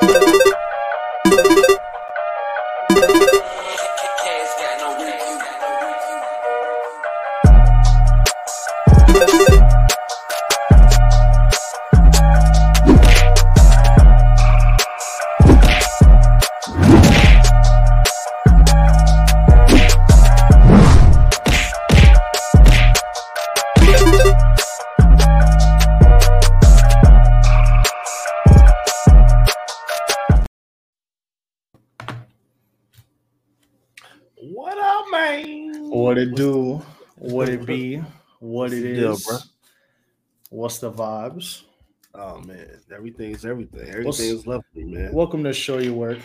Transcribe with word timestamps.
What 0.00 0.61
What 37.32 37.48
it 37.48 37.64
be? 37.66 38.02
What 38.40 38.72
it 38.74 38.84
is. 38.84 39.48
What's 40.50 40.78
the 40.78 40.92
vibes? 40.92 41.62
Oh 42.14 42.40
man, 42.40 42.68
everything's 42.94 43.46
everything. 43.46 43.86
What's- 44.04 44.20
Everything 44.20 44.38
is 44.38 44.46
lovely, 44.46 44.84
man. 44.84 45.12
Welcome 45.14 45.42
to 45.44 45.52
Show 45.54 45.78
Your 45.78 45.94
Work, 45.94 46.18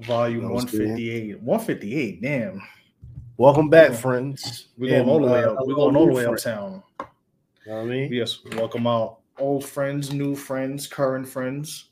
Volume 0.00 0.42
That 0.42 0.50
was 0.52 0.64
good. 0.66 0.80
158. 0.80 1.40
158, 1.40 2.20
damn. 2.22 2.62
Welcome 3.38 3.70
back, 3.70 3.92
friends. 3.92 4.68
We're 4.76 4.90
going 4.98 5.08
all 5.08 5.20
the 5.20 5.32
way 5.32 5.44
up. 5.44 5.56
We're 5.62 5.74
going 5.74 5.96
all 5.96 6.06
the 6.06 6.12
way 6.12 6.26
uptown. 6.26 6.82
You 7.64 7.72
know 7.72 7.76
what 7.78 7.82
I 7.82 7.84
mean? 7.86 8.12
Yes, 8.12 8.40
welcome 8.54 8.86
out 8.86 9.20
old 9.38 9.64
friends, 9.64 10.12
new 10.12 10.34
friends, 10.34 10.86
current 10.86 11.26
friends, 11.26 11.86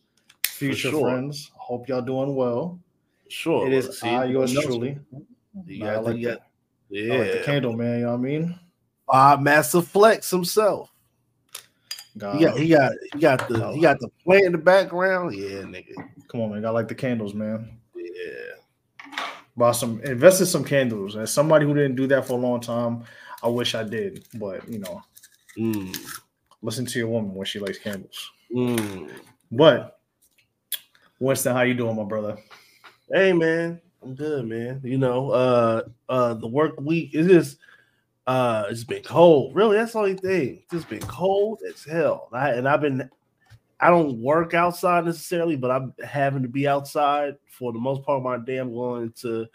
future 0.44 0.90
sure. 0.90 1.00
friends. 1.10 1.50
Hope 1.54 1.88
y'all 1.88 2.02
doing 2.02 2.34
well. 2.34 2.78
Sure. 3.28 3.66
It 3.66 3.72
is 3.72 3.98
See, 3.98 4.08
I, 4.08 4.26
yours 4.26 4.52
truly. 4.52 4.98
You 5.66 5.78
Nah, 5.80 5.86
got, 5.86 5.94
I 5.94 5.98
like 6.00 6.16
you 6.18 6.28
got, 6.28 6.38
I 6.92 7.16
like 7.18 7.32
the 7.32 7.42
candle, 7.44 7.72
man. 7.74 7.98
You 8.00 8.04
know 8.06 8.12
what 8.12 8.18
I 8.18 8.22
mean? 8.22 8.58
Bob 9.06 9.40
Master 9.40 9.80
Flex 9.82 10.30
himself. 10.30 10.90
God, 12.16 12.36
He 12.36 12.44
got, 12.44 12.58
he 12.58 12.68
got, 12.68 12.92
he 13.12 13.18
got 13.20 13.48
the, 13.48 13.72
he 13.72 13.80
got 13.80 13.98
the 14.00 14.08
plant 14.24 14.44
in 14.46 14.52
the 14.52 14.58
background. 14.58 15.34
Yeah, 15.34 15.62
nigga. 15.62 15.94
come 16.28 16.40
on, 16.40 16.50
man. 16.50 16.64
I 16.66 16.70
like 16.70 16.88
the 16.88 16.94
candles, 16.94 17.32
man. 17.32 17.78
Yeah. 17.94 19.32
Bought 19.56 19.72
some, 19.72 20.00
invested 20.02 20.46
some 20.46 20.64
candles. 20.64 21.16
As 21.16 21.32
somebody 21.32 21.64
who 21.64 21.74
didn't 21.74 21.96
do 21.96 22.06
that 22.08 22.26
for 22.26 22.34
a 22.34 22.40
long 22.40 22.60
time, 22.60 23.04
I 23.42 23.48
wish 23.48 23.74
I 23.74 23.84
did. 23.84 24.24
But 24.34 24.68
you 24.68 24.78
know, 24.78 25.02
Mm, 25.56 25.96
listen 26.62 26.86
to 26.86 26.98
your 26.98 27.08
woman 27.08 27.34
when 27.34 27.44
she 27.46 27.58
likes 27.58 27.78
candles. 27.78 28.30
mm. 28.54 29.10
But 29.50 29.98
Winston, 31.18 31.54
how 31.54 31.62
you 31.62 31.74
doing, 31.74 31.96
my 31.96 32.04
brother? 32.04 32.36
Hey 33.12 33.32
man, 33.32 33.80
I'm 34.08 34.14
good, 34.14 34.46
man. 34.46 34.80
You 34.82 34.96
know, 34.96 35.30
uh 35.32 35.82
uh 36.08 36.32
the 36.32 36.46
work 36.46 36.80
week 36.80 37.14
is 37.14 37.26
just 37.26 37.58
uh 38.26 38.64
it's 38.70 38.82
been 38.82 39.02
cold. 39.02 39.54
Really, 39.54 39.76
that's 39.76 39.92
the 39.92 39.98
only 39.98 40.14
thing. 40.14 40.62
It's 40.62 40.72
just 40.72 40.88
been 40.88 41.00
cold 41.00 41.60
as 41.68 41.84
hell. 41.84 42.30
I, 42.32 42.52
and 42.52 42.66
I've 42.66 42.80
been 42.80 43.10
I 43.78 43.90
don't 43.90 44.18
work 44.22 44.54
outside 44.54 45.04
necessarily, 45.04 45.56
but 45.56 45.70
I'm 45.70 45.92
having 46.02 46.42
to 46.42 46.48
be 46.48 46.66
outside 46.66 47.36
for 47.50 47.70
the 47.70 47.78
most 47.78 48.02
part 48.02 48.16
of 48.16 48.22
my 48.22 48.38
day. 48.38 48.56
I'm 48.56 48.72
going 48.72 49.12
to 49.20 49.46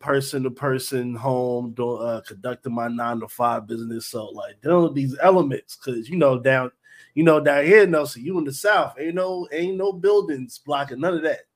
person 0.00 0.42
to 0.42 0.50
person 0.50 1.14
home, 1.14 1.70
doing 1.70 2.02
uh 2.02 2.20
conducting 2.26 2.74
my 2.74 2.88
nine 2.88 3.20
to 3.20 3.28
five 3.28 3.66
business. 3.66 4.06
So 4.06 4.26
like 4.26 4.60
dealing 4.60 4.84
with 4.84 4.94
these 4.96 5.16
elements, 5.22 5.76
cause 5.76 6.10
you 6.10 6.18
know, 6.18 6.38
down 6.38 6.72
you 7.14 7.24
know, 7.24 7.40
down 7.40 7.64
here, 7.64 7.86
no, 7.86 8.04
so 8.04 8.20
you 8.20 8.36
in 8.36 8.44
the 8.44 8.52
south, 8.52 8.96
ain't 8.98 9.14
no 9.14 9.48
ain't 9.50 9.78
no 9.78 9.94
buildings 9.94 10.58
blocking 10.58 11.00
none 11.00 11.14
of 11.14 11.22
that 11.22 11.48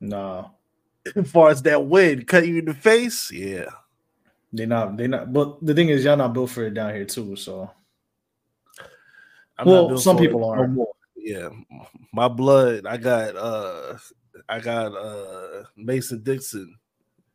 Nah, 0.00 0.50
as 1.16 1.30
far 1.30 1.50
as 1.50 1.62
that 1.62 1.86
wind 1.86 2.26
cut 2.26 2.46
you 2.46 2.58
in 2.58 2.64
the 2.64 2.74
face, 2.74 3.30
yeah. 3.30 3.66
they 4.52 4.66
not. 4.66 4.96
They 4.96 5.06
not. 5.06 5.32
But 5.32 5.64
the 5.64 5.74
thing 5.74 5.88
is, 5.88 6.04
y'all 6.04 6.16
not 6.16 6.32
built 6.32 6.50
for 6.50 6.64
it 6.64 6.74
down 6.74 6.94
here 6.94 7.04
too. 7.04 7.36
So 7.36 7.70
I'm 9.58 9.66
Well, 9.66 9.98
some 9.98 10.16
people 10.16 10.44
are. 10.44 10.66
more. 10.68 10.92
Yeah, 11.16 11.48
my 12.12 12.28
blood. 12.28 12.86
I 12.86 12.96
got 12.98 13.36
uh, 13.36 13.96
I 14.48 14.60
got 14.60 14.94
uh 14.94 15.64
Mason 15.76 16.22
Dixon 16.22 16.76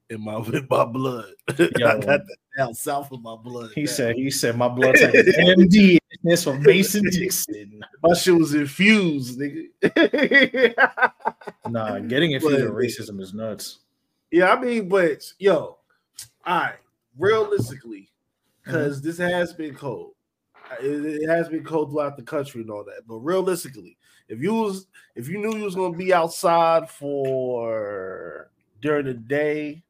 in 0.10 0.22
my 0.22 0.36
in 0.54 0.68
my 0.70 0.86
blood. 0.86 1.32
I 1.50 1.70
Yo. 1.78 2.00
got 2.00 2.02
that 2.06 2.22
down 2.58 2.74
south 2.74 3.12
of 3.12 3.22
my 3.22 3.36
blood. 3.36 3.72
he 3.76 3.84
now. 3.84 3.92
said. 3.92 4.16
He 4.16 4.32
said 4.32 4.58
my 4.58 4.68
blood 4.68 4.96
type 4.96 5.14
is 5.14 5.36
MD. 5.36 5.98
That's 6.24 6.44
from 6.44 6.62
Mason 6.64 7.04
Dixon. 7.10 7.82
my 8.04 8.14
shit 8.14 8.36
was 8.36 8.54
infused, 8.54 9.40
nigga. 9.40 10.74
Nah, 11.70 12.00
getting 12.00 12.32
infused 12.32 12.64
with 12.64 12.74
racism 12.74 13.22
is 13.22 13.34
nuts. 13.34 13.80
yeah, 14.32 14.52
I 14.52 14.60
mean, 14.60 14.90
but 14.90 15.22
yo, 15.38 15.78
all 16.46 16.60
right, 16.62 16.76
realistically, 17.18 18.10
mm-hmm. 18.66 18.72
because 18.72 19.02
this 19.02 19.20
has 19.20 19.54
been 19.54 19.76
cold. 19.76 20.14
It, 20.82 21.22
it 21.24 21.30
has 21.30 21.48
been 21.48 21.64
cold 21.64 21.92
throughout 21.92 22.18
the 22.18 22.24
country 22.24 22.62
and 22.62 22.72
all 22.72 22.84
that. 22.86 23.08
But 23.08 23.18
realistically, 23.18 23.98
if 24.28 24.42
you 24.42 24.54
was 24.54 24.88
if 25.16 25.28
you 25.28 25.38
knew 25.38 25.56
you 25.56 25.64
was 25.64 25.76
gonna 25.76 25.96
be 25.96 26.12
outside 26.14 26.90
for 26.90 28.50
during 28.82 29.06
the 29.06 29.14
day, 29.14 29.84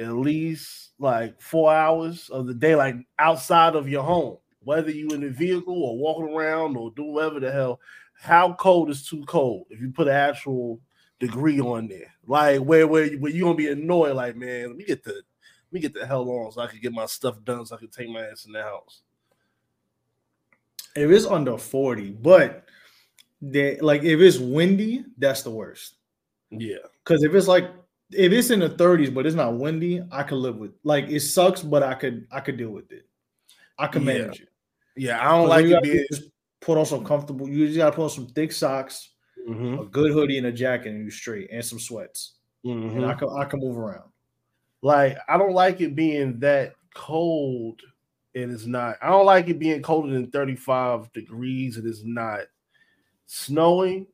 at 0.00 0.16
least 0.16 0.90
like 0.98 1.40
four 1.40 1.72
hours 1.72 2.30
of 2.30 2.46
the 2.46 2.54
day, 2.54 2.74
like 2.74 2.96
outside 3.18 3.74
of 3.74 3.88
your 3.88 4.02
home, 4.02 4.38
whether 4.60 4.90
you 4.90 5.08
in 5.10 5.20
the 5.20 5.30
vehicle 5.30 5.82
or 5.82 5.98
walking 5.98 6.34
around 6.34 6.76
or 6.76 6.90
do 6.90 7.04
whatever 7.04 7.40
the 7.40 7.52
hell, 7.52 7.80
how 8.18 8.54
cold 8.54 8.90
is 8.90 9.06
too 9.06 9.24
cold? 9.26 9.66
If 9.70 9.80
you 9.80 9.90
put 9.90 10.08
an 10.08 10.14
actual 10.14 10.80
degree 11.18 11.60
on 11.60 11.88
there, 11.88 12.12
like 12.26 12.60
where 12.60 12.86
where 12.86 13.04
you, 13.04 13.18
where 13.18 13.32
you 13.32 13.44
gonna 13.44 13.54
be 13.54 13.68
annoyed, 13.68 14.16
like 14.16 14.36
man, 14.36 14.68
let 14.68 14.76
me 14.76 14.84
get 14.84 15.04
the 15.04 15.12
let 15.12 15.72
me 15.72 15.80
get 15.80 15.94
the 15.94 16.06
hell 16.06 16.28
on 16.28 16.52
so 16.52 16.62
I 16.62 16.66
can 16.66 16.80
get 16.80 16.92
my 16.92 17.06
stuff 17.06 17.42
done 17.44 17.66
so 17.66 17.76
I 17.76 17.78
can 17.78 17.88
take 17.88 18.08
my 18.08 18.26
ass 18.26 18.46
in 18.46 18.52
the 18.52 18.62
house. 18.62 19.02
If 20.96 21.10
it's 21.10 21.26
under 21.26 21.56
40, 21.56 22.10
but 22.12 22.64
they 23.40 23.78
like 23.80 24.02
if 24.02 24.20
it's 24.20 24.38
windy, 24.38 25.04
that's 25.18 25.42
the 25.42 25.50
worst. 25.50 25.94
Yeah. 26.50 26.78
Because 27.04 27.22
if 27.22 27.34
it's 27.34 27.48
like 27.48 27.70
if 28.12 28.32
it's 28.32 28.50
in 28.50 28.60
the 28.60 28.68
30s, 28.70 29.10
but 29.10 29.26
it's 29.26 29.36
not 29.36 29.56
windy, 29.58 30.02
I 30.10 30.22
could 30.22 30.38
live 30.38 30.56
with 30.56 30.72
like 30.84 31.08
it 31.08 31.20
sucks, 31.20 31.62
but 31.62 31.82
I 31.82 31.94
could 31.94 32.26
I 32.30 32.40
could 32.40 32.56
deal 32.56 32.70
with 32.70 32.90
it. 32.92 33.06
I 33.78 33.86
can 33.86 34.04
Yeah. 34.04 34.18
manage 34.18 34.40
it. 34.42 34.48
Yeah, 34.96 35.20
I 35.26 35.32
don't 35.32 35.48
like 35.48 35.66
it 35.66 35.82
being 35.82 36.04
just 36.10 36.24
put 36.60 36.76
on 36.78 36.86
some 36.86 37.04
comfortable. 37.04 37.48
You 37.48 37.66
just 37.66 37.78
gotta 37.78 37.94
put 37.96 38.04
on 38.04 38.10
some 38.10 38.26
thick 38.28 38.52
socks, 38.52 39.10
Mhm, 39.48 39.80
a 39.80 39.84
good 39.86 40.12
hoodie, 40.12 40.38
and 40.38 40.46
a 40.48 40.52
jacket, 40.52 40.88
and 40.88 41.04
you 41.04 41.10
straight, 41.10 41.48
and 41.50 41.64
some 41.64 41.78
sweats. 41.78 42.34
mhm. 42.64 42.96
And 42.96 43.06
I 43.06 43.14
can 43.14 43.28
I 43.38 43.44
can 43.44 43.60
move 43.60 43.78
around. 43.78 44.10
like 44.82 45.18
I 45.28 45.38
don't 45.38 45.52
like 45.54 45.80
it 45.80 45.94
being 45.94 46.38
that 46.40 46.74
cold 46.94 47.80
and 48.34 48.50
it's 48.52 48.66
not. 48.66 48.96
I 49.02 49.08
don't 49.08 49.26
like 49.26 49.48
it 49.48 49.58
being 49.58 49.82
colder 49.82 50.12
than 50.12 50.30
35 50.30 51.12
degrees 51.12 51.76
and 51.76 51.86
it's 51.86 52.02
not 52.04 52.40
snowing 53.26 54.06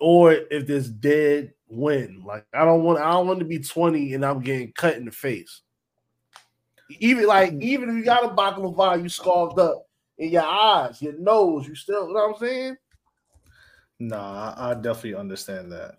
or 0.00 0.32
if 0.32 0.66
there's 0.66 0.88
dead 0.90 1.52
wind. 1.68 2.24
Like 2.24 2.46
I 2.52 2.64
don't 2.64 2.82
want 2.82 3.00
I 3.00 3.10
don't 3.12 3.26
want 3.26 3.38
to 3.40 3.44
be 3.44 3.58
20 3.58 4.14
and 4.14 4.24
I'm 4.24 4.40
getting 4.40 4.72
cut 4.72 4.96
in 4.96 5.04
the 5.04 5.10
face. 5.10 5.62
Even 7.00 7.26
like 7.26 7.52
mm. 7.52 7.62
even 7.62 7.90
if 7.90 7.96
you 7.96 8.04
got 8.04 8.24
a 8.24 8.28
baklava, 8.28 9.02
you 9.02 9.08
scarfed 9.08 9.58
up 9.58 9.86
in 10.18 10.30
your 10.30 10.44
eyes, 10.44 11.00
your 11.02 11.18
nose, 11.18 11.66
you 11.68 11.74
still 11.74 12.08
you 12.08 12.14
know 12.14 12.28
what 12.28 12.34
I'm 12.34 12.40
saying? 12.40 12.76
Nah, 14.00 14.54
I, 14.56 14.70
I 14.70 14.74
definitely 14.74 15.16
understand 15.16 15.72
that. 15.72 15.96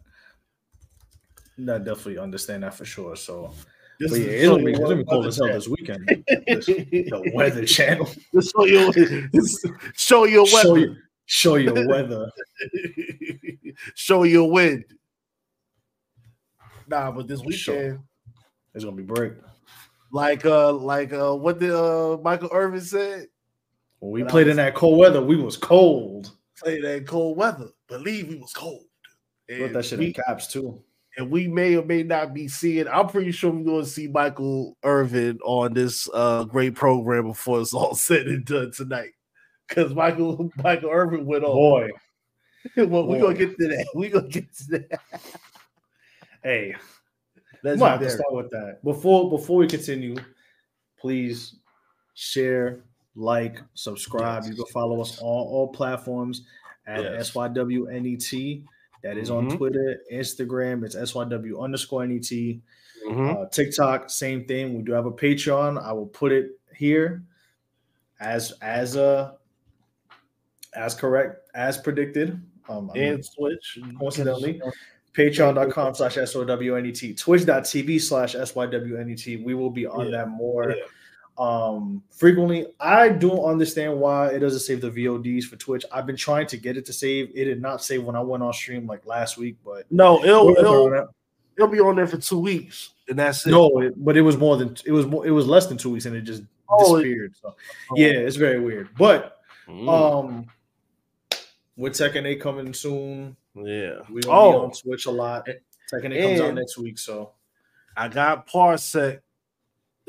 I 1.60 1.78
definitely 1.78 2.18
understand 2.18 2.64
that 2.64 2.74
for 2.74 2.86
sure. 2.86 3.16
So, 3.18 3.52
This 4.00 4.12
but 4.12 4.20
is 4.20 4.26
yeah, 4.26 4.32
to 4.32 4.36
it's 4.36 4.44
show 4.46 4.52
gonna 4.52 4.64
be, 4.64 4.72
you 4.72 4.78
it's 4.78 4.80
gonna 4.80 4.96
be 4.96 5.04
cold 5.04 5.26
as 5.26 5.38
hell 5.38 5.48
this 5.48 5.68
weekend. 5.68 6.08
This- 6.48 6.66
the 6.66 7.32
Weather 7.36 7.66
Channel. 7.66 8.10
Show 8.42 8.66
you 8.66 9.30
just 9.34 9.68
show 9.96 10.24
your 10.24 10.48
Show 10.48 10.74
weather. 10.74 10.98
show 11.26 11.56
your 11.56 11.88
weather. 11.88 12.32
show 13.96 14.24
your 14.24 14.50
wind. 14.50 14.86
Nah, 16.90 17.12
but 17.12 17.28
this 17.28 17.42
Sure. 17.56 17.76
weekend, 17.76 18.00
It's 18.74 18.84
gonna 18.84 18.96
be 18.98 19.04
break. 19.04 19.34
like 20.12 20.46
uh, 20.46 20.74
like 20.74 21.14
uh, 21.14 21.36
what 21.36 21.60
did 21.60 21.72
uh 21.72 22.18
Michael 22.24 22.50
Irvin 22.52 22.82
said? 22.82 23.28
When 24.00 24.12
we 24.12 24.24
I 24.24 24.28
played 24.28 24.48
was- 24.48 24.52
in 24.52 24.58
that 24.58 24.76
cold 24.76 24.98
weather, 24.98 25.22
we 25.22 25.36
was 25.36 25.56
cold. 25.58 26.32
Say 26.56 26.82
that 26.82 27.06
cold 27.08 27.38
weather. 27.38 27.68
Believe 27.88 28.28
we 28.28 28.36
was 28.36 28.52
cold. 28.54 28.84
Put 29.48 29.60
And 29.62 29.76
that 29.76 29.86
shit 29.86 30.00
we, 30.00 30.08
in 30.08 30.14
caps 30.14 30.48
too. 30.48 30.84
and 31.18 31.30
we 31.32 31.48
may 31.48 31.76
or 31.76 31.84
may 31.86 32.04
not 32.04 32.34
be 32.34 32.48
seeing. 32.48 32.88
I'm 32.88 33.08
pretty 33.08 33.32
sure 33.32 33.52
we're 33.52 33.64
going 33.64 33.84
to 33.84 33.90
see 33.90 34.08
Michael 34.08 34.78
Irvin 34.84 35.40
on 35.44 35.74
this 35.74 36.10
uh 36.14 36.44
great 36.46 36.76
program 36.76 37.28
before 37.28 37.62
it's 37.62 37.74
all 37.74 37.96
said 38.08 38.28
and 38.28 38.44
done 38.46 38.72
tonight. 38.72 39.12
Because 39.68 39.94
Michael 39.94 40.50
Michael 40.64 40.90
Irvin 40.92 41.26
went 41.26 41.44
on. 41.44 41.52
Boy, 41.54 41.90
well, 42.78 43.06
we're 43.08 43.22
gonna 43.22 43.34
get 43.36 43.58
to 43.58 43.68
that. 43.70 43.88
We're 43.94 44.10
gonna 44.10 44.28
get 44.28 44.54
to 44.58 44.64
that. 44.80 45.00
Hey, 46.44 46.76
Let's 47.64 47.82
have 47.82 48.00
to 48.00 48.10
start 48.10 48.34
with 48.34 48.50
that. 48.52 48.80
Before 48.84 49.30
before 49.30 49.58
we 49.58 49.68
continue, 49.68 50.16
please 50.98 51.56
share, 52.14 52.84
like, 53.16 53.60
subscribe. 53.74 54.46
You 54.46 54.56
can 54.56 54.66
follow 54.68 55.02
us 55.02 55.20
on 55.20 55.26
all 55.26 55.68
platforms 55.68 56.46
at 56.88 57.04
Yes. 57.04 57.32
SYWNET. 57.32 58.64
That 59.04 59.18
is 59.18 59.30
on 59.30 59.50
Mhm. 59.50 59.58
Twitter, 59.58 60.02
Instagram. 60.12 60.86
It's 60.86 60.96
SYW 60.96 61.60
underscore 61.62 62.04
NET. 62.04 62.62
Mhm. 63.08 63.36
Uh, 63.46 63.50
TikTok, 63.50 64.10
same 64.10 64.46
thing. 64.46 64.76
We 64.78 64.84
do 64.84 64.92
have 64.94 65.06
a 65.06 65.12
Patreon. 65.12 65.82
I 65.82 65.92
will 65.94 66.08
put 66.08 66.32
it 66.32 66.58
here 66.76 67.24
as 68.22 68.54
as 68.62 68.96
uh 68.96 69.34
as 70.74 70.96
correct 70.96 71.50
as 71.56 71.78
predicted. 71.78 72.40
Um, 72.70 72.90
I 72.92 72.94
mean, 72.94 73.04
and 73.16 73.24
Twitch. 73.36 73.80
coincidentally, 73.98 74.62
patreon.com 75.20 75.96
slash 75.96 76.16
SOWNET, 76.16 77.18
twitch.tv 77.18 78.02
slash 78.02 78.36
SYWNET. 78.36 79.44
We 79.44 79.54
will 79.54 79.70
be 79.70 79.86
on 79.86 80.06
Yeah, 80.06 80.12
that 80.12 80.30
more 80.30 80.72
yeah. 80.78 80.84
um 81.38 82.02
frequently. 82.12 82.68
I 82.80 83.10
don't 83.10 83.44
understand 83.44 84.00
why 84.00 84.30
it 84.30 84.40
doesn't 84.40 84.62
save 84.62 84.82
the 84.82 84.90
VODs 84.92 85.44
for 85.46 85.56
Twitch. 85.58 85.86
I've 85.92 86.06
been 86.06 86.16
trying 86.18 86.48
to 86.48 86.58
get 86.58 86.78
it 86.78 86.86
to 86.86 86.94
save. 86.94 87.32
It 87.36 87.46
did 87.46 87.62
not 87.62 87.84
save 87.84 88.04
when 88.04 88.16
I 88.16 88.22
went 88.22 88.44
on 88.44 88.54
stream 88.54 88.88
like 88.88 89.06
last 89.06 89.38
week, 89.38 89.58
but 89.66 89.86
No, 89.92 90.24
it'll, 90.24 90.56
it'll 90.58 90.94
it. 90.94 91.08
it'll 91.58 91.70
be 91.70 91.80
on 91.80 91.96
there 91.98 92.08
for 92.08 92.18
two 92.18 92.40
weeks, 92.40 92.92
and 93.10 93.20
that's 93.20 93.46
it. 93.46 93.52
no, 93.52 93.82
it, 93.82 93.94
but 94.04 94.16
it 94.18 94.22
was 94.22 94.38
more 94.38 94.58
than 94.58 94.76
it 94.86 94.92
was 94.92 95.06
more, 95.06 95.26
it 95.28 95.32
was 95.32 95.48
less 95.48 95.68
than 95.68 95.78
two 95.78 95.92
weeks 95.92 96.06
and 96.06 96.16
it 96.16 96.22
just 96.22 96.44
Oh, 96.72 96.98
disappeared. 96.98 97.34
So 97.42 97.56
yeah, 97.96 98.10
it's 98.10 98.36
very 98.36 98.60
weird. 98.60 98.90
But 98.98 99.36
Mm, 99.68 99.88
um 99.88 100.46
with 101.78 101.94
Tekken 101.94 102.26
8 102.26 102.42
coming 102.42 102.74
soon, 102.74 103.38
yeah. 103.56 104.00
we 104.10 104.22
Oh, 104.28 104.64
on 104.64 104.72
Twitch 104.72 105.06
a 105.06 105.12
lot. 105.12 105.48
Tekken 105.92 106.14
8 106.14 106.22
comes 106.22 106.42
out 106.42 106.54
next 106.56 106.78
week, 106.78 107.00
so 107.00 107.32
I 107.96 108.08
got 108.08 108.48
Parsec. 108.48 109.20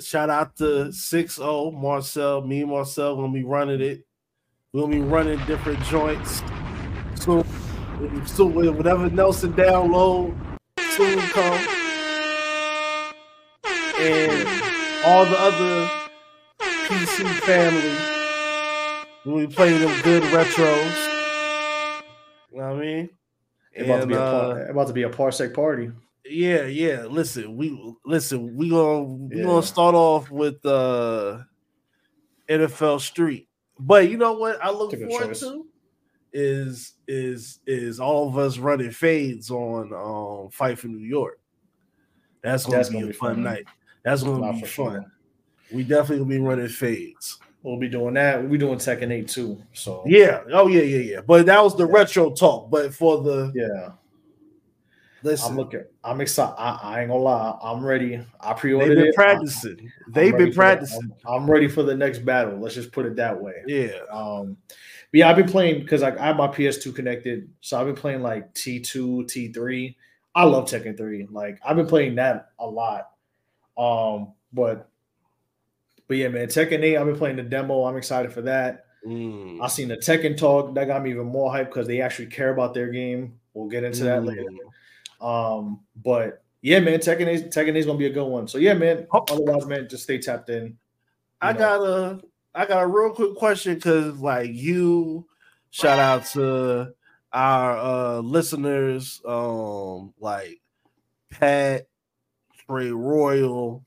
Shout 0.01 0.31
out 0.31 0.57
to 0.57 0.89
6-0 0.89 1.75
Marcel. 1.75 2.43
Me 2.43 2.63
and 2.63 2.71
Marcel 2.71 3.17
gonna 3.17 3.33
be 3.33 3.45
running 3.45 3.81
it. 3.81 4.07
We'll 4.73 4.87
be 4.87 5.01
running 5.01 5.45
different 5.47 5.83
joints. 5.85 6.43
So, 7.17 7.45
so 8.25 8.47
whatever 8.47 9.11
Nelson 9.11 9.53
download 9.53 10.35
soon 10.79 11.19
come. 11.19 11.67
And 13.99 14.49
all 15.05 15.25
the 15.27 15.39
other 15.39 15.91
PC 16.61 17.27
family. 17.41 17.97
We'll 19.25 19.47
be 19.47 19.53
playing 19.53 19.81
them 19.81 20.01
good 20.03 20.23
retros. 20.25 21.07
You 22.53 22.59
know 22.59 22.69
what 22.69 22.77
I 22.77 22.81
mean? 22.81 23.11
It's 23.73 23.85
about 23.87 24.01
to 24.03 24.07
be 24.07 24.15
a 24.15 24.19
par- 24.19 24.61
uh, 24.61 24.71
about 24.71 24.87
to 24.89 24.93
be 24.93 25.03
a 25.05 25.11
Parsec 25.11 25.55
party. 25.55 25.91
yeah, 26.25 26.65
yeah. 26.67 27.05
Listen, 27.07 27.57
we 27.57 27.95
listen. 28.05 28.55
We 28.57 28.71
gonna 28.71 29.03
we 29.05 29.37
Yeah. 29.37 29.45
gonna 29.45 29.63
start 29.63 29.95
off 29.95 30.31
with 30.31 30.65
uh 30.67 31.39
NFL 32.49 33.01
Street, 33.01 33.49
but 33.79 34.11
you 34.11 34.17
know 34.17 34.33
what 34.33 34.59
I 34.63 34.71
look 34.71 34.91
That's 34.91 35.03
a 35.03 35.07
good 35.07 35.11
forward 35.11 35.29
choice. 35.29 35.41
to 35.41 35.67
is 36.33 36.93
is 37.09 37.59
is 37.67 37.99
all 38.01 38.29
of 38.29 38.39
us 38.39 38.59
running 38.59 38.91
fades 38.91 39.51
on 39.51 39.93
um 39.93 40.51
Fight 40.51 40.79
for 40.79 40.89
New 40.89 40.99
York. 41.07 41.39
That's 42.43 42.65
gonna 42.65 42.77
That's 42.79 42.89
be 42.89 42.95
gonna 42.95 43.07
a 43.07 43.09
be 43.09 43.13
fun 43.15 43.35
fun. 43.37 43.43
night. 43.45 43.65
That's 44.05 44.23
gonna 44.23 44.41
Nah, 44.47 44.53
be 44.53 44.61
fun. 44.61 44.67
sure. 44.67 45.05
We 45.73 45.85
definitely 45.85 46.19
gonna 46.19 46.31
be 46.31 46.39
running 46.39 46.69
fades. 46.69 47.39
We'll 47.63 47.79
be 47.79 47.89
doing 47.89 48.15
that. 48.15 48.41
We'll 48.41 48.51
be 48.51 48.59
doing 48.59 48.79
Tekken 48.79 49.11
8 49.11 49.29
too. 49.29 49.63
So 49.73 50.03
Yeah. 50.07 50.43
Oh 50.53 50.69
yeah, 50.69 50.83
yeah, 50.83 50.99
yeah. 50.99 51.21
But 51.21 51.47
that 51.47 51.63
was 51.63 51.77
the 51.77 51.87
retro 51.87 52.31
talk. 52.31 52.71
But 52.71 52.95
for 52.95 53.23
the 53.23 53.53
yeah. 53.55 53.93
listen, 55.23 55.51
I'm 55.51 55.57
looking. 55.57 55.85
I'm 56.03 56.21
excited. 56.23 56.55
I, 56.57 56.79
I 56.83 57.01
ain't 57.01 57.11
gonna 57.11 57.23
lie. 57.23 57.59
I'm 57.63 57.85
ready. 57.85 58.25
I 58.41 58.55
pre-ordered 58.55 58.89
they've 58.89 58.97
been 58.97 59.07
it. 59.09 59.15
practicing. 59.15 59.93
I'm 60.07 60.13
They've 60.13 60.37
been 60.37 60.53
practicing. 60.53 61.13
I'm, 61.27 61.43
I'm 61.43 61.51
ready 61.51 61.69
for 61.69 61.83
the 61.83 61.95
next 61.95 62.21
battle. 62.21 62.59
Let's 62.59 62.75
just 62.75 62.93
put 62.93 63.05
it 63.05 63.17
that 63.17 63.41
way. 63.41 63.63
Yeah. 63.67 63.99
Um, 64.11 64.57
but 65.13 65.19
yeah, 65.19 65.29
I've 65.29 65.37
been 65.37 65.49
playing 65.49 65.81
because 65.81 66.03
like 66.03 66.19
I 66.19 66.27
have 66.27 66.37
my 66.37 66.49
PS2 66.49 66.95
connected, 66.95 67.51
so 67.61 67.79
I've 67.79 67.87
been 67.87 67.97
playing 67.97 68.23
like 68.23 68.55
T2, 68.55 69.25
T3. 69.25 69.97
I 70.35 70.45
love 70.45 70.65
Tekken 70.67 70.97
3. 70.97 71.27
Like 71.31 71.59
I've 71.65 71.77
been 71.77 71.87
playing 71.87 72.15
that 72.15 72.53
a 72.59 72.67
lot. 72.67 73.11
Um, 73.77 74.33
but 74.53 74.90
but 76.11 76.17
yeah, 76.17 76.27
man, 76.27 76.49
Tekken 76.49 76.83
8. 76.83 76.97
I've 76.97 77.07
been 77.07 77.17
playing 77.17 77.37
the 77.37 77.45
demo. 77.45 77.85
I'm 77.85 77.97
excited 77.97 78.33
for 78.33 78.43
that. 78.43 78.87
Mm. 79.07 79.63
I 79.63 79.69
seen 79.69 79.87
the 79.87 79.97
Tekken 79.97 80.37
talk 80.37 80.75
that 80.75 80.89
got 80.89 81.05
me 81.05 81.11
even 81.11 81.27
more 81.27 81.53
hyped 81.53 81.67
because 81.67 81.87
they 81.87 82.01
actually 82.01 82.27
care 82.27 82.51
about 82.51 82.75
their 82.75 82.89
game. 82.89 83.39
We'll 83.55 83.69
get 83.69 83.85
into 83.85 84.03
that 84.03 84.25
later. 84.25 84.43
Mm. 85.23 85.25
Um, 85.25 85.81
but 85.95 86.43
yeah, 86.63 86.81
man, 86.81 86.99
Tekken 86.99 87.29
8, 87.29 87.53
Tekken 87.53 87.69
8 87.69 87.77
is 87.77 87.87
gonna 87.87 87.97
be 87.97 88.07
a 88.07 88.13
good 88.13 88.27
one. 88.27 88.49
So 88.49 88.59
yeah, 88.59 88.75
man. 88.75 89.07
Otherwise, 89.13 89.67
man, 89.67 89.89
just 89.89 90.03
stay 90.03 90.19
tapped 90.19 90.51
in. 90.51 90.77
I 91.41 91.53
know. 91.53 91.59
got 91.61 91.81
a 91.81 92.21
I 92.57 92.67
got 92.67 92.83
a 92.83 92.89
real 92.89 93.11
quick 93.11 93.37
question 93.37 93.77
because 93.77 94.19
like 94.19 94.51
you 94.53 95.29
shout 95.71 96.01
out 96.01 96.27
to 96.33 96.93
our 97.33 97.79
uh 97.79 98.19
listeners 98.19 99.23
um 99.25 100.13
like 100.19 100.61
Pat 101.31 101.87
Trey 102.67 102.91
Royal 102.91 103.85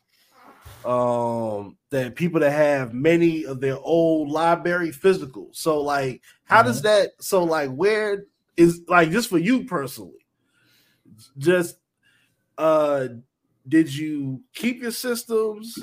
um 0.85 1.77
that 1.91 2.15
people 2.15 2.39
that 2.41 2.51
have 2.51 2.93
many 2.93 3.45
of 3.45 3.61
their 3.61 3.77
old 3.77 4.29
library 4.29 4.91
physicals. 4.91 5.55
So 5.55 5.81
like 5.81 6.21
how 6.45 6.63
does 6.63 6.81
that 6.83 7.11
so 7.19 7.43
like 7.43 7.69
where 7.73 8.25
is 8.57 8.81
like 8.87 9.09
just 9.11 9.29
for 9.29 9.37
you 9.37 9.65
personally 9.65 10.25
just 11.37 11.77
uh 12.57 13.07
did 13.67 13.93
you 13.93 14.41
keep 14.53 14.81
your 14.81 14.91
systems 14.91 15.75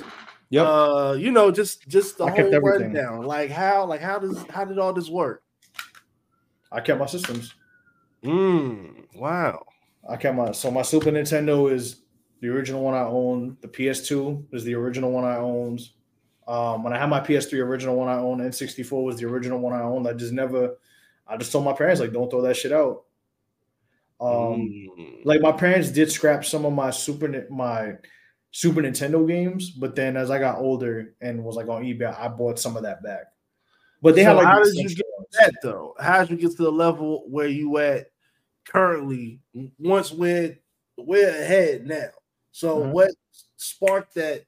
Yep. 0.49 0.65
uh 0.67 1.15
you 1.17 1.31
know 1.31 1.51
just 1.51 1.87
just 1.87 2.17
the 2.17 2.27
I 2.27 2.31
whole 2.31 2.51
rundown 2.59 3.23
like 3.25 3.49
how 3.49 3.85
like 3.85 4.01
how 4.01 4.19
does 4.19 4.45
how 4.49 4.65
did 4.65 4.77
all 4.79 4.93
this 4.93 5.09
work 5.09 5.43
I 6.71 6.79
kept 6.79 6.99
my 6.99 7.05
systems. 7.05 7.53
mm, 8.23 9.05
wow 9.15 9.65
I 10.07 10.17
kept 10.17 10.35
my 10.37 10.51
so 10.51 10.71
my 10.71 10.81
Super 10.81 11.11
Nintendo 11.11 11.71
is 11.71 12.00
the 12.41 12.49
original 12.49 12.83
one 12.83 12.93
I 12.95 13.03
own. 13.03 13.57
The 13.61 13.67
PS2 13.67 14.53
is 14.53 14.63
the 14.63 14.75
original 14.75 15.11
one 15.11 15.23
I 15.23 15.37
owned. 15.37 15.81
Um, 16.47 16.83
when 16.83 16.91
I 16.91 16.97
had 16.97 17.09
my 17.09 17.19
PS3 17.21 17.59
original 17.59 17.95
one 17.95 18.09
I 18.09 18.17
owned, 18.17 18.41
N64 18.41 19.03
was 19.03 19.17
the 19.17 19.25
original 19.25 19.59
one 19.59 19.73
I 19.73 19.81
owned. 19.83 20.07
I 20.07 20.13
just 20.13 20.33
never, 20.33 20.77
I 21.27 21.37
just 21.37 21.51
told 21.51 21.63
my 21.65 21.73
parents 21.73 22.01
like, 22.01 22.11
don't 22.11 22.29
throw 22.29 22.41
that 22.41 22.57
shit 22.57 22.71
out. 22.73 23.03
Um, 24.19 24.69
Mm. 24.99 25.25
like 25.25 25.41
my 25.41 25.51
parents 25.51 25.89
did 25.89 26.11
scrap 26.11 26.45
some 26.45 26.65
of 26.65 26.73
my 26.73 26.91
Super 26.91 27.47
my 27.49 27.93
Super 28.51 28.81
Nintendo 28.81 29.25
games, 29.27 29.71
but 29.71 29.95
then 29.95 30.17
as 30.17 30.29
I 30.29 30.37
got 30.39 30.59
older 30.59 31.15
and 31.21 31.43
was 31.43 31.55
like 31.55 31.67
on 31.69 31.83
eBay, 31.83 32.13
I 32.19 32.27
bought 32.27 32.59
some 32.59 32.75
of 32.77 32.83
that 32.83 33.01
back. 33.01 33.25
But 34.01 34.15
they 34.15 34.23
So 34.23 34.29
had 34.29 34.37
like 34.37 34.45
how 34.47 34.63
did 34.63 34.75
you 34.75 34.83
ones. 34.83 34.97
that 35.39 35.53
though 35.63 35.95
how 35.99 36.19
did 36.21 36.31
you 36.31 36.37
get 36.37 36.57
to 36.57 36.63
the 36.63 36.71
level 36.71 37.23
where 37.29 37.47
you 37.47 37.77
at 37.77 38.11
currently 38.65 39.39
once 39.79 40.11
we're 40.11 40.57
we're 40.97 41.29
ahead 41.29 41.85
now 41.87 42.09
so 42.51 42.77
Mhm. 42.77 42.91
what 42.93 43.11
sparked 43.57 44.15
that 44.15 44.43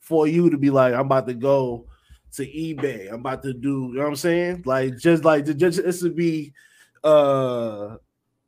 for 0.00 0.26
you 0.26 0.50
to 0.50 0.58
be 0.58 0.70
like 0.70 0.94
i'm 0.94 1.06
about 1.06 1.26
to 1.26 1.34
go 1.34 1.86
to 2.32 2.42
ebay 2.46 3.08
i'm 3.08 3.20
about 3.20 3.42
to 3.42 3.52
do 3.52 3.88
you 3.90 3.94
know 3.94 4.02
what 4.02 4.08
i'm 4.08 4.16
saying 4.16 4.62
like 4.64 4.96
just 4.98 5.24
like 5.24 5.44
to 5.44 5.54
just 5.54 5.82
this 5.82 6.02
would 6.02 6.16
be 6.16 6.52
uh 7.04 7.96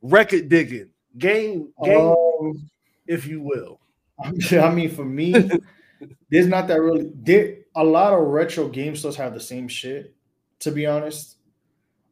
record 0.01 0.49
digging 0.49 0.89
game 1.17 1.71
game 1.83 2.13
Um, 2.39 2.69
if 3.07 3.25
you 3.27 3.41
will 3.41 3.79
I 4.51 4.69
mean, 4.69 4.89
for 4.89 5.03
me, 5.05 5.33
there's 6.29 6.47
not 6.47 6.67
that 6.67 6.79
really. 6.79 7.11
There, 7.15 7.57
a 7.75 7.83
lot 7.83 8.13
of 8.13 8.19
retro 8.27 8.67
game 8.67 8.95
stores 8.95 9.15
have 9.15 9.33
the 9.33 9.39
same 9.39 9.67
shit, 9.67 10.13
to 10.59 10.71
be 10.71 10.85
honest, 10.85 11.37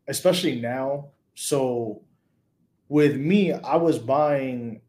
especially 0.07 0.59
now. 0.59 1.09
So, 1.35 2.01
with 2.87 3.15
me, 3.15 3.53
I 3.53 3.75
was 3.75 3.99
buying. 3.99 4.81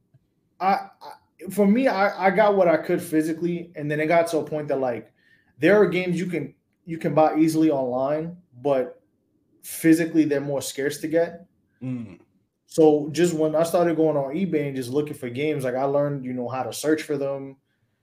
I, 0.58 0.88
I 1.02 1.12
for 1.48 1.66
me, 1.66 1.88
I, 1.88 2.26
I 2.26 2.30
got 2.30 2.56
what 2.56 2.68
I 2.68 2.76
could 2.76 3.00
physically, 3.00 3.72
and 3.74 3.90
then 3.90 4.00
it 4.00 4.06
got 4.06 4.26
to 4.28 4.38
a 4.38 4.44
point 4.44 4.68
that 4.68 4.80
like 4.80 5.12
there 5.58 5.80
are 5.80 5.86
games 5.86 6.18
you 6.18 6.26
can 6.26 6.54
you 6.84 6.98
can 6.98 7.14
buy 7.14 7.36
easily 7.36 7.70
online, 7.70 8.36
but 8.62 9.00
physically 9.62 10.24
they're 10.24 10.40
more 10.40 10.62
scarce 10.62 10.98
to 10.98 11.08
get. 11.08 11.46
Mm. 11.82 12.18
So 12.66 13.08
just 13.12 13.34
when 13.34 13.54
I 13.54 13.62
started 13.64 13.96
going 13.96 14.16
on 14.16 14.34
eBay 14.34 14.68
and 14.68 14.76
just 14.76 14.90
looking 14.90 15.14
for 15.14 15.28
games, 15.28 15.64
like 15.64 15.74
I 15.74 15.84
learned, 15.84 16.24
you 16.24 16.32
know, 16.32 16.48
how 16.48 16.62
to 16.62 16.72
search 16.72 17.02
for 17.02 17.16
them, 17.16 17.56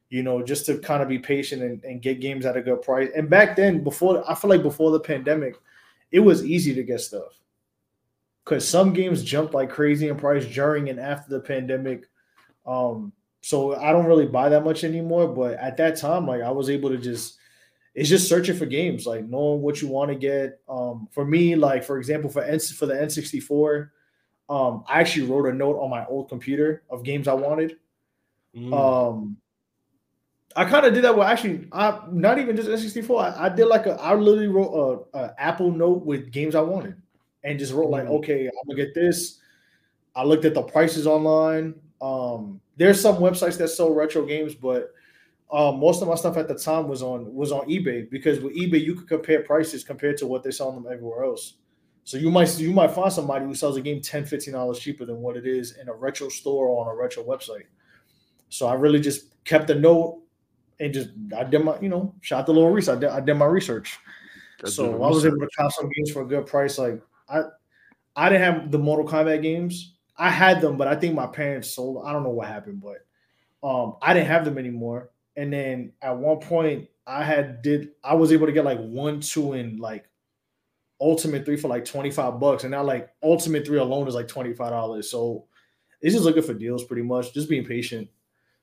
you 0.09 0.23
know, 0.23 0.43
just 0.43 0.65
to 0.65 0.77
kind 0.79 1.01
of 1.01 1.09
be 1.09 1.19
patient 1.19 1.61
and, 1.61 1.83
and 1.83 2.01
get 2.01 2.19
games 2.19 2.45
at 2.45 2.57
a 2.57 2.61
good 2.61 2.81
price. 2.81 3.09
And 3.15 3.29
back 3.29 3.55
then, 3.55 3.83
before 3.83 4.29
I 4.29 4.35
feel 4.35 4.49
like 4.49 4.63
before 4.63 4.91
the 4.91 4.99
pandemic, 4.99 5.55
it 6.11 6.19
was 6.19 6.45
easy 6.45 6.73
to 6.75 6.83
get 6.83 7.01
stuff. 7.01 7.39
Cause 8.45 8.65
some 8.67 8.93
games 8.93 9.23
jumped 9.23 9.53
like 9.53 9.69
crazy 9.69 10.07
in 10.07 10.15
price 10.15 10.45
during 10.45 10.89
and 10.89 10.99
after 10.99 11.29
the 11.29 11.41
pandemic. 11.41 12.05
Um, 12.65 13.11
so 13.47 13.77
I 13.77 13.93
don't 13.93 14.07
really 14.07 14.25
buy 14.25 14.49
that 14.49 14.65
much 14.65 14.83
anymore. 14.83 15.25
But 15.25 15.53
at 15.53 15.77
that 15.77 15.95
time, 15.95 16.27
like 16.27 16.41
I 16.41 16.51
was 16.51 16.69
able 16.69 16.89
to 16.89 16.97
just 16.97 17.37
it's 17.95 18.09
just 18.09 18.27
searching 18.27 18.57
for 18.57 18.65
games, 18.65 19.07
like 19.07 19.23
knowing 19.23 19.61
what 19.61 19.81
you 19.81 19.87
want 19.87 20.11
to 20.11 20.15
get. 20.15 20.59
Um, 20.67 21.07
for 21.13 21.23
me, 21.23 21.55
like 21.55 21.85
for 21.85 21.97
example, 21.97 22.29
for 22.29 22.43
N 22.43 22.59
for 22.59 22.87
the 22.87 22.93
N64, 22.95 23.89
um, 24.49 24.83
I 24.85 24.99
actually 24.99 25.27
wrote 25.27 25.45
a 25.45 25.53
note 25.53 25.79
on 25.79 25.89
my 25.89 26.05
old 26.07 26.27
computer 26.27 26.83
of 26.89 27.05
games 27.05 27.29
I 27.29 27.35
wanted. 27.35 27.77
Mm. 28.53 28.73
Um, 28.73 29.37
I 30.57 30.65
kind 30.65 30.85
of 30.85 30.93
did 30.93 31.05
that 31.05 31.15
with 31.17 31.25
actually, 31.25 31.69
I 31.71 32.01
not 32.11 32.39
even 32.39 32.57
just 32.57 32.67
N64. 32.67 33.33
I, 33.37 33.45
I 33.45 33.49
did 33.49 33.67
like 33.67 33.85
a, 33.85 33.93
I 33.93 34.13
literally 34.13 34.49
wrote 34.49 35.07
a, 35.13 35.19
a 35.19 35.35
Apple 35.39 35.71
note 35.71 36.05
with 36.05 36.33
games 36.33 36.53
I 36.53 36.59
wanted, 36.61 37.01
and 37.45 37.57
just 37.57 37.71
wrote 37.71 37.91
like, 37.91 38.07
Mhm. 38.07 38.17
okay, 38.19 38.47
I'm 38.47 38.67
gonna 38.67 38.75
get 38.75 38.93
this. 38.93 39.39
I 40.17 40.25
looked 40.25 40.43
at 40.43 40.53
the 40.53 40.63
prices 40.63 41.07
online. 41.07 41.75
Um, 42.01 42.59
there's 42.77 43.01
some 43.01 43.17
websites 43.17 43.57
that 43.57 43.69
sell 43.69 43.93
retro 43.93 44.25
games, 44.25 44.55
but 44.55 44.93
um, 45.51 45.79
most 45.79 46.01
of 46.01 46.07
my 46.07 46.15
stuff 46.15 46.37
at 46.37 46.47
the 46.47 46.55
time 46.55 46.87
was 46.87 47.01
on 47.01 47.33
was 47.33 47.51
on 47.51 47.67
eBay 47.67 48.09
because 48.09 48.39
with 48.39 48.55
eBay 48.55 48.83
you 48.83 48.95
could 48.95 49.07
compare 49.07 49.41
prices 49.43 49.83
compared 49.83 50.17
to 50.17 50.27
what 50.27 50.43
they're 50.43 50.51
selling 50.51 50.75
them 50.75 50.91
everywhere 50.91 51.23
else. 51.23 51.55
So 52.03 52.17
you 52.17 52.29
might 52.29 52.57
you 52.59 52.71
might 52.71 52.91
find 52.91 53.11
somebody 53.11 53.45
who 53.45 53.53
sells 53.53 53.77
a 53.77 53.81
game 53.81 54.01
10 54.01 54.25
15 54.25 54.53
dollars 54.53 54.79
cheaper 54.79 55.05
than 55.05 55.17
what 55.17 55.37
it 55.37 55.47
is 55.47 55.77
in 55.77 55.89
a 55.89 55.93
retro 55.93 56.29
store 56.29 56.67
or 56.67 56.85
on 56.85 56.93
a 56.93 56.95
retro 56.95 57.23
website. 57.23 57.65
So 58.49 58.67
I 58.67 58.73
really 58.73 58.99
just 58.99 59.43
kept 59.43 59.69
a 59.69 59.75
note 59.75 60.21
and 60.79 60.93
just 60.93 61.09
I 61.35 61.43
did 61.43 61.63
my 61.63 61.79
you 61.79 61.89
know 61.89 62.13
shot 62.21 62.45
the 62.45 62.53
little 62.53 62.69
research. 62.71 62.97
I 62.97 62.99
did, 62.99 63.09
I 63.09 63.19
did 63.21 63.33
my 63.35 63.45
research. 63.45 63.97
so 64.65 64.93
I 65.03 65.09
was 65.09 65.25
able 65.25 65.39
to 65.39 65.49
cop 65.57 65.71
some 65.71 65.89
games 65.89 66.11
for 66.11 66.21
a 66.21 66.25
good 66.25 66.45
price. 66.45 66.77
Like 66.77 67.01
I 67.29 67.43
I 68.15 68.29
didn't 68.29 68.43
have 68.43 68.71
the 68.71 68.79
Mortal 68.79 69.07
Kombat 69.07 69.41
games. 69.41 69.96
I 70.17 70.29
had 70.29 70.61
them, 70.61 70.77
but 70.77 70.87
I 70.87 70.95
think 70.95 71.15
my 71.15 71.27
parents 71.27 71.69
sold. 71.69 72.03
I 72.05 72.11
don't 72.11 72.23
know 72.23 72.29
what 72.29 72.47
happened, 72.47 72.81
but 72.81 73.05
um, 73.67 73.95
I 74.01 74.13
didn't 74.13 74.27
have 74.27 74.45
them 74.45 74.57
anymore. 74.57 75.11
And 75.35 75.53
then 75.53 75.93
at 76.01 76.17
one 76.17 76.39
point, 76.39 76.89
I 77.05 77.23
had 77.23 77.61
did 77.61 77.89
I 78.03 78.15
was 78.15 78.31
able 78.31 78.47
to 78.47 78.51
get 78.51 78.65
like 78.65 78.79
one, 78.79 79.19
two, 79.19 79.53
and 79.53 79.79
like 79.79 80.05
Ultimate 80.99 81.45
three 81.45 81.57
for 81.57 81.67
like 81.67 81.85
twenty 81.85 82.09
five 82.09 82.39
bucks, 82.39 82.63
and 82.63 82.71
now 82.71 82.83
like 82.83 83.09
Ultimate 83.21 83.65
three 83.65 83.77
alone 83.77 84.07
is 84.07 84.15
like 84.15 84.27
twenty 84.27 84.53
five 84.53 84.71
dollars. 84.71 85.11
So 85.11 85.45
it's 86.01 86.13
just 86.13 86.25
looking 86.25 86.43
for 86.43 86.55
deals, 86.55 86.83
pretty 86.83 87.03
much. 87.03 87.33
Just 87.33 87.49
being 87.49 87.65
patient, 87.65 88.09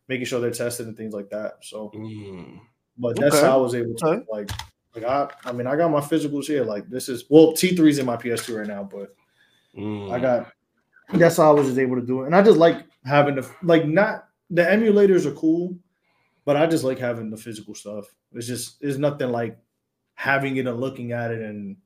making 0.08 0.26
sure 0.26 0.40
they're 0.40 0.50
tested 0.50 0.88
and 0.88 0.96
things 0.96 1.14
like 1.14 1.30
that. 1.30 1.58
So, 1.62 1.92
mm. 1.94 2.58
but 2.98 3.16
that's 3.16 3.36
okay. 3.36 3.46
how 3.46 3.58
I 3.58 3.62
was 3.62 3.74
able 3.74 3.94
to 3.94 4.06
okay. 4.06 4.24
like 4.28 4.50
like 4.94 5.04
I 5.04 5.30
I 5.44 5.52
mean 5.52 5.68
I 5.68 5.76
got 5.76 5.92
my 5.92 6.00
physicals 6.00 6.46
here. 6.46 6.64
Like 6.64 6.88
this 6.88 7.08
is 7.08 7.24
well 7.28 7.52
T 7.52 7.76
3s 7.76 8.00
in 8.00 8.06
my 8.06 8.16
PS2 8.16 8.58
right 8.58 8.66
now, 8.66 8.82
but 8.82 9.14
mm. 9.76 10.12
I 10.12 10.18
got 10.18 10.52
that's 11.12 11.36
how 11.36 11.50
I 11.50 11.58
was 11.58 11.66
just 11.66 11.78
able 11.78 11.96
to 11.96 12.06
do 12.06 12.22
it. 12.22 12.26
And 12.26 12.36
I 12.36 12.42
just 12.42 12.58
like 12.58 12.84
having 13.04 13.36
the 13.36 13.48
like 13.62 13.86
not 13.86 14.28
the 14.50 14.62
emulators 14.62 15.26
are 15.26 15.32
cool, 15.32 15.76
but 16.44 16.56
I 16.56 16.66
just 16.66 16.84
like 16.84 16.98
having 16.98 17.30
the 17.30 17.36
physical 17.36 17.74
stuff. 17.74 18.06
It's 18.32 18.46
just 18.46 18.76
it's 18.80 18.98
nothing 18.98 19.30
like 19.30 19.58
having 20.14 20.56
it 20.56 20.66
and 20.66 20.80
looking 20.80 21.12
at 21.12 21.30
it 21.30 21.40
and 21.40 21.76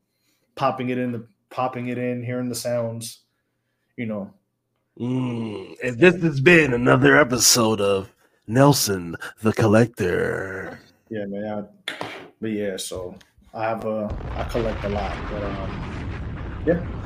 popping 0.54 0.90
it 0.90 0.98
in 0.98 1.12
the 1.12 1.26
popping 1.50 1.88
it 1.88 1.98
in, 1.98 2.22
hearing 2.22 2.48
the 2.48 2.54
sounds, 2.54 3.20
you 3.96 4.06
know. 4.06 4.32
Mm, 4.98 5.76
and 5.82 5.98
this 5.98 6.20
has 6.22 6.40
been 6.40 6.74
another 6.74 7.16
episode 7.16 7.80
of 7.80 8.12
Nelson 8.46 9.16
the 9.42 9.52
Collector. 9.52 10.80
Yeah, 11.08 11.24
man. 11.26 11.68
I, 11.88 12.04
but 12.40 12.50
yeah, 12.50 12.76
so 12.76 13.16
I 13.54 13.64
have 13.64 13.84
a 13.84 14.14
I 14.36 14.44
collect 14.44 14.84
a 14.84 14.88
lot, 14.88 15.16
but 15.30 15.42
um, 15.42 16.64
yeah. 16.66 16.97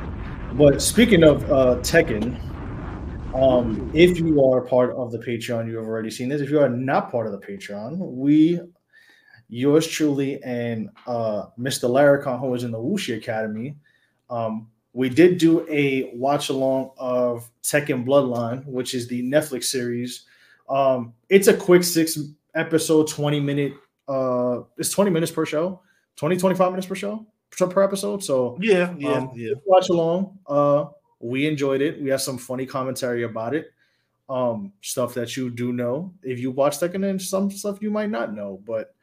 But 0.54 0.82
speaking 0.82 1.24
of 1.24 1.50
uh, 1.50 1.76
Tekken, 1.80 2.38
um, 3.34 3.90
if 3.94 4.18
you 4.18 4.44
are 4.44 4.60
part 4.60 4.94
of 4.96 5.10
the 5.10 5.18
Patreon, 5.18 5.66
you 5.66 5.78
have 5.78 5.86
already 5.86 6.10
seen 6.10 6.28
this. 6.28 6.42
If 6.42 6.50
you 6.50 6.60
are 6.60 6.68
not 6.68 7.10
part 7.10 7.26
of 7.26 7.32
the 7.32 7.38
Patreon, 7.38 7.96
we, 7.96 8.60
yours 9.48 9.86
truly, 9.86 10.42
and 10.42 10.90
uh, 11.06 11.46
Mr. 11.58 11.88
Laricon, 11.88 12.38
who 12.38 12.54
is 12.54 12.64
in 12.64 12.70
the 12.70 12.78
Wuxi 12.78 13.16
Academy, 13.16 13.76
um, 14.28 14.68
we 14.92 15.08
did 15.08 15.38
do 15.38 15.66
a 15.70 16.10
watch 16.12 16.50
along 16.50 16.90
of 16.98 17.50
Tekken 17.62 18.04
Bloodline, 18.04 18.62
which 18.66 18.92
is 18.92 19.08
the 19.08 19.22
Netflix 19.22 19.64
series. 19.64 20.26
Um, 20.68 21.14
it's 21.30 21.48
a 21.48 21.56
quick 21.56 21.82
six 21.82 22.18
episode, 22.54 23.08
20 23.08 23.40
minute, 23.40 23.72
uh, 24.06 24.60
it's 24.76 24.90
20 24.90 25.10
minutes 25.10 25.32
per 25.32 25.46
show, 25.46 25.80
20, 26.16 26.36
25 26.36 26.72
minutes 26.72 26.86
per 26.86 26.94
show 26.94 27.26
per 27.58 27.82
episode. 27.82 28.22
So 28.22 28.58
yeah, 28.60 28.94
yeah, 28.98 29.12
um, 29.12 29.32
yeah. 29.34 29.54
Watch 29.64 29.88
along. 29.88 30.38
Uh, 30.46 30.86
we 31.20 31.46
enjoyed 31.46 31.80
it. 31.80 32.00
We 32.02 32.10
have 32.10 32.22
some 32.22 32.38
funny 32.38 32.66
commentary 32.66 33.22
about 33.22 33.54
it. 33.54 33.72
Um, 34.28 34.72
stuff 34.80 35.14
that 35.14 35.36
you 35.36 35.50
do 35.50 35.72
know 35.72 36.14
if 36.22 36.38
you 36.38 36.50
watch 36.50 36.78
Tekken, 36.78 37.08
and 37.08 37.20
some 37.20 37.50
stuff 37.50 37.82
you 37.82 37.90
might 37.90 38.10
not 38.10 38.34
know. 38.34 38.60
But 38.64 38.94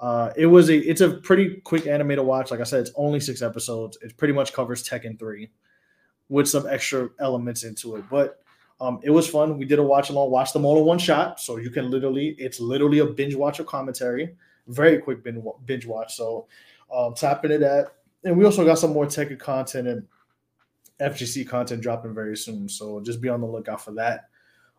uh, 0.00 0.32
it 0.36 0.46
was 0.46 0.70
a 0.70 0.76
it's 0.76 1.00
a 1.00 1.10
pretty 1.10 1.60
quick 1.64 1.86
anime 1.86 2.10
to 2.10 2.22
watch. 2.22 2.50
Like 2.50 2.60
I 2.60 2.64
said, 2.64 2.80
it's 2.80 2.92
only 2.96 3.20
six 3.20 3.42
episodes. 3.42 3.98
It 4.02 4.16
pretty 4.16 4.34
much 4.34 4.52
covers 4.52 4.86
Tekken 4.86 5.18
three 5.18 5.50
with 6.28 6.48
some 6.48 6.66
extra 6.66 7.08
elements 7.20 7.64
into 7.64 7.96
it. 7.96 8.04
But 8.10 8.40
um, 8.80 9.00
it 9.02 9.10
was 9.10 9.28
fun. 9.28 9.58
We 9.58 9.64
did 9.64 9.78
a 9.78 9.82
watch 9.82 10.10
along, 10.10 10.30
watch 10.30 10.52
them 10.52 10.64
all 10.64 10.78
in 10.78 10.84
one 10.84 10.98
shot. 10.98 11.40
So 11.40 11.56
you 11.56 11.70
can 11.70 11.90
literally, 11.90 12.34
it's 12.38 12.60
literally 12.60 12.98
a 12.98 13.06
binge 13.06 13.34
watch 13.34 13.58
of 13.58 13.66
commentary, 13.66 14.36
very 14.68 14.98
quick 14.98 15.24
binge 15.24 15.86
watch. 15.86 16.16
So 16.16 16.46
um, 16.94 17.14
tap 17.14 17.44
into 17.44 17.58
that 17.58 17.95
and 18.24 18.36
we 18.36 18.44
also 18.44 18.64
got 18.64 18.78
some 18.78 18.92
more 18.92 19.06
tech 19.06 19.36
content 19.38 19.88
and 19.88 20.06
FGC 21.00 21.46
content 21.46 21.82
dropping 21.82 22.14
very 22.14 22.36
soon. 22.36 22.68
So 22.68 23.00
just 23.00 23.20
be 23.20 23.28
on 23.28 23.40
the 23.40 23.46
lookout 23.46 23.80
for 23.80 23.92
that. 23.92 24.28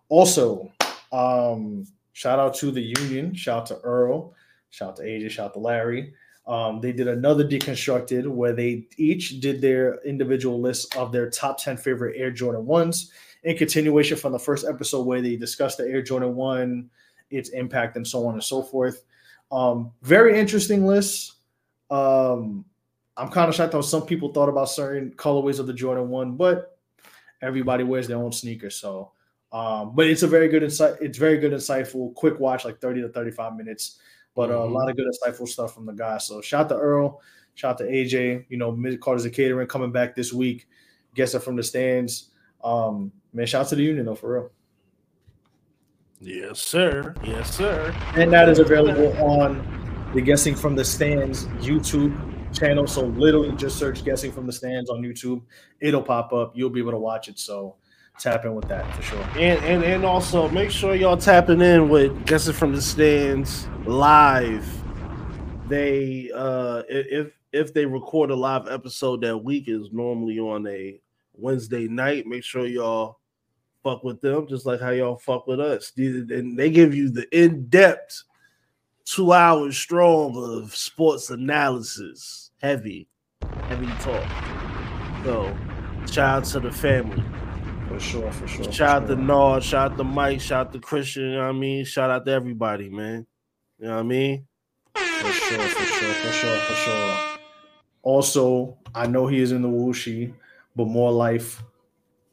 Also, 0.09 0.71
um, 1.11 1.85
shout 2.13 2.39
out 2.39 2.53
to 2.55 2.71
the 2.71 2.81
Union, 2.81 3.33
shout 3.33 3.59
out 3.59 3.65
to 3.67 3.79
Earl, 3.81 4.33
shout 4.69 4.89
out 4.89 4.95
to 4.97 5.03
AJ, 5.03 5.31
shout 5.31 5.47
out 5.47 5.53
to 5.53 5.59
Larry. 5.59 6.13
Um, 6.47 6.79
they 6.79 6.93
did 6.93 7.09
another 7.09 7.43
deconstructed 7.43 8.25
where 8.25 8.53
they 8.53 8.87
each 8.97 9.41
did 9.41 9.59
their 9.59 9.95
individual 10.05 10.61
list 10.61 10.95
of 10.95 11.11
their 11.11 11.29
top 11.29 11.61
10 11.61 11.75
favorite 11.75 12.15
Air 12.17 12.31
Jordan 12.31 12.65
1s 12.65 13.09
in 13.43 13.57
continuation 13.57 14.17
from 14.17 14.31
the 14.31 14.39
first 14.39 14.65
episode 14.65 15.05
where 15.05 15.21
they 15.21 15.35
discussed 15.35 15.77
the 15.77 15.85
Air 15.85 16.01
Jordan 16.01 16.35
1, 16.35 16.89
its 17.31 17.49
impact, 17.49 17.97
and 17.97 18.07
so 18.07 18.25
on 18.25 18.33
and 18.33 18.43
so 18.43 18.63
forth. 18.63 19.03
Um, 19.51 19.91
very 20.01 20.39
interesting 20.39 20.85
list. 20.85 21.33
Um, 21.89 22.65
I'm 23.17 23.29
kind 23.29 23.49
of 23.49 23.55
shocked 23.55 23.73
how 23.73 23.81
some 23.81 24.05
people 24.05 24.31
thought 24.31 24.49
about 24.49 24.69
certain 24.69 25.11
colorways 25.11 25.59
of 25.59 25.65
the 25.65 25.73
Jordan 25.73 26.09
One, 26.09 26.37
but 26.37 26.77
everybody 27.41 27.83
wears 27.83 28.07
their 28.07 28.17
own 28.17 28.31
sneakers. 28.31 28.75
So, 28.75 29.11
um, 29.51 29.95
but 29.95 30.07
it's 30.07 30.23
a 30.23 30.27
very 30.27 30.47
good 30.47 30.63
insight. 30.63 30.95
It's 31.01 31.17
very 31.17 31.37
good, 31.37 31.51
insightful, 31.51 32.13
quick 32.13 32.39
watch, 32.39 32.63
like 32.63 32.79
30 32.79 33.01
to 33.01 33.09
35 33.09 33.55
minutes. 33.55 33.99
But 34.35 34.51
uh, 34.51 34.53
mm-hmm. 34.53 34.71
a 34.71 34.77
lot 34.77 34.89
of 34.89 34.95
good, 34.95 35.07
insightful 35.07 35.47
stuff 35.47 35.73
from 35.73 35.87
the 35.87 35.93
guys. 35.93 36.27
So, 36.27 36.41
shout 36.41 36.69
to 36.69 36.75
Earl, 36.75 37.21
shout 37.55 37.79
to 37.79 37.85
AJ. 37.85 38.45
You 38.49 38.57
know, 38.57 38.71
Mid 38.71 39.01
Carter's 39.01 39.25
a 39.25 39.31
catering 39.31 39.67
coming 39.67 39.91
back 39.91 40.15
this 40.15 40.31
week. 40.31 40.67
Guess 41.15 41.33
it 41.33 41.41
from 41.41 41.55
the 41.55 41.63
stands. 41.63 42.29
Um, 42.63 43.11
man, 43.33 43.47
shout 43.47 43.61
out 43.61 43.69
to 43.69 43.75
the 43.75 43.83
union 43.83 44.05
though, 44.05 44.15
for 44.15 44.33
real. 44.33 44.51
Yes, 46.19 46.59
sir. 46.59 47.15
Yes, 47.23 47.55
sir. 47.55 47.95
And 48.15 48.31
that 48.33 48.49
is 48.49 48.59
available 48.59 49.15
on 49.23 50.11
the 50.13 50.21
Guessing 50.21 50.55
from 50.55 50.75
the 50.75 50.83
Stands 50.83 51.45
YouTube 51.59 52.36
channel. 52.57 52.87
So 52.87 53.05
literally 53.05 53.51
just 53.53 53.77
search 53.77 54.03
guessing 54.03 54.31
from 54.31 54.45
the 54.45 54.53
stands 54.53 54.89
on 54.89 55.01
YouTube. 55.01 55.41
It'll 55.79 56.01
pop 56.01 56.33
up. 56.33 56.53
You'll 56.55 56.69
be 56.69 56.79
able 56.79 56.91
to 56.91 56.97
watch 56.97 57.27
it. 57.27 57.39
So 57.39 57.75
tap 58.19 58.45
in 58.45 58.55
with 58.55 58.67
that 58.67 58.93
for 58.95 59.01
sure. 59.01 59.23
And 59.35 59.63
and, 59.63 59.83
and 59.83 60.05
also 60.05 60.49
make 60.49 60.71
sure 60.71 60.95
y'all 60.95 61.17
tapping 61.17 61.61
in 61.61 61.89
with 61.89 62.25
guessing 62.25 62.53
from 62.53 62.73
the 62.73 62.81
stands 62.81 63.67
live. 63.85 64.67
They 65.67 66.31
uh 66.33 66.83
if 66.89 67.33
if 67.53 67.73
they 67.73 67.85
record 67.85 68.31
a 68.31 68.35
live 68.35 68.67
episode 68.67 69.21
that 69.21 69.37
week 69.37 69.67
is 69.67 69.91
normally 69.91 70.39
on 70.39 70.67
a 70.67 70.99
Wednesday 71.33 71.87
night. 71.87 72.25
Make 72.25 72.43
sure 72.43 72.65
y'all 72.65 73.19
fuck 73.83 74.03
with 74.03 74.19
them 74.21 74.47
just 74.47 74.65
like 74.65 74.81
how 74.81 74.89
y'all 74.89 75.17
fuck 75.17 75.47
with 75.47 75.59
us. 75.59 75.91
And 75.95 76.57
they 76.57 76.69
give 76.69 76.93
you 76.93 77.09
the 77.09 77.27
in-depth 77.37 78.23
two 79.05 79.31
hours 79.31 79.77
strong 79.77 80.35
of 80.35 80.75
sports 80.75 81.29
analysis. 81.29 82.46
Heavy, 82.59 83.07
heavy 83.67 83.85
talk. 84.01 84.25
So, 85.23 85.55
shout 86.11 86.37
out 86.37 86.45
to 86.45 86.59
the 86.59 86.71
family. 86.71 87.23
For 87.87 87.99
sure, 87.99 88.31
for 88.31 88.47
sure. 88.47 88.71
Shout 88.71 89.03
out 89.03 89.07
to 89.09 89.15
Nard, 89.15 89.63
shout 89.63 89.91
out 89.91 89.97
to 89.97 90.03
Mike, 90.03 90.41
shout 90.41 90.67
out 90.67 90.73
to 90.73 90.79
Christian, 90.79 91.23
you 91.23 91.31
know 91.33 91.43
what 91.43 91.49
I 91.49 91.51
mean? 91.51 91.85
Shout 91.85 92.09
out 92.09 92.25
to 92.25 92.31
everybody, 92.31 92.89
man. 92.89 93.27
You 93.79 93.87
know 93.87 93.93
what 93.93 93.99
I 93.99 94.03
mean? 94.03 94.47
For 94.95 95.31
sure, 95.31 95.59
for 95.59 95.85
sure, 95.85 96.13
for 96.13 96.31
sure, 96.31 96.57
for 96.57 96.73
sure. 96.73 97.17
Also, 98.01 98.77
I 98.95 99.05
know 99.05 99.27
he 99.27 99.39
is 99.39 99.51
in 99.51 99.61
the 99.61 99.67
Wuxi, 99.67 100.33
but 100.75 100.87
more 100.87 101.11
life 101.11 101.61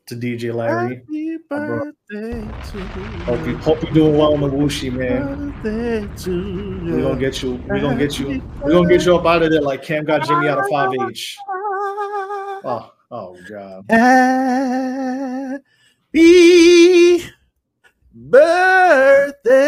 to 0.07 0.15
DJ 0.15 0.55
Larry. 0.55 0.97
Happy 0.97 1.39
birthday 1.49 2.47
to 2.71 2.79
you. 2.79 2.85
Hope 3.25 3.47
you 3.47 3.57
hope 3.59 3.83
you 3.83 3.91
doing 3.93 4.19
well 4.19 4.35
in 4.35 4.41
the 4.43 4.49
Wuxi, 4.49 4.93
man. 4.93 5.55
We're 5.63 7.03
gonna 7.03 7.19
get 7.19 7.43
you. 7.43 7.55
We're 7.67 7.81
gonna 7.81 7.99
get 7.99 8.19
you. 8.19 8.43
We're 8.63 8.73
gonna 8.73 8.89
get 8.89 9.07
you 9.07 9.17
up 9.17 9.25
out 9.25 9.43
of 9.43 9.51
there 9.51 9.63
like 9.63 9.83
Cam 9.83 10.05
got 10.05 10.27
Jimmy 10.27 10.49
out 10.49 10.59
of 10.59 10.67
5H. 10.67 11.37
Ah. 11.47 12.65
Oh, 12.67 12.93
oh 13.11 13.37
god. 13.49 13.85
Happy 16.13 17.25
birthday. 18.15 19.65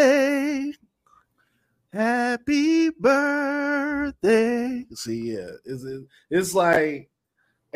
Happy 1.93 2.91
birthday. 2.91 4.85
See, 4.93 5.33
yeah, 5.33 5.51
it's, 5.65 5.85
it's 6.31 6.55
like 6.55 7.09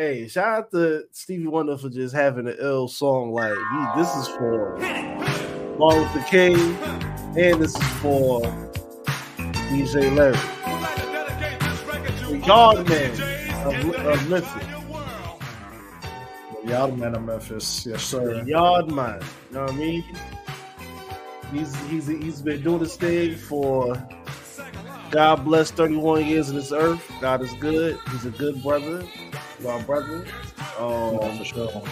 Hey, 0.01 0.29
shout 0.29 0.49
out 0.49 0.71
to 0.71 1.05
Stevie 1.13 1.47
Wonder 1.47 1.77
for 1.77 1.91
just 1.91 2.15
having 2.15 2.49
an 2.49 2.57
ill 2.59 2.89
song 2.89 3.35
like 3.35 3.53
this 3.95 4.17
is 4.17 4.29
for 4.29 4.79
Martin 5.79 6.01
Luther 6.01 6.25
King 6.27 6.57
and 7.37 7.61
this 7.61 7.77
is 7.77 7.89
for 8.01 8.41
DJ 9.37 10.17
Larry. 10.17 10.33
The 12.31 12.43
God 12.47 12.89
man 12.89 13.11
of, 13.67 13.95
of 14.07 14.31
Memphis. 14.31 14.67
Yard 16.65 16.97
man 16.97 17.15
of 17.15 17.23
Memphis. 17.23 17.85
Yes, 17.85 18.03
sir. 18.03 18.43
Yard 18.45 18.91
man. 18.91 19.21
You 19.51 19.55
know 19.55 19.65
what 19.65 19.73
I 19.73 19.77
mean? 19.77 20.05
He's 21.53 21.77
he's 21.91 22.07
he's 22.07 22.41
been 22.41 22.63
doing 22.63 22.79
this 22.79 22.97
thing 22.97 23.37
for 23.37 24.03
God 25.11 25.45
bless 25.45 25.71
31 25.71 26.25
years 26.25 26.49
in 26.49 26.57
this 26.57 26.73
earth. 26.73 27.07
God 27.21 27.43
is 27.43 27.53
good. 27.55 27.99
He's 28.13 28.25
a 28.25 28.31
good 28.31 28.63
brother. 28.63 29.07
My 29.63 29.81
brother. 29.83 30.25
Um, 30.79 31.19
Oh, 31.21 31.35
for 31.39 31.45
sure. 31.45 31.83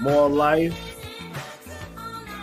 more 0.00 0.28
life. 0.28 0.78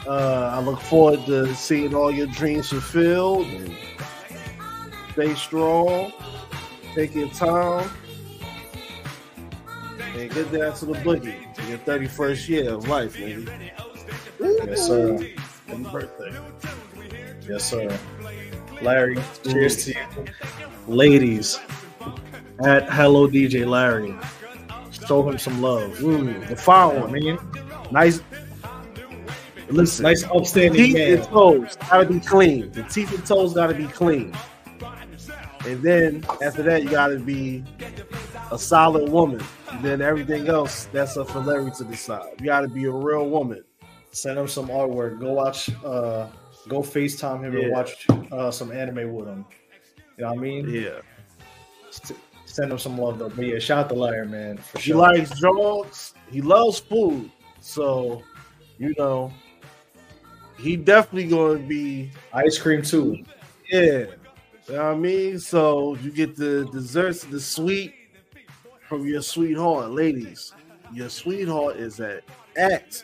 Uh, 0.07 0.51
I 0.53 0.59
look 0.59 0.79
forward 0.81 1.25
to 1.27 1.53
seeing 1.55 1.95
all 1.95 2.11
your 2.11 2.27
dreams 2.27 2.69
fulfilled. 2.69 3.47
And 3.47 3.75
stay 5.13 5.33
strong. 5.35 6.11
Take 6.93 7.15
your 7.15 7.29
time. 7.29 7.89
And 10.15 10.31
get 10.31 10.51
down 10.51 10.73
to 10.75 10.85
the 10.85 10.93
boogie. 10.93 11.35
in 11.59 11.69
Your 11.69 11.77
31st 11.79 12.49
year 12.49 12.73
of 12.73 12.87
life, 12.87 13.17
lady. 13.19 13.47
Yes, 14.39 14.85
sir. 14.87 15.17
Happy 15.67 15.83
birthday. 15.83 16.37
Yes, 17.47 17.63
sir. 17.69 17.97
Larry, 18.81 19.17
cheers 19.43 19.85
to 19.85 19.91
you. 19.93 20.25
Ladies, 20.87 21.57
at 22.59 22.89
Hello 22.89 23.27
DJ 23.27 23.67
Larry, 23.67 24.15
show 24.91 25.27
him 25.27 25.37
some 25.37 25.61
love. 25.61 25.91
Mm, 25.97 26.47
the 26.47 26.55
following, 26.55 27.11
man. 27.11 27.39
Nice. 27.91 28.21
Listen, 29.69 30.03
nice 30.03 30.23
upstanding 30.25 30.73
teeth 30.73 30.93
man. 30.93 31.13
and 31.13 31.23
toes 31.23 31.77
gotta 31.89 32.05
be 32.05 32.19
clean. 32.19 32.71
The 32.71 32.83
teeth 32.83 33.13
and 33.13 33.25
toes 33.25 33.53
gotta 33.53 33.73
be 33.73 33.87
clean. 33.87 34.35
And 35.65 35.81
then 35.81 36.25
after 36.43 36.61
that, 36.63 36.83
you 36.83 36.89
gotta 36.89 37.17
be 37.17 37.63
a 38.51 38.59
solid 38.59 39.09
woman. 39.09 39.41
And 39.71 39.83
then 39.83 40.01
everything 40.01 40.47
else, 40.47 40.85
that's 40.85 41.17
up 41.17 41.29
for 41.29 41.39
Larry 41.39 41.71
to 41.71 41.83
decide. 41.85 42.39
You 42.39 42.45
gotta 42.45 42.67
be 42.67 42.85
a 42.85 42.91
real 42.91 43.29
woman. 43.29 43.63
Send 44.11 44.37
him 44.37 44.47
some 44.47 44.67
artwork. 44.67 45.19
Go 45.19 45.33
watch. 45.33 45.69
Uh, 45.83 46.27
go 46.67 46.81
Facetime 46.81 47.43
him 47.43 47.55
and 47.55 47.71
watch 47.71 48.07
uh, 48.31 48.51
some 48.51 48.71
anime 48.71 49.13
with 49.13 49.27
him. 49.27 49.45
You 50.17 50.25
know 50.25 50.29
what 50.29 50.37
I 50.37 50.41
mean? 50.41 50.69
Yeah. 50.69 50.99
Send 52.53 52.71
him 52.71 52.77
some 52.77 52.99
love 52.99 53.17
though. 53.17 53.29
But 53.29 53.47
yeah, 53.47 53.57
shout 53.57 53.85
out 53.85 53.89
to 53.89 53.95
Larry, 53.95 54.27
man. 54.27 54.57
For 54.57 54.77
He 54.77 54.93
likes 54.93 55.39
dogs. 55.39 56.13
He 56.29 56.39
loves 56.39 56.77
food. 56.77 57.31
So, 57.61 58.21
you 58.77 58.93
know, 58.95 59.33
he 60.59 60.75
definitely 60.75 61.29
gonna 61.29 61.57
be 61.57 62.11
Ice 62.31 62.59
cream 62.59 62.83
too. 62.83 63.23
Yeah. 63.71 63.81
You 63.81 64.07
know 64.69 64.75
what 64.75 64.85
I 64.85 64.93
mean? 64.93 65.39
So 65.39 65.95
you 65.95 66.11
get 66.11 66.35
the 66.35 66.69
desserts, 66.71 67.23
the 67.23 67.39
sweet 67.39 67.95
from 68.87 69.07
your 69.07 69.23
sweetheart, 69.23 69.89
ladies. 69.89 70.53
Your 70.93 71.09
sweetheart 71.09 71.77
is 71.77 71.99
at 71.99 72.23
at 72.55 73.03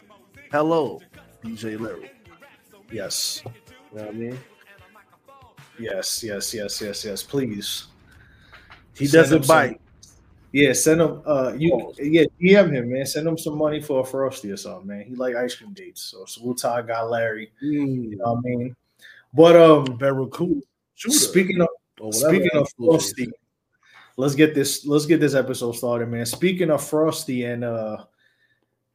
hello, 0.51 1.01
DJ 1.43 1.79
Larry. 1.79 2.11
Yes. 2.91 3.41
You 3.45 3.97
know 3.97 4.05
what 4.05 4.13
I 4.13 4.15
mean? 4.15 4.39
Yes. 5.79 6.23
Yes. 6.23 6.53
Yes. 6.53 6.79
Yes. 6.79 7.03
Yes. 7.03 7.23
Please. 7.23 7.87
He 8.99 9.07
Send 9.07 9.23
doesn't 9.23 9.37
him 9.37 9.43
some- 9.43 9.55
bite. 9.55 9.81
Yeah, 10.51 10.73
send 10.73 10.99
him. 10.99 11.21
Uh, 11.27 11.53
you 11.55 11.93
yeah, 11.99 12.23
DM 12.41 12.71
him, 12.73 12.91
man. 12.91 13.05
Send 13.05 13.27
him 13.27 13.37
some 13.37 13.55
money 13.55 13.79
for 13.79 13.99
a 14.01 14.03
frosty 14.03 14.51
or 14.51 14.57
something, 14.57 14.87
man. 14.87 15.03
He 15.03 15.13
like 15.15 15.35
ice 15.35 15.53
cream 15.55 15.73
dates. 15.73 16.01
So 16.01 16.25
salute 16.25 16.57
to 16.59 16.69
our 16.71 16.81
guy 16.81 17.03
Larry. 17.03 17.51
Mm, 17.63 18.09
You 18.11 18.15
know 18.17 18.33
what 18.33 18.37
I 18.39 18.41
mean? 18.41 18.75
But 19.31 19.55
um, 19.55 19.97
Barracuda. 19.97 20.61
Speaking 20.95 21.61
of 21.61 21.67
speaking 22.15 22.49
of 22.55 22.65
is. 22.65 22.73
frosty, 22.77 23.29
let's 24.17 24.33
get 24.33 24.55
this 24.55 24.87
let's 24.87 25.05
get 25.05 25.19
this 25.19 25.35
episode 25.35 25.73
started, 25.73 26.09
man. 26.09 26.25
Speaking 26.25 26.71
of 26.71 26.83
frosty 26.83 27.43
and 27.45 27.63
uh, 27.63 28.03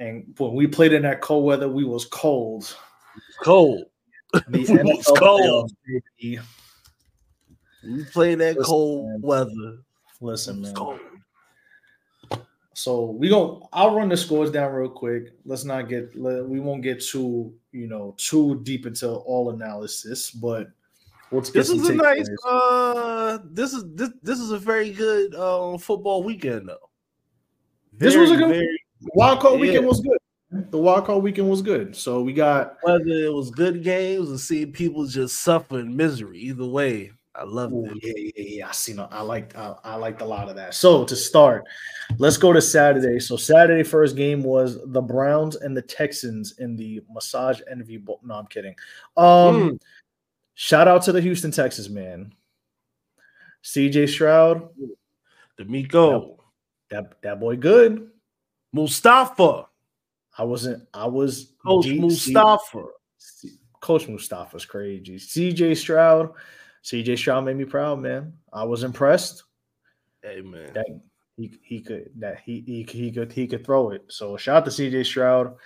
and 0.00 0.34
when 0.38 0.54
we 0.54 0.66
played 0.66 0.92
in 0.92 1.02
that 1.02 1.20
cold 1.20 1.44
weather, 1.44 1.68
we 1.68 1.84
was 1.84 2.04
cold. 2.06 2.76
cold. 3.44 3.84
The 4.32 4.40
NFL 4.58 5.16
cold. 5.18 5.70
playoffs, 5.86 6.02
baby. 6.20 6.40
We 7.84 8.04
play 8.06 8.34
that 8.34 8.56
Listen, 8.56 8.64
cold 8.64 9.06
man. 9.06 9.20
weather. 9.22 9.78
Listen, 10.20 10.62
man. 10.62 10.74
So 12.76 13.04
we 13.10 13.28
going 13.28 13.62
I'll 13.72 13.94
run 13.94 14.08
the 14.08 14.16
scores 14.16 14.50
down 14.50 14.72
real 14.72 14.88
quick. 14.88 15.32
Let's 15.44 15.64
not 15.64 15.88
get 15.88 16.16
let, 16.16 16.44
we 16.44 16.58
won't 16.58 16.82
get 16.82 17.00
too 17.00 17.54
you 17.72 17.86
know 17.86 18.14
too 18.18 18.60
deep 18.64 18.84
into 18.86 19.08
all 19.08 19.50
analysis, 19.50 20.30
but 20.32 20.68
let's 21.30 21.50
get 21.50 21.60
This 21.60 21.68
some 21.68 21.78
is 21.80 21.88
a 21.88 21.94
nice 21.94 22.28
takeaways. 22.28 23.34
uh 23.34 23.38
this 23.52 23.72
is 23.74 23.84
this, 23.94 24.10
this 24.22 24.40
is 24.40 24.50
a 24.50 24.58
very 24.58 24.90
good 24.90 25.34
uh 25.36 25.78
football 25.78 26.24
weekend 26.24 26.68
though. 26.68 26.90
This 27.92 28.16
was 28.16 28.32
a 28.32 28.36
good- 28.36 28.48
very 28.48 28.80
wild 29.14 29.38
card 29.38 29.54
yeah. 29.54 29.60
weekend 29.60 29.86
was 29.86 30.00
good. 30.00 30.18
The 30.70 30.78
wild 30.78 31.04
card 31.04 31.22
weekend 31.22 31.48
was 31.48 31.62
good. 31.62 31.94
So 31.94 32.22
we 32.22 32.32
got 32.32 32.76
whether 32.82 33.04
it 33.06 33.32
was 33.32 33.52
good 33.52 33.84
games 33.84 34.30
or 34.30 34.38
seeing 34.38 34.72
people 34.72 35.06
just 35.06 35.40
suffer 35.42 35.78
in 35.78 35.96
misery. 35.96 36.38
Either 36.40 36.66
way, 36.66 37.12
I 37.36 37.42
love 37.44 37.72
Ooh, 37.72 37.86
it. 37.86 37.98
yeah, 38.02 38.12
yeah, 38.36 38.56
yeah. 38.58 38.68
I 38.68 38.72
seen. 38.72 39.00
I 39.00 39.20
liked. 39.20 39.56
I, 39.56 39.74
I 39.82 39.96
liked 39.96 40.20
a 40.22 40.24
lot 40.24 40.48
of 40.48 40.54
that. 40.56 40.72
So 40.74 41.04
to 41.04 41.16
start, 41.16 41.64
let's 42.18 42.36
go 42.36 42.52
to 42.52 42.60
Saturday. 42.62 43.18
So 43.18 43.36
Saturday 43.36 43.82
first 43.82 44.14
game 44.14 44.42
was 44.44 44.78
the 44.92 45.02
Browns 45.02 45.56
and 45.56 45.76
the 45.76 45.82
Texans 45.82 46.58
in 46.58 46.76
the 46.76 47.02
Massage 47.10 47.60
Envy 47.68 47.96
Bowl. 47.96 48.20
No, 48.22 48.34
I'm 48.34 48.46
kidding. 48.46 48.74
Um, 49.16 49.26
Mm. 49.72 49.80
shout 50.54 50.86
out 50.86 51.02
to 51.02 51.12
the 51.12 51.20
Houston 51.20 51.50
Texas 51.50 51.88
man, 51.88 52.32
C.J. 53.62 54.06
Stroud. 54.06 54.68
DeMeco, 55.58 56.36
That 56.90 57.20
that 57.22 57.40
boy 57.40 57.56
good. 57.56 58.10
Mustafa, 58.72 59.66
I 60.38 60.44
wasn't. 60.44 60.86
I 60.92 61.06
was 61.06 61.52
Coach 61.64 61.86
Mustafa. 61.88 62.84
Coach 63.80 64.08
Mustafa's 64.08 64.64
crazy. 64.64 65.18
C.J. 65.18 65.74
Stroud. 65.74 66.32
C.J. 66.84 67.16
Stroud 67.16 67.46
made 67.46 67.56
me 67.56 67.64
proud, 67.64 67.98
man. 67.98 68.34
I 68.52 68.62
was 68.64 68.84
impressed. 68.84 69.44
Hey 70.22 70.42
man, 70.42 70.70
that 70.74 70.86
he 71.36 71.58
he 71.62 71.80
could 71.80 72.10
that 72.16 72.40
he 72.44 72.62
he, 72.66 72.82
he 72.82 73.10
could 73.10 73.32
he 73.32 73.46
could 73.46 73.64
throw 73.64 73.90
it. 73.90 74.04
So 74.08 74.36
shout 74.36 74.58
out 74.58 74.64
to 74.66 74.70
CJ 74.70 75.04
Stroud. 75.06 75.56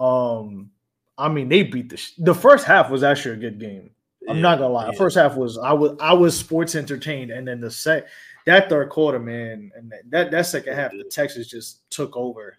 Um, 0.00 0.70
I 1.16 1.28
mean 1.28 1.48
they 1.48 1.62
beat 1.62 1.90
the 1.90 1.96
sh- 1.98 2.14
the 2.18 2.34
first 2.34 2.64
half 2.66 2.90
was 2.90 3.02
actually 3.02 3.34
a 3.34 3.38
good 3.38 3.60
game. 3.60 3.90
I'm 4.28 4.36
Yeah, 4.36 4.42
not 4.42 4.58
gonna 4.58 4.72
lie. 4.72 4.86
Yeah. 4.90 4.98
first 4.98 5.16
half 5.16 5.36
was 5.36 5.58
I 5.58 5.72
was 5.72 5.96
I 6.00 6.14
was 6.14 6.36
sports 6.38 6.74
entertained, 6.74 7.30
and 7.30 7.46
then 7.46 7.60
the 7.60 7.70
sec 7.70 8.06
that 8.46 8.68
third 8.68 8.88
quarter, 8.88 9.18
man, 9.18 9.70
and 9.76 9.90
that 9.92 10.10
that, 10.10 10.30
that 10.30 10.46
second 10.46 10.74
half, 10.74 10.90
the 10.90 11.04
Texas 11.04 11.48
just 11.48 11.88
took 11.90 12.16
over. 12.16 12.56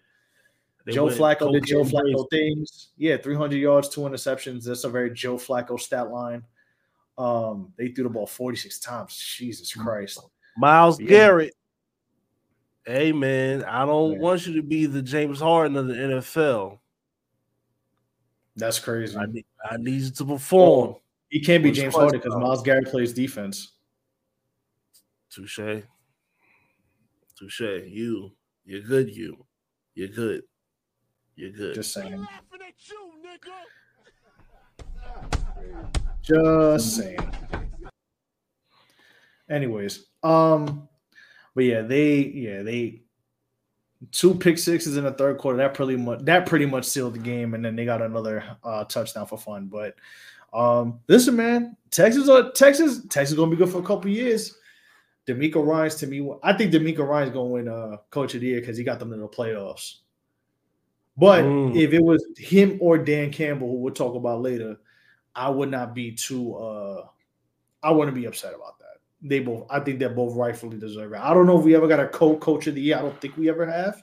They 0.86 0.92
Joe 0.92 1.06
Flacco 1.06 1.52
did 1.52 1.66
Joe 1.66 1.82
Flacco 1.82 2.28
things. 2.30 2.90
Yeah, 2.96 3.16
300 3.16 3.56
yards, 3.56 3.88
two 3.88 4.02
interceptions. 4.02 4.64
That's 4.64 4.84
a 4.84 4.88
very 4.88 5.10
Joe 5.12 5.36
Flacco 5.36 5.80
stat 5.80 6.10
line. 6.10 6.44
Um, 7.16 7.72
they 7.78 7.88
threw 7.88 8.04
the 8.04 8.10
ball 8.10 8.26
46 8.26 8.78
times. 8.80 9.16
Jesus 9.16 9.72
Christ. 9.72 10.20
Myles 10.56 11.00
Yeah. 11.00 11.08
Garrett. 11.08 11.54
Hey 12.86 13.12
man, 13.12 13.64
I 13.64 13.86
don't 13.86 14.12
Yeah. 14.14 14.18
want 14.18 14.46
you 14.46 14.54
to 14.56 14.62
be 14.62 14.86
the 14.86 15.00
James 15.00 15.40
Harden 15.40 15.76
of 15.76 15.86
the 15.86 15.94
NFL. 15.94 16.80
That's 18.56 18.78
crazy. 18.78 19.16
I 19.16 19.26
need, 19.26 19.46
I 19.68 19.76
need 19.78 20.02
you 20.02 20.10
to 20.10 20.24
perform. 20.24 20.96
He 21.28 21.40
can't 21.40 21.62
be 21.62 21.70
What's 21.70 21.80
James 21.80 21.94
Harden 21.94 22.20
because? 22.20 22.34
Myles 22.36 22.62
Garrett 22.62 22.86
plays 22.88 23.12
defense. 23.12 23.72
Touche. 25.30 25.82
Touche. 27.36 27.60
You. 27.86 28.30
You're 28.64 28.82
good. 28.82 29.10
You. 29.14 29.44
You're 29.94 30.08
good. 30.08 30.42
You're 31.34 31.50
good. 31.50 31.74
Just 31.74 31.92
saying. 31.92 32.26
Just 36.24 36.96
saying. 36.96 37.18
Anyways, 39.48 40.06
um, 40.22 40.88
but 41.54 41.64
yeah, 41.64 41.82
they 41.82 42.16
yeah 42.16 42.62
they 42.62 43.02
two 44.10 44.34
pick 44.34 44.56
sixes 44.58 44.96
in 44.96 45.04
the 45.04 45.12
third 45.12 45.38
quarter. 45.38 45.58
That 45.58 45.74
pretty 45.74 45.96
much 45.96 46.20
that 46.24 46.46
pretty 46.46 46.66
much 46.66 46.86
sealed 46.86 47.14
the 47.14 47.18
game, 47.18 47.52
and 47.54 47.64
then 47.64 47.76
they 47.76 47.84
got 47.84 48.00
another 48.00 48.42
uh, 48.64 48.84
touchdown 48.84 49.26
for 49.26 49.36
fun. 49.38 49.66
But 49.66 49.96
um, 50.54 51.00
listen, 51.08 51.36
man, 51.36 51.76
Texas 51.90 52.28
are 52.28 52.50
Texas 52.52 53.02
Texas 53.10 53.36
gonna 53.36 53.50
be 53.50 53.56
good 53.58 53.68
for 53.68 53.80
a 53.80 53.84
couple 53.84 54.10
years. 54.10 54.56
DeMeco 55.26 55.64
Ryans 55.66 55.94
to 55.96 56.06
me, 56.06 56.26
I 56.42 56.52
think 56.54 56.72
DeMeco 56.72 57.06
Ryans 57.06 57.30
gonna 57.32 57.48
win 57.48 57.68
uh, 57.68 57.98
Coach 58.10 58.34
of 58.34 58.40
the 58.40 58.46
Year 58.46 58.60
because 58.60 58.76
he 58.78 58.84
got 58.84 58.98
them 58.98 59.10
to 59.10 59.16
the 59.16 59.28
playoffs. 59.28 59.96
But 61.16 61.44
Mm. 61.44 61.76
if 61.76 61.92
it 61.92 62.02
was 62.02 62.24
him 62.36 62.78
or 62.80 62.98
Dan 62.98 63.30
Campbell, 63.30 63.68
who 63.68 63.76
we'll 63.76 63.94
talk 63.94 64.16
about 64.16 64.42
later, 64.42 64.78
I 65.34 65.48
would 65.48 65.70
not 65.70 65.94
be 65.94 66.12
too. 66.12 66.54
uh 66.54 67.06
I 67.82 67.90
wouldn't 67.90 68.14
be 68.14 68.24
upset 68.24 68.54
about 68.54 68.78
that. 68.78 68.96
They 69.20 69.40
both, 69.40 69.66
I 69.70 69.80
think 69.80 69.98
they're 69.98 70.08
both 70.08 70.34
rightfully 70.34 70.78
deserving. 70.78 71.20
I 71.20 71.34
don't 71.34 71.46
know 71.46 71.58
if 71.58 71.64
we 71.64 71.74
ever 71.74 71.86
got 71.88 72.00
a 72.00 72.08
co-coach 72.08 72.66
of 72.66 72.74
the 72.74 72.80
year. 72.80 72.96
I 72.96 73.02
don't 73.02 73.20
think 73.20 73.36
we 73.36 73.48
ever 73.50 73.66
have, 73.66 74.02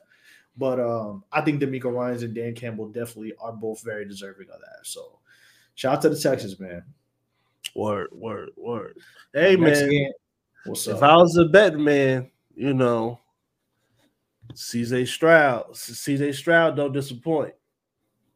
but 0.58 0.80
um 0.80 1.24
I 1.32 1.42
think 1.42 1.62
DeMeco 1.62 1.92
Ryans 1.94 2.24
and 2.24 2.34
Dan 2.36 2.54
Campbell 2.56 2.90
definitely 2.90 3.34
are 3.40 3.54
both 3.54 3.84
very 3.84 4.06
deserving 4.08 4.50
of 4.50 4.60
that. 4.60 4.86
So, 4.86 5.20
shout 5.76 5.96
out 5.96 6.02
to 6.04 6.10
the 6.10 6.20
Texans, 6.20 6.60
man. 6.60 6.84
Word, 7.76 8.10
word, 8.12 8.50
word. 8.58 8.98
Hey 9.34 9.56
Next 9.56 9.82
man, 9.82 9.90
game, 9.90 10.12
what's 10.66 10.88
if 10.88 10.98
up? 10.98 11.04
I 11.04 11.16
was 11.16 11.38
a 11.38 11.46
bet 11.46 11.78
man, 11.78 12.30
you 12.56 12.74
know, 12.74 13.20
CJ 14.54 15.08
Stroud. 15.08 15.74
CJ 15.74 16.36
Stroud 16.36 16.76
don't 16.76 16.92
disappoint. 16.92 17.54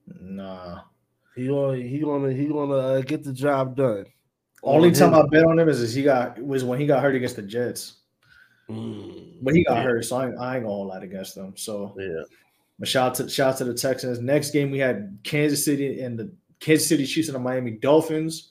Nah. 0.07 0.81
He 1.35 1.47
gonna 1.47 1.77
he 1.77 1.99
gonna 1.99 2.31
he 2.31 2.45
gonna 2.47 2.73
uh, 2.75 3.01
get 3.01 3.23
the 3.23 3.33
job 3.33 3.75
done. 3.75 4.05
Only 4.63 4.91
time 4.91 5.13
I 5.13 5.23
bet 5.27 5.43
on 5.45 5.59
him 5.59 5.69
is, 5.69 5.79
is 5.81 5.93
he 5.93 6.01
got 6.01 6.41
was 6.41 6.63
when 6.63 6.79
he 6.79 6.87
got 6.87 7.01
hurt 7.03 7.13
against 7.15 7.35
the 7.35 7.41
Jets. 7.43 7.97
Mm, 8.69 9.35
But 9.41 9.53
he 9.53 9.63
got 9.63 9.75
yeah, 9.77 9.83
hurt, 9.83 10.05
so 10.05 10.15
I, 10.17 10.27
ain't- 10.27 10.39
I 10.39 10.55
ain't 10.55 10.65
gonna 10.65 10.75
lie 10.75 11.03
against 11.03 11.35
them. 11.35 11.53
So 11.55 11.93
Yeah, 11.99 12.23
but 12.79 12.87
shout 12.87 13.09
out 13.09 13.15
to 13.15 13.29
shout 13.29 13.53
out 13.53 13.57
to 13.59 13.65
the 13.65 13.73
Texans. 13.75 14.19
Next 14.19 14.51
game 14.51 14.71
we 14.71 14.79
had 14.79 15.19
Kansas 15.23 15.63
City 15.63 16.01
and 16.01 16.17
the 16.17 16.31
Kansas 16.59 16.87
City 16.87 17.05
Chiefs 17.05 17.27
and 17.27 17.35
the 17.35 17.39
Miami 17.39 17.71
Dolphins. 17.71 18.49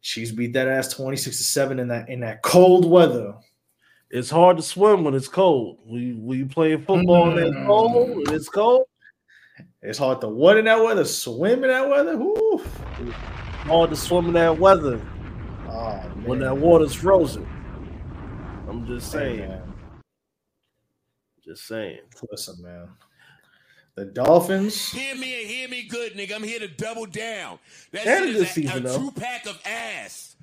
Chiefs 0.00 0.30
beat 0.30 0.54
that 0.54 0.68
ass 0.68 0.94
26 0.94 1.36
to 1.36 1.44
7 1.44 1.78
in 1.78 1.88
that 1.88 2.08
in 2.08 2.20
that 2.20 2.40
cold 2.42 2.88
weather. 2.90 3.34
it's 4.10 4.30
hard 4.30 4.56
to 4.56 4.62
swim 4.62 5.04
when 5.04 5.14
it's 5.14 5.28
cold. 5.28 5.80
We 5.86 6.14
we 6.14 6.44
playing 6.44 6.78
football 6.82 7.30
and 7.30 7.38
it's 7.40 7.56
Mm. 7.56 7.66
cold. 7.66 8.08
and 8.10 8.30
It's 8.30 8.48
cold. 8.48 8.84
It's 9.82 9.98
hard 9.98 10.20
to 10.20 10.28
what 10.28 10.58
in 10.58 10.66
that 10.66 10.82
weather? 10.82 11.04
Swim 11.04 11.64
in 11.64 11.70
that 11.70 11.88
weather? 11.88 12.16
Woo. 12.16 12.58
Hard 13.64 13.90
to 13.90 13.96
swim 13.96 14.26
in 14.26 14.32
that 14.34 14.58
weather 14.58 15.00
Oh, 15.68 15.96
when 16.24 16.40
that 16.40 16.56
water's 16.56 16.94
frozen. 16.94 17.46
I'm 18.68 18.86
just 18.86 19.10
saying. 19.10 19.38
man. 19.48 19.72
Just 21.44 21.66
saying. 21.66 22.00
Listen, 22.30 22.62
man. 22.62 22.88
The 23.96 24.04
Dolphins. 24.06 24.90
Hear 24.92 25.14
me 25.16 25.40
and 25.42 25.50
hear 25.50 25.68
me 25.68 25.82
good, 25.84 26.12
nigga. 26.14 26.34
I'm 26.34 26.42
here 26.42 26.60
to 26.60 26.68
double 26.68 27.06
down. 27.06 27.58
That 27.92 28.04
They 28.04 28.10
had 28.10 28.22
a 28.22 28.26
shit 28.26 28.34
good 28.34 28.36
is 28.36 28.42
a, 28.42 28.52
season, 28.52 28.76
a 28.76 28.80
though. 28.88 28.98
true 28.98 29.10
pack 29.12 29.46
of 29.46 29.60
ass. 29.64 30.36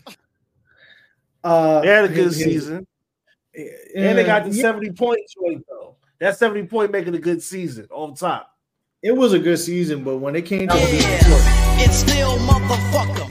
Uh, 1.43 1.81
They 1.81 1.87
had 1.87 2.05
a 2.05 2.07
good 2.07 2.15
here- 2.15 2.23
here- 2.23 2.31
season. 2.33 2.87
And 3.95 4.17
they 4.17 4.23
got 4.23 4.43
the 4.45 4.51
yeah, 4.51 4.61
70 4.61 4.91
points 4.91 5.33
joint 5.33 5.65
though. 5.69 5.95
That 6.19 6.37
70 6.37 6.67
point 6.67 6.91
making 6.91 7.15
a 7.15 7.19
good 7.19 7.41
season 7.41 7.87
on 7.91 8.13
top. 8.15 8.56
It 9.03 9.11
was 9.15 9.33
a 9.33 9.39
good 9.39 9.57
season, 9.57 10.03
but 10.03 10.17
when 10.17 10.35
it 10.35 10.45
came 10.45 10.67
to 10.67 10.73
It's 10.75 11.97
still 11.97 12.37
motherfucker. 12.39 13.29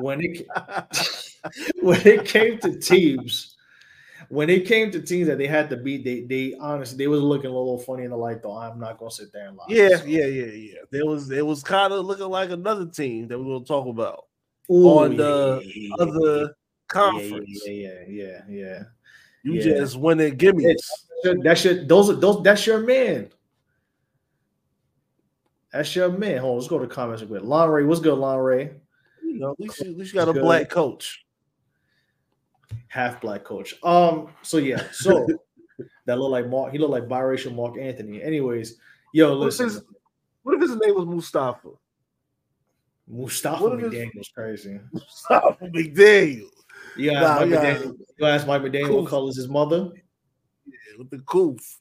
when 0.00 0.20
it 0.20 0.46
when 1.82 2.00
it 2.06 2.24
came 2.24 2.58
to 2.60 2.78
teams, 2.78 3.56
when 4.28 4.50
it 4.50 4.66
came 4.66 4.92
to 4.92 5.02
teams 5.02 5.26
that 5.26 5.38
they 5.38 5.48
had 5.48 5.68
to 5.70 5.76
beat, 5.76 6.04
they 6.04 6.20
they 6.20 6.56
honestly 6.60 6.96
they 6.96 7.08
was 7.08 7.22
looking 7.22 7.50
a 7.50 7.52
little 7.52 7.78
funny 7.78 8.04
in 8.04 8.10
the 8.10 8.16
light. 8.16 8.40
Though 8.40 8.56
I'm 8.56 8.78
not 8.78 8.98
gonna 8.98 9.10
sit 9.10 9.32
there 9.32 9.48
and 9.48 9.56
lie. 9.56 9.64
Yeah, 9.68 9.96
So, 9.96 10.04
yeah, 10.04 10.26
yeah, 10.26 10.52
yeah. 10.52 10.78
There 10.92 11.04
was 11.04 11.28
it 11.32 11.44
was 11.44 11.64
kind 11.64 11.92
of 11.92 12.06
looking 12.06 12.28
like 12.28 12.50
another 12.50 12.86
team 12.86 13.26
that 13.28 13.38
we're 13.38 13.54
gonna 13.54 13.64
talk 13.64 13.88
about 13.88 14.26
Ooh, 14.70 14.86
on 14.86 15.12
yeah, 15.12 15.16
the 15.18 15.62
yeah, 15.64 15.72
yeah, 15.74 15.94
other 15.98 16.40
yeah, 16.40 16.46
conference. 16.86 17.62
Yeah, 17.66 17.72
yeah, 17.72 18.00
yeah, 18.06 18.40
yeah. 18.48 18.82
You 19.42 19.54
yeah. 19.54 19.62
just 19.62 19.98
winning 19.98 20.36
gimmies. 20.38 20.76
yeah. 21.24 21.34
That 21.42 21.58
shit, 21.58 21.88
those 21.88 22.10
are 22.10 22.14
those. 22.14 22.44
That's 22.44 22.64
your 22.64 22.80
man. 22.80 23.30
That's 25.72 25.94
your 25.94 26.10
man. 26.10 26.38
Hold 26.38 26.52
on, 26.52 26.56
let's 26.58 26.68
go 26.68 26.78
to 26.78 26.86
the 26.86 26.94
comments 26.94 27.22
real 27.22 27.28
quick. 27.30 27.42
Lon 27.42 27.68
Ray, 27.70 27.84
what's 27.84 28.00
good, 28.00 28.14
Lon 28.18 28.38
Ray? 28.38 28.70
You 29.22 29.38
know, 29.38 29.50
at 29.52 29.60
least 29.60 29.80
at 29.82 29.96
least 29.96 30.14
you 30.14 30.20
got 30.20 30.28
a 30.28 30.32
Good. 30.32 30.42
black 30.42 30.70
coach. 30.70 31.24
half 32.88 33.20
black 33.20 33.44
coach. 33.44 33.74
Um, 33.82 34.28
so 34.42 34.56
yeah, 34.56 34.82
so 34.92 35.26
that 36.06 36.18
look 36.18 36.30
like 36.30 36.48
Mark, 36.48 36.72
he 36.72 36.78
looked 36.78 36.92
like 36.92 37.04
biracial 37.04 37.54
Marc 37.54 37.76
Anthony. 37.78 38.22
Anyways, 38.22 38.76
yo, 39.12 39.38
What 39.38 39.48
if 39.48 39.58
his, 39.58 39.82
what 40.42 40.54
if 40.54 40.60
his 40.62 40.76
name 40.76 40.94
was 40.94 41.04
Mustafa? 41.06 41.68
Mustafa 43.06 43.62
what 43.64 43.78
McDaniel's 43.78 44.28
crazy. 44.34 44.78
Mustafa 44.92 45.66
McDaniel 45.66 46.48
You 46.96 47.12
Nah, 47.12 47.40
Mike 47.40 47.50
yeah. 47.50 47.74
McDaniel, 47.76 47.98
you 48.18 48.26
ask 48.26 48.46
Mike 48.46 48.62
McDaniel 48.62 48.86
Cool. 48.86 49.00
what 49.02 49.10
color 49.10 49.28
is 49.30 49.36
his 49.36 49.48
mother? 49.48 49.90
Yeah, 50.66 50.72
with 50.98 51.10
the 51.10 51.18
coof. 51.20 51.78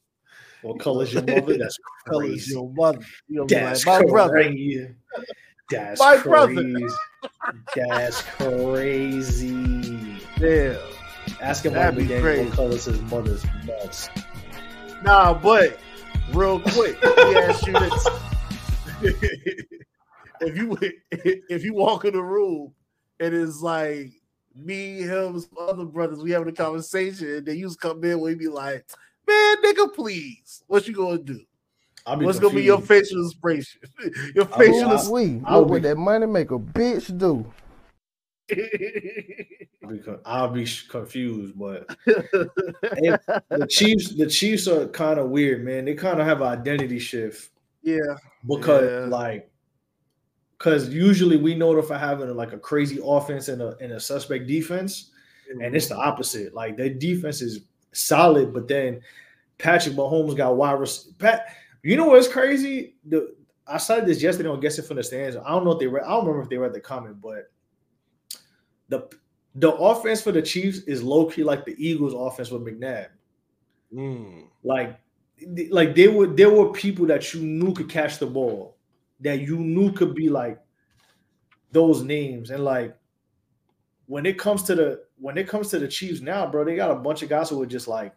What 0.62 0.80
color 0.80 1.04
is 1.04 1.14
your 1.14 1.24
mother? 1.28 1.58
That's 1.58 1.78
crazy. 2.06 2.54
your 2.54 2.70
mother. 2.74 3.00
You 3.28 3.42
know, 3.42 3.46
That's 3.48 3.86
like, 3.86 4.04
my 4.04 4.10
brother. 4.10 4.96
That's 5.70 6.00
My 6.00 6.18
crazy. 6.18 6.74
brother. 6.74 6.96
That's 7.76 8.22
crazy. 8.38 10.18
Yeah. 10.40 10.78
Ask 11.42 11.66
him 11.66 11.74
That'd 11.74 11.98
be 11.98 12.06
McDaniel 12.06 12.22
crazy. 12.22 12.46
what 12.46 12.54
color 12.54 12.72
is 12.76 12.86
his 12.86 13.02
mother's 13.04 13.46
nuts. 13.66 14.10
Nah, 15.04 15.34
but 15.34 15.78
real 16.34 16.60
quick, 16.60 17.02
let 17.04 17.18
me 17.18 17.36
ask 17.36 17.68
you 17.68 17.74
this: 17.74 18.08
if 20.42 20.58
you 20.58 20.78
if 21.50 21.64
you 21.64 21.74
walk 21.74 22.06
in 22.06 22.14
the 22.14 22.24
room 22.24 22.74
and 23.20 23.34
it's 23.34 23.62
like 23.62 24.12
me, 24.56 25.02
him, 25.02 25.40
some 25.40 25.52
other 25.60 25.86
brothers, 25.86 26.20
we 26.24 26.32
having 26.32 26.48
a 26.48 26.54
conversation, 26.54 27.28
and 27.36 27.46
then 27.46 27.58
you 27.58 27.68
just 27.68 27.80
come 27.80 28.04
in, 28.04 28.20
we 28.20 28.34
be 28.36 28.48
like, 28.48 28.86
"Man, 29.28 29.56
nigga, 29.64 29.94
please, 29.94 30.64
what 30.68 30.88
you 30.88 30.94
gonna 30.94 31.18
do? 31.20 31.42
I'll 32.06 32.16
be 32.16 32.26
What's 32.26 32.40
gonna 32.40 32.56
be 32.56 32.64
your 32.64 32.78
confused. 32.78 33.10
facial 33.10 33.26
expression? 33.26 33.82
your 34.36 34.46
I'll 34.54 34.60
be- 34.60 34.66
facial 34.66 34.90
I'll- 34.92 35.12
We 35.14 35.42
I'll 35.46 35.60
look 35.60 35.68
be- 35.68 35.72
what 35.74 35.82
that 35.84 35.98
money 35.98 36.26
make 36.26 36.52
a 36.52 36.60
bitch 36.60 37.18
do. 37.18 37.46
I'll 38.50 39.90
be, 39.92 40.00
con- 40.00 40.20
I'll 40.26 40.48
be 40.50 40.66
sh- 40.66 40.88
confused, 40.88 41.58
but 41.60 41.88
the 42.06 43.68
Chiefs, 43.70 44.16
the 44.16 44.28
Chiefs 44.28 44.68
are 44.68 44.88
kind 44.88 45.20
of 45.20 45.30
weird, 45.30 45.66
man. 45.66 45.86
They 45.86 45.96
kind 45.96 46.20
of 46.22 46.26
have 46.26 46.42
an 46.42 46.48
identity 46.48 47.00
shift 47.00 47.50
yeah, 47.84 47.98
because, 48.48 48.90
Yeah. 48.90 49.06
like, 49.08 49.50
because 50.58 50.90
usually 50.90 51.38
we 51.38 51.56
know 51.56 51.78
if 51.78 51.92
I 51.92 51.98
having 51.98 52.34
like 52.36 52.54
a 52.54 52.58
crazy 52.58 53.00
offense 53.04 53.48
and 53.50 53.62
a 53.62 53.76
and 53.82 53.92
a 53.94 54.00
suspect 54.00 54.48
defense, 54.48 55.12
and 55.50 55.76
it's 55.76 55.88
the 55.88 55.96
mm-hmm. 55.96 56.08
opposite. 56.08 56.54
Like 56.54 56.78
their 56.78 56.90
defense 56.90 57.42
is 57.42 57.60
solid, 57.94 58.54
but 58.54 58.68
then 58.68 59.02
Patrick 59.58 59.96
Mahomes 59.96 60.36
got 60.36 60.56
wide. 60.56 60.80
Res- 60.80 61.12
Pat, 61.18 61.48
you 61.84 61.96
know 61.96 62.08
what's 62.08 62.28
crazy? 62.28 62.96
The 63.06 63.36
I 63.68 63.78
said 63.78 64.06
this 64.06 64.22
yesterday 64.22 64.50
on 64.50 64.60
Guessing 64.60 64.86
from 64.86 64.98
the 64.98 65.04
Stands. 65.04 65.36
I 65.36 65.50
don't 65.50 65.66
know 65.66 65.72
if 65.72 65.80
they 65.80 65.88
read. 65.88 66.04
I 66.04 66.10
don't 66.10 66.26
remember 66.26 66.44
if 66.44 66.50
they 66.50 66.58
read 66.58 66.74
the 66.74 66.80
comment, 66.80 67.22
but 67.22 67.52
the 68.90 69.10
the 69.56 69.72
offense 69.74 70.22
for 70.22 70.32
the 70.32 70.42
Chiefs 70.42 70.80
is 70.80 71.04
low 71.04 71.26
key 71.26 71.44
like 71.44 71.66
the 71.66 71.76
Eagles' 71.78 72.14
offense 72.14 72.52
with 72.52 72.64
McNabb. 72.64 73.08
Mm. 73.94 74.44
Like, 74.64 75.00
like 75.70 75.96
they 75.96 76.08
were 76.08 76.28
there 76.28 76.50
were 76.50 76.72
people 76.72 77.06
that 77.08 77.34
you 77.34 77.42
knew 77.42 77.74
could 77.74 77.90
catch 77.90 78.20
the 78.20 78.28
ball, 78.28 78.78
that 79.20 79.42
you 79.42 79.58
knew 79.58 79.92
could 79.92 80.16
be 80.16 80.30
like 80.30 80.60
those 81.72 82.04
names, 82.04 82.52
and 82.52 82.64
like 82.64 82.96
when 84.06 84.26
it 84.26 84.38
comes 84.38 84.64
to 84.64 84.76
the 84.76 85.04
when 85.20 85.38
it 85.38 85.48
comes 85.48 85.70
to 85.70 85.80
the 85.80 85.88
Chiefs 85.88 86.22
now, 86.22 86.46
bro, 86.50 86.64
they 86.64 86.76
got 86.76 86.92
a 86.92 86.96
bunch 86.96 87.22
of 87.24 87.30
guys 87.30 87.50
who 87.50 87.62
are 87.62 87.66
just 87.66 87.88
like 87.88 88.14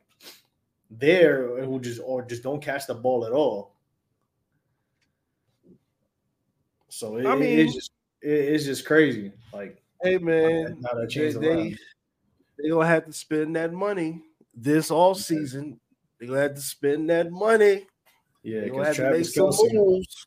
there 0.91 1.63
who 1.65 1.81
just 1.81 2.01
or 2.05 2.23
just 2.23 2.43
don't 2.43 2.63
catch 2.63 2.87
the 2.87 2.95
ball 2.95 3.25
at 3.25 3.33
all. 3.33 3.75
So 6.89 7.17
it, 7.17 7.27
I 7.27 7.35
mean- 7.37 7.59
it's 7.61 7.75
just 7.75 7.93
it- 8.23 8.29
it's 8.55 8.65
just 8.65 8.85
crazy. 8.87 9.33
Like 9.53 9.81
Hey 10.03 10.17
man, 10.19 10.81
they, 11.07 11.11
they, 11.43 11.77
they 12.59 12.69
gonna 12.71 12.87
have 12.87 13.05
to 13.07 13.13
spend 13.13 13.55
that 13.57 13.73
money 13.73 14.23
this 14.55 14.91
all 14.91 15.15
season. 15.15 15.79
They 16.19 16.27
gonna 16.27 16.41
have 16.41 16.55
to 16.55 16.61
spend 16.61 17.09
that 17.11 17.31
money. 17.31 17.87
Yeah, 18.43 18.61
They 18.63 18.69
gonna 18.71 18.81
because 18.81 18.97
have 18.97 18.97
to 18.97 19.03
make 19.19 19.33
Travis 19.33 19.37
Kelce, 19.61 19.75
moves. 19.75 20.27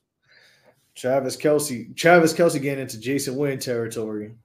Travis 0.95 1.38
Kelce, 1.38 1.95
Travis 1.97 2.33
Kelce 2.33 2.62
getting 2.62 2.83
into 2.83 2.99
Jason 2.99 3.36
Wynn 3.36 3.57
territory. 3.59 4.36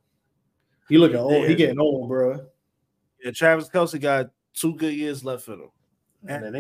He 0.89 0.99
looking 0.99 1.19
old. 1.19 1.45
He 1.45 1.53
Yeah. 1.53 1.57
getting 1.57 1.81
old, 1.81 2.09
bro. 2.09 2.47
Yeah, 3.23 3.33
Travis 3.33 3.69
Kelce 3.69 4.01
got 4.01 4.31
two 4.55 4.75
good 4.75 4.95
years 4.95 5.25
left 5.25 5.49
in 5.49 5.55
him. 5.55 5.71
And 6.27 6.45
it 6.45 6.59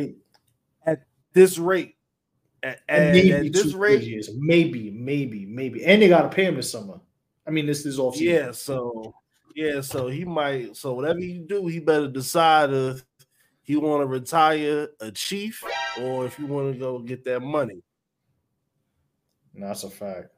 ain't 0.87 0.99
This 1.33 1.59
rate, 1.59 1.97
at, 2.63 2.81
at, 2.89 3.15
at 3.15 3.53
this 3.53 3.75
rate, 3.75 4.03
years. 4.03 4.31
Maybe, 4.37 4.91
maybe, 4.91 5.47
maybe. 5.47 5.85
And 5.85 6.03
they 6.03 6.09
gotta 6.09 6.29
pay 6.29 6.45
him 6.45 6.57
this 6.57 6.71
summer. 6.71 7.01
I 7.47 7.51
mean, 7.51 7.67
this 7.67 7.87
is 7.87 7.99
off 7.99 8.21
yeah. 8.21 8.51
So 8.53 9.15
yeah, 9.55 9.81
so 9.81 10.09
he 10.09 10.25
might. 10.25 10.77
So 10.77 10.95
whatever 10.95 11.21
you 11.21 11.41
do, 11.41 11.67
he 11.67 11.81
better 11.81 12.09
decide 12.09 12.73
if 12.73 13.05
he 13.63 13.77
want 13.77 14.03
to 14.03 14.07
retire 14.07 14.89
a 15.01 15.11
chief 15.11 15.63
or 16.01 16.27
if 16.27 16.39
you 16.39 16.47
want 16.47 16.73
to 16.73 16.79
go 16.79 16.99
get 16.99 17.25
that 17.25 17.41
money. 17.41 17.83
that's 19.55 19.85
a 19.85 19.91
fact. 19.91 20.29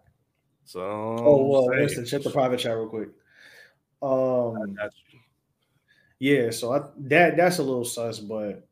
So 0.65 0.81
Oh 0.83 1.47
well, 1.47 1.71
I'm 1.73 2.05
check 2.05 2.23
the 2.23 2.31
private 2.31 2.59
chat 2.61 2.77
real 2.77 2.89
quick. 2.89 3.09
Um, 4.03 4.57
saying, 4.57 4.75
got 4.75 4.93
you. 5.13 5.19
yeah, 6.19 6.51
so 6.51 6.73
I 6.73 6.83
that 7.09 7.37
that's 7.37 7.59
a 7.59 7.63
little 7.63 7.85
sus, 7.85 8.19
but 8.19 8.67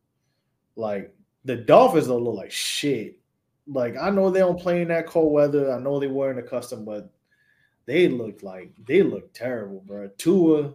like 0.77 1.15
the 1.45 1.57
Dolphins 1.57 2.07
don't 2.07 2.25
look 2.25 2.37
like 2.37 2.51
shit. 2.51 3.19
Like 3.67 3.97
I 3.97 4.11
know 4.11 4.31
they 4.31 4.41
don't 4.41 4.61
play 4.61 4.83
in 4.83 4.89
that 4.89 5.07
cold 5.07 5.33
weather. 5.33 5.73
I 5.73 5.79
know 5.79 5.99
they 6.01 6.07
weren't 6.07 6.39
accustomed, 6.39 6.87
but 6.87 7.11
they 7.87 8.09
look 8.09 8.43
like 8.43 8.73
they 8.87 9.03
look 9.03 9.33
terrible, 9.33 9.83
bro. 9.87 10.09
Tua, 10.19 10.75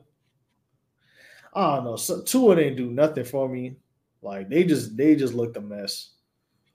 I 1.54 1.76
don't 1.76 1.86
know. 1.86 1.96
So, 1.96 2.22
Tua 2.22 2.56
didn't 2.56 2.78
do 2.78 2.90
nothing 2.90 3.24
for 3.24 3.48
me. 3.48 3.76
Like 4.22 4.50
they 4.50 4.64
just 4.64 4.96
they 4.98 5.16
just 5.16 5.34
looked 5.34 5.58
a 5.58 5.62
mess. 5.62 6.10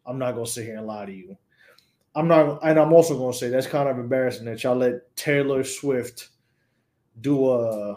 I'm 0.07 0.19
not 0.19 0.33
gonna 0.33 0.47
sit 0.47 0.65
here 0.65 0.77
and 0.77 0.87
lie 0.87 1.07
to 1.07 1.13
you. 1.13 1.37
I'm 2.15 2.29
not, 2.29 2.61
and 2.63 2.79
I'm 2.79 2.93
also 2.93 3.19
gonna 3.19 3.33
say 3.33 3.49
that's 3.49 3.67
kind 3.67 3.89
of 3.89 3.99
embarrassing 3.99 4.45
that 4.47 4.63
y'all 4.63 4.77
let 4.77 5.15
Taylor 5.17 5.63
Swift 5.65 6.29
do 7.21 7.51
a. 7.51 7.95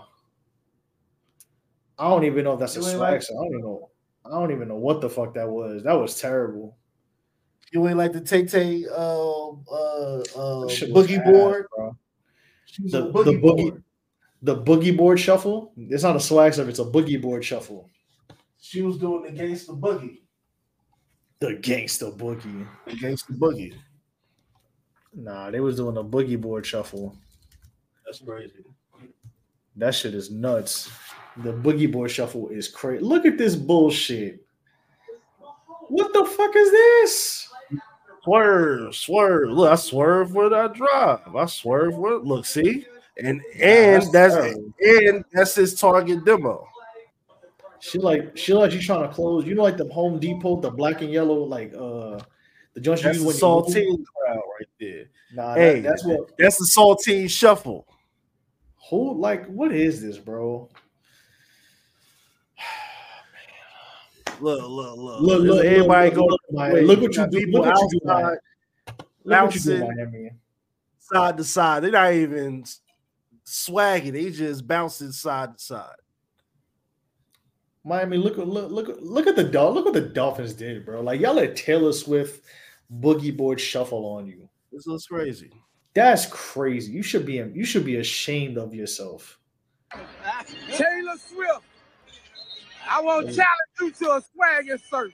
I 1.98 2.10
don't 2.10 2.24
even 2.24 2.44
know 2.44 2.54
if 2.54 2.60
that's 2.60 2.76
a 2.78 2.80
You 2.80 2.86
swag 2.86 3.14
like-. 3.14 3.24
I 3.24 3.34
don't 3.34 3.48
even 3.48 3.62
know. 3.62 3.90
I 4.26 4.30
don't 4.32 4.52
even 4.52 4.68
know 4.68 4.78
what 4.78 5.02
the 5.02 5.10
fuck 5.10 5.34
that 5.34 5.50
was. 5.50 5.84
That 5.84 5.94
was 5.94 6.20
terrible. 6.20 6.78
You 7.72 7.88
ain't 7.88 7.98
like 7.98 8.12
the 8.14 8.22
Tay 8.22 8.46
Tay 8.46 8.86
uh, 8.86 9.50
uh, 9.50 9.52
uh, 9.52 10.68
boogie 10.92 11.20
ass, 11.20 11.26
board. 11.26 11.66
bro. 11.76 11.98
The, 12.86 12.98
a 12.98 13.02
the 13.04 13.12
boogie 13.12 13.42
boogie, 13.42 13.42
board. 13.42 13.84
the 14.42 14.56
boogie 14.64 14.98
board 14.98 15.20
shuffle. 15.20 15.74
It's 15.78 16.04
not 16.04 16.16
a 16.16 16.20
swag 16.20 16.54
stuff. 16.54 16.68
It's 16.68 16.80
a 16.80 16.86
boogie 16.86 17.22
board 17.22 17.44
shuffle. 17.46 17.90
She 18.60 18.82
was 18.82 18.98
doing 18.98 19.24
the 19.24 19.32
gangster 19.32 19.74
boogie. 19.74 20.20
The 21.40 21.56
gangster 21.56 22.08
boogie. 22.12 22.68
The 22.86 22.96
gangster 22.96 23.34
boogie. 23.34 23.74
Nah, 25.14 25.50
they 25.52 25.60
was 25.60 25.78
doing 25.78 25.98
a 25.98 26.04
boogie 26.04 26.40
board 26.40 26.66
shuffle. 26.66 27.18
That's 28.06 28.20
crazy. 28.20 28.64
That 29.76 29.96
shit 29.96 30.14
is 30.14 30.32
nuts. 30.32 30.92
The 31.38 31.54
boogie 31.54 31.92
board 31.92 32.12
shuffle 32.12 32.50
is 32.50 32.68
crazy. 32.68 33.04
Look 33.04 33.26
at 33.26 33.38
this 33.38 33.56
bullshit. 33.56 34.46
What 35.88 36.14
the 36.14 36.26
fuck 36.26 36.56
is 36.56 36.72
this? 36.72 37.50
Swerve, 38.24 38.96
swerve. 38.96 39.50
Look, 39.50 39.72
I 39.72 39.76
swerve 39.76 40.34
when 40.34 40.54
I 40.54 40.68
drive. 40.68 41.36
I 41.36 41.46
swerve 41.46 41.98
when 41.98 42.20
look, 42.20 42.46
see? 42.46 42.86
And 43.18 43.42
and 43.60 44.04
that's 44.12 44.36
and 44.36 45.26
that's 45.34 45.56
his 45.56 45.74
target 45.76 46.24
demo. 46.24 46.68
She 47.80 47.98
like 47.98 48.38
she 48.38 48.54
like 48.54 48.74
you 48.74 48.82
trying 48.82 49.08
to 49.08 49.14
close. 49.14 49.46
You 49.46 49.56
know, 49.56 49.64
like 49.64 49.78
the 49.78 49.90
Home 49.90 50.20
Depot, 50.20 50.62
the 50.62 50.70
black 50.70 51.02
and 51.02 51.12
yellow, 51.12 51.44
like 51.44 51.74
uh 51.74 52.20
the 52.74 52.80
joints 52.80 53.04
you 53.04 53.10
use 53.10 53.24
when 53.24 53.36
saltine 53.36 54.06
crowd 54.06 54.36
right 54.36 54.70
there. 54.80 55.06
Nah, 55.34 55.56
Hey, 55.56 55.82
that, 55.82 55.90
that's 55.90 56.06
what 56.06 56.38
That's 56.38 56.58
the 56.58 56.70
saltine 56.76 57.30
shuffle. 57.30 57.88
Who 58.92 59.14
like 59.20 59.48
what 59.48 59.72
is 59.72 60.02
this, 60.02 60.18
bro? 60.20 60.70
Look, 64.40 64.62
look, 64.68 64.98
look. 64.98 65.22
Look, 65.22 65.42
look, 65.44 65.66
everybody 65.66 66.10
look, 66.10 66.16
go 66.16 66.26
look, 66.26 66.40
Miami. 66.52 66.74
wait, 66.74 66.86
look 66.86 67.02
what 67.02 67.12
you 67.12 67.18
got 67.22 67.32
do. 67.32 67.38
people 67.38 67.62
Look 67.62 67.76
what 67.76 67.92
you 67.94 68.00
do, 68.00 68.10
outside, 68.10 68.38
Look 69.24 69.42
what 69.44 69.56
you 69.56 69.62
do, 69.62 69.80
bouncing. 69.80 69.96
Miami. 69.98 70.32
side 71.00 71.38
to 71.38 71.44
side. 71.44 71.84
They're 71.84 71.92
not 71.92 72.14
even 72.14 72.64
swagging. 73.44 74.14
They 74.14 74.32
just 74.32 74.68
bouncing 74.68 75.12
side 75.12 75.58
to 75.58 75.64
side. 75.64 75.96
Miami, 77.84 78.18
look 78.18 78.38
look 78.38 78.72
look 78.72 78.98
look 79.00 79.28
at 79.28 79.36
the 79.36 79.44
Dol- 79.44 79.74
look 79.74 79.86
what 79.86 79.94
the 79.94 80.02
Dolphins 80.02 80.54
did, 80.54 80.86
bro. 80.86 81.02
Like 81.02 81.20
y'all 81.20 81.34
let 81.36 81.56
Taylor 81.56 81.94
Swift 81.94 82.44
boogie 83.00 83.36
board 83.36 83.60
shuffle 83.60 84.06
on 84.06 84.26
you. 84.28 84.50
This 84.72 84.88
looks 84.88 85.06
crazy. 85.06 85.52
That's 85.94 86.26
crazy. 86.28 86.92
You 86.92 87.04
should 87.04 87.26
be 87.26 87.34
you 87.54 87.66
should 87.66 87.86
be 87.86 87.98
ashamed 87.98 88.58
of 88.58 88.74
yourself. 88.74 89.38
Taylor 89.92 91.18
Swift. 91.18 91.64
I 92.90 93.02
want 93.02 93.28
to 93.28 93.34
challenge 93.34 93.48
you 93.82 93.92
to 93.92 94.12
a 94.16 94.22
swag 94.34 94.70
and 94.70 94.80
surf. 94.90 95.12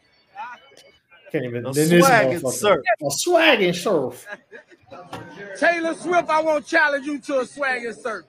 Can't 1.31 1.45
even 1.45 1.65
A 1.65 1.73
then 1.73 1.89
this 1.89 2.05
swag 2.05 2.33
and 2.33 2.41
motherfucker- 2.43 2.53
surf. 2.53 2.83
A 3.05 3.11
swag 3.11 3.61
and 3.61 3.75
surf. 3.75 4.27
Taylor 5.59 5.93
Swift, 5.95 6.29
I 6.29 6.41
want 6.41 6.63
to 6.63 6.69
challenge 6.71 7.05
you 7.05 7.19
to 7.19 7.39
a 7.39 7.45
swag 7.45 7.83
and 7.85 7.95
surf. 7.95 8.25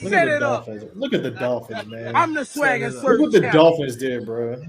Look 0.00 0.12
Set 0.12 0.28
at 0.28 0.30
the 0.30 0.36
it 0.36 0.42
up. 0.42 0.66
Dolphins. 0.66 0.96
Look 0.96 1.12
at 1.14 1.22
the 1.24 1.30
Dolphins, 1.32 1.86
man. 1.86 2.14
I'm 2.14 2.32
the 2.32 2.44
swag 2.44 2.82
and 2.82 2.92
surf. 2.94 3.02
Look 3.04 3.20
what 3.20 3.32
the 3.32 3.40
champ. 3.40 3.52
Dolphins 3.52 3.96
did, 3.96 4.24
bro. 4.24 4.62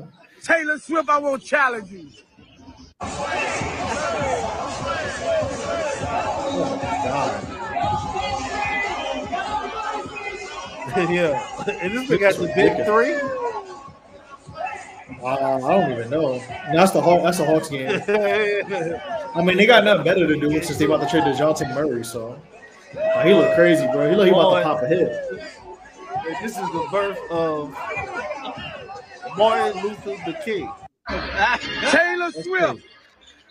Taylor 0.43 0.79
Swift, 0.79 1.07
I 1.09 1.19
want 1.19 1.41
to 1.43 1.47
challenge 1.47 1.91
you. 1.91 2.09
yeah. 11.11 11.63
And 11.81 11.97
this 11.97 12.07
thing 12.07 12.19
got 12.19 12.35
the 12.35 12.51
big 12.55 12.85
three. 12.85 13.15
Uh, 15.21 15.25
I 15.25 15.59
don't 15.59 15.91
even 15.91 16.09
know. 16.09 16.39
That's 16.73 16.91
the 16.91 17.01
Hawk, 17.01 17.23
that's 17.23 17.39
the 17.39 17.45
Hawks 17.45 17.69
game. 17.69 17.89
I 19.35 19.43
mean, 19.43 19.57
they 19.57 19.65
got 19.65 19.83
nothing 19.83 20.03
better 20.03 20.27
to 20.27 20.39
do 20.39 20.51
since 20.61 20.77
they 20.77 20.85
about 20.85 21.01
to 21.01 21.07
trade 21.07 21.23
Dejounte 21.23 21.73
Murray. 21.73 22.05
So 22.05 22.39
uh, 22.97 23.23
he 23.23 23.33
look 23.33 23.53
crazy, 23.55 23.85
bro. 23.87 24.09
He 24.09 24.15
look 24.15 24.25
he 24.25 24.31
about 24.31 24.57
to 24.57 24.63
pop 24.63 24.83
a 24.83 24.87
hit. 24.87 25.09
This 26.41 26.51
is 26.51 26.67
the 26.71 26.87
birth 26.91 27.19
of 27.29 27.75
Martin 29.37 29.83
Luther 29.83 30.15
the 30.25 30.37
King. 30.45 30.71
Taylor 31.89 32.31
Swift. 32.31 32.83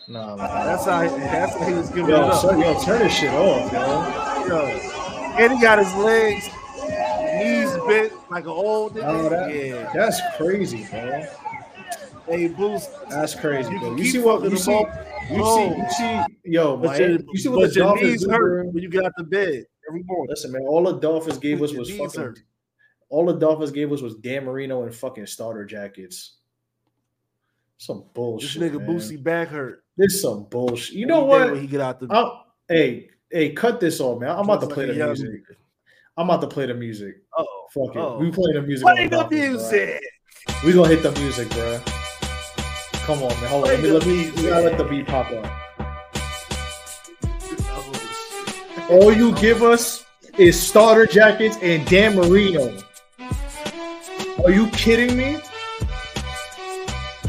Nah, 0.08 0.36
man. 0.36 0.48
That's 0.48 0.86
how 0.86 1.02
he, 1.02 1.08
that's 1.08 1.54
how 1.54 1.66
he 1.66 1.74
was 1.74 1.90
giving 1.90 2.10
it 2.10 2.14
up. 2.14 2.34
son, 2.34 2.58
yo, 2.60 2.82
turn 2.82 3.00
this 3.00 3.14
shit 3.14 3.30
off, 3.34 3.70
yo. 3.70 4.46
Yo. 4.46 4.66
And 5.38 5.52
he 5.52 5.60
got 5.60 5.78
his 5.78 5.94
legs, 5.96 6.48
bent 7.88 8.12
like 8.30 8.44
an 8.44 8.50
old. 8.50 8.98
Oh, 8.98 9.28
that- 9.28 9.54
yeah. 9.54 9.90
That's 9.94 10.20
crazy, 10.36 10.86
bro. 10.90 11.24
Hey, 12.26 12.48
boost. 12.48 12.90
That's 13.08 13.34
crazy, 13.34 13.72
You 13.72 13.78
bro. 13.80 13.96
You 13.96 14.04
see 14.04 14.18
what 14.18 14.42
you 14.50 14.56
see? 14.58 14.72
You 15.30 15.36
see? 15.36 15.42
Oh. 15.42 15.74
You 15.76 15.90
see? 15.90 16.20
Yo, 16.44 16.76
But 16.76 16.90
man. 16.90 17.00
your, 17.10 17.18
You 17.32 17.38
see 17.38 17.48
what 17.48 17.60
but 17.60 17.68
the 17.70 17.74
your 17.76 17.86
Dolphins 17.86 18.10
knees 18.10 18.24
do, 18.24 18.30
hurt 18.30 18.62
bro? 18.64 18.70
when 18.72 18.82
you 18.82 18.88
get 18.90 19.04
out 19.04 19.12
the 19.16 19.24
bed 19.24 19.64
every 19.88 20.02
morning. 20.04 20.26
Listen, 20.28 20.52
man. 20.52 20.62
All 20.68 20.84
the 20.84 20.98
Dolphins 20.98 21.38
gave 21.38 21.62
us 21.62 21.72
was 21.72 21.90
fucking. 21.90 22.20
hurt. 22.20 22.42
All 23.08 23.24
the 23.24 23.32
Dolphins 23.32 23.70
gave 23.70 23.90
us 23.92 24.02
was 24.02 24.14
Dan 24.16 24.44
Marino 24.44 24.82
and 24.82 24.94
fucking 24.94 25.26
starter 25.26 25.64
jackets. 25.64 26.34
Some 27.78 28.04
bullshit. 28.12 28.60
This 28.60 28.70
nigga 28.72 28.78
man. 28.80 28.88
Boosie 28.88 29.22
back 29.22 29.48
hurt. 29.48 29.84
This 29.96 30.20
some 30.20 30.44
bullshit. 30.44 30.96
You 30.96 31.06
know 31.06 31.24
what? 31.24 31.52
When 31.52 31.60
he 31.60 31.66
get 31.66 31.80
out 31.80 32.00
the 32.00 32.06
I'm, 32.10 32.30
hey, 32.68 33.08
hey, 33.30 33.52
cut 33.52 33.80
this 33.80 34.00
off, 34.00 34.20
man. 34.20 34.30
I'm 34.30 34.40
about 34.44 34.60
to 34.60 34.66
play 34.66 34.86
the 34.86 34.92
music. 35.06 35.42
I'm 36.18 36.28
about 36.28 36.40
to 36.40 36.48
play 36.48 36.66
the 36.66 36.74
music. 36.74 37.14
Oh, 37.38 37.46
Fuck 37.72 37.94
it. 37.94 37.98
oh. 38.00 38.18
We 38.18 38.32
playing 38.32 38.54
the 38.54 38.62
music. 38.62 38.82
Play 38.84 39.04
on 39.04 39.10
the 39.10 39.16
Dolphins, 39.16 39.68
bro. 39.70 39.78
music. 39.78 40.02
We 40.64 40.72
gonna 40.72 40.88
hit 40.88 41.02
the 41.04 41.12
music, 41.20 41.48
bro. 41.50 41.80
Come 43.06 43.22
on, 43.22 43.28
man. 43.40 43.48
Hold 43.48 43.64
on. 43.64 43.70
Let 43.70 43.80
me, 43.82 43.90
let 43.92 44.02
the 44.02 44.08
me, 44.08 44.30
we 44.32 44.48
gotta 44.48 44.64
let 44.64 44.78
the 44.78 44.84
beat 44.84 45.06
pop 45.06 45.30
up. 45.30 45.46
Oh, 47.70 48.98
All 49.00 49.12
you 49.12 49.32
give 49.36 49.62
us 49.62 50.04
is 50.38 50.60
starter 50.60 51.06
jackets 51.06 51.56
and 51.62 51.86
Dan 51.86 52.16
Marino. 52.16 52.76
Are 54.44 54.50
you 54.50 54.66
kidding 54.70 55.16
me? 55.16 55.38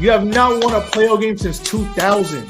You 0.00 0.10
have 0.10 0.26
not 0.26 0.64
won 0.64 0.74
a 0.74 0.80
playoff 0.80 1.20
game 1.20 1.38
since 1.38 1.60
2000. 1.60 2.44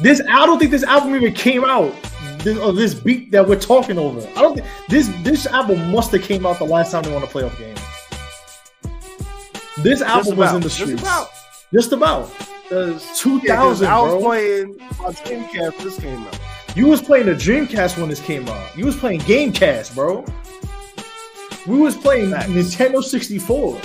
This 0.00 0.20
I 0.28 0.46
don't 0.46 0.58
think 0.58 0.72
this 0.72 0.82
album 0.82 1.14
even 1.14 1.32
came 1.32 1.64
out. 1.64 1.94
This, 2.42 2.58
or 2.58 2.72
this 2.72 2.94
beat 2.94 3.30
that 3.32 3.46
we're 3.46 3.58
talking 3.60 3.98
over. 3.98 4.20
I 4.36 4.40
don't 4.40 4.54
think 4.56 4.66
this 4.88 5.08
this 5.22 5.46
album 5.46 5.90
must 5.90 6.10
have 6.12 6.22
came 6.22 6.46
out 6.46 6.58
the 6.58 6.64
last 6.64 6.92
time 6.92 7.02
they 7.02 7.12
won 7.12 7.22
a 7.22 7.26
playoff 7.26 7.56
game. 7.58 7.76
This 9.82 10.02
album 10.02 10.36
was 10.36 10.52
in 10.54 10.60
the 10.60 10.70
streets. 10.70 10.92
just 10.92 11.02
about. 11.02 11.28
Just 11.72 11.92
about. 11.92 12.30
'Cause- 12.68 13.18
2000, 13.18 13.86
yeah, 13.86 13.96
I 13.98 14.00
was 14.02 14.10
bro. 14.12 14.20
playing 14.22 14.76
my 14.78 15.10
Dreamcast. 15.10 15.78
This 15.82 15.98
came 15.98 16.18
out. 16.26 16.38
You 16.76 16.86
was 16.86 17.02
playing 17.02 17.26
the 17.26 17.34
Dreamcast 17.34 17.98
when 17.98 18.08
this 18.08 18.20
came 18.20 18.48
out. 18.48 18.76
You 18.76 18.84
was 18.86 18.96
playing 18.96 19.20
Gamecast, 19.22 19.94
bro. 19.94 20.24
We 21.66 21.78
was 21.78 21.96
playing 21.96 22.30
Facts. 22.30 22.48
Nintendo 22.48 23.02
64, 23.02 23.76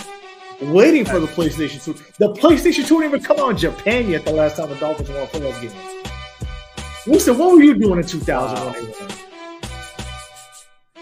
waiting 0.62 1.04
for 1.04 1.20
the 1.20 1.26
PlayStation 1.28 1.84
2. 1.84 1.94
The 2.20 2.34
PlayStation 2.34 2.88
2 2.88 3.02
didn't 3.02 3.04
even 3.06 3.24
come 3.24 3.40
out 3.40 3.50
in 3.52 3.58
Japan 3.58 4.08
yet 4.10 4.24
the 4.24 4.32
last 4.32 4.58
time 4.58 4.70
the 4.70 4.76
Dolphins 4.76 5.10
won 5.10 5.24
a 5.24 5.26
playoff 5.26 5.60
game. 5.62 5.72
Listen, 7.08 7.38
what 7.38 7.52
were 7.54 7.62
you 7.62 7.76
doing 7.76 8.00
in 8.00 8.06
2000 8.06 8.66
when 8.66 8.74
they 8.74 8.82
won? 8.92 9.12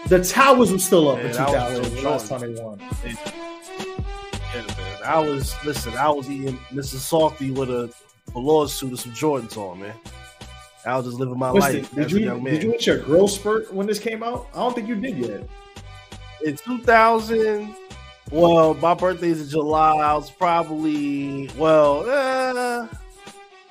The 0.08 0.22
towers 0.22 0.70
were 0.70 0.78
still 0.78 1.08
up 1.10 1.16
Man, 1.18 1.26
in 1.26 1.32
that 1.32 1.48
2000 1.48 2.04
last 2.04 2.28
time 2.28 2.40
they 2.40 2.60
won. 2.62 2.78
Yeah, 3.04 4.66
man. 4.76 4.98
I 5.04 5.18
was 5.18 5.54
listen. 5.64 5.94
I 5.96 6.10
was 6.10 6.30
eating 6.30 6.58
Mrs. 6.72 6.98
Salty 6.98 7.50
with 7.50 7.70
a 7.70 7.92
velour 8.32 8.68
suit 8.68 8.90
and 8.90 8.98
some 8.98 9.12
Jordans 9.12 9.56
on, 9.56 9.80
man. 9.80 9.94
I 10.86 10.96
was 10.98 11.06
just 11.06 11.18
living 11.18 11.38
my 11.38 11.48
life 11.48 11.90
did 11.94 12.10
you 12.10 12.18
did 12.44 12.62
you 12.62 12.70
hit 12.72 12.86
your 12.86 12.98
growth 12.98 13.30
spurt 13.30 13.72
when 13.72 13.86
this 13.86 13.98
came 13.98 14.22
out? 14.22 14.46
I 14.52 14.58
don't 14.58 14.74
think 14.74 14.86
you 14.86 14.96
did 14.96 15.16
yet. 15.16 15.48
in 16.44 16.56
2000 16.58 17.74
well 18.30 18.74
my 18.74 18.92
birthday's 18.92 19.40
in 19.40 19.48
july 19.48 19.96
i 19.96 20.12
was 20.14 20.30
probably 20.30 21.48
well 21.56 22.04
uh, 22.08 22.86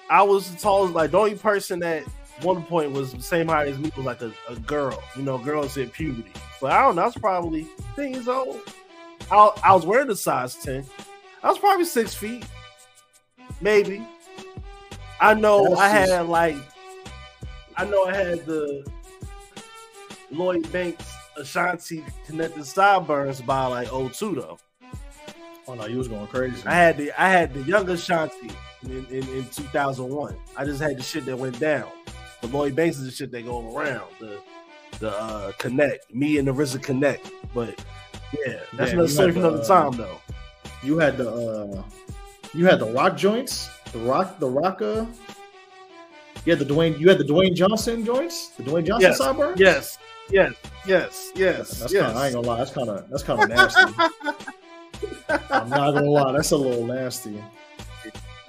i 0.09 0.21
was 0.23 0.51
the 0.51 0.59
tallest 0.59 0.93
like 0.95 1.11
the 1.11 1.17
only 1.19 1.35
person 1.35 1.83
at 1.83 2.03
one 2.43 2.63
point 2.63 2.91
was 2.91 3.13
the 3.13 3.21
same 3.21 3.47
height 3.47 3.67
as 3.67 3.77
me 3.79 3.91
was 3.95 4.05
like 4.05 4.21
a, 4.21 4.31
a 4.49 4.55
girl 4.57 5.01
you 5.15 5.23
know 5.23 5.37
girls 5.37 5.77
at 5.77 5.91
puberty 5.91 6.31
but 6.61 6.71
i 6.71 6.81
don't 6.81 6.95
know 6.95 7.03
i 7.03 7.05
was 7.05 7.15
probably 7.15 7.67
10 7.95 8.13
years 8.13 8.27
old 8.27 8.59
I, 9.31 9.51
I 9.63 9.73
was 9.73 9.85
wearing 9.85 10.09
a 10.09 10.15
size 10.15 10.55
10 10.55 10.85
i 11.41 11.49
was 11.49 11.57
probably 11.59 11.85
six 11.85 12.13
feet 12.13 12.45
maybe 13.61 14.05
i 15.19 15.33
know 15.33 15.69
That's 15.69 15.81
i 15.81 15.89
had 15.89 16.07
just- 16.07 16.29
like 16.29 16.57
i 17.77 17.85
know 17.85 18.05
i 18.05 18.13
had 18.15 18.45
the 18.45 18.85
lloyd 20.31 20.71
banks 20.71 21.13
Ashanti 21.35 22.03
connected 22.27 22.63
sideburns 22.65 23.41
by 23.41 23.65
like 23.65 23.87
02 23.89 24.35
though. 24.35 24.59
Oh 25.67 25.73
no, 25.73 25.85
you 25.87 25.97
was 25.97 26.07
going 26.07 26.27
crazy. 26.27 26.61
I 26.65 26.75
had 26.75 26.97
the 26.97 27.11
I 27.19 27.29
had 27.29 27.53
the 27.53 27.61
younger 27.63 27.93
Ashanti 27.93 28.51
in, 28.83 29.05
in, 29.07 29.27
in 29.29 29.45
2001. 29.49 30.35
I 30.57 30.65
just 30.65 30.81
had 30.81 30.97
the 30.97 31.01
shit 31.01 31.25
that 31.25 31.37
went 31.37 31.59
down. 31.59 31.89
The 32.43 32.49
Lloyd 32.49 32.75
Banks 32.75 32.97
the 32.97 33.09
shit 33.09 33.31
that 33.31 33.45
go 33.45 33.73
around. 33.73 34.03
The 34.19 34.37
the 34.99 35.17
uh 35.17 35.53
connect. 35.53 36.13
Me 36.13 36.37
and 36.39 36.47
the 36.47 36.51
RZA 36.51 36.83
connect. 36.83 37.31
But 37.53 37.69
yeah, 38.45 38.59
that's 38.73 38.91
Damn, 38.91 38.99
another 38.99 39.07
story 39.07 39.31
for 39.31 39.39
the, 39.39 39.47
another 39.47 39.63
uh, 39.63 39.65
time 39.65 39.91
though. 39.93 40.19
You 40.83 40.99
had 40.99 41.17
the 41.17 41.31
uh, 41.31 41.83
you 42.53 42.65
had 42.65 42.79
the 42.79 42.91
rock 42.91 43.15
joints, 43.15 43.69
the 43.93 43.99
rock, 43.99 44.39
the 44.39 44.49
rock. 44.49 44.81
Uh, 44.81 45.05
you 46.43 46.51
had 46.51 46.59
the 46.59 46.65
Dwayne. 46.65 46.99
You 46.99 47.07
had 47.07 47.17
the 47.17 47.23
Dwayne 47.23 47.55
Johnson 47.55 48.03
joints, 48.03 48.49
the 48.49 48.63
Dwayne 48.63 48.85
Johnson 48.85 49.09
Yes, 49.09 49.17
sideburns. 49.19 49.57
Yes, 49.57 49.97
yes, 50.29 50.51
yes, 50.85 51.31
yes, 51.35 51.79
that's 51.79 51.93
yes. 51.93 52.05
kind. 52.07 52.19
I 52.19 52.25
ain't 52.25 52.35
gonna 52.35 52.47
lie. 52.47 52.57
That's 52.57 52.71
kind 52.71 52.89
of 52.89 53.09
that's 53.09 53.23
kind 53.23 53.41
of 53.41 53.49
nasty. 53.49 53.93
I'm 55.49 55.69
not 55.69 55.93
gonna 55.93 56.09
lie. 56.09 56.33
That's 56.33 56.51
a 56.51 56.57
little 56.57 56.85
nasty. 56.85 57.41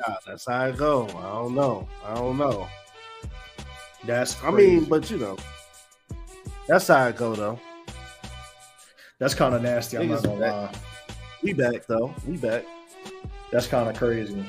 Nah, 0.00 0.16
that's 0.26 0.46
how 0.46 0.66
it 0.66 0.76
go. 0.76 1.06
I 1.06 1.42
don't 1.42 1.54
know. 1.54 1.88
I 2.04 2.14
don't 2.16 2.36
know. 2.36 2.66
That's. 4.06 4.42
I 4.42 4.50
mean, 4.50 4.84
but 4.84 5.10
you 5.10 5.18
know, 5.18 5.36
that's 6.66 6.88
how 6.88 7.06
it 7.08 7.16
go 7.16 7.34
though. 7.34 7.60
that's 9.18 9.34
kind 9.34 9.54
of 9.54 9.62
nasty. 9.62 9.96
I'm 9.96 10.08
not 10.08 10.22
gonna 10.22 10.40
back. 10.40 10.52
lie. 10.52 10.80
We 11.42 11.52
back 11.52 11.86
though. 11.86 12.14
We 12.26 12.36
back. 12.36 12.64
That's 13.50 13.66
kind 13.66 13.88
of 13.88 13.96
crazy. 13.96 14.44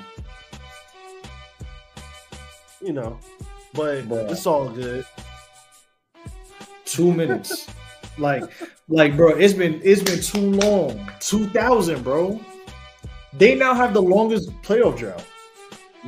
You 2.82 2.94
know, 2.94 3.20
but 3.74 4.06
it's 4.10 4.46
all 4.46 4.70
good. 4.70 5.06
Two 6.86 7.14
minutes. 7.14 7.68
like, 8.18 8.44
like, 8.88 9.16
bro, 9.16 9.30
it's 9.30 9.54
been 9.54 9.82
it's 9.84 10.02
been 10.02 10.22
too 10.22 10.60
long. 10.60 11.12
Two 11.20 11.48
thousand, 11.50 12.04
bro. 12.04 12.40
They 13.34 13.56
now 13.56 13.74
have 13.74 13.94
the 13.94 14.02
longest 14.02 14.50
playoff 14.62 14.98
drought. 14.98 15.26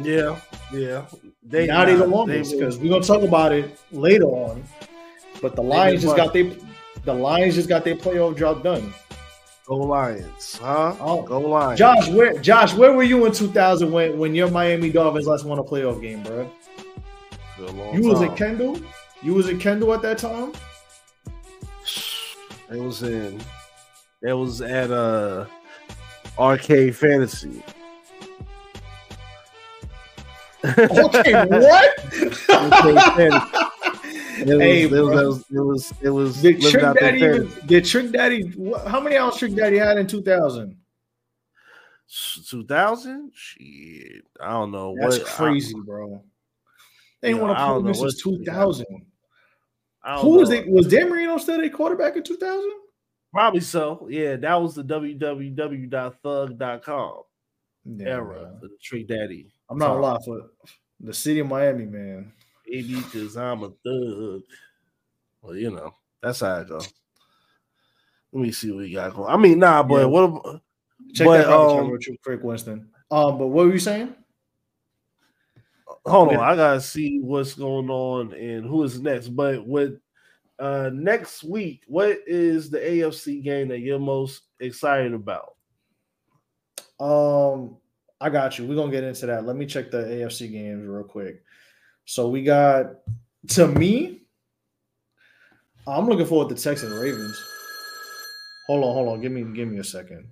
Yeah, 0.02 0.40
yeah. 0.72 1.06
They 1.50 1.68
now 1.68 1.86
they 1.86 1.94
nah, 1.94 2.00
the 2.00 2.08
longest 2.08 2.52
because 2.52 2.78
we're 2.78 2.90
gonna 2.90 3.04
talk 3.04 3.22
about 3.22 3.54
it 3.54 3.80
later 3.92 4.26
on. 4.26 4.64
But 5.42 5.56
the 5.56 5.62
Lions 5.64 6.02
just 6.02 6.16
got 6.16 6.34
they 6.34 6.58
the 7.06 7.14
Lions 7.14 7.56
just 7.56 7.70
got 7.70 7.86
their 7.86 7.96
playoff 7.96 8.38
job 8.38 8.64
done. 8.64 8.94
Go 9.66 9.78
Lions, 9.78 10.58
huh? 10.58 10.96
Oh. 11.00 11.22
Go 11.24 11.40
Lions. 11.40 11.80
Josh, 11.80 12.10
where 12.10 12.38
Josh, 12.40 12.74
where 12.74 12.94
were 12.94 13.04
you 13.04 13.26
in 13.26 13.32
2000 13.32 13.92
when 13.92 14.18
when 14.18 14.36
your 14.36 14.52
Miami 14.52 14.90
Dolphins 14.90 15.28
last 15.28 15.46
won 15.46 15.60
a 15.60 15.64
playoff 15.64 16.02
game, 16.02 16.24
bro? 16.24 16.52
For 17.56 17.66
a 17.66 17.94
You 17.94 18.08
was 18.08 18.20
time. 18.20 18.32
at 18.32 18.38
Kendall. 18.38 18.80
You 19.22 19.34
was 19.34 19.48
at 19.48 19.60
Kendall 19.60 19.94
at 19.94 20.02
that 20.02 20.18
time. 20.18 20.52
It 22.70 22.82
was 22.82 23.04
in. 23.04 23.42
It 24.22 24.34
was 24.34 24.62
at 24.62 24.92
uh 24.92 25.46
Arcade 26.38 26.96
Fantasy. 26.96 27.64
Okay, 30.63 31.46
what? 31.46 32.00
It 34.39 34.46
was, 34.46 34.60
Hey, 34.62 34.84
it, 34.84 34.91
was, 34.91 35.43
it 35.52 35.60
was 35.60 35.60
it 35.60 35.60
was 35.60 35.91
it 36.04 36.10
was 36.10 36.39
Did 36.43 36.62
Trick 36.62 36.84
Daddy 37.00 37.17
even, 37.17 37.52
did 37.65 37.86
Trick 37.86 38.12
Daddy 38.12 38.54
how 38.86 39.00
many 39.00 39.17
hours 39.17 39.36
Trick 39.38 39.56
Daddy 39.56 39.80
had 39.80 39.98
in 39.98 40.06
2000? 40.06 40.78
2000? 42.48 43.32
Shit, 43.34 44.22
I 44.39 44.52
don't 44.52 44.70
know. 44.72 44.96
That's 45.00 45.17
what, 45.17 45.26
crazy, 45.28 45.74
bro. 45.84 46.24
They 47.22 47.32
Yeah, 47.32 47.38
want 47.38 47.58
to 47.58 47.65
know 47.65 47.82
this 47.82 47.98
what 48.00 48.12
since 48.12 48.22
Trick 48.22 48.43
Daddy- 48.46 48.60
2000. 48.60 48.86
Who 50.22 50.30
was 50.30 50.52
it? 50.52 50.67
Was 50.70 50.86
Dan 50.88 51.10
Marino 51.10 51.39
still 51.39 51.60
a 51.63 51.70
quarterback 51.72 52.15
in 52.15 52.22
2000? 52.22 52.72
Probably 53.34 53.60
so. 53.60 54.08
Yeah, 54.10 54.36
that 54.36 54.62
was 54.62 54.76
the 54.76 54.84
www.thug.com 54.84 57.22
era 58.02 58.60
the 58.62 58.70
Trick 58.84 59.08
Daddy. 59.08 59.48
I'm 59.69 59.77
not 59.77 59.99
gonna 59.99 60.19
for 60.23 60.49
the 60.99 61.13
city 61.13 61.39
of 61.39 61.47
Miami, 61.47 61.86
man. 61.86 62.34
Maybe 62.67 62.95
because 63.01 63.38
I'm 63.38 63.63
a 63.63 63.69
thug. 63.69 64.43
Well, 65.41 65.56
you 65.56 65.71
know, 65.71 65.93
that's 66.21 66.41
how 66.41 66.56
I 66.60 66.63
go. 66.63 66.80
Let 68.32 68.41
me 68.41 68.51
see 68.51 68.71
what 68.71 68.80
we 68.80 68.91
got 68.91 69.13
going. 69.13 69.30
I 69.34 69.38
mean, 69.38 69.60
nah, 69.60 69.84
but 69.84 70.01
Yeah. 70.01 70.06
what 70.06 70.23
ab- 70.23 70.62
Check 71.13 71.27
But, 71.27 71.39
that 71.45 71.49
out, 71.49 71.80
um, 71.80 71.97
quick, 72.23 72.43
Winston. 72.43 72.91
Um, 73.10 73.38
but 73.38 73.47
what 73.47 73.65
were 73.67 73.71
you 73.73 73.80
saying? 73.80 74.13
hold 76.06 76.30
on, 76.30 76.39
I 76.39 76.56
gotta 76.56 76.82
see 76.82 77.19
what's 77.21 77.53
going 77.53 77.89
on 77.89 78.34
and 78.34 78.65
who 78.65 78.84
is 78.84 79.01
next. 79.01 79.30
But 79.30 79.65
with 79.65 79.99
uh 80.60 80.89
next 80.93 81.43
week, 81.43 81.84
what 81.88 82.19
is 82.27 82.69
the 82.69 82.80
AFC 82.80 83.41
game 83.43 83.69
that 83.69 83.80
you're 83.80 83.99
most 83.99 84.43
excited 84.60 85.13
about? 85.13 85.56
Um, 86.99 87.77
I 88.19 88.30
got 88.30 88.58
you. 88.58 88.65
We're 88.65 88.75
gonna 88.75 88.91
get 88.91 89.03
into 89.03 89.25
that. 89.27 89.45
Let 89.45 89.56
me 89.56 89.65
check 89.65 89.91
the 89.91 89.97
AFC 89.97 90.51
games 90.51 90.88
real 90.88 91.03
quick. 91.03 91.43
So 92.06 92.30
we 92.30 92.43
got 92.43 92.88
to 93.49 93.67
me. 93.67 94.23
I'm 95.86 96.08
looking 96.08 96.25
forward 96.25 96.56
to 96.56 96.62
Texans 96.62 96.93
Ravens. 96.93 97.39
Hold 98.67 98.84
on, 98.84 98.93
hold 98.93 99.10
on. 99.10 99.21
Give 99.21 99.32
me 99.32 99.43
give 99.56 99.67
me 99.67 99.80
a 99.80 99.84
second. 99.84 100.27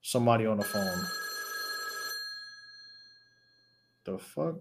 Somebody 0.00 0.46
on 0.46 0.58
the 0.58 0.64
phone. 0.64 1.06
The 4.04 4.18
fuck? 4.18 4.56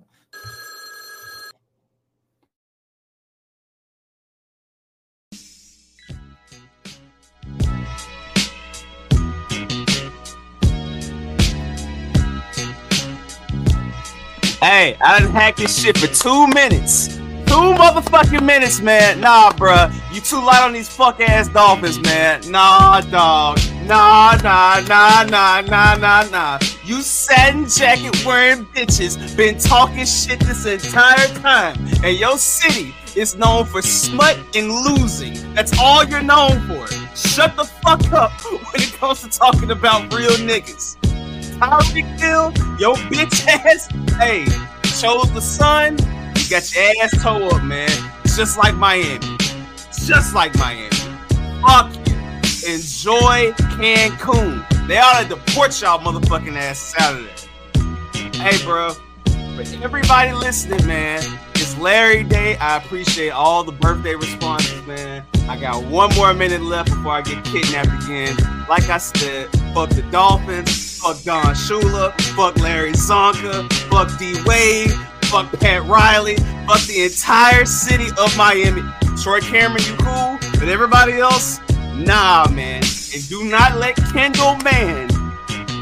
Hey, 14.64 14.96
I 15.02 15.20
done 15.20 15.32
hacked 15.32 15.58
this 15.58 15.82
shit 15.82 15.98
for 15.98 16.06
two 16.06 16.46
minutes. 16.54 17.08
Two 17.48 17.74
motherfucking 17.74 18.46
minutes, 18.46 18.80
man. 18.80 19.20
Nah, 19.20 19.52
bruh. 19.54 19.92
You 20.14 20.22
too 20.22 20.36
light 20.36 20.62
on 20.62 20.72
these 20.72 20.88
fuck 20.88 21.20
ass 21.20 21.48
dolphins, 21.48 21.98
man. 21.98 22.42
Nah, 22.52 23.02
dog. 23.02 23.58
Nah, 23.88 24.38
nah, 24.44 24.80
nah, 24.88 25.24
nah, 25.24 25.62
nah, 25.62 25.96
nah, 25.96 26.24
nah. 26.30 26.60
You 26.86 27.02
satin 27.02 27.68
jacket 27.68 28.24
wearing 28.24 28.66
bitches 28.68 29.36
been 29.36 29.58
talking 29.58 30.06
shit 30.06 30.40
this 30.42 30.68
entire 30.68 31.28
time. 31.40 31.76
And 32.04 32.16
your 32.20 32.38
city 32.38 32.94
is 33.16 33.36
known 33.36 33.66
for 33.66 33.82
smut 33.82 34.38
and 34.56 34.72
losing. 34.72 35.56
That's 35.56 35.76
all 35.80 36.04
you're 36.04 36.22
known 36.22 36.62
for. 36.68 36.86
Shut 37.16 37.56
the 37.56 37.64
fuck 37.64 38.14
up 38.14 38.32
when 38.44 38.76
it 38.76 38.94
comes 38.94 39.24
to 39.24 39.30
talking 39.30 39.72
about 39.72 40.14
real 40.14 40.30
niggas. 40.34 40.98
Tyreek 41.62 42.20
your 42.80 42.96
bitch 42.96 43.48
ass, 43.48 43.88
hey, 44.18 44.46
chose 45.00 45.32
the 45.32 45.40
sun, 45.40 45.96
you 46.36 46.50
got 46.50 46.74
your 46.74 46.92
ass 47.04 47.22
toe 47.22 47.50
up, 47.50 47.64
man. 47.64 47.88
It's 48.24 48.36
Just 48.36 48.58
like 48.58 48.74
Miami. 48.74 49.38
Just 49.94 50.34
like 50.34 50.56
Miami. 50.58 50.90
Fuck 51.62 51.94
you. 52.08 52.16
Enjoy 52.68 53.54
Cancun. 53.78 54.88
They 54.88 54.98
ought 54.98 55.22
to 55.22 55.30
deport 55.30 55.80
y'all 55.80 56.00
motherfucking 56.00 56.58
ass 56.58 56.80
Saturday. 56.80 57.30
Hey, 58.40 58.58
bro. 58.66 58.94
For 59.56 59.84
everybody 59.84 60.34
listening, 60.34 60.84
man, 60.88 61.20
it's 61.20 61.51
Larry 61.82 62.24
Day. 62.24 62.56
I 62.58 62.78
appreciate 62.78 63.32
all 63.32 63.64
the 63.64 63.72
birthday 63.72 64.14
responses, 64.14 64.86
man. 64.86 65.26
I 65.50 65.60
got 65.60 65.84
one 65.86 66.14
more 66.16 66.34
minute 66.34 66.62
left 66.62 66.90
before 66.90 67.14
I 67.14 67.22
get 67.22 67.44
kidnapped 67.44 68.04
again. 68.04 68.38
Like 68.70 68.88
I 68.90 69.00
said, 69.00 69.50
fuck 69.74 69.90
the 69.90 70.04
Dolphins, 70.12 71.00
fuck 71.00 71.22
Don 71.24 71.44
Shula, 71.56 72.14
fuck 72.36 72.56
Larry 72.58 72.92
Csonka, 72.92 73.72
fuck 73.90 74.18
D 74.20 74.36
Wade, 74.46 74.92
fuck 75.26 75.52
Pat 75.60 75.84
Riley, 75.86 76.36
fuck 76.68 76.82
the 76.82 77.04
entire 77.04 77.66
city 77.66 78.10
of 78.20 78.38
Miami. 78.38 78.84
Troy 79.22 79.40
Cameron, 79.40 79.84
you 79.84 79.96
cool? 79.98 80.38
But 80.60 80.70
everybody 80.70 81.14
else, 81.14 81.60
nah, 81.96 82.48
man. 82.52 82.84
And 83.14 83.28
do 83.28 83.44
not 83.46 83.78
let 83.78 83.96
Kendall 84.14 84.56
Man 84.58 85.10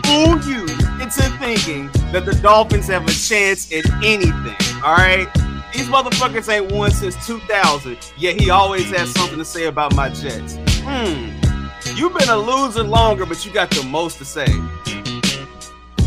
fool 0.03 0.39
you 0.47 0.63
into 1.01 1.21
thinking 1.39 1.87
that 2.11 2.23
the 2.25 2.37
Dolphins 2.41 2.87
have 2.87 3.03
a 3.03 3.11
chance 3.11 3.71
at 3.71 3.85
anything. 4.03 4.55
All 4.83 4.95
right. 4.95 5.27
These 5.73 5.87
motherfuckers 5.87 6.51
ain't 6.51 6.71
won 6.71 6.91
since 6.91 7.15
2000, 7.27 7.97
yet 8.17 8.39
he 8.39 8.49
always 8.49 8.89
has 8.91 9.11
something 9.11 9.37
to 9.37 9.45
say 9.45 9.65
about 9.65 9.95
my 9.95 10.09
Jets. 10.09 10.57
Hmm. 10.83 11.29
You've 11.95 12.17
been 12.17 12.29
a 12.29 12.37
loser 12.37 12.83
longer, 12.83 13.25
but 13.25 13.45
you 13.45 13.53
got 13.53 13.69
the 13.71 13.83
most 13.83 14.17
to 14.17 14.25
say. 14.25 14.47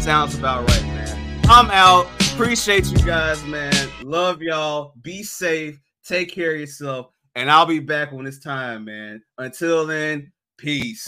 Sounds 0.00 0.36
about 0.36 0.68
right, 0.68 0.82
man. 0.84 1.40
I'm 1.44 1.70
out. 1.70 2.06
Appreciate 2.32 2.86
you 2.86 2.98
guys, 2.98 3.44
man. 3.44 3.72
Love 4.02 4.42
y'all. 4.42 4.94
Be 5.02 5.22
safe. 5.22 5.78
Take 6.04 6.32
care 6.32 6.54
of 6.54 6.60
yourself. 6.60 7.10
And 7.34 7.50
I'll 7.50 7.66
be 7.66 7.78
back 7.78 8.12
when 8.12 8.26
it's 8.26 8.38
time, 8.38 8.84
man. 8.84 9.22
Until 9.38 9.86
then, 9.86 10.32
peace. 10.58 11.06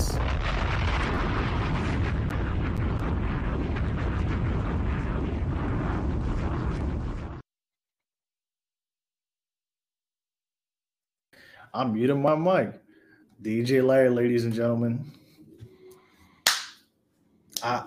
I'm 11.74 11.92
muting 11.92 12.22
my 12.22 12.36
mic. 12.36 12.80
DJ 13.42 13.84
Larry, 13.84 14.08
ladies 14.08 14.44
and 14.44 14.54
gentlemen. 14.54 15.10
I 17.62 17.84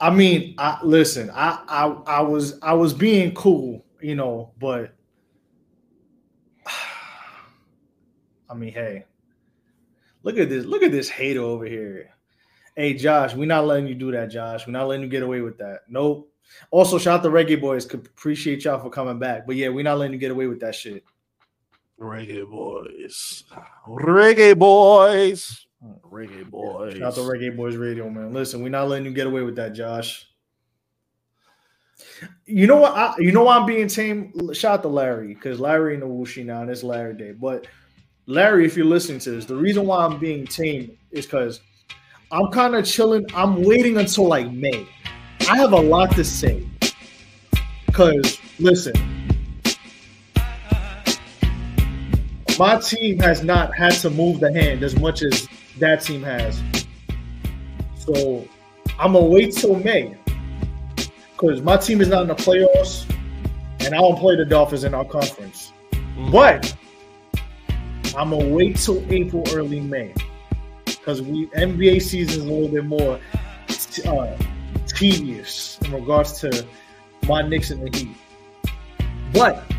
I 0.00 0.10
mean, 0.10 0.56
I 0.58 0.80
listen, 0.82 1.30
I 1.32 1.62
I 1.68 1.86
I 2.06 2.20
was 2.22 2.58
I 2.60 2.74
was 2.74 2.92
being 2.92 3.32
cool, 3.34 3.84
you 4.00 4.16
know, 4.16 4.50
but 4.58 4.92
I 8.50 8.54
mean, 8.54 8.72
hey, 8.72 9.04
look 10.24 10.36
at 10.36 10.48
this, 10.48 10.66
look 10.66 10.82
at 10.82 10.90
this 10.90 11.08
hater 11.08 11.42
over 11.42 11.64
here. 11.64 12.10
Hey 12.74 12.94
Josh, 12.94 13.34
we're 13.34 13.46
not 13.46 13.66
letting 13.66 13.86
you 13.86 13.94
do 13.94 14.10
that, 14.10 14.30
Josh. 14.30 14.66
We're 14.66 14.72
not 14.72 14.88
letting 14.88 15.04
you 15.04 15.10
get 15.10 15.22
away 15.22 15.42
with 15.42 15.58
that. 15.58 15.82
Nope. 15.88 16.28
Also, 16.72 16.98
shout 16.98 17.20
out 17.20 17.22
to 17.22 17.28
Reggae 17.28 17.60
Boys. 17.60 17.84
Appreciate 17.94 18.64
y'all 18.64 18.82
for 18.82 18.90
coming 18.90 19.18
back. 19.20 19.46
But 19.46 19.56
yeah, 19.56 19.68
we're 19.68 19.84
not 19.84 19.98
letting 19.98 20.12
you 20.12 20.18
get 20.18 20.32
away 20.32 20.48
with 20.48 20.60
that 20.60 20.74
shit. 20.74 21.04
Reggae 22.02 22.48
boys. 22.48 23.44
Reggae 23.86 24.58
boys. 24.58 25.66
Reggae 26.10 26.48
boys. 26.48 26.94
Shout 26.94 27.02
out 27.02 27.14
to 27.14 27.20
Reggae 27.20 27.56
Boys 27.56 27.76
Radio, 27.76 28.10
man. 28.10 28.32
Listen, 28.32 28.62
we're 28.62 28.68
not 28.68 28.88
letting 28.88 29.06
you 29.06 29.12
get 29.12 29.26
away 29.26 29.42
with 29.42 29.56
that, 29.56 29.72
Josh. 29.72 30.26
You 32.46 32.66
know 32.66 32.76
what? 32.76 32.92
I, 32.92 33.14
you 33.18 33.32
know 33.32 33.44
why 33.44 33.56
I'm 33.56 33.66
being 33.66 33.88
tame. 33.88 34.32
Shout 34.52 34.80
out 34.80 34.82
to 34.82 34.88
Larry 34.88 35.34
because 35.34 35.60
Larry 35.60 35.94
in 35.94 36.00
the 36.00 36.06
Wushi 36.06 36.44
now, 36.44 36.62
and 36.62 36.70
it's 36.70 36.82
Larry 36.82 37.14
Day. 37.14 37.32
But 37.32 37.66
Larry, 38.26 38.66
if 38.66 38.76
you're 38.76 38.86
listening 38.86 39.18
to 39.20 39.30
this, 39.30 39.44
the 39.44 39.56
reason 39.56 39.86
why 39.86 40.04
I'm 40.04 40.18
being 40.18 40.46
tame 40.46 40.96
is 41.10 41.26
because 41.26 41.60
I'm 42.30 42.48
kind 42.50 42.74
of 42.74 42.84
chilling. 42.84 43.26
I'm 43.34 43.62
waiting 43.62 43.96
until 43.96 44.26
like 44.26 44.50
May. 44.50 44.86
I 45.48 45.56
have 45.56 45.72
a 45.72 45.80
lot 45.80 46.12
to 46.16 46.24
say. 46.24 46.66
Because 47.86 48.38
listen, 48.58 48.94
my 52.58 52.78
team 52.78 53.18
has 53.20 53.42
not 53.42 53.74
had 53.74 53.92
to 53.92 54.10
move 54.10 54.40
the 54.40 54.52
hand 54.52 54.82
as 54.82 54.98
much 54.98 55.22
as 55.22 55.48
that 55.78 56.02
team 56.02 56.22
has. 56.22 56.62
So 57.96 58.46
I'm 58.98 59.12
gonna 59.12 59.26
wait 59.26 59.52
till 59.52 59.76
May 59.76 60.16
because 61.32 61.62
my 61.62 61.76
team 61.76 62.00
is 62.00 62.08
not 62.08 62.22
in 62.22 62.28
the 62.28 62.34
playoffs, 62.34 63.08
and 63.80 63.94
I 63.94 63.98
don't 63.98 64.18
play 64.18 64.36
the 64.36 64.44
Dolphins 64.44 64.84
in 64.84 64.94
our 64.94 65.04
conference. 65.04 65.72
But 66.30 66.74
I'm 68.16 68.30
gonna 68.30 68.48
wait 68.48 68.76
till 68.76 69.04
April, 69.12 69.42
early 69.52 69.80
May, 69.80 70.14
because 70.84 71.22
we 71.22 71.46
NBA 71.48 72.02
season 72.02 72.42
is 72.42 72.48
a 72.48 72.52
little 72.52 72.68
bit 72.68 72.84
more 72.84 73.18
uh, 74.06 74.36
tedious 74.86 75.78
in 75.84 75.92
regards 75.92 76.38
to 76.40 76.66
my 77.26 77.42
Knicks 77.42 77.70
and 77.70 77.86
the 77.86 77.98
Heat. 77.98 78.16
But 79.32 79.71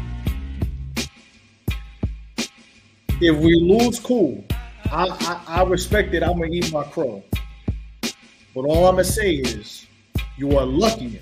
if 3.21 3.37
we 3.37 3.55
lose, 3.55 3.99
cool. 3.99 4.43
I, 4.91 5.07
I, 5.47 5.61
I 5.61 5.63
respect 5.63 6.13
it. 6.13 6.23
I'm 6.23 6.39
gonna 6.39 6.51
eat 6.51 6.71
my 6.71 6.83
crow. 6.83 7.23
But 8.53 8.65
all 8.65 8.87
I'm 8.87 8.95
gonna 8.95 9.03
say 9.03 9.35
is, 9.35 9.87
you 10.37 10.57
are 10.57 10.65
lucky 10.65 11.19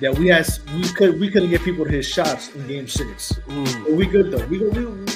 that 0.00 0.16
we 0.16 0.28
had 0.28 0.46
we 0.74 0.88
could 0.88 1.20
we 1.20 1.30
couldn't 1.30 1.50
get 1.50 1.62
people 1.62 1.84
to 1.84 1.90
hit 1.90 2.04
shots 2.04 2.54
in 2.54 2.66
Game 2.66 2.88
Six. 2.88 3.32
Mm. 3.46 3.84
But 3.84 3.92
we 3.92 4.06
good 4.06 4.30
though. 4.30 4.46
We, 4.46 4.58
we, 4.58 4.86
we 4.86 5.06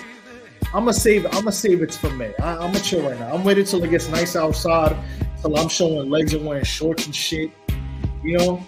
I'm 0.75 0.85
gonna 0.85 0.93
save. 0.93 1.27
I'm 1.27 1.33
gonna 1.33 1.53
save 1.53 1.83
it 1.83 1.95
for 1.95 2.11
May. 2.11 2.35
I, 2.43 2.55
I'm 2.55 2.73
gonna 2.73 2.81
chill 2.81 3.09
right 3.09 3.19
now. 3.19 3.33
I'm 3.35 3.45
waiting 3.45 3.65
till 3.65 3.83
it 3.85 3.91
gets 3.91 4.09
nice 4.09 4.37
outside, 4.37 4.97
till 5.41 5.57
I'm 5.57 5.69
showing 5.69 6.11
legs 6.11 6.35
and 6.35 6.45
wearing 6.47 6.65
shorts 6.65 7.07
and 7.07 7.15
shit. 7.15 7.51
You 8.23 8.39
know. 8.39 8.67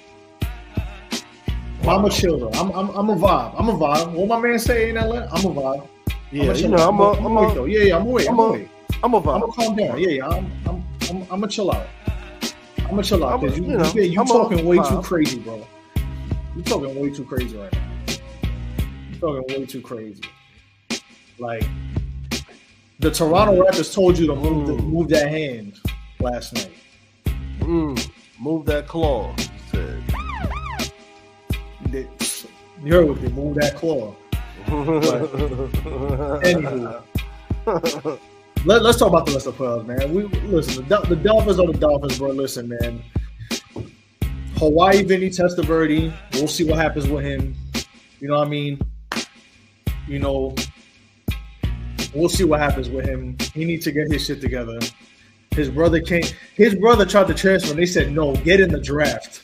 I'm 1.86 2.04
a 2.04 2.10
chill 2.10 2.38
though. 2.38 2.50
I'm, 2.58 2.70
I'm 2.70 2.88
I'm 2.90 3.10
a 3.10 3.16
vibe. 3.16 3.54
I'm 3.58 3.68
a 3.68 3.74
vibe. 3.74 4.12
What 4.12 4.28
my 4.28 4.40
man 4.40 4.58
say 4.58 4.88
in 4.88 4.96
LA? 4.96 5.26
I'm 5.30 5.44
a 5.44 5.54
vibe. 5.54 5.88
Yeah, 6.34 6.52
chill 6.52 6.62
you 6.70 6.76
know. 6.76 6.88
I'm 6.88 6.98
a, 6.98 7.12
I'm 7.12 7.26
I'm 7.26 7.36
a, 7.36 7.62
a. 7.62 7.68
Yeah, 7.68 7.78
yeah, 7.80 7.96
I'm 7.96 8.06
away. 8.06 8.26
I'm 8.26 8.34
I'm 8.34 8.38
a- 8.40 8.42
away. 8.48 8.70
I'm 9.02 9.14
a 9.14 9.16
I'm 9.18 9.22
vibe. 9.22 9.40
gonna 9.40 9.52
calm 9.52 9.76
down. 9.76 10.00
Yeah, 10.00 10.08
yeah. 10.08 10.26
I'm 10.28 10.52
I'm 10.66 10.84
I'm, 11.10 11.22
I'm 11.22 11.28
gonna 11.28 11.48
chill 11.48 11.70
out. 11.70 11.86
I'm 12.78 12.90
gonna 12.90 13.02
chill 13.04 13.24
out 13.24 13.36
a- 13.36 13.38
because 13.42 13.58
you, 13.58 13.64
you 13.66 13.76
know, 13.78 13.92
you, 13.92 14.02
you 14.02 14.20
I'm 14.20 14.26
a 14.26 14.32
talking 14.32 14.64
way 14.66 14.76
too 14.78 15.00
crazy, 15.02 15.38
bro. 15.38 15.66
You 16.56 16.62
talking 16.62 17.00
way 17.00 17.10
too 17.10 17.24
crazy 17.24 17.56
right 17.56 17.72
now. 17.72 17.90
You 19.12 19.18
talking 19.20 19.60
way 19.60 19.66
too 19.66 19.80
crazy. 19.80 20.22
Like 21.38 21.64
the 23.00 23.10
Toronto 23.10 23.62
Raptors 23.64 23.92
told 23.94 24.18
you 24.18 24.26
to 24.28 24.34
move 24.34 24.66
the, 24.66 24.72
Mm. 24.74 24.84
move 24.86 25.08
that 25.10 25.28
hand 25.28 25.78
last 26.20 26.52
night. 26.54 26.70
Mm, 27.60 28.10
move 28.40 28.66
that 28.66 28.86
claw. 28.88 29.34
They, 31.90 32.08
you 32.82 32.92
heard 32.92 33.08
what 33.08 33.20
they 33.22 33.28
move 33.28 33.54
that 33.56 33.76
claw. 33.76 34.14
Anywho. 36.44 37.02
Let, 38.64 38.82
us 38.82 38.98
talk 38.98 39.08
about 39.08 39.26
the 39.26 39.32
rest 39.32 39.46
of 39.46 39.58
the 39.58 39.64
playoffs, 39.64 39.86
man. 39.86 40.14
We 40.14 40.22
listen. 40.48 40.88
The, 40.88 41.00
the 41.00 41.16
Dolphins 41.16 41.58
are 41.60 41.66
the 41.66 41.78
Dolphins, 41.78 42.18
bro. 42.18 42.30
Listen, 42.30 42.68
man. 42.68 43.02
Hawaii 44.56 45.02
Vinny 45.02 45.28
Testaverde. 45.28 46.12
We'll 46.34 46.48
see 46.48 46.64
what 46.64 46.78
happens 46.78 47.06
with 47.08 47.24
him. 47.24 47.54
You 48.20 48.28
know 48.28 48.38
what 48.38 48.46
I 48.46 48.50
mean? 48.50 48.80
You 50.08 50.18
know, 50.18 50.54
we'll 52.14 52.28
see 52.30 52.44
what 52.44 52.60
happens 52.60 52.88
with 52.88 53.04
him. 53.04 53.36
He 53.52 53.64
needs 53.64 53.84
to 53.84 53.92
get 53.92 54.10
his 54.10 54.24
shit 54.24 54.40
together. 54.40 54.78
His 55.50 55.68
brother 55.68 56.00
came. 56.00 56.24
His 56.54 56.74
brother 56.74 57.04
tried 57.04 57.26
to 57.28 57.34
transfer. 57.34 57.70
and 57.70 57.78
They 57.78 57.86
said 57.86 58.12
no. 58.12 58.34
Get 58.36 58.60
in 58.60 58.70
the 58.70 58.80
draft. 58.80 59.42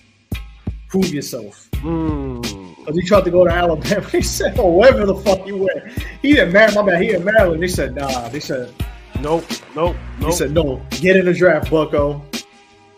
Prove 0.89 1.13
yourself. 1.13 1.69
Mm 1.73 2.70
because 2.81 2.97
he 2.97 3.07
tried 3.07 3.25
to 3.25 3.31
go 3.31 3.45
to 3.45 3.51
Alabama. 3.51 4.07
He 4.13 4.23
said, 4.23 4.59
"Oh, 4.59 4.71
wherever 4.71 5.07
the 5.07 5.15
fuck 5.17 5.41
he 5.45 5.53
went, 5.53 5.93
he 6.23 6.39
in 6.39 6.53
Maryland. 6.53 6.87
my 6.87 6.93
man. 6.93 7.03
He 7.03 7.13
in 7.15 7.25
Maryland. 7.25 7.63
They 7.63 7.69
said, 7.69 7.95
"Nah." 7.95 8.29
They 8.29 8.41
said, 8.41 8.73
"Nope, 9.21 9.45
nope, 9.75 9.97
nope." 10.19 10.31
He 10.31 10.33
said, 10.33 10.51
"No, 10.53 10.83
get 11.01 11.17
in 11.17 11.27
the 11.27 11.35
draft, 11.35 11.71
Bucko." 11.71 12.23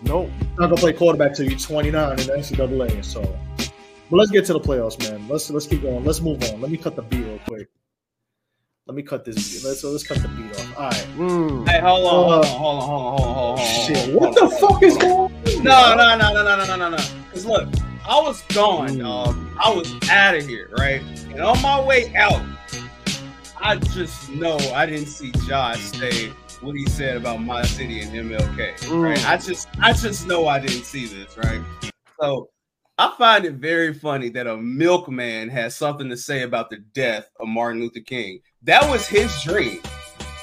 Nope, 0.04 0.30
not 0.58 0.68
gonna 0.68 0.76
play 0.76 0.92
quarterback 0.92 1.34
till 1.34 1.48
you're 1.48 1.58
29 1.58 2.10
in 2.18 2.26
the 2.26 2.32
NCAA. 2.32 3.04
So, 3.04 3.22
but 4.10 4.16
let's 4.16 4.30
get 4.32 4.44
to 4.46 4.52
the 4.52 4.60
playoffs, 4.60 4.98
man. 5.08 5.28
Let's 5.28 5.48
let's 5.50 5.66
keep 5.66 5.82
going. 5.82 6.04
Let's 6.04 6.20
move 6.20 6.42
on. 6.44 6.60
Let 6.60 6.70
me 6.70 6.76
cut 6.76 6.96
the 6.96 7.02
beat 7.02 7.24
real 7.24 7.38
quick. 7.46 7.68
Let 8.86 8.96
me 8.96 9.02
cut 9.02 9.24
this. 9.24 9.36
Beat. 9.62 9.68
Let's 9.68 9.84
let's 9.84 10.02
cut 10.02 10.18
the 10.18 10.28
beat 10.28 10.50
off. 10.58 10.76
All 10.76 10.84
right. 10.88 11.06
Mm. 11.16 11.68
Hey, 11.68 11.80
hold 11.80 12.04
on, 12.04 12.44
uh, 12.44 12.46
hold 12.46 12.82
on, 12.82 12.82
hold 12.82 12.82
on, 12.82 12.82
hold 12.82 12.82
on, 12.82 12.88
hold 12.88 13.04
on, 13.04 13.34
hold 13.36 13.58
on. 13.58 13.64
Oh, 13.64 13.86
shit, 13.86 14.14
what 14.14 14.22
hold 14.24 14.36
the 14.36 14.42
on, 14.42 14.60
fuck 14.60 14.82
is 14.82 14.96
going? 14.96 15.32
on? 15.32 15.64
No, 15.64 15.94
no, 15.94 16.16
no, 16.16 16.32
no, 16.32 16.56
no, 16.56 16.64
no, 16.64 16.76
no, 16.76 16.96
no. 16.96 17.04
Cause 17.32 17.46
look. 17.46 17.68
I 18.04 18.20
was 18.20 18.42
gone, 18.48 18.98
dog. 18.98 19.36
I 19.62 19.70
was 19.70 19.94
out 20.10 20.34
of 20.34 20.44
here, 20.44 20.68
right? 20.76 21.00
And 21.30 21.40
on 21.40 21.62
my 21.62 21.80
way 21.80 22.12
out, 22.16 22.44
I 23.60 23.76
just 23.76 24.28
know 24.30 24.56
I 24.74 24.86
didn't 24.86 25.06
see 25.06 25.30
Josh 25.46 25.78
say 25.78 26.30
what 26.62 26.74
he 26.74 26.84
said 26.86 27.16
about 27.16 27.40
my 27.42 27.62
city 27.62 28.00
and 28.00 28.10
MLK. 28.12 28.90
Right? 28.90 29.24
I 29.28 29.36
just, 29.36 29.68
I 29.80 29.92
just 29.92 30.26
know 30.26 30.48
I 30.48 30.58
didn't 30.58 30.84
see 30.84 31.06
this, 31.06 31.36
right? 31.36 31.62
So 32.20 32.50
I 32.98 33.14
find 33.16 33.44
it 33.44 33.54
very 33.54 33.94
funny 33.94 34.30
that 34.30 34.48
a 34.48 34.56
milkman 34.56 35.48
has 35.50 35.76
something 35.76 36.10
to 36.10 36.16
say 36.16 36.42
about 36.42 36.70
the 36.70 36.78
death 36.94 37.28
of 37.38 37.46
Martin 37.46 37.80
Luther 37.80 38.00
King. 38.00 38.40
That 38.62 38.88
was 38.90 39.06
his 39.06 39.32
dream, 39.44 39.80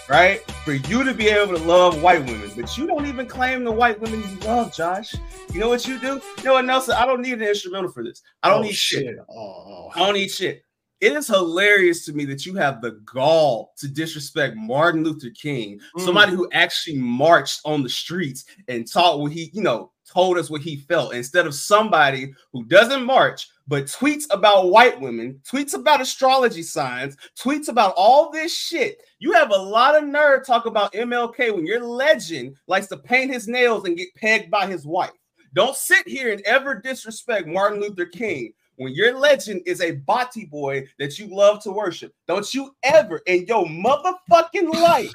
right? 0.10 0.42
For 0.66 0.74
you 0.74 1.04
to 1.04 1.14
be 1.14 1.28
able 1.28 1.56
to 1.58 1.64
love 1.64 2.02
white 2.02 2.26
women, 2.26 2.52
but 2.56 2.78
you 2.78 2.88
don't 2.88 3.06
even 3.06 3.28
claim 3.28 3.64
the 3.64 3.72
white 3.72 4.00
women 4.02 4.22
you 4.22 4.40
love, 4.40 4.74
Josh. 4.74 5.16
You 5.54 5.60
know 5.60 5.70
what 5.70 5.88
you 5.88 6.00
do? 6.00 6.22
You 6.40 6.44
know 6.44 6.54
what, 6.54 6.66
Nelson? 6.66 6.96
I 6.98 7.06
don't 7.06 7.22
need 7.22 7.34
an 7.34 7.44
instrumental 7.44 7.92
for 7.92 8.04
this. 8.04 8.22
I 8.44 8.50
don't 8.50 8.60
Oh, 8.60 8.64
need 8.64 8.76
shit. 8.76 9.16
Oh, 9.30 9.90
I 9.96 10.00
don't 10.00 10.14
need 10.16 10.32
shit. 10.32 10.64
It 11.02 11.14
is 11.14 11.28
hilarious 11.28 12.04
to 12.06 12.14
me 12.14 12.26
that 12.26 12.46
you 12.46 12.56
have 12.56 12.82
the 12.82 12.92
gall 13.06 13.72
to 13.78 13.88
disrespect 13.88 14.58
Martin 14.58 15.04
Luther 15.04 15.30
King, 15.30 15.80
Mm. 15.96 16.04
somebody 16.04 16.34
who 16.34 16.50
actually 16.52 16.98
marched 16.98 17.62
on 17.64 17.84
the 17.84 17.90
streets 17.90 18.44
and 18.68 18.86
taught 18.92 19.20
what 19.20 19.32
he, 19.32 19.50
you 19.54 19.62
know, 19.62 19.92
told 20.12 20.38
us 20.38 20.50
what 20.50 20.62
he 20.62 20.76
felt, 20.76 21.14
instead 21.14 21.46
of 21.48 21.54
somebody 21.56 22.34
who 22.52 22.66
doesn't 22.66 23.06
march 23.06 23.48
but 23.70 23.86
tweets 23.86 24.26
about 24.32 24.72
white 24.72 25.00
women, 25.00 25.40
tweets 25.48 25.76
about 25.76 26.02
astrology 26.02 26.64
signs, 26.64 27.16
tweets 27.40 27.70
about 27.70 27.94
all 27.96 28.32
this 28.32 28.54
shit. 28.54 29.00
You 29.20 29.32
have 29.34 29.52
a 29.52 29.56
lot 29.56 29.96
of 29.96 30.04
nerd 30.10 30.44
talk 30.44 30.66
about 30.66 30.92
MLK 30.94 31.54
when 31.56 31.68
your 31.68 31.82
legend 31.82 32.56
likes 32.68 32.88
to 32.88 32.98
paint 32.98 33.32
his 33.32 33.48
nails 33.48 33.86
and 33.86 33.96
get 33.96 34.14
pegged 34.16 34.50
by 34.50 34.66
his 34.66 34.88
wife. 34.88 35.12
Don't 35.54 35.76
sit 35.76 36.08
here 36.08 36.32
and 36.32 36.42
ever 36.42 36.80
disrespect 36.80 37.48
Martin 37.48 37.80
Luther 37.80 38.08
King 38.08 38.54
when 38.78 38.94
your 38.94 39.16
legend 39.20 39.62
is 39.68 39.82
a 39.82 39.92
body 39.92 40.46
boy 40.46 40.88
that 40.98 41.20
you 41.20 41.28
love 41.28 41.62
to 41.62 41.72
worship. 41.72 42.12
Don't 42.28 42.52
you 42.52 42.76
ever 42.82 43.22
in 43.28 43.46
your 43.46 43.66
motherfucking 43.66 44.74
life 44.74 45.12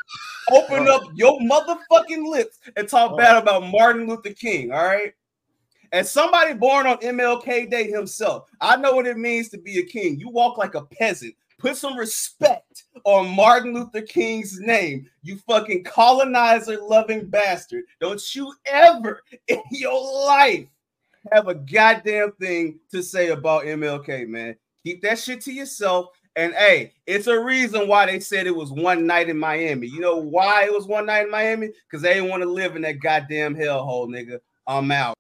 open 0.53 0.87
up 0.89 1.03
your 1.15 1.41
motherfucking 1.41 2.31
lips 2.31 2.59
and 2.77 2.89
talk 2.89 3.13
oh. 3.13 3.17
bad 3.17 3.37
about 3.43 3.67
Martin 3.67 4.07
Luther 4.07 4.33
King, 4.33 4.71
all 4.71 4.85
right? 4.85 5.13
As 5.95 6.11
somebody 6.11 6.55
born 6.55 6.89
on 6.89 6.97
MLK 6.97 7.71
Day 7.71 7.89
himself, 7.89 8.49
I 8.61 8.75
know 8.75 8.97
what 8.97 9.07
it 9.07 9.17
means 9.17 9.49
to 9.51 9.59
be 9.59 9.79
a 9.79 9.85
king. 9.85 10.19
You 10.19 10.29
walk 10.29 10.59
like 10.59 10.75
a 10.75 10.83
peasant. 10.87 11.37
Put 11.61 11.77
some 11.77 11.97
respect 11.97 12.83
on 13.05 13.31
Martin 13.31 13.73
Luther 13.73 14.03
King's 14.03 14.59
name, 14.59 15.09
you 15.23 15.39
fucking 15.47 15.85
colonizer 15.85 16.79
loving 16.83 17.27
bastard. 17.27 17.85
Don't 18.01 18.21
you 18.35 18.53
ever 18.67 19.23
in 19.47 19.63
your 19.71 20.27
life 20.27 20.67
have 21.31 21.47
a 21.47 21.55
goddamn 21.55 22.33
thing 22.41 22.81
to 22.91 23.01
say 23.01 23.29
about 23.29 23.63
MLK, 23.63 24.27
man. 24.27 24.57
Keep 24.83 25.01
that 25.03 25.21
shit 25.21 25.43
to 25.43 25.53
yourself. 25.53 26.09
And 26.35 26.55
hey, 26.55 26.93
it's 27.07 27.29
a 27.29 27.39
reason 27.39 27.87
why 27.87 28.07
they 28.07 28.19
said 28.19 28.49
it 28.49 28.57
was 28.57 28.73
one 28.73 29.07
night 29.07 29.29
in 29.29 29.39
Miami. 29.39 29.87
You 29.87 30.01
know 30.01 30.17
why 30.17 30.65
it 30.65 30.73
was 30.73 30.89
one 30.89 31.07
night 31.07 31.27
in 31.27 31.31
Miami? 31.31 31.71
Because 31.89 32.03
they 32.03 32.15
didn't 32.15 32.31
want 32.31 32.43
to 32.43 32.51
live 32.51 32.75
in 32.75 32.83
that 32.83 32.99
goddamn 32.99 33.55
hellhole, 33.55 34.09
nigga. 34.09 34.41
I'm 34.67 34.91
out. 34.91 35.15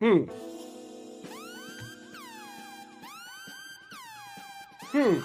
Hmm. 0.00 0.24
Hmm. 4.92 5.20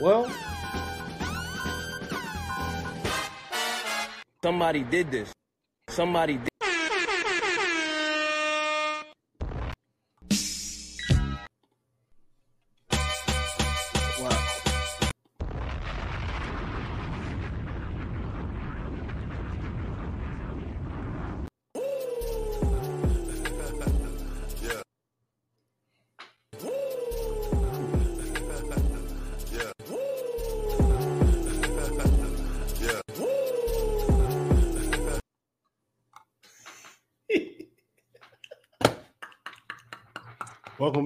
Well, 0.00 0.30
Somebody 4.42 4.82
did 4.82 5.10
this. 5.12 5.32
Somebody 5.88 6.38
did. 6.38 6.51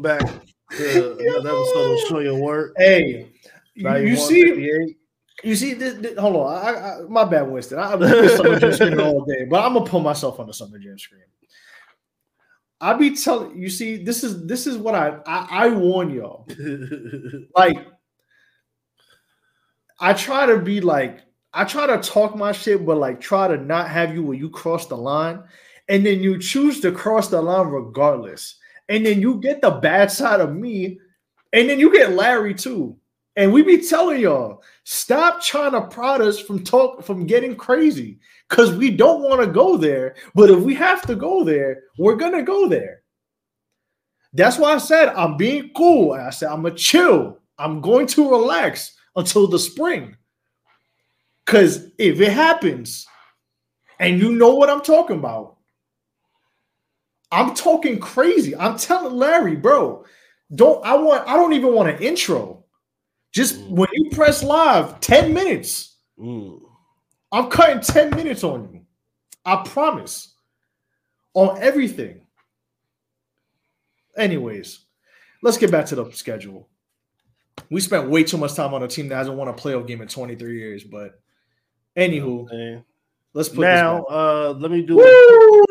Back 0.06 0.20
to 0.76 1.18
another 1.18 1.50
episode 1.50 1.92
of 1.94 1.98
Show 2.08 2.18
Your 2.20 2.36
Work. 2.40 2.74
Hey, 2.76 3.28
you, 3.74 4.16
see, 4.16 4.96
you 5.42 5.56
see. 5.56 5.74
This, 5.74 5.94
this- 5.94 6.18
hold 6.18 6.36
on, 6.36 6.54
I, 6.54 6.70
I, 6.70 7.00
my 7.08 7.24
bad, 7.24 7.50
Winston. 7.50 7.78
I've 7.78 7.98
been 7.98 8.28
summer 8.36 8.60
jam 8.60 8.72
screen 8.72 9.00
all 9.00 9.24
day, 9.24 9.46
but 9.50 9.64
I'm 9.64 9.74
gonna 9.74 9.84
put 9.84 10.02
myself 10.02 10.38
on 10.38 10.46
the 10.46 10.54
summer 10.54 10.78
jam 10.78 10.98
screen. 10.98 11.22
I 12.80 12.92
be 12.92 13.16
telling 13.16 13.56
you, 13.58 13.68
see, 13.68 13.96
this 13.96 14.22
is 14.22 14.46
this 14.46 14.66
is 14.66 14.76
what 14.76 14.94
I 14.94 15.18
I, 15.26 15.46
I 15.50 15.68
warn 15.70 16.10
y'all. 16.10 16.46
Like, 17.56 17.86
I 19.98 20.12
try 20.12 20.46
to 20.46 20.58
be 20.58 20.80
like, 20.80 21.20
I 21.52 21.64
try 21.64 21.86
to 21.86 21.98
talk 21.98 22.36
my 22.36 22.52
shit, 22.52 22.86
but 22.86 22.98
like, 22.98 23.20
try 23.20 23.48
to 23.48 23.56
not 23.56 23.88
have 23.88 24.14
you 24.14 24.22
where 24.22 24.36
you 24.36 24.50
cross 24.50 24.86
the 24.86 24.96
line, 24.96 25.42
and 25.88 26.06
then 26.06 26.20
you 26.20 26.38
choose 26.38 26.80
to 26.82 26.92
cross 26.92 27.28
the 27.28 27.42
line 27.42 27.68
regardless, 27.68 28.56
and 28.88 29.04
then 29.04 29.20
you 29.20 29.40
get 29.40 29.60
the 29.60 29.70
bad 29.70 30.10
side 30.10 30.40
of 30.40 30.54
me, 30.54 30.98
and 31.52 31.68
then 31.68 31.78
you 31.80 31.92
get 31.92 32.12
Larry 32.12 32.54
too. 32.54 32.96
And 33.36 33.52
we 33.52 33.62
be 33.62 33.86
telling 33.86 34.20
y'all, 34.20 34.62
stop 34.84 35.42
trying 35.42 35.72
to 35.72 35.82
prod 35.82 36.22
us 36.22 36.40
from 36.40 36.64
talk 36.64 37.04
from 37.04 37.26
getting 37.26 37.54
crazy 37.54 38.18
because 38.48 38.74
we 38.74 38.90
don't 38.90 39.22
want 39.22 39.42
to 39.42 39.46
go 39.46 39.76
there. 39.76 40.16
But 40.34 40.50
if 40.50 40.60
we 40.60 40.74
have 40.74 41.02
to 41.02 41.14
go 41.14 41.44
there, 41.44 41.82
we're 41.98 42.16
gonna 42.16 42.42
go 42.42 42.66
there. 42.66 43.02
That's 44.32 44.58
why 44.58 44.72
I 44.72 44.78
said 44.78 45.08
I'm 45.10 45.36
being 45.36 45.70
cool. 45.76 46.12
I 46.12 46.30
said 46.30 46.48
I'm 46.48 46.62
gonna 46.62 46.74
chill. 46.74 47.38
I'm 47.58 47.80
going 47.80 48.06
to 48.08 48.30
relax 48.30 48.94
until 49.16 49.46
the 49.46 49.58
spring. 49.58 50.16
Because 51.44 51.90
if 51.98 52.20
it 52.20 52.32
happens, 52.32 53.06
and 53.98 54.20
you 54.20 54.32
know 54.32 54.54
what 54.54 54.68
I'm 54.68 54.82
talking 54.82 55.18
about, 55.18 55.55
I'm 57.32 57.54
talking 57.54 57.98
crazy. 57.98 58.56
I'm 58.56 58.78
telling 58.78 59.14
Larry, 59.14 59.56
bro, 59.56 60.04
don't 60.54 60.84
I 60.84 60.94
want 60.94 61.28
I 61.28 61.34
don't 61.34 61.52
even 61.52 61.74
want 61.74 61.88
an 61.88 61.98
intro. 62.02 62.64
Just 63.32 63.60
when 63.66 63.88
you 63.92 64.10
press 64.10 64.42
live, 64.42 64.98
10 65.00 65.34
minutes. 65.34 65.96
Mm. 66.18 66.60
I'm 67.32 67.50
cutting 67.50 67.80
10 67.80 68.10
minutes 68.10 68.42
on 68.44 68.70
you. 68.72 68.80
I 69.44 69.62
promise. 69.66 70.34
On 71.34 71.60
everything. 71.60 72.22
Anyways, 74.16 74.80
let's 75.42 75.58
get 75.58 75.70
back 75.70 75.84
to 75.86 75.96
the 75.96 76.10
schedule. 76.12 76.68
We 77.70 77.80
spent 77.80 78.08
way 78.08 78.24
too 78.24 78.38
much 78.38 78.54
time 78.54 78.72
on 78.72 78.82
a 78.82 78.88
team 78.88 79.08
that 79.08 79.16
hasn't 79.16 79.36
won 79.36 79.48
a 79.48 79.52
playoff 79.52 79.86
game 79.86 80.00
in 80.00 80.08
23 80.08 80.58
years, 80.58 80.84
but 80.84 81.20
anywho, 81.96 82.50
Man. 82.50 82.84
let's 83.34 83.48
put 83.48 83.60
Now, 83.60 84.04
uh, 84.04 84.54
let 84.58 84.70
me 84.70 84.82
do 84.82 84.96
back. 84.96 85.65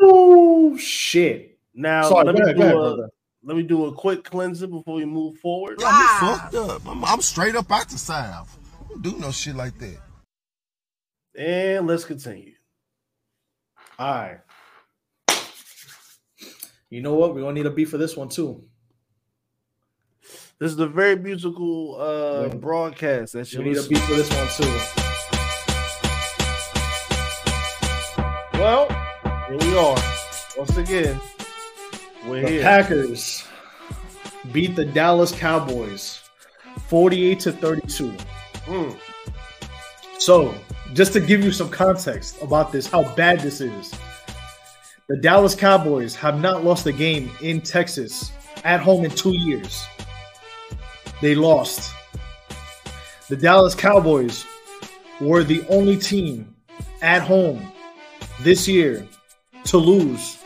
A, 0.66 0.70
Woo! 0.70 0.78
Shit. 0.78 1.58
now. 1.74 2.08
Sorry, 2.08 2.24
let 2.26 2.34
me 2.34 2.42
ahead, 2.42 2.56
do 2.56 2.62
ahead, 2.62 2.74
a, 2.74 2.78
brother. 2.78 3.10
let 3.44 3.56
me 3.56 3.62
do 3.62 3.86
a 3.86 3.92
quick 3.94 4.24
cleanser 4.24 4.66
before 4.66 4.96
we 4.96 5.04
move 5.04 5.38
forward. 5.38 5.76
Yeah, 5.80 5.88
I'm 5.92 6.38
fucked 6.38 6.54
up. 6.54 6.86
I'm, 6.86 7.04
I'm 7.04 7.20
straight 7.20 7.54
up 7.54 7.70
out 7.70 7.88
the 7.88 7.98
South. 7.98 8.58
I 8.84 8.88
don't 8.88 9.02
do 9.02 9.16
no 9.18 9.30
shit 9.30 9.54
like 9.56 9.78
that. 9.78 9.98
And 11.38 11.86
let's 11.86 12.04
continue. 12.04 12.52
All 13.98 14.06
right. 14.14 14.38
You 16.88 17.02
know 17.02 17.14
what? 17.14 17.34
We're 17.34 17.40
gonna 17.42 17.54
need 17.54 17.66
a 17.66 17.70
beat 17.70 17.86
for 17.86 17.98
this 17.98 18.16
one 18.16 18.28
too. 18.28 18.64
This 20.58 20.72
is 20.72 20.78
a 20.78 20.86
very 20.86 21.16
musical 21.16 22.00
uh 22.00 22.46
Yeah. 22.48 22.54
broadcast 22.54 23.32
that 23.34 23.40
you 23.40 23.44
should 23.44 23.64
need 23.66 23.74
be 23.74 23.78
a 23.78 23.82
beat 23.82 23.98
for 23.98 24.14
this 24.14 24.30
one 24.30 24.48
too. 24.48 24.78
Well, 28.58 28.88
here 29.48 29.58
we 29.58 29.76
are. 29.76 30.15
Once 30.56 30.76
again, 30.76 31.20
we're 32.26 32.42
The 32.42 32.48
here. 32.48 32.62
Packers 32.62 33.44
beat 34.52 34.74
the 34.74 34.84
Dallas 34.84 35.32
Cowboys 35.32 36.20
48 36.88 37.40
to 37.40 37.52
32. 37.52 38.12
Mm. 38.64 38.96
So, 40.18 40.54
just 40.94 41.12
to 41.12 41.20
give 41.20 41.44
you 41.44 41.52
some 41.52 41.68
context 41.68 42.40
about 42.40 42.72
this, 42.72 42.86
how 42.86 43.02
bad 43.14 43.40
this 43.40 43.60
is, 43.60 43.92
the 45.08 45.16
Dallas 45.18 45.54
Cowboys 45.54 46.14
have 46.16 46.40
not 46.40 46.64
lost 46.64 46.86
a 46.86 46.92
game 46.92 47.30
in 47.42 47.60
Texas 47.60 48.32
at 48.64 48.80
home 48.80 49.04
in 49.04 49.10
two 49.10 49.36
years. 49.36 49.86
They 51.20 51.34
lost. 51.34 51.92
The 53.28 53.36
Dallas 53.36 53.74
Cowboys 53.74 54.44
were 55.20 55.44
the 55.44 55.66
only 55.68 55.96
team 55.96 56.54
at 57.02 57.22
home 57.22 57.72
this 58.40 58.66
year 58.66 59.06
to 59.64 59.78
lose. 59.78 60.38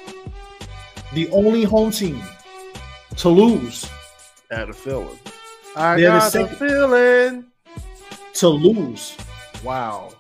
The 1.13 1.29
only 1.31 1.65
home 1.65 1.91
team 1.91 2.23
to 3.17 3.29
lose. 3.29 3.89
Had 4.51 4.69
a 4.71 4.73
feeling. 4.73 5.19
I 5.77 5.97
They're 5.97 6.13
the 6.13 6.19
got 6.19 6.35
a 6.35 6.47
feeling. 6.57 7.45
To 8.35 8.49
lose. 8.49 9.17
Wow. 9.63 10.11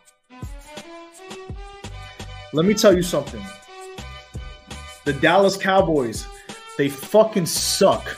Let 2.53 2.66
me 2.66 2.74
tell 2.74 2.95
you 2.95 3.03
something. 3.03 3.43
The 5.05 5.12
Dallas 5.14 5.57
Cowboys, 5.57 6.26
they 6.76 6.88
fucking 6.88 7.47
suck. 7.47 8.16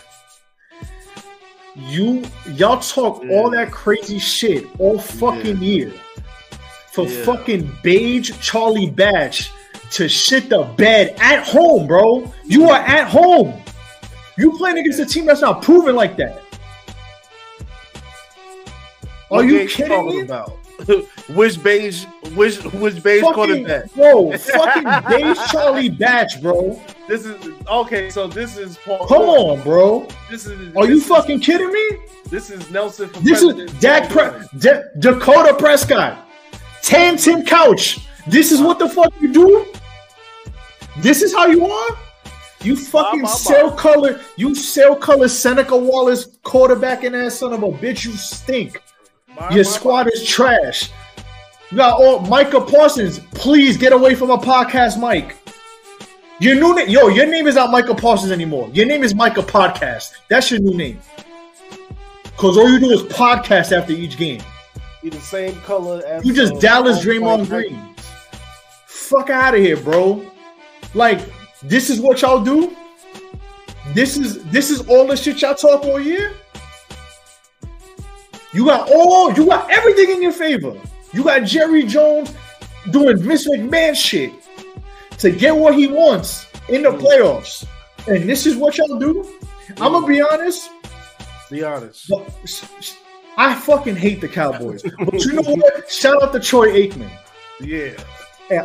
You 1.77 2.23
y'all 2.55 2.81
talk 2.81 3.23
all 3.31 3.51
that 3.51 3.71
crazy 3.71 4.19
shit 4.19 4.67
all 4.79 4.99
fucking 4.99 5.63
year 5.63 5.93
for 6.91 7.07
Yeah. 7.07 7.25
fucking 7.25 7.79
beige 7.83 8.33
Charlie 8.41 8.91
Batch 8.91 9.51
to 9.93 10.09
shit 10.09 10.49
the 10.49 10.63
bed 10.77 11.15
at 11.21 11.47
home, 11.47 11.87
bro. 11.87 12.33
You 12.45 12.69
are 12.71 12.79
at 12.81 13.09
home. 13.09 13.61
You 14.39 14.57
playing 14.57 14.79
against 14.79 14.99
a 15.01 15.07
team 15.07 15.27
that's 15.27 15.41
not 15.43 15.63
proven 15.63 15.95
like 15.95 16.17
that. 16.17 16.39
Are 19.31 19.37
What 19.39 19.47
you 19.47 19.67
kidding 19.69 20.07
me? 20.07 20.21
about? 20.23 20.59
which 21.31 21.63
beige 21.63 22.05
which 22.35 22.57
which 22.65 23.03
beige 23.05 23.21
Fucking, 23.23 23.35
quarterback? 23.35 23.95
bro, 23.95 24.33
fucking 24.37 24.85
beige 25.09 25.39
Charlie 25.53 25.89
Batch, 26.01 26.43
bro. 26.43 26.81
This 27.07 27.25
is 27.25 27.37
okay, 27.69 28.11
so 28.11 28.27
this 28.27 28.57
is 28.57 28.79
Paul. 28.85 29.07
Come 29.07 29.23
on, 29.23 29.63
bro. 29.63 30.09
This 30.31 30.47
is 30.47 30.75
Are 30.75 30.87
you 30.87 30.97
is- 30.97 31.07
fucking 31.07 31.41
kidding 31.41 31.71
me? 31.73 31.89
This 32.31 32.51
is 32.51 32.69
Nelson 32.71 33.11
This 33.23 33.43
is. 33.43 33.71
Dak 33.75 34.09
Pre- 34.11 34.59
Da- 34.59 34.83
Dakota 34.99 35.55
Prescott, 35.55 36.27
Tanton 36.83 37.45
Couch. 37.45 38.01
This 38.27 38.51
is 38.51 38.61
what 38.61 38.79
the 38.79 38.89
fuck 38.89 39.13
you 39.21 39.33
do? 39.33 39.67
This 40.99 41.23
is 41.23 41.33
how 41.33 41.47
you 41.47 41.67
are? 41.67 41.97
You 42.63 42.77
fucking 42.77 43.27
cell 43.27 43.73
color, 43.73 44.21
you 44.37 44.55
cell 44.55 44.95
color 44.95 45.29
Seneca 45.29 45.77
Wallace 45.77 46.27
quarterbacking 46.45 47.15
ass 47.15 47.35
son 47.37 47.53
of 47.53 47.63
a 47.63 47.69
bitch. 47.69 48.05
You 48.05 48.13
stink. 48.13 48.81
My- 49.35 49.49
Your 49.51 49.65
my- 49.65 49.71
squad 49.71 50.13
is 50.13 50.25
trash. 50.25 50.91
You 51.71 51.79
got 51.79 51.99
oh, 51.99 52.19
all 52.19 52.21
Micah 52.21 52.61
Parsons. 52.61 53.19
Please 53.35 53.77
get 53.77 53.93
away 53.93 54.15
from 54.15 54.31
a 54.31 54.39
podcast, 54.39 55.01
Mike. 55.01 55.37
Your 56.39 56.57
new 56.57 56.75
name, 56.75 56.89
yo, 56.89 57.09
your 57.09 57.27
name 57.27 57.47
is 57.47 57.55
not 57.55 57.71
Micah 57.71 57.95
Parsons 57.95 58.31
anymore. 58.31 58.69
Your 58.73 58.85
name 58.87 59.03
is 59.03 59.15
Micah 59.15 59.43
Podcast. 59.43 60.13
That's 60.29 60.51
your 60.51 60.61
new 60.61 60.77
name. 60.77 61.01
Cause 62.37 62.59
all 62.59 62.69
you 62.69 62.79
do 62.81 62.91
is 62.91 63.03
podcast 63.03 63.77
after 63.77 63.93
each 63.93 64.19
game. 64.19 64.43
He 65.01 65.09
the 65.09 65.21
same 65.21 65.55
color 65.63 66.03
as 66.07 66.25
You 66.25 66.35
just 66.35 66.61
Dallas 66.61 67.05
Draymond. 67.05 67.49
Green. 67.49 67.95
Fuck 68.87 69.31
out 69.31 69.55
of 69.55 69.61
here, 69.61 69.77
bro. 69.77 70.25
Like 70.95 71.21
this 71.63 71.91
is 71.91 72.01
what 72.01 72.23
y'all 72.23 72.43
do. 72.43 72.77
This 73.95 74.17
is 74.17 74.45
this 74.45 74.71
is 74.71 74.87
all 74.89 75.07
the 75.07 75.17
shit 75.17 75.43
y'all 75.43 75.55
talk 75.55 75.85
all 75.85 76.01
year. 76.01 76.33
You 78.53 78.67
got 78.67 78.91
all 78.91 79.33
you 79.33 79.47
got 79.47 79.71
everything 79.71 80.11
in 80.11 80.23
your 80.23 80.33
favor. 80.33 80.79
You 81.13 81.25
got 81.25 81.41
Jerry 81.41 81.85
Jones 81.85 82.35
doing 82.91 83.17
Vince 83.19 83.49
McMahon 83.49 83.95
shit 83.95 84.33
to 85.19 85.31
get 85.31 85.57
what 85.57 85.75
he 85.75 85.87
wants 85.87 86.47
in 86.69 86.83
the 86.83 86.91
playoffs. 86.91 87.67
And 88.07 88.29
this 88.29 88.47
is 88.47 88.57
what 88.57 88.77
y'all 88.79 88.99
do. 88.99 89.25
I'm 89.79 89.93
gonna 89.93 90.07
be 90.07 90.21
honest. 90.21 90.71
Be 91.51 91.65
honest. 91.65 92.11
I 93.37 93.55
fucking 93.55 93.97
hate 93.97 94.21
the 94.21 94.29
Cowboys. 94.29 94.83
But 94.83 95.25
you 95.25 95.33
know 95.33 95.43
what? 95.43 95.91
Shout 95.91 96.23
out 96.23 96.33
to 96.33 96.41
Troy 96.41 96.73
Aikman. 96.73 97.11
Yeah. 97.61 97.93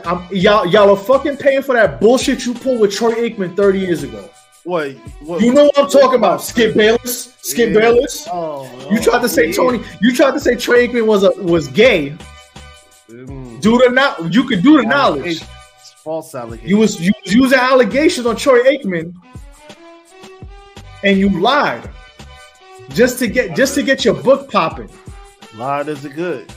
I'm, 0.06 0.28
y'all, 0.32 0.66
y'all 0.66 0.90
are 0.90 0.98
fucking 0.98 1.38
paying 1.38 1.62
for 1.62 1.74
that 1.76 2.00
bullshit 2.00 2.46
you 2.46 2.54
pulled 2.54 2.82
with 2.82 2.94
Troy 2.94 3.14
Aikman 3.14 3.56
30 3.56 3.80
years 3.80 4.04
ago. 4.04 4.30
What? 4.64 4.92
what 5.22 5.42
You 5.42 5.54
know 5.54 5.66
what 5.66 5.80
I'm 5.80 5.90
talking 5.90 6.16
about? 6.20 6.42
Skip 6.42 6.76
Bayless. 6.76 7.34
Skip 7.42 7.74
Yeah. 7.74 7.80
Bayless. 7.80 8.28
Oh, 8.30 8.70
You 8.92 9.00
tried 9.00 9.22
to 9.22 9.30
say 9.30 9.48
yeah. 9.48 9.56
Tony. 9.56 9.82
You 10.02 10.14
tried 10.14 10.32
to 10.32 10.42
say 10.42 10.56
Troy 10.56 10.88
Aikman 10.88 11.06
was 11.06 11.24
a 11.24 11.32
was 11.42 11.70
gay. 11.70 12.16
Mm. 13.10 13.62
Do 13.62 13.78
the 13.78 13.90
not. 13.92 14.34
You 14.34 14.44
could 14.44 14.62
do 14.62 14.76
the 14.78 14.84
knowledge. 14.84 15.42
Allegations. 15.42 15.50
False 16.04 16.36
allegations. 16.36 16.70
You 16.70 16.78
was 16.78 17.00
you 17.00 17.14
was 17.24 17.34
using 17.34 17.60
allegations 17.60 18.28
on 18.28 18.36
Troy 18.36 18.62
Aikman, 18.64 19.14
and 21.04 21.18
you 21.18 21.30
lied 21.40 21.90
just 22.90 23.20
to 23.20 23.28
get 23.28 23.56
just 23.56 23.74
to 23.76 23.84
get 23.84 24.04
your 24.04 24.22
book 24.22 24.52
popping. 24.52 24.90
lied 25.56 25.88
is 25.88 26.04
it 26.04 26.14
good. 26.14 26.52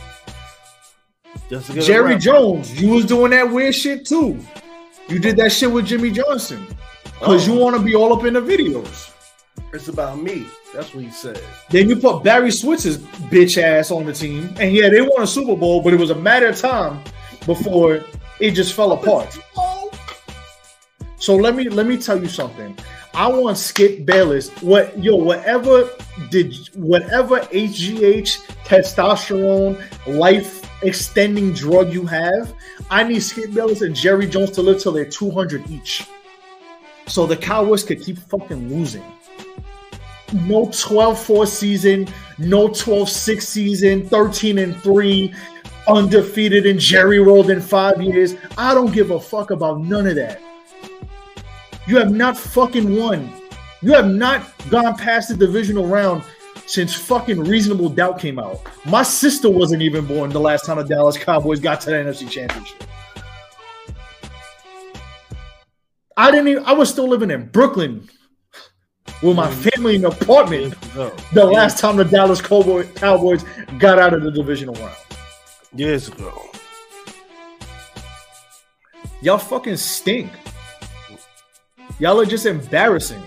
Jerry. 1.51 2.16
Jones, 2.16 2.80
you 2.80 2.90
was 2.90 3.05
doing 3.05 3.30
that 3.32 3.51
weird 3.51 3.74
shit 3.74 4.07
too. 4.07 4.38
You 5.09 5.18
did 5.18 5.36
that 5.38 5.51
shit 5.53 5.70
with 5.70 5.86
Jimmy 5.86 6.11
Johnson 6.11 6.66
because 7.18 7.48
Oh. 7.48 7.53
you 7.53 7.59
want 7.61 7.76
to 7.76 7.82
be 7.82 7.94
all 7.94 8.12
up 8.12 8.24
in 8.24 8.34
the 8.34 8.40
videos. 8.40 9.11
It's 9.72 9.88
about 9.88 10.20
me. 10.20 10.46
That's 10.74 10.94
what 10.94 11.03
he 11.05 11.11
said. 11.11 11.40
Then 11.70 11.88
you 11.88 11.96
put 11.96 12.22
Barry 12.22 12.51
Switzer's 12.53 12.98
bitch 12.98 13.61
ass 13.61 13.90
on 13.90 14.07
the 14.07 14.12
team, 14.12 14.55
and 14.61 14.72
yeah, 14.72 14.88
they 14.88 15.01
won 15.01 15.22
a 15.22 15.26
Super 15.26 15.57
Bowl, 15.57 15.82
but 15.82 15.92
it 15.92 15.98
was 15.98 16.11
a 16.11 16.14
matter 16.14 16.46
of 16.48 16.59
time 16.59 17.01
before 17.46 18.01
it 18.38 18.53
just 18.53 18.74
fell 18.74 18.92
apart. 18.92 19.36
So 21.18 21.36
let 21.36 21.55
me 21.55 21.68
let 21.68 21.86
me 21.86 21.98
tell 21.98 22.20
you 22.20 22.28
something. 22.28 22.76
I 23.12 23.26
want 23.28 23.59
Skip 23.59 24.07
Bayless. 24.07 24.48
What 24.62 24.96
yo, 25.03 25.16
whatever 25.16 25.90
did 26.30 26.55
whatever 26.74 27.40
HGH, 27.40 28.38
testosterone, 28.64 29.76
life 30.07 30.59
extending 30.83 31.53
drug 31.53 31.93
you 31.93 32.07
have, 32.07 32.55
I 32.91 33.03
need 33.03 33.20
Skip 33.20 33.53
Bayless 33.53 33.83
and 33.83 33.95
Jerry 33.95 34.26
Jones 34.26 34.51
to 34.53 34.62
live 34.62 34.81
till 34.81 34.93
they're 34.93 35.05
200 35.05 35.70
each. 35.70 36.07
So 37.07 37.26
the 37.26 37.37
Cowboys 37.37 37.83
could 37.83 38.01
keep 38.01 38.18
fucking 38.18 38.68
losing. 38.68 39.05
No 40.33 40.66
12-4 40.66 41.47
season, 41.47 42.09
no 42.39 42.68
12-6 42.68 43.43
season, 43.43 44.09
13 44.09 44.59
and 44.59 44.76
3, 44.76 45.35
undefeated 45.89 46.66
and 46.66 46.78
Jerry 46.78 47.18
rolled 47.18 47.51
in 47.51 47.61
five 47.61 48.01
years. 48.01 48.37
I 48.57 48.74
don't 48.74 48.93
give 48.93 49.11
a 49.11 49.20
fuck 49.20 49.51
about 49.51 49.81
none 49.81 50.07
of 50.07 50.14
that. 50.16 50.41
You 51.87 51.97
have 51.99 52.12
not 52.12 52.37
fucking 52.37 52.97
won. 52.97 53.33
You 53.83 53.93
have 53.95 54.09
not 54.09 54.47
gone 54.68 54.97
past 54.97 55.31
the 55.31 55.37
divisional 55.37 55.87
round 55.87 56.22
since 56.71 56.95
fucking 56.95 57.41
reasonable 57.41 57.89
doubt 57.89 58.21
came 58.21 58.39
out. 58.39 58.61
My 58.87 59.03
sister 59.03 59.51
wasn't 59.51 59.83
even 59.83 60.07
born 60.07 60.31
the 60.31 60.39
last 60.39 60.64
time 60.64 60.77
the 60.77 60.85
Dallas 60.85 61.18
Cowboys 61.18 61.59
got 61.59 61.81
to 61.81 61.91
the 61.91 61.97
NFC 61.97 62.31
Championship. 62.31 62.85
I 66.16 66.31
didn't 66.31 66.47
even, 66.47 66.64
I 66.64 66.73
was 66.73 66.89
still 66.89 67.09
living 67.09 67.33
in 67.33 67.49
Brooklyn 67.49 68.09
with 69.21 69.37
my 69.37 69.51
mm. 69.51 69.71
family 69.71 69.97
in 69.97 70.05
an 70.05 70.12
apartment 70.12 70.81
the 71.33 71.45
last 71.45 71.81
time 71.81 71.97
the 71.97 72.05
Dallas 72.05 72.41
Cowboy, 72.41 72.87
Cowboys 72.93 73.45
got 73.81 73.99
out 73.99 74.14
of 74.14 74.23
the 74.23 74.31
divisional 74.31 74.77
round. 74.77 74.95
Years 75.75 76.07
ago. 76.07 76.51
Y'all 79.23 79.39
fucking 79.39 79.77
stink. 79.77 80.31
Y'all 81.99 82.21
are 82.21 82.27
just 82.27 82.47
embarrassing. 82.47 83.23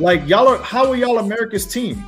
Like 0.00 0.26
y'all 0.26 0.48
are 0.48 0.58
how 0.58 0.88
are 0.90 0.96
y'all 0.96 1.18
America's 1.18 1.66
team? 1.66 2.02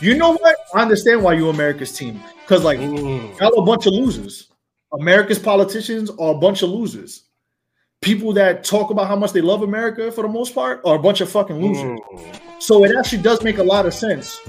You 0.00 0.16
know 0.16 0.32
what? 0.32 0.56
I 0.74 0.82
understand 0.82 1.22
why 1.22 1.34
you 1.34 1.48
America's 1.50 1.92
team. 1.92 2.20
Because 2.40 2.64
like 2.64 2.80
Mm. 2.80 3.38
y'all 3.38 3.56
are 3.56 3.62
a 3.62 3.64
bunch 3.64 3.86
of 3.86 3.92
losers. 3.92 4.48
America's 4.92 5.38
politicians 5.38 6.10
are 6.18 6.32
a 6.34 6.38
bunch 6.38 6.62
of 6.62 6.70
losers. 6.70 7.22
People 8.00 8.32
that 8.32 8.64
talk 8.64 8.90
about 8.90 9.06
how 9.06 9.14
much 9.14 9.32
they 9.32 9.40
love 9.40 9.62
America 9.62 10.10
for 10.10 10.22
the 10.22 10.28
most 10.28 10.52
part 10.52 10.80
are 10.84 10.96
a 10.96 10.98
bunch 10.98 11.20
of 11.20 11.30
fucking 11.30 11.62
losers. 11.62 12.00
Mm. 12.00 12.40
So 12.60 12.84
it 12.84 12.92
actually 12.98 13.22
does 13.22 13.42
make 13.44 13.58
a 13.58 13.62
lot 13.62 13.86
of 13.86 13.94
sense 13.94 14.40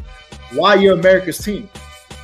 why 0.53 0.73
you're 0.73 0.93
America's 0.93 1.37
team. 1.37 1.69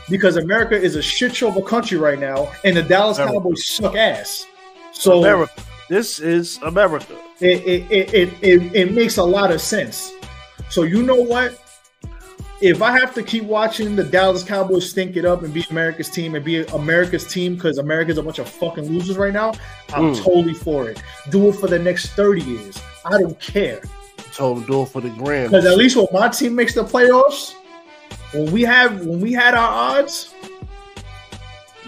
Because 0.09 0.37
America 0.37 0.75
is 0.75 0.95
a 0.95 1.01
shit 1.03 1.35
show 1.35 1.49
of 1.49 1.57
a 1.57 1.61
country 1.61 1.99
right 1.99 2.17
now, 2.19 2.51
and 2.65 2.75
the 2.75 2.81
Dallas 2.81 3.19
America. 3.19 3.37
Cowboys 3.37 3.65
suck 3.67 3.95
ass. 3.95 4.47
So 4.91 5.19
America. 5.19 5.53
This 5.87 6.19
is 6.19 6.57
America. 6.63 7.15
It, 7.41 7.65
it, 7.91 8.13
it, 8.13 8.33
it, 8.41 8.75
it, 8.75 8.91
makes 8.91 9.17
a 9.17 9.23
lot 9.23 9.51
of 9.51 9.61
sense. 9.61 10.13
So 10.69 10.83
you 10.83 11.03
know 11.03 11.15
what? 11.15 11.59
If 12.61 12.81
I 12.81 12.91
have 12.91 13.13
to 13.13 13.23
keep 13.23 13.43
watching 13.45 13.95
the 13.95 14.03
Dallas 14.03 14.43
Cowboys 14.43 14.89
stink 14.89 15.15
it 15.15 15.23
up 15.23 15.43
and 15.43 15.53
be 15.53 15.65
America's 15.69 16.09
team 16.09 16.35
and 16.35 16.43
be 16.43 16.65
America's 16.65 17.25
team 17.25 17.55
because 17.55 17.77
America's 17.77 18.17
a 18.17 18.23
bunch 18.23 18.39
of 18.39 18.49
fucking 18.49 18.85
losers 18.85 19.17
right 19.17 19.31
now, 19.31 19.53
I'm 19.93 20.13
Mm. 20.13 20.21
totally 20.21 20.53
for 20.53 20.89
it. 20.89 21.01
Do 21.29 21.47
it 21.49 21.53
for 21.53 21.67
the 21.67 21.79
next 21.79 22.07
30 22.07 22.41
years. 22.41 22.77
I 23.05 23.11
don't 23.11 23.39
care. 23.39 23.81
Told 24.33 24.67
do 24.67 24.81
it 24.83 24.89
for 24.89 24.99
the 24.99 25.09
grand. 25.09 25.51
Because 25.51 25.65
at 25.65 25.77
least 25.77 25.95
when 25.95 26.07
my 26.11 26.27
team 26.27 26.53
makes 26.55 26.73
the 26.73 26.83
playoffs, 26.83 27.53
when 28.33 28.51
we 28.51 28.63
have 28.63 29.05
when 29.05 29.21
we 29.21 29.31
had 29.31 29.53
our 29.53 29.99
odds, 29.99 30.33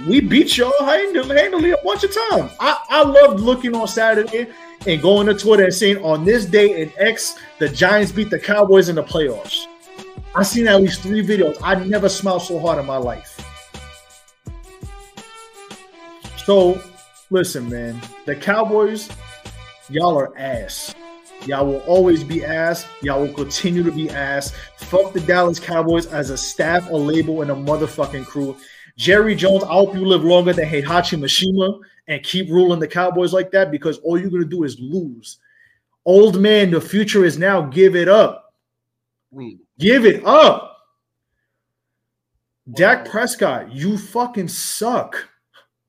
we 0.07 0.21
beat 0.21 0.57
y'all 0.57 0.71
handily, 0.79 1.35
handily 1.35 1.71
a 1.71 1.77
bunch 1.83 2.03
of 2.05 2.15
times. 2.29 2.51
I, 2.59 2.77
I 2.89 3.03
loved 3.03 3.41
looking 3.41 3.75
on 3.75 3.87
Saturday 3.87 4.47
and 4.87 5.01
going 5.01 5.27
to 5.27 5.33
Twitter 5.33 5.63
and 5.65 5.73
saying 5.73 6.03
on 6.03 6.25
this 6.25 6.45
day 6.45 6.81
in 6.81 6.91
X, 6.97 7.37
the 7.59 7.69
Giants 7.69 8.11
beat 8.11 8.29
the 8.29 8.39
Cowboys 8.39 8.89
in 8.89 8.95
the 8.95 9.03
playoffs. 9.03 9.65
I 10.33 10.43
seen 10.43 10.67
at 10.67 10.81
least 10.81 11.01
three 11.01 11.25
videos. 11.25 11.57
I 11.61 11.75
never 11.83 12.09
smiled 12.09 12.41
so 12.41 12.59
hard 12.59 12.79
in 12.79 12.85
my 12.85 12.97
life. 12.97 13.37
So 16.45 16.81
listen, 17.29 17.69
man, 17.69 18.01
the 18.25 18.35
Cowboys, 18.35 19.09
y'all 19.89 20.17
are 20.17 20.35
ass. 20.37 20.95
Y'all 21.45 21.65
will 21.65 21.79
always 21.81 22.23
be 22.23 22.45
ass. 22.45 22.85
Y'all 23.01 23.21
will 23.21 23.33
continue 23.33 23.81
to 23.83 23.91
be 23.91 24.09
ass. 24.09 24.53
Fuck 24.77 25.13
the 25.13 25.21
Dallas 25.21 25.59
Cowboys 25.59 26.05
as 26.05 26.29
a 26.29 26.37
staff, 26.37 26.89
a 26.89 26.95
label, 26.95 27.41
and 27.41 27.49
a 27.49 27.55
motherfucking 27.55 28.25
crew. 28.25 28.55
Jerry 28.97 29.35
Jones, 29.35 29.63
I 29.63 29.73
hope 29.73 29.93
you 29.93 30.05
live 30.05 30.23
longer 30.23 30.53
than 30.53 30.67
Heihachi 30.67 31.17
Mishima 31.17 31.79
and 32.07 32.23
keep 32.23 32.49
ruling 32.49 32.79
the 32.79 32.87
Cowboys 32.87 33.33
like 33.33 33.51
that 33.51 33.71
because 33.71 33.97
all 33.99 34.19
you're 34.19 34.29
gonna 34.29 34.45
do 34.45 34.63
is 34.63 34.79
lose. 34.79 35.37
Old 36.05 36.39
man, 36.39 36.71
the 36.71 36.81
future 36.81 37.25
is 37.25 37.37
now. 37.37 37.61
Give 37.61 37.95
it 37.95 38.07
up. 38.07 38.53
Mm. 39.33 39.59
Give 39.79 40.05
it 40.05 40.25
up. 40.25 40.71
Dak 42.73 43.09
Prescott, 43.09 43.71
you 43.71 43.97
fucking 43.97 44.47
suck. 44.47 45.27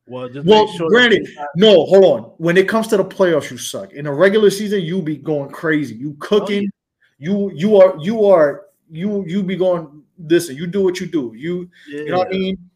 Well, 0.07 0.29
Well, 0.45 0.67
sure 0.69 0.89
granted, 0.89 1.29
no, 1.57 1.85
hold 1.87 2.05
on. 2.05 2.23
When 2.39 2.57
it 2.57 2.69
comes 2.69 2.89
to 2.89 2.97
the 2.97 3.05
playoffs, 3.05 3.51
you 3.51 3.57
suck. 3.59 3.93
In 3.93 4.05
the 4.07 4.13
regular 4.13 4.51
season, 4.51 4.83
you 4.83 5.01
be 5.01 5.17
going 5.17 5.51
crazy. 5.51 5.95
You 5.95 6.17
cooking. 6.19 6.71
You 7.19 7.53
you 7.55 7.77
are 7.77 7.97
you 8.01 8.27
are 8.27 8.67
you 8.91 9.25
you 9.27 9.43
be 9.43 9.57
going. 9.57 10.03
Listen, 10.19 10.57
you 10.57 10.67
do 10.67 10.83
what 10.83 11.01
you 11.01 11.07
do. 11.07 11.33
You 11.37 11.71
you 11.87 12.11
know 12.11 12.19
what 12.19 12.29
I 12.29 12.31
mean. 12.31 12.71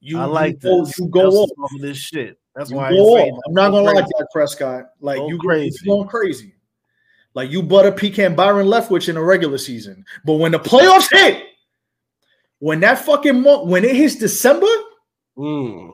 You 0.00 0.18
I 0.18 0.24
like 0.24 0.52
you 0.54 0.58
go, 0.70 0.84
this. 0.84 0.98
You 0.98 1.08
go 1.08 1.28
off. 1.30 1.50
of 1.74 1.80
this 1.80 1.96
shit. 1.98 2.38
That's 2.54 2.70
You 2.70 2.76
why 2.76 2.90
go 2.90 3.16
off. 3.18 3.40
I'm 3.46 3.54
not 3.54 3.70
gonna 3.70 3.82
lie, 3.82 3.92
crazy. 3.92 4.12
Dak 4.18 4.26
Prescott. 4.32 4.84
Like 5.00 5.18
Go 5.18 5.28
you 5.28 5.38
crazy. 5.38 5.86
going 5.86 6.08
crazy. 6.08 6.54
Like 7.34 7.50
you 7.50 7.62
butter 7.62 7.92
pecan 7.92 8.34
Byron 8.34 8.66
Leftwich 8.66 9.08
in 9.08 9.16
a 9.16 9.22
regular 9.22 9.58
season, 9.58 10.04
but 10.24 10.34
when 10.34 10.52
the 10.52 10.58
playoffs 10.58 11.08
hit, 11.12 11.44
when 12.58 12.80
that 12.80 12.98
fucking 12.98 13.40
month, 13.42 13.68
when 13.68 13.84
it 13.84 13.94
hits 13.94 14.16
December, 14.16 14.66
Mm. 15.38 15.92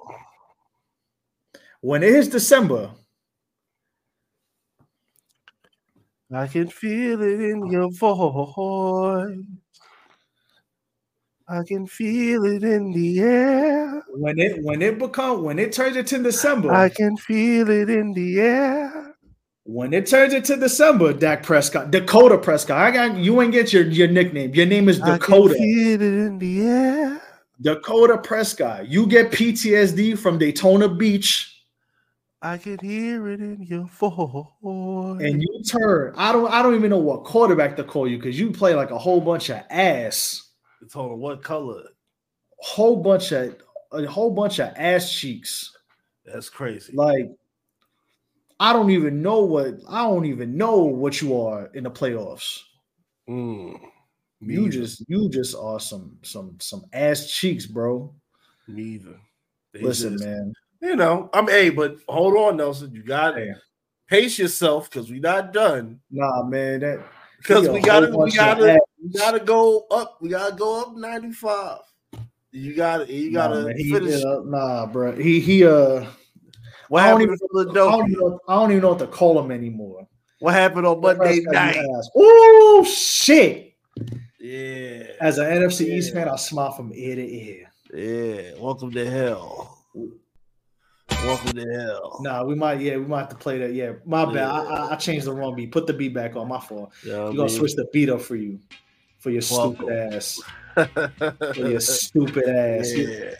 when 1.83 2.03
it 2.03 2.11
hits 2.13 2.29
December, 2.29 2.91
I 6.33 6.47
can 6.49 6.69
feel 6.69 7.23
it 7.23 7.41
in 7.41 7.67
your 7.71 7.91
voice. 7.93 9.37
I 11.49 11.63
can 11.63 11.87
feel 11.87 12.45
it 12.45 12.65
in 12.65 12.93
the 12.93 13.21
air. 13.21 14.03
when 14.11 14.39
it 14.39 14.63
when 14.65 14.83
it 14.83 14.99
become 14.99 15.43
when 15.45 15.59
it 15.59 15.73
turns 15.73 15.97
into 15.97 16.23
December, 16.23 16.73
I 16.73 16.89
can 16.89 17.17
feel 17.17 17.71
it 17.71 17.89
in 17.89 18.13
the 18.13 18.41
air. 18.41 19.17
when 19.65 19.93
it 19.93 20.07
turns 20.07 20.35
into 20.35 20.57
December, 20.57 21.13
Dak 21.13 21.43
Prescott, 21.43 21.91
Dakota 21.91 22.39
Prescott. 22.39 22.79
I 22.79 22.91
got 22.91 23.17
you 23.17 23.41
ain't 23.43 23.53
get 23.53 23.73
your, 23.73 23.85
your 23.85 24.09
nickname. 24.09 24.55
Your 24.55 24.67
name 24.67 24.89
is 24.89 24.99
Dakota. 24.99 25.15
I 25.15 25.19
can 25.19 25.31
Dakota. 25.31 25.55
feel 25.55 26.03
it 26.03 26.27
in 26.27 26.39
the 26.39 26.63
air. 26.63 27.23
Dakota 27.61 28.19
Prescott. 28.19 28.89
You 28.89 29.07
get 29.07 29.31
PTSD 29.31 30.19
from 30.19 30.39
Daytona 30.39 30.89
Beach 30.89 31.57
I 32.43 32.59
can 32.59 32.79
hear 32.79 33.29
it 33.29 33.41
in 33.41 33.63
your 33.63 33.87
voice. 33.87 35.23
and 35.23 35.43
you 35.43 35.63
turn. 35.65 36.15
I 36.17 36.33
don't 36.33 36.49
I 36.49 36.63
don't 36.63 36.75
even 36.75 36.91
know 36.91 36.99
what 36.99 37.25
quarterback 37.25 37.77
to 37.77 37.85
call 37.85 38.07
you 38.07 38.19
because 38.19 38.39
you 38.39 38.53
play 38.53 38.75
like 38.75 38.91
a 38.91 38.99
whole 38.99 39.21
bunch 39.21 39.49
of 39.49 39.63
ass. 39.71 40.46
It's 40.87 40.95
on 40.95 41.18
what 41.18 41.43
color? 41.43 41.82
Whole 42.59 43.03
bunch 43.03 43.32
of 43.32 43.57
a 43.93 44.07
whole 44.07 44.30
bunch 44.30 44.61
of 44.61 44.72
ass 44.76 45.12
cheeks. 45.12 45.76
That's 46.24 46.49
crazy. 46.49 46.93
Like 46.95 47.28
I 48.61 48.72
don't 48.72 48.91
even 48.91 49.20
know 49.20 49.41
what 49.41 49.74
I 49.89 50.05
don't 50.05 50.26
even 50.26 50.57
know 50.57 50.84
what 50.84 51.20
you 51.20 51.39
are 51.41 51.66
in 51.74 51.82
the 51.82 51.91
playoffs. 51.91 52.61
Mm. 53.28 53.80
You 54.41 54.61
either. 54.66 54.70
just 54.70 55.05
you 55.09 55.28
just 55.28 55.57
are 55.57 55.80
some 55.80 56.18
some 56.22 56.57
some 56.61 56.84
ass 56.93 57.32
cheeks, 57.32 57.66
bro. 57.66 58.14
Me 58.68 58.82
either. 58.82 59.18
They 59.74 59.80
Listen, 59.82 60.12
just- 60.12 60.24
man. 60.24 60.53
You 60.80 60.95
know, 60.95 61.30
I'm 61.32 61.49
a, 61.49 61.70
but 61.70 61.97
hold 62.09 62.37
on, 62.37 62.59
Nelson. 62.59 62.95
You 62.95 63.03
got 63.03 63.32
to 63.32 63.41
Hey. 63.41 63.53
pace 64.09 64.39
yourself 64.39 64.89
because 64.89 65.11
we're 65.11 65.20
not 65.20 65.53
done. 65.53 65.99
Nah, 66.12 66.45
man. 66.45 66.80
That 66.80 67.01
Because 67.39 67.68
we 67.68 67.80
gotta, 67.80 68.16
we 68.16 68.30
gotta, 68.30 68.78
we 69.07 69.19
gotta 69.19 69.41
go 69.41 69.87
up. 69.91 70.19
We 70.21 70.31
gotta 70.31 70.55
go 70.57 70.83
up 70.83 70.97
95. 70.97 71.79
You 72.53 72.75
gotta, 72.75 73.13
you 73.13 73.33
gotta 73.33 73.63
man, 73.63 73.77
he, 73.77 73.93
finish. 73.93 74.23
yeah, 74.23 74.41
nah, 74.45 74.87
bro. 74.87 75.13
He 75.17 75.41
he 75.41 75.65
uh. 75.65 76.07
What 76.89 77.03
I 77.03 77.11
don't 77.11 77.21
happened 77.21 77.39
even, 77.53 77.75
to 77.75 77.81
I 77.81 77.91
don't, 77.91 78.11
even 78.11 78.21
know, 78.21 78.41
I 78.49 78.55
don't 78.55 78.71
even 78.71 78.83
know 78.83 78.91
what 78.91 78.99
to 79.01 79.07
call 79.09 79.43
him 79.43 79.51
anymore. 79.51 80.07
What 80.39 80.55
happened 80.55 80.87
on 80.87 81.01
Monday 81.01 81.41
night? 81.47 81.77
Oh 82.15 82.85
shit! 82.89 83.75
Yeah, 84.39 85.03
As 85.21 85.39
an 85.39 85.47
NFC 85.47 85.87
East 85.87 86.13
fan, 86.13 86.29
I 86.29 86.37
smile 86.37 86.73
from 86.73 86.93
ear 86.95 87.17
to 87.17 87.23
ear. 87.23 87.71
yeah. 87.93 88.61
Welcome 88.61 88.93
to 88.93 89.11
hell. 89.11 89.85
Welcome 91.11 91.53
to 91.57 91.67
hell. 91.73 92.19
Nah, 92.21 92.45
we 92.45 92.55
might, 92.55 92.81
yeah, 92.81 92.97
we 92.99 93.05
might 93.07 93.21
have 93.21 93.29
to 93.31 93.37
play 93.37 93.59
that. 93.59 93.75
Yeah, 93.75 93.95
my 94.05 94.25
bad. 94.33 94.45
I, 94.49 94.59
I, 94.61 94.93
I 94.93 94.97
changed 94.97 95.27
the 95.27 95.33
wrong 95.33 95.57
beat. 95.57 95.73
Put 95.73 95.89
the 95.89 95.93
beat 95.93 96.15
back 96.15 96.37
on. 96.37 96.47
My 96.47 96.61
fault. 96.61 96.93
You 97.03 97.11
know 97.13 97.25
what 97.25 97.33
You 97.33 97.39
gonna 97.39 97.49
switch 97.49 97.75
the 97.75 97.87
beat 97.93 98.09
up 98.11 98.21
for 98.21 98.37
you, 98.37 98.61
for 99.27 99.31
your 99.33 99.43
stupid 99.43 99.89
ass, 100.14 100.41
for 100.77 101.55
your 101.68 101.81
stupid 101.81 102.45
ass. 102.49 102.93
yeah. 102.97 103.31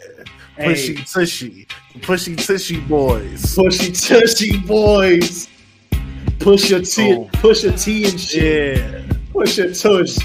Hey, 0.57 0.73
Pushy 0.73 1.13
tushy, 1.13 1.67
pushy 2.01 2.45
tushy 2.45 2.81
boys. 2.81 3.55
pushy 3.55 3.93
tushy 4.09 4.59
boys. 4.67 5.49
Push 6.41 6.71
your 6.71 6.81
T, 6.81 7.15
Oh. 7.15 7.29
push 7.35 7.63
your 7.63 7.73
T 7.75 8.05
and 8.07 8.21
shit. 8.21 8.79
Yeah, 8.79 9.03
Push 9.33 9.59
your 9.59 9.73
tush. 9.73 10.19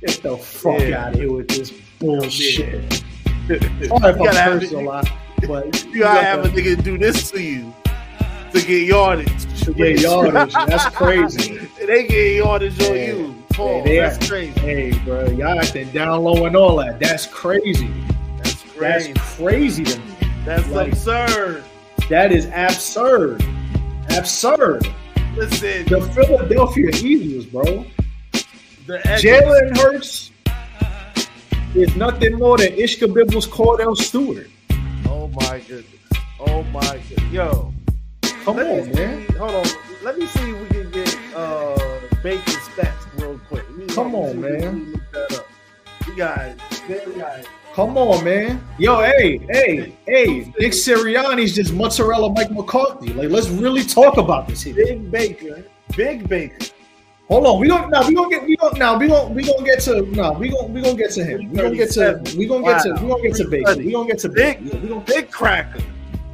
Get 0.00 0.22
the 0.24 0.36
fuck 0.38 0.80
Yeah. 0.80 1.04
out 1.06 1.14
of 1.14 1.20
here 1.20 1.30
with 1.32 1.46
this 1.48 1.72
bullshit. 2.00 3.02
you 3.48 3.58
Sorry 3.86 4.10
if 4.10 4.20
I'm 4.20 4.58
cursing 4.60 4.78
a 4.80 4.82
lot, 4.82 5.08
but 5.46 5.84
You 5.86 6.00
gotta 6.00 6.20
have 6.24 6.44
a 6.46 6.48
nigga 6.48 6.82
do 6.82 6.98
this 6.98 7.30
to 7.30 7.40
you 7.40 7.72
to 8.52 8.60
get 8.60 8.88
yardage. 8.88 9.62
to 9.64 9.72
get 9.72 10.00
yardage. 10.00 10.52
That's 10.66 10.86
crazy. 10.96 11.58
they 11.86 12.08
get 12.08 12.36
yardage 12.38 12.82
on 12.88 12.96
Yeah. 12.96 13.06
you. 13.06 13.35
Paul, 13.56 13.82
they 13.84 13.96
that's 13.98 14.16
act- 14.16 14.28
crazy. 14.28 14.60
Hey, 14.60 14.98
bro, 15.04 15.26
y'all 15.30 15.58
acting 15.58 15.90
down 15.90 16.22
low 16.24 16.44
and 16.46 16.54
all 16.56 16.76
that. 16.76 17.00
That's 17.00 17.26
crazy. 17.26 17.88
That's 18.42 18.62
That's 18.62 18.76
crazy. 18.76 19.12
crazy 19.16 19.84
to 19.84 19.98
me. 19.98 20.04
That's 20.44 20.68
like- 20.68 20.92
absurd. 20.92 21.64
That 22.10 22.32
is 22.32 22.46
absurd. 22.54 23.42
Absurd. 24.16 24.86
Listen, 25.34 25.84
The 25.86 26.00
Philadelphia 26.14 26.90
Eagles, 26.96 27.46
bro. 27.46 27.84
Jalen 28.86 29.76
Hurts 29.76 30.30
is 31.74 31.94
nothing 31.96 32.34
more 32.38 32.56
than 32.58 32.72
Ishkabib's 32.72 33.46
Cordell 33.46 33.96
Stewart. 33.96 34.48
Oh 35.08 35.28
my 35.28 35.60
goodness. 35.66 35.84
Oh 36.38 36.62
my 36.64 37.00
goodness. 37.08 37.32
Yo, 37.32 37.72
Come 38.44 38.58
on, 38.58 38.92
man. 38.92 39.26
see- 39.26 39.34
Hold 39.34 39.50
on. 39.54 39.66
Let 40.04 40.18
me 40.18 40.26
see 40.26 40.50
if 40.50 40.60
we 40.60 40.66
can 40.68 40.90
get 40.92 41.18
uh 41.34 41.76
Bacon's 42.22 42.56
stats 42.68 43.05
real 43.26 43.40
quick. 43.48 43.64
We- 43.76 43.86
Come 43.86 44.14
on, 44.14 44.40
man. 44.40 44.74
we 44.74 44.84
look 44.92 45.12
that 45.12 45.38
up. 45.38 45.46
We 46.06 46.14
got, 46.14 46.54
we 46.88 47.14
got 47.14 47.46
Come 47.74 47.98
on, 47.98 48.24
man. 48.24 48.64
Yo, 48.78 49.02
hey, 49.02 49.38
hey, 49.50 49.94
hey. 50.06 50.52
Nick 50.58 50.72
Sirianni's 50.72 51.54
just 51.54 51.74
mozzarella 51.74 52.32
Mike 52.32 52.50
McCarthy. 52.50 53.12
Like, 53.12 53.28
let's 53.28 53.48
really 53.48 53.84
talk 53.84 54.16
about 54.16 54.48
this 54.48 54.62
here. 54.62 54.74
Big 54.74 55.10
Baker. 55.10 55.62
Big 55.94 56.26
Baker. 56.26 56.72
Hold 57.28 57.46
on, 57.46 57.60
we 57.60 57.66
don't 57.66 57.90
now 57.90 58.06
we 58.06 58.14
gonna 58.14 58.30
get 58.30 58.44
we 58.44 58.54
don't 58.56 58.78
now 58.78 58.96
we 58.96 59.08
gonna 59.08 59.28
we 59.34 59.42
gonna 59.42 59.64
get 59.64 59.80
to 59.80 60.02
no 60.02 60.32
we 60.32 60.48
gonna 60.48 60.68
we 60.68 60.80
gonna 60.80 60.96
get 60.96 61.10
to 61.10 61.24
him. 61.24 61.50
We 61.50 61.56
gonna 61.58 61.74
get 61.74 61.90
to 61.90 62.22
we 62.36 62.46
gonna 62.46 62.64
get 62.64 62.82
to 62.82 62.92
we 63.02 63.08
gonna 63.08 63.22
get 63.22 63.34
to 63.34 63.48
Baker. 63.48 63.76
We 63.76 63.92
gonna 63.92 64.08
get 64.08 64.18
to 64.20 64.28
Big, 64.28 64.62
Baker. 64.64 64.78
We 64.78 64.88
gonna 64.88 65.00
big 65.00 65.30
cracker. 65.30 65.82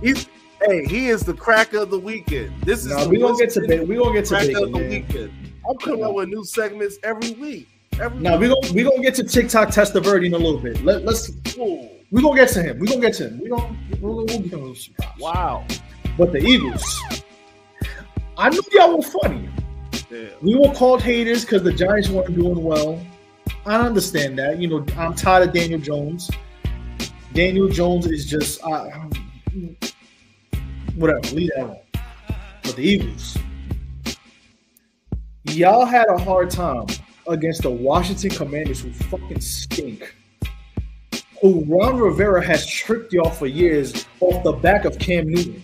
He's 0.02 0.28
hey, 0.66 0.84
he 0.84 1.08
is 1.08 1.22
the 1.22 1.32
cracker 1.32 1.78
of 1.78 1.90
the 1.90 1.98
weekend. 1.98 2.52
This 2.62 2.84
is 2.84 2.94
the 2.94 3.08
we 3.08 3.18
gonna 3.18 3.38
get 3.38 3.50
to 3.54 3.66
Baker. 3.66 3.84
We 3.84 3.96
gonna 3.96 4.12
get 4.12 4.26
to 4.26 4.34
Baker, 4.34 5.30
of 5.64 5.78
the 5.78 5.86
man. 5.86 5.98
weekend. 5.98 6.00
I'm 6.00 6.00
coming 6.00 6.04
up 6.04 6.14
with 6.14 6.28
new 6.28 6.44
segments 6.44 6.98
every 7.02 7.32
week. 7.32 7.68
Every 8.00 8.20
Now 8.20 8.36
we 8.36 8.48
gonna 8.48 8.72
we 8.72 8.82
gonna 8.82 9.02
get 9.02 9.14
to 9.16 9.24
TikTok 9.24 9.70
test 9.70 9.92
the 9.92 10.00
Testaverde 10.00 10.26
in 10.26 10.34
a 10.34 10.38
little 10.38 10.58
bit. 10.58 10.82
Let, 10.84 11.04
let's 11.04 11.30
Ooh, 11.58 11.88
we 12.10 12.22
gonna 12.22 12.36
get 12.36 12.48
to 12.50 12.62
him. 12.62 12.78
We're 12.78 12.86
gonna 12.86 13.00
get 13.00 13.14
to 13.14 13.28
him. 13.28 13.40
We 13.40 13.50
gonna 13.50 13.76
we'll, 14.00 14.16
we'll 14.16 14.26
give 14.26 14.52
him 14.52 14.72
a 14.72 14.74
surprise. 14.74 15.10
wow. 15.18 15.66
But 16.18 16.32
the 16.32 16.38
Eagles, 16.38 17.00
I 18.36 18.50
knew 18.50 18.60
y'all 18.72 18.96
were 18.96 19.02
funny. 19.02 19.48
Yeah. 20.10 20.28
We 20.42 20.54
were 20.54 20.72
called 20.74 21.02
haters 21.02 21.44
because 21.44 21.62
the 21.62 21.72
Giants 21.72 22.10
weren't 22.10 22.34
doing 22.34 22.62
well. 22.62 23.00
I 23.64 23.76
understand 23.76 24.38
that. 24.38 24.58
You 24.58 24.68
know, 24.68 24.86
I'm 24.98 25.14
tired 25.14 25.48
of 25.48 25.54
Daniel 25.54 25.80
Jones. 25.80 26.30
Daniel 27.32 27.68
Jones 27.68 28.06
is 28.06 28.26
just 28.26 28.62
uh, 28.62 28.90
whatever. 30.96 31.20
Leave 31.34 31.50
that 31.56 31.64
alone. 31.64 31.78
But 32.62 32.76
the 32.76 32.82
Eagles, 32.82 33.38
y'all 35.44 35.84
had 35.84 36.08
a 36.08 36.18
hard 36.18 36.50
time 36.50 36.86
against 37.26 37.62
the 37.62 37.70
Washington 37.70 38.30
Commanders, 38.30 38.80
who 38.80 38.92
fucking 38.92 39.40
stink. 39.40 40.14
Who 41.40 41.64
Ron 41.64 41.98
Rivera 41.98 42.44
has 42.44 42.66
tricked 42.66 43.12
y'all 43.12 43.30
for 43.30 43.46
years 43.46 44.06
off 44.20 44.44
the 44.44 44.52
back 44.52 44.84
of 44.84 44.98
Cam 44.98 45.28
Newton. 45.28 45.62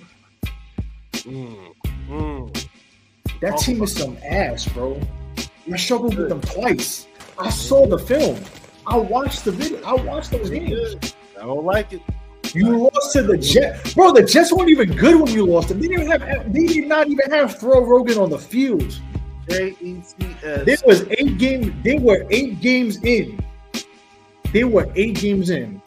Mm, 1.12 1.74
mm. 2.08 2.68
That 3.40 3.50
Talk 3.50 3.60
team 3.60 3.82
is 3.82 3.94
some 3.94 4.18
ass, 4.24 4.66
bro. 4.66 5.00
I 5.72 5.76
struggled 5.76 6.16
with 6.16 6.28
them 6.28 6.40
twice. 6.40 7.06
I 7.38 7.50
saw 7.50 7.86
the 7.86 7.98
film. 7.98 8.40
I 8.86 8.96
watched 8.96 9.44
the 9.44 9.52
video. 9.52 9.80
I 9.84 9.94
watched 9.94 10.32
those 10.32 10.50
games. 10.50 11.14
I 11.36 11.42
don't 11.42 11.64
like 11.64 11.92
it. 11.92 12.02
You 12.54 12.78
lost 12.78 13.12
to 13.12 13.22
the 13.22 13.36
Jets, 13.36 13.94
bro. 13.94 14.12
The 14.12 14.22
Jets 14.22 14.52
weren't 14.52 14.70
even 14.70 14.96
good 14.96 15.20
when 15.20 15.32
you 15.32 15.46
lost 15.46 15.68
them. 15.68 15.80
They 15.80 15.88
didn't 15.88 16.08
have. 16.08 16.52
They 16.52 16.66
did 16.66 16.88
not 16.88 17.08
even 17.08 17.30
have 17.30 17.58
throw 17.60 17.84
Rogan 17.84 18.18
on 18.18 18.30
the 18.30 18.38
field. 18.38 18.98
J 19.48 19.76
E 19.80 20.02
T 20.18 20.26
There 20.42 20.76
was 20.84 21.04
eight 21.10 21.38
games. 21.38 21.72
They 21.82 21.98
were 21.98 22.26
eight 22.30 22.60
games 22.60 23.02
in. 23.02 23.38
They 24.52 24.64
were 24.64 24.90
eight 24.96 25.16
games 25.16 25.50
in. 25.50 25.80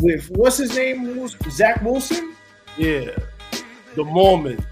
With 0.00 0.28
what's 0.30 0.56
his 0.56 0.74
name? 0.76 1.00
Who 1.04 1.20
was- 1.20 1.36
Zach 1.50 1.82
Wilson. 1.82 2.34
Yeah. 2.78 3.10
The 3.94 4.04
moment. 4.04 4.64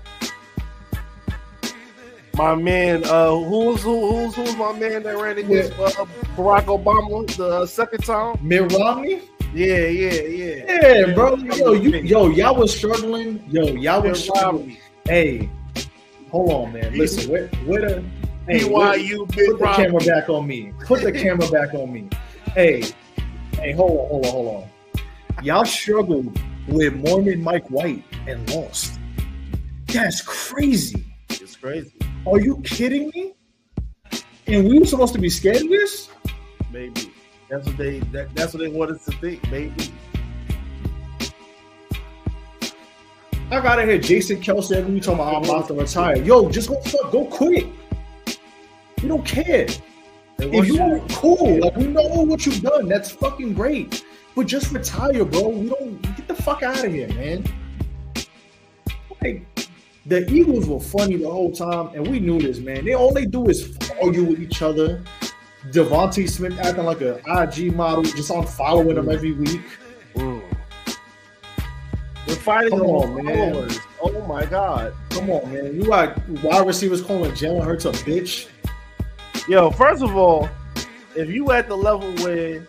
My 2.35 2.55
man, 2.55 3.03
uh, 3.05 3.35
who's 3.35 3.83
who, 3.83 4.13
who's 4.13 4.35
who's 4.37 4.57
my 4.57 4.73
man 4.73 5.03
that 5.03 5.19
ran 5.21 5.39
against 5.39 5.73
uh, 5.73 5.91
Barack 6.37 6.67
Obama 6.67 7.27
the 7.37 7.49
uh, 7.49 7.67
second 7.67 8.05
time? 8.05 8.39
Mitt 8.41 8.73
Romney. 8.73 9.23
Yeah, 9.53 9.87
yeah, 9.87 10.13
yeah. 10.13 10.65
Yeah, 10.69 11.15
bro. 11.15 11.35
Yo, 11.35 11.73
you, 11.73 11.91
yo, 11.97 12.29
y'all 12.29 12.55
was 12.55 12.77
struggling. 12.77 13.43
Yo, 13.51 13.65
y'all 13.75 14.03
was 14.03 14.23
struggling. 14.23 14.59
Romney. 14.69 14.81
Hey, 15.07 15.51
hold 16.31 16.51
on, 16.51 16.73
man. 16.73 16.97
Listen, 16.97 17.31
where, 17.31 17.49
where 17.67 17.81
the 17.81 18.05
hey, 18.47 18.65
where- 18.65 18.95
BYU, 18.99 19.27
put 19.27 19.37
Big 19.37 19.59
the 19.59 19.73
camera 19.75 20.05
back 20.05 20.29
on 20.29 20.47
me. 20.47 20.73
Put 20.85 21.03
the 21.03 21.13
camera 21.13 21.49
back 21.51 21.75
on 21.75 21.93
me. 21.93 22.09
Hey, 22.55 22.85
hey, 23.55 23.73
hold 23.73 23.91
on, 23.93 24.09
hold 24.09 24.27
on, 24.27 24.33
hold 24.33 24.65
on. 24.65 25.45
Y'all 25.45 25.65
struggled 25.65 26.39
with 26.67 26.95
Mormon 26.95 27.43
Mike 27.43 27.69
White 27.71 28.05
and 28.27 28.49
lost. 28.51 28.99
That's 29.87 30.21
crazy. 30.23 31.05
It's 31.31 31.57
crazy. 31.57 31.93
Are 32.27 32.41
you 32.41 32.61
kidding 32.63 33.11
me? 33.15 33.35
And 34.47 34.69
we 34.69 34.79
were 34.79 34.87
supposed 34.87 35.15
to 35.15 35.21
be 35.21 35.31
scared 35.31 35.63
of 35.63 35.69
this? 35.69 36.09
Maybe 36.71 37.13
that's 37.49 37.67
what 37.67 37.77
they 37.77 38.01
that, 38.01 38.35
that's 38.35 38.53
what 38.53 38.61
they 38.61 38.69
want 38.69 38.91
us 38.91 39.05
to 39.07 39.13
think. 39.13 39.51
Maybe. 39.51 39.93
I 43.51 43.61
gotta 43.63 43.85
hear 43.87 43.99
Jason 43.99 44.41
Kelce 44.41 44.73
every 44.77 44.93
week 44.95 45.03
talking 45.03 45.21
about 45.21 45.37
I'm 45.37 45.45
about 45.45 45.69
to 45.69 45.75
retire. 45.75 46.17
Yo, 46.23 46.49
just 46.51 46.69
go 46.69 46.81
fuck, 46.83 47.11
go 47.11 47.25
quit. 47.25 47.67
We 49.03 49.09
don't 49.09 49.25
care. 49.25 49.67
If 50.39 50.69
you 50.69 50.75
you- 50.75 50.83
are 50.83 51.01
cool, 51.11 51.61
like 51.61 51.77
we 51.77 51.87
know 51.87 52.07
what 52.25 52.45
you've 52.45 52.61
done, 52.61 52.89
that's 52.89 53.11
fucking 53.11 53.55
great. 53.55 54.05
But 54.37 54.47
just 54.47 54.71
retire, 54.71 55.25
bro. 55.25 55.49
We 55.49 55.69
don't 55.69 56.01
get 56.17 56.29
the 56.29 56.35
fuck 56.35 56.63
out 56.63 56.85
of 56.85 56.93
here, 56.93 57.09
man. 57.09 57.45
Like 59.23 59.47
the 60.07 60.31
Eagles 60.31 60.67
were 60.67 60.79
funny 60.79 61.17
the 61.17 61.29
whole 61.31 61.51
time, 61.51 61.89
and 61.95 62.07
we 62.07 62.21
knew 62.21 62.41
this, 62.41 62.59
man. 62.59 62.85
They 62.85 62.95
all 62.95 63.13
they 63.13 63.25
do 63.25 63.49
is 63.49 63.77
argue 64.03 64.25
with 64.25 64.41
each 64.41 64.63
other. 64.63 65.03
DeVonta 65.73 66.29
Smith 66.29 66.57
acting 66.61 66.85
like 66.85 67.01
a 67.01 67.21
IG 67.27 67.75
model, 67.75 68.05
just 68.05 68.31
on 68.31 68.47
following 68.47 68.95
them 68.95 69.09
every 69.11 69.33
week. 69.33 69.61
Mm. 70.15 70.43
We're 72.29 72.35
fighting 72.35 72.79
Come 72.79 72.83
on, 72.83 73.25
man. 73.25 73.53
followers. 73.55 73.81
Oh 74.03 74.27
my 74.27 74.45
god. 74.45 74.93
Come 75.09 75.31
on, 75.31 75.51
man. 75.51 75.75
You 75.75 75.87
got 75.87 76.29
wide 76.43 76.67
receivers 76.67 77.01
calling 77.01 77.31
Jalen 77.33 77.65
Hurts 77.65 77.87
a 77.87 77.93
bitch. 77.93 78.49
Yo, 79.49 79.71
first 79.71 80.03
of 80.03 80.15
all, 80.15 80.47
if 81.17 81.31
you 81.31 81.51
at 81.53 81.69
the 81.69 81.77
level 81.77 82.13
where 82.17 82.69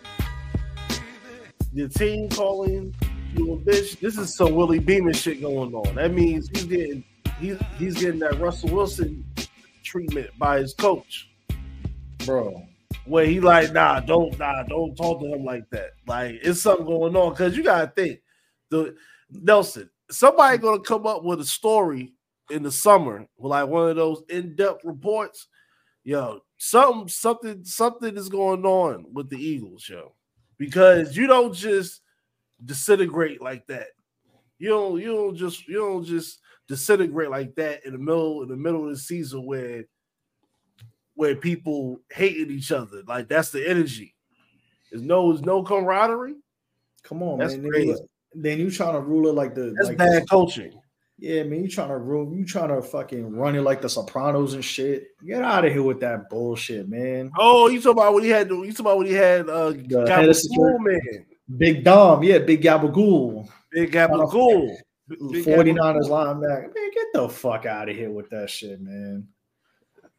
your 1.73 1.89
team 1.89 2.29
calling 2.29 2.95
you 3.35 3.51
a 3.51 3.57
bitch, 3.57 3.99
this 3.99 4.17
is 4.17 4.33
some 4.33 4.55
Willie 4.55 4.79
Beamen 4.79 5.13
shit 5.13 5.41
going 5.41 5.73
on. 5.73 5.93
That 5.95 6.13
means 6.13 6.47
he's 6.53 6.63
getting 6.63 7.03
he's 7.41 7.57
he's 7.77 7.95
getting 7.95 8.19
that 8.21 8.39
Russell 8.39 8.69
Wilson 8.69 9.25
treatment 9.83 10.29
by 10.39 10.59
his 10.59 10.73
coach. 10.73 11.29
Bro. 12.25 12.63
Where 13.03 13.25
he 13.25 13.41
like, 13.41 13.73
nah, 13.73 13.99
don't 13.99 14.39
nah, 14.39 14.63
don't 14.63 14.95
talk 14.95 15.19
to 15.19 15.33
him 15.33 15.43
like 15.43 15.69
that. 15.71 15.95
Like 16.07 16.39
it's 16.43 16.61
something 16.61 16.85
going 16.85 17.13
on. 17.17 17.35
Cause 17.35 17.57
you 17.57 17.63
gotta 17.63 17.91
think 17.93 18.21
the 18.69 18.95
Nelson, 19.31 19.89
somebody 20.09 20.57
gonna 20.57 20.79
come 20.79 21.05
up 21.05 21.23
with 21.23 21.41
a 21.41 21.45
story 21.45 22.13
in 22.49 22.63
the 22.63 22.71
summer, 22.71 23.27
like 23.37 23.67
one 23.67 23.89
of 23.89 23.95
those 23.95 24.23
in-depth 24.29 24.83
reports. 24.83 25.47
Yo, 26.03 26.39
something, 26.57 27.07
something, 27.07 27.63
something 27.63 28.17
is 28.17 28.29
going 28.29 28.65
on 28.65 29.05
with 29.13 29.29
the 29.29 29.37
Eagles, 29.37 29.87
yo, 29.87 30.15
because 30.57 31.15
you 31.15 31.27
don't 31.27 31.53
just 31.53 32.01
disintegrate 32.65 33.41
like 33.41 33.67
that. 33.67 33.87
You 34.57 34.69
don't, 34.69 34.99
you 34.99 35.13
don't 35.13 35.35
just, 35.35 35.67
you 35.67 35.75
don't 35.75 36.03
just 36.03 36.39
disintegrate 36.67 37.29
like 37.29 37.53
that 37.55 37.85
in 37.85 37.93
the 37.93 37.99
middle, 37.99 38.41
in 38.41 38.49
the 38.49 38.57
middle 38.57 38.85
of 38.85 38.89
the 38.89 38.97
season 38.97 39.45
where, 39.45 39.83
where 41.13 41.35
people 41.35 41.99
hating 42.11 42.49
each 42.49 42.71
other. 42.71 43.03
Like 43.07 43.27
that's 43.27 43.51
the 43.51 43.67
energy. 43.69 44.15
There's 44.89 45.03
no, 45.03 45.31
there's 45.31 45.45
no 45.45 45.63
camaraderie. 45.63 46.35
Come 47.03 47.21
on, 47.21 47.39
That's 47.39 47.55
man. 47.55 47.69
Crazy. 47.69 47.95
Then 48.33 48.59
you 48.59 48.69
trying 48.71 48.93
to 48.93 49.01
rule 49.01 49.27
it 49.27 49.35
like 49.35 49.55
the 49.55 49.73
That's 49.75 49.89
like 49.89 49.97
bad 49.97 50.29
coaching. 50.29 50.79
Yeah, 51.17 51.43
man, 51.43 51.63
you 51.63 51.67
trying 51.67 51.89
to 51.89 51.97
rule, 51.97 52.33
you 52.33 52.45
trying 52.45 52.69
to 52.69 52.81
fucking 52.81 53.35
run 53.35 53.55
it 53.55 53.61
like 53.61 53.81
the 53.81 53.89
Sopranos 53.89 54.53
and 54.53 54.63
shit. 54.63 55.07
Get 55.25 55.41
out 55.41 55.65
of 55.65 55.73
here 55.73 55.83
with 55.83 55.99
that 55.99 56.29
bullshit, 56.29 56.87
man. 56.87 57.29
Oh, 57.37 57.67
you 57.67 57.81
talking 57.81 57.99
about 57.99 58.13
what 58.13 58.23
he 58.23 58.29
had, 58.29 58.49
you 58.49 58.71
talking 58.71 58.79
about 58.79 58.97
what 58.97 59.07
he 59.07 59.13
had 59.13 59.49
uh, 59.49 59.71
The 59.71 59.77
Gabagool, 59.77 60.79
man, 60.79 61.25
Big 61.57 61.83
Dom, 61.83 62.23
yeah, 62.23 62.37
Big 62.39 62.61
Gabagool, 62.61 63.49
Big 63.71 63.91
Gabagool. 63.91 64.77
Big 65.09 65.43
49ers 65.43 65.75
Gabagool. 65.75 66.09
linebacker. 66.09 66.75
Man, 66.75 66.91
get 66.93 67.07
the 67.13 67.27
fuck 67.27 67.65
out 67.65 67.89
of 67.89 67.95
here 67.95 68.11
with 68.11 68.29
that 68.29 68.49
shit, 68.49 68.79
man. 68.79 69.27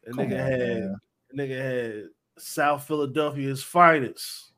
That 0.03 0.15
nigga 0.15 0.23
on, 0.23 0.51
had, 0.51 0.59
man. 0.59 0.95
nigga 1.35 1.57
had 1.57 2.03
South 2.37 2.85
Philadelphia's 2.85 3.63
finest. 3.63 4.50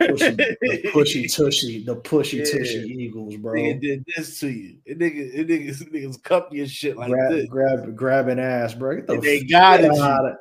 Pushy, 0.00 0.36
the 0.36 0.90
pushy 0.94 1.34
tushy, 1.36 1.84
the 1.84 1.96
pushy 1.96 2.38
Yeah. 2.38 2.44
tushy 2.58 2.78
Eagles, 2.96 3.36
bro. 3.36 3.54
Nigga 3.54 3.80
did 3.80 4.04
this 4.16 4.38
to 4.40 4.48
you. 4.48 4.76
It 4.84 4.98
nigga, 4.98 5.34
it 5.34 5.48
niggas, 5.48 5.82
niggas 5.92 6.22
cup 6.22 6.52
your 6.54 6.66
shit 6.66 6.96
like 6.96 7.10
grab, 7.10 7.32
this. 7.32 7.46
grab, 7.48 7.96
grabbing 7.96 8.38
ass, 8.38 8.74
bro. 8.74 8.96
Get 8.96 9.06
the 9.08 9.18
they 9.18 9.40
guided 9.40 9.90
get 9.92 10.00
out 10.00 10.26
of, 10.26 10.36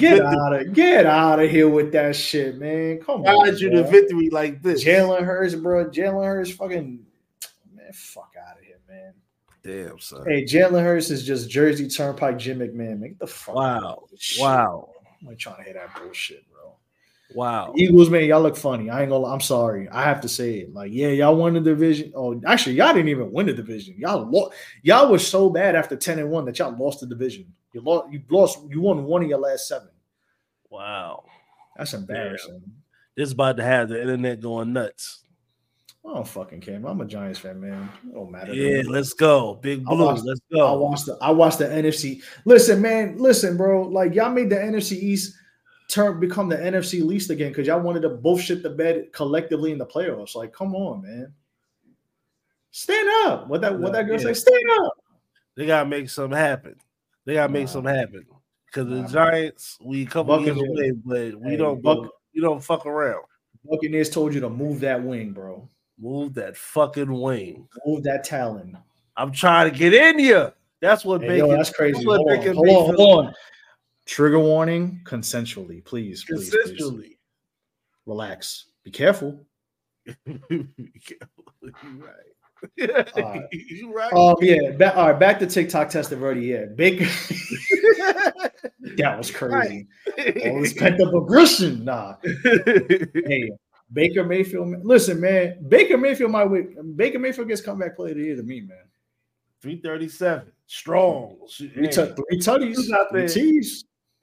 get 0.00 0.10
victory. 0.18 0.20
out 0.26 0.52
of, 0.54 0.72
get 0.74 1.06
out 1.06 1.40
of 1.40 1.50
here 1.50 1.68
with 1.68 1.92
that 1.92 2.14
shit, 2.16 2.58
man. 2.58 2.98
Come 3.00 3.22
on, 3.24 3.56
you 3.56 3.70
bro. 3.70 3.82
to 3.82 3.88
victory 3.90 4.28
like 4.30 4.62
this. 4.62 4.84
Jalen 4.84 5.22
Hurts, 5.24 5.54
bro. 5.54 5.86
Jalen 5.86 6.24
Hurts, 6.26 6.50
fucking 6.50 7.04
man, 7.74 7.92
fuck 7.92 8.32
out 8.38 8.58
of 8.58 8.64
here, 8.64 8.80
man. 8.88 9.14
Damn, 9.62 9.98
son. 9.98 10.24
Hey, 10.26 10.44
Jalen 10.44 10.82
Hurts 10.82 11.10
is 11.10 11.24
just 11.26 11.48
Jersey 11.48 11.88
Turnpike 11.88 12.36
Jim 12.38 12.58
McMahon. 12.58 12.98
Make 12.98 13.18
the 13.18 13.26
fuck 13.26 13.56
out 13.56 13.82
Wow. 13.82 14.00
of 14.04 14.10
this 14.10 14.20
shit. 14.20 14.42
Wow. 14.42 14.90
I'm 15.26 15.36
trying 15.38 15.56
to 15.56 15.62
hear 15.62 15.72
that 15.72 15.98
bullshit, 15.98 16.44
bro. 16.52 16.53
Wow. 17.34 17.72
Eagles, 17.76 18.10
man, 18.10 18.24
y'all 18.26 18.40
look 18.40 18.56
funny. 18.56 18.90
I 18.90 19.02
ain't 19.02 19.10
gonna. 19.10 19.26
I'm 19.26 19.40
sorry. 19.40 19.88
I 19.88 20.02
have 20.04 20.20
to 20.20 20.28
say 20.28 20.58
it. 20.60 20.72
Like, 20.72 20.92
yeah, 20.92 21.08
y'all 21.08 21.34
won 21.34 21.54
the 21.54 21.60
division. 21.60 22.12
Oh, 22.14 22.40
actually, 22.46 22.76
y'all 22.76 22.94
didn't 22.94 23.08
even 23.08 23.32
win 23.32 23.46
the 23.46 23.52
division. 23.52 23.96
Y'all 23.98 24.30
lost. 24.30 24.54
Y'all 24.82 25.10
was 25.10 25.26
so 25.26 25.50
bad 25.50 25.74
after 25.74 25.96
ten 25.96 26.18
and 26.20 26.30
one 26.30 26.44
that 26.44 26.58
y'all 26.58 26.76
lost 26.78 27.00
the 27.00 27.06
division. 27.06 27.52
You 27.72 27.80
lost. 27.80 28.12
You 28.12 28.22
lost. 28.30 28.60
You 28.68 28.80
won 28.80 29.04
one 29.04 29.22
of 29.24 29.28
your 29.28 29.38
last 29.40 29.66
seven. 29.66 29.88
Wow. 30.70 31.24
That's 31.76 31.92
embarrassing. 31.94 32.62
This 33.16 33.28
is 33.28 33.32
about 33.32 33.56
to 33.56 33.64
have 33.64 33.88
the 33.88 34.00
internet 34.00 34.40
going 34.40 34.72
nuts. 34.72 35.20
I 36.06 36.12
don't 36.14 36.28
fucking 36.28 36.60
care. 36.60 36.78
man. 36.78 36.90
I'm 36.92 37.00
a 37.00 37.06
Giants 37.06 37.38
fan, 37.38 37.60
man. 37.60 37.88
It 38.06 38.12
don't 38.12 38.30
matter. 38.30 38.52
Yeah, 38.52 38.82
let's 38.86 39.14
go. 39.14 39.54
Big 39.54 39.84
blue. 39.84 40.04
watched- 40.04 40.24
Let's 40.24 40.40
go. 40.52 40.66
I 40.66 40.72
watched 40.76 41.06
the 41.06 41.18
I 41.20 41.30
watched 41.30 41.58
the 41.60 41.64
NFC. 41.66 42.22
Listen, 42.44 42.82
man, 42.82 43.16
listen, 43.18 43.56
bro. 43.56 43.82
Like 43.88 44.14
y'all 44.14 44.30
made 44.30 44.50
the 44.50 44.56
NFC 44.56 44.92
East 44.92 45.34
turn 45.88 46.20
become 46.20 46.48
the 46.48 46.56
NFC 46.56 47.04
least 47.04 47.30
again 47.30 47.50
because 47.50 47.66
y'all 47.66 47.80
wanted 47.80 48.00
to 48.00 48.08
both 48.10 48.40
shit 48.40 48.62
the 48.62 48.70
bed 48.70 49.12
collectively 49.12 49.72
in 49.72 49.78
the 49.78 49.86
playoffs. 49.86 50.34
Like, 50.34 50.52
come 50.52 50.74
on, 50.74 51.02
man. 51.02 51.32
Stand 52.70 53.08
up. 53.26 53.48
What 53.48 53.60
that 53.60 53.78
what 53.78 53.92
that 53.92 54.06
girl 54.06 54.18
Yeah. 54.18 54.32
say? 54.32 54.34
Stand 54.34 54.64
up. 54.80 54.92
They 55.56 55.66
gotta 55.66 55.88
make 55.88 56.08
something 56.10 56.36
happen. 56.36 56.76
They 57.24 57.34
gotta 57.34 57.52
make 57.52 57.66
Nah. 57.66 57.70
something 57.72 57.94
happen. 57.94 58.26
Because 58.66 58.88
the 58.88 59.02
Nah. 59.02 59.06
Giants, 59.08 59.78
we 59.80 60.04
couple 60.06 60.40
years 60.42 60.56
away, 60.56 60.90
but 60.90 61.34
we 61.40 61.50
Hey, 61.52 61.56
don't 61.56 61.80
Buc- 61.82 62.08
we 62.34 62.40
don't 62.40 62.62
fuck 62.62 62.86
around. 62.86 63.22
Buccaneers 63.64 64.10
told 64.10 64.34
you 64.34 64.40
to 64.40 64.50
move 64.50 64.80
that 64.80 65.02
wing, 65.02 65.32
bro. 65.32 65.68
Move 65.98 66.34
that 66.34 66.56
fucking 66.56 67.12
wing. 67.20 67.68
Move 67.86 68.02
that 68.02 68.24
talon. 68.24 68.76
I'm 69.16 69.30
trying 69.30 69.70
to 69.70 69.78
get 69.78 69.94
in 69.94 70.18
you. 70.18 70.52
That's 70.80 71.04
what 71.04 71.20
Hey, 71.20 71.28
Bacon. 71.28 71.50
yo, 71.50 71.56
that's 71.56 71.70
crazy. 71.70 72.04
That's 72.04 72.04
Hold 72.04 72.28
on, 72.28 72.54
hold 72.56 72.68
on, 72.68 72.96
hold 72.96 73.26
on. 73.26 73.34
Trigger 74.06 74.38
warning, 74.38 75.00
consensually, 75.04 75.84
please, 75.84 76.24
please, 76.24 76.50
please. 76.50 76.80
Consensually. 76.80 77.16
Relax. 78.06 78.66
Be 78.82 78.90
careful. 78.90 79.40
you 80.26 80.68
right. 81.82 82.34
Alright. 83.16 83.42
you 83.52 83.94
right. 83.94 84.12
Um, 84.12 84.36
yeah, 84.40 84.72
ba- 84.72 84.94
all 84.96 85.10
right, 85.10 85.18
back 85.18 85.38
to 85.38 85.46
TikTok 85.46 85.88
tested 85.88 86.20
already. 86.22 86.42
Yeah, 86.42 86.66
Baker. 86.66 87.04
that 88.96 89.14
was 89.16 89.30
crazy. 89.30 89.86
All 90.18 90.60
this 90.60 90.74
pent 90.74 91.00
up 91.00 91.14
aggression. 91.14 91.84
Nah. 91.84 92.16
Hey, 92.22 93.50
Baker 93.92 94.24
Mayfield. 94.24 94.84
Listen, 94.84 95.20
man. 95.20 95.64
Baker 95.68 95.96
Mayfield 95.96 96.30
might 96.30 96.44
win. 96.44 96.94
Baker 96.96 97.18
Mayfield 97.18 97.48
gets 97.48 97.60
comeback 97.60 97.96
player 97.96 98.12
of 98.12 98.18
the 98.18 98.24
year 98.24 98.36
to 98.36 98.42
me, 98.42 98.60
man. 98.60 98.78
337. 99.62 100.52
Strong. 100.66 101.36
We 101.76 101.88
took 101.88 102.16
three 102.16 102.38
tutties. 102.38 102.76
Three 103.10 103.20
there? 103.26 103.62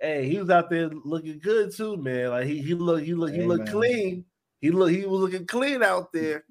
Hey, 0.02 0.28
he 0.28 0.39
was 0.39 0.49
out 0.49 0.70
there 0.70 0.89
looking 0.89 1.39
good 1.39 1.76
too, 1.76 1.95
man. 1.95 2.30
Like 2.30 2.47
he 2.47 2.62
he 2.62 2.74
looked 2.74 3.06
he 3.06 3.14
looked 3.14 3.36
he 3.36 3.43
looked 3.43 3.70
clean. 3.70 4.26
He 4.60 4.72
look 4.72 4.89
he 4.89 5.06
was 5.06 5.22
looking 5.22 5.45
clean 5.45 5.84
out 5.84 6.12
there. 6.12 6.43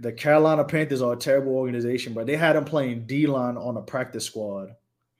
The 0.00 0.12
Carolina 0.12 0.62
Panthers 0.62 1.00
are 1.00 1.14
a 1.14 1.16
terrible 1.16 1.56
organization, 1.56 2.12
but 2.12 2.26
they 2.26 2.36
had 2.36 2.54
him 2.54 2.64
playing 2.64 3.06
D 3.06 3.26
line 3.26 3.56
on 3.56 3.78
a 3.78 3.82
practice 3.82 4.26
squad 4.26 4.74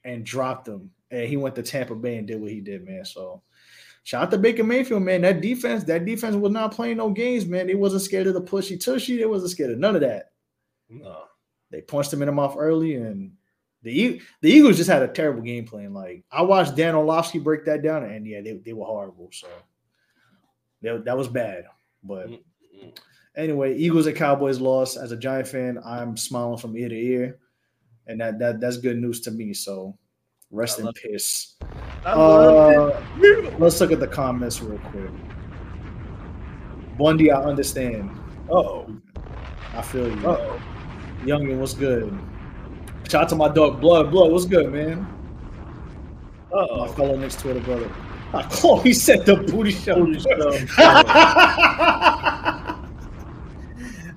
and 0.05 0.25
dropped 0.25 0.69
him. 0.69 0.91
And 1.11 1.27
he 1.27 1.39
went 1.39 1.55
to 1.55 1.63
Tampa 1.63 1.95
Bay 1.95 2.19
and 2.19 2.27
did 2.27 2.41
what 2.41 2.51
he 2.51 2.61
did, 2.61 2.85
man. 2.85 3.07
So 3.07 3.43
shout 4.05 4.25
out 4.25 4.31
to 4.33 4.39
Baker 4.39 4.65
Mayfield, 4.65 5.03
man. 5.03 5.23
That 5.23 5.41
defense, 5.41 5.85
that 5.85 6.05
defense 6.05 6.37
was 6.37 6.53
not 6.53 6.73
playing 6.73 6.99
no 6.99 7.09
games, 7.09 7.47
man. 7.47 7.67
They 7.67 7.75
wasn't 7.75 8.03
scared 8.03 8.27
of 8.27 8.35
the 8.35 8.43
pushy 8.43 8.79
tushy. 8.79 9.17
They 9.17 9.25
wasn't 9.25 9.53
scared 9.53 9.71
of 9.71 9.79
none 9.79 9.95
of 9.95 10.03
that. 10.03 10.33
No. 10.91 11.25
They 11.71 11.81
punched 11.81 12.13
him 12.13 12.23
in 12.23 12.27
the 12.27 12.33
mouth 12.33 12.57
early, 12.59 12.97
and 12.97 13.33
the 13.83 14.21
the 14.41 14.51
Eagles 14.51 14.77
just 14.77 14.91
had 14.91 15.03
a 15.03 15.09
terrible 15.09 15.43
game 15.43 15.65
plan. 15.65 15.95
Like 15.95 16.25
I 16.33 16.43
watched 16.43 16.77
Dan 16.77 16.95
Orlovsky 16.95 17.39
break 17.39 17.65
that 17.67 17.83
down, 17.83 18.05
and 18.05 18.27
yeah, 18.27 18.41
they, 18.41 18.55
they 18.65 18.73
were 18.73 18.85
horrible. 18.87 19.31
So 19.33 19.47
they- 20.83 20.97
that 20.97 21.17
was 21.17 21.29
bad. 21.29 21.65
But 22.03 22.29
anyway, 23.37 23.77
Eagles 23.77 24.07
and 24.07 24.17
Cowboys 24.17 24.61
lost. 24.61 24.97
As 24.97 25.13
a 25.13 25.17
Giant 25.17 25.49
fan, 25.49 25.79
I'm 25.85 26.17
smiling 26.17 26.59
from 26.59 26.77
ear 26.77 26.89
to 26.89 26.95
ear, 26.97 27.39
and 28.07 28.21
that 28.21 28.39
that 28.39 28.61
that's 28.61 28.77
good 28.79 28.99
news 28.99 29.21
to 29.23 29.31
me. 29.31 29.53
So 29.55 29.97
rest 30.51 30.79
in 30.79 30.91
peace. 30.93 31.57
Uh, 32.05 33.01
let's 33.59 33.81
look 33.81 33.93
at 33.93 34.01
the 34.01 34.07
comments 34.07 34.61
real 34.63 34.79
quick. 34.91 35.11
Bundy, 36.99 37.31
I 37.31 37.41
understand. 37.43 38.11
Oh, 38.51 38.87
I 39.75 39.83
feel 39.83 40.09
you. 40.09 40.27
oh. 40.27 40.61
Yungin, 41.23 41.59
what's 41.59 41.75
good? 41.75 42.17
Shout 43.09 43.23
out 43.25 43.29
to 43.31 43.37
my 43.37 43.49
dog 43.49 43.81
Blood. 43.81 44.11
Blood, 44.11 44.31
what's 44.33 44.45
good, 44.45 44.73
man? 44.73 45.01
My 46.53 46.59
Oh, 46.61 46.87
fellow 46.89 47.17
next 47.17 47.41
Twitter 47.41 47.61
brother. 47.61 47.91
I 48.35 48.43
call 48.43 48.81
he 48.81 48.93
said 48.93 49.25
the 49.25 49.37
booty 49.37 49.71
show. 49.71 50.05
Booty 50.05 50.19
show. 50.21 50.51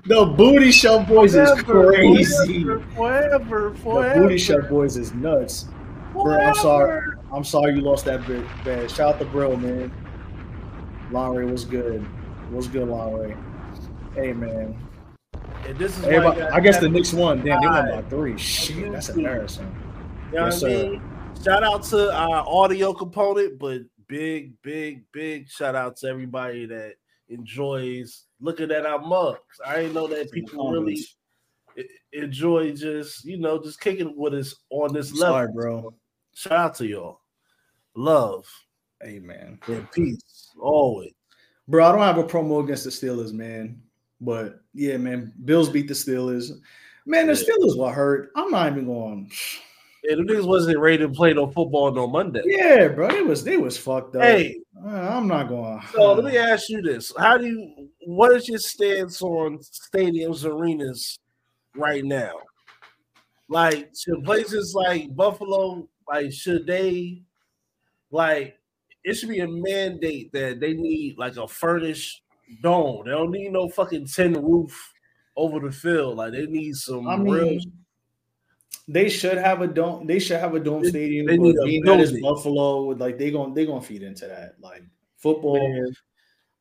the 0.04 0.26
booty 0.36 0.70
show 0.70 1.02
boys 1.04 1.34
is 1.34 1.50
crazy. 1.62 2.64
Forever, 2.94 3.70
The 3.70 3.78
forever. 3.80 4.20
booty 4.22 4.38
show 4.38 4.60
boys 4.62 4.96
is 4.96 5.12
nuts. 5.14 5.66
Bro, 6.12 6.38
I'm 6.38 6.54
sorry. 6.54 7.00
I'm 7.32 7.44
sorry 7.44 7.74
you 7.74 7.80
lost 7.80 8.04
that 8.04 8.26
bit 8.26 8.44
bad. 8.64 8.90
Shout 8.90 9.14
out 9.14 9.18
to 9.20 9.24
Bro, 9.26 9.56
man. 9.56 9.90
Lonray 11.10 11.50
was 11.50 11.64
good. 11.64 12.06
Was 12.50 12.68
good, 12.68 12.88
Lonray. 12.88 13.36
Hey 14.14 14.32
man. 14.34 14.76
And 15.64 15.78
this 15.78 15.96
is 15.96 16.04
why 16.04 16.10
you 16.10 16.16
Everybody, 16.16 16.42
I 16.42 16.60
guess 16.60 16.80
the 16.80 16.88
Knicks 16.88 17.12
won. 17.12 17.44
Damn, 17.44 17.60
they 17.60 17.66
won 17.66 17.90
by 17.90 18.02
three. 18.08 18.36
Shit, 18.36 18.92
that's 18.92 19.08
embarrassing. 19.10 19.74
You 20.32 20.38
know 20.38 20.44
Yes, 20.46 20.62
I 20.62 20.68
mean? 20.68 21.02
Shout 21.42 21.62
out 21.62 21.82
to 21.84 22.12
our 22.12 22.44
audio 22.46 22.92
component, 22.92 23.58
but 23.58 23.82
big, 24.06 24.54
big, 24.62 25.04
big 25.12 25.48
shout 25.48 25.74
out 25.74 25.96
to 25.98 26.08
everybody 26.08 26.66
that 26.66 26.94
enjoys 27.28 28.24
looking 28.40 28.70
at 28.70 28.86
our 28.86 29.00
mugs. 29.00 29.40
I 29.64 29.76
didn't 29.76 29.94
know 29.94 30.06
that 30.08 30.30
people 30.30 30.70
really 30.70 30.98
enjoy 32.12 32.72
just 32.72 33.24
you 33.24 33.38
know 33.38 33.62
just 33.62 33.80
kicking 33.80 34.14
with 34.16 34.34
us 34.34 34.54
on 34.70 34.92
this 34.92 35.12
level. 35.12 35.34
Sorry, 35.34 35.52
bro. 35.52 35.94
Shout 36.34 36.52
out 36.52 36.74
to 36.76 36.86
y'all. 36.86 37.20
Love 37.94 38.46
amen, 39.04 39.58
and 39.66 39.90
peace 39.90 40.50
always. 40.60 41.12
Bro, 41.68 41.86
I 41.86 41.92
don't 41.92 42.00
have 42.00 42.18
a 42.18 42.24
promo 42.24 42.62
against 42.62 42.84
the 42.84 42.90
Steelers, 42.90 43.32
man. 43.32 43.80
But 44.24 44.60
yeah, 44.72 44.96
man, 44.96 45.32
Bills 45.44 45.68
beat 45.68 45.88
the 45.88 45.94
Steelers. 45.94 46.50
Man, 47.06 47.26
the 47.26 47.34
Yeah. 47.34 47.42
Steelers 47.42 47.76
were 47.76 47.92
hurt. 47.92 48.30
I'm 48.36 48.50
not 48.52 48.70
even 48.72 48.86
going. 48.86 49.30
Yeah, 50.04 50.14
the 50.16 50.22
niggas 50.22 50.46
wasn't 50.46 50.78
ready 50.78 50.98
to 50.98 51.08
play 51.08 51.32
no 51.34 51.48
football 51.48 51.90
no 51.92 52.06
Monday. 52.06 52.42
Yeah, 52.44 52.88
bro, 52.88 53.08
it 53.08 53.26
was 53.26 53.42
they 53.44 53.56
was 53.56 53.76
fucked 53.76 54.14
up. 54.16 54.22
Hey, 54.22 54.60
Uh, 54.84 54.88
I'm 54.88 55.26
not 55.28 55.48
going. 55.48 55.80
so 55.92 56.12
let 56.14 56.24
me 56.24 56.38
ask 56.52 56.68
you 56.68 56.80
this: 56.82 57.12
How 57.18 57.36
do 57.36 57.46
you? 57.46 57.88
What 58.06 58.34
is 58.36 58.48
your 58.48 58.58
stance 58.58 59.20
on 59.22 59.58
stadiums, 59.58 60.44
arenas 60.44 61.18
right 61.76 62.04
now? 62.04 62.32
Like, 63.48 63.90
should 63.96 64.24
places 64.24 64.72
like 64.74 65.14
Buffalo, 65.14 65.86
like, 66.08 66.32
should 66.32 66.66
they, 66.66 67.22
like, 68.10 68.56
it 69.04 69.14
should 69.14 69.28
be 69.28 69.40
a 69.40 69.48
mandate 69.48 70.32
that 70.32 70.58
they 70.60 70.72
need 70.74 71.18
like 71.18 71.36
a 71.36 71.46
furnished 71.46 72.22
dome. 72.62 73.04
They 73.04 73.10
don't 73.12 73.30
need 73.30 73.50
no 73.52 73.68
fucking 73.68 74.06
tin 74.06 74.34
roof 74.34 74.92
over 75.36 75.60
the 75.60 75.72
field. 75.72 76.16
Like, 76.16 76.32
they 76.32 76.46
need 76.46 76.74
some 76.76 77.06
I 77.08 77.16
real. 77.16 77.58
they 78.88 79.08
should 79.08 79.38
have 79.38 79.62
a 79.62 79.66
dome. 79.66 80.06
They 80.06 80.18
should 80.18 80.40
have 80.40 80.54
a 80.54 80.60
dome 80.60 80.82
They- 80.82 80.88
stadium. 80.90 81.26
they 81.26 81.38
need 81.38 81.56
a 81.56 81.62
that 81.64 81.82
building. 81.84 82.20
Buffalo, 82.22 82.78
like 82.88 83.18
they 83.18 83.30
going 83.30 83.54
they 83.54 83.64
gonna 83.66 83.80
feed 83.80 84.02
into 84.02 84.26
that. 84.26 84.54
Like 84.60 84.82
football. 85.16 85.58
Man. 85.58 85.94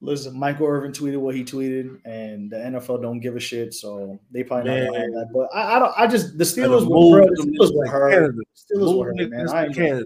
Listen, 0.03 0.35
Michael 0.39 0.65
Irvin 0.65 0.91
tweeted 0.91 1.17
what 1.19 1.35
he 1.35 1.43
tweeted, 1.43 1.99
and 2.05 2.49
the 2.49 2.55
NFL 2.55 3.03
don't 3.03 3.19
give 3.19 3.35
a 3.35 3.39
shit, 3.39 3.71
so 3.71 4.19
they 4.31 4.43
probably 4.43 4.71
not 4.71 4.87
gonna 4.87 4.99
have 4.99 5.11
that. 5.11 5.29
But 5.31 5.47
I, 5.55 5.75
I 5.75 5.79
don't. 5.79 5.93
I 5.95 6.07
just 6.07 6.39
the 6.39 6.43
Steelers 6.43 6.87
were 6.89 7.19
bro, 7.19 7.27
the 7.27 7.43
Steelers 7.43 7.75
were 7.75 7.85
hurt. 7.85 8.35
Steelers 8.55 8.97
were 8.97 9.05
hurt, 9.05 9.29
man. 9.29 9.49
I 9.49 9.65
ain't 9.65 9.75
Canada. 9.75 10.05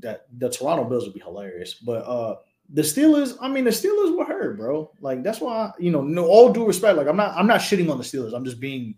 that 0.00 0.26
the 0.38 0.48
Toronto 0.48 0.84
Bills 0.84 1.04
would 1.04 1.12
be 1.12 1.20
hilarious. 1.20 1.74
But 1.74 2.06
uh 2.06 2.36
the 2.72 2.82
Steelers, 2.82 3.36
I 3.40 3.48
mean, 3.48 3.64
the 3.64 3.70
Steelers 3.70 4.16
were 4.16 4.24
hurt, 4.24 4.56
bro. 4.56 4.90
Like 5.00 5.22
that's 5.22 5.40
why, 5.40 5.72
you 5.78 5.90
know, 5.90 6.00
no 6.00 6.24
all 6.26 6.52
due 6.52 6.66
respect. 6.66 6.96
Like 6.96 7.06
I'm 7.06 7.16
not 7.16 7.36
I'm 7.36 7.46
not 7.46 7.60
shitting 7.60 7.90
on 7.90 7.98
the 7.98 8.04
Steelers. 8.04 8.34
I'm 8.34 8.44
just 8.44 8.60
being 8.60 8.96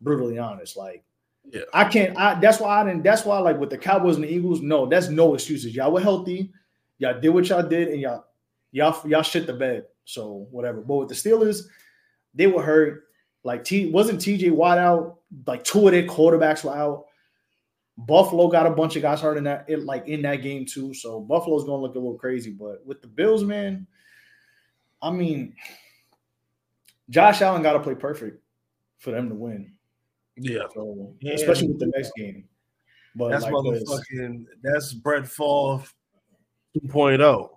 brutally 0.00 0.38
honest. 0.38 0.76
Like 0.76 1.04
Yeah. 1.44 1.62
I 1.72 1.84
can't 1.84 2.16
I 2.18 2.38
that's 2.40 2.58
why 2.58 2.80
I 2.80 2.84
didn't 2.84 3.04
that's 3.04 3.24
why 3.24 3.38
like 3.38 3.58
with 3.58 3.70
the 3.70 3.78
Cowboys 3.78 4.16
and 4.16 4.24
the 4.24 4.32
Eagles, 4.32 4.60
no, 4.60 4.86
that's 4.86 5.08
no 5.08 5.34
excuses. 5.34 5.74
Y'all 5.74 5.92
were 5.92 6.00
healthy, 6.00 6.52
y'all 6.98 7.20
did 7.20 7.28
what 7.28 7.48
y'all 7.48 7.62
did, 7.62 7.88
and 7.88 8.00
y'all 8.00 8.24
y'all 8.72 9.00
y'all 9.08 9.22
shit 9.22 9.46
the 9.46 9.52
bed. 9.52 9.86
So 10.04 10.48
whatever. 10.50 10.80
But 10.80 10.96
with 10.96 11.08
the 11.08 11.14
Steelers, 11.14 11.62
they 12.34 12.48
were 12.48 12.62
hurt. 12.62 13.04
Like 13.44 13.62
T 13.62 13.90
wasn't 13.90 14.20
TJ 14.20 14.50
Watt 14.50 14.78
out, 14.78 15.18
like 15.46 15.62
two 15.62 15.86
of 15.86 15.92
their 15.92 16.02
quarterbacks 16.02 16.64
were 16.64 16.76
out. 16.76 17.04
Buffalo 17.98 18.48
got 18.48 18.66
a 18.66 18.70
bunch 18.70 18.96
of 18.96 19.02
guys 19.02 19.20
hurt 19.20 19.38
in 19.38 19.44
that 19.44 19.64
it, 19.68 19.84
like 19.84 20.06
in 20.06 20.22
that 20.22 20.42
game 20.42 20.66
too. 20.66 20.92
So 20.92 21.20
Buffalo's 21.20 21.64
gonna 21.64 21.80
look 21.80 21.94
a 21.94 21.98
little 21.98 22.18
crazy. 22.18 22.50
But 22.50 22.84
with 22.84 23.00
the 23.00 23.08
Bills, 23.08 23.42
man, 23.42 23.86
I 25.00 25.10
mean, 25.10 25.54
Josh 27.08 27.40
Allen 27.40 27.62
got 27.62 27.74
to 27.74 27.80
play 27.80 27.94
perfect 27.94 28.42
for 28.98 29.12
them 29.12 29.28
to 29.28 29.34
win. 29.34 29.72
Yeah. 30.36 30.64
So 30.74 31.14
Yeah. 31.20 31.34
especially 31.34 31.68
with 31.68 31.78
the 31.78 31.92
next 31.94 32.12
game. 32.16 32.48
But 33.14 33.30
That's 33.30 33.44
like 33.44 33.54
this, 33.72 33.88
motherfucking. 33.88 34.46
That's 34.62 34.92
Brett 34.92 35.26
Favre 35.26 35.84
2.0. 36.76 37.50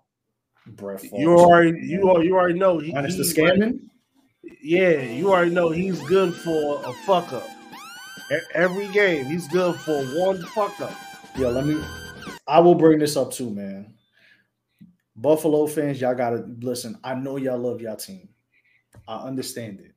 Brett 0.67 1.01
Favre. 1.01 1.17
You 1.17 1.37
already, 1.37 1.79
you 1.81 2.09
are, 2.09 2.23
you 2.23 2.35
already 2.37 2.57
know. 2.57 2.79
He, 2.79 2.93
minus 2.93 3.17
the 3.17 3.23
scamming. 3.23 3.89
Yeah, 4.61 5.01
you 5.01 5.31
already 5.31 5.51
know 5.51 5.69
he's 5.69 6.01
good 6.03 6.33
for 6.33 6.81
a 6.85 6.93
fuck 7.05 7.33
up. 7.33 7.47
Every 8.53 8.87
game, 8.89 9.25
he's 9.25 9.47
good 9.47 9.75
for 9.77 10.03
one 10.19 10.41
fuck 10.47 10.79
up. 10.81 10.93
Yeah, 11.35 11.47
let 11.47 11.65
me. 11.65 11.81
I 12.47 12.59
will 12.59 12.75
bring 12.75 12.99
this 12.99 13.17
up 13.17 13.31
too, 13.31 13.49
man. 13.49 13.93
Buffalo 15.15 15.67
fans, 15.67 15.99
y'all 15.99 16.15
gotta 16.15 16.45
listen. 16.59 16.97
I 17.03 17.15
know 17.15 17.37
y'all 17.37 17.57
love 17.57 17.81
y'all 17.81 17.95
team. 17.95 18.29
I 19.07 19.17
understand 19.17 19.79
it. 19.79 19.93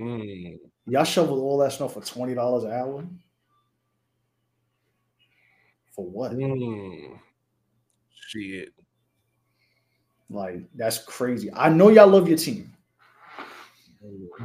Mm. 0.00 0.58
Y'all 0.86 1.04
shoveled 1.04 1.40
all 1.40 1.58
that 1.58 1.72
snow 1.72 1.88
for 1.88 2.02
twenty 2.02 2.34
dollars 2.34 2.64
an 2.64 2.72
hour. 2.72 3.04
For 5.94 6.06
what? 6.06 6.32
Mm. 6.32 7.18
Shit. 8.28 8.70
Like 10.30 10.62
that's 10.74 10.98
crazy. 10.98 11.50
I 11.52 11.68
know 11.68 11.90
y'all 11.90 12.06
love 12.06 12.28
your 12.28 12.38
team, 12.38 12.72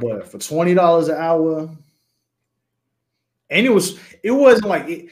but 0.00 0.30
for 0.30 0.38
twenty 0.38 0.74
dollars 0.74 1.08
an 1.08 1.16
hour, 1.16 1.70
and 3.50 3.66
it 3.66 3.70
was 3.70 3.98
it 4.22 4.30
wasn't 4.30 4.66
like 4.68 4.88
it, 4.88 5.08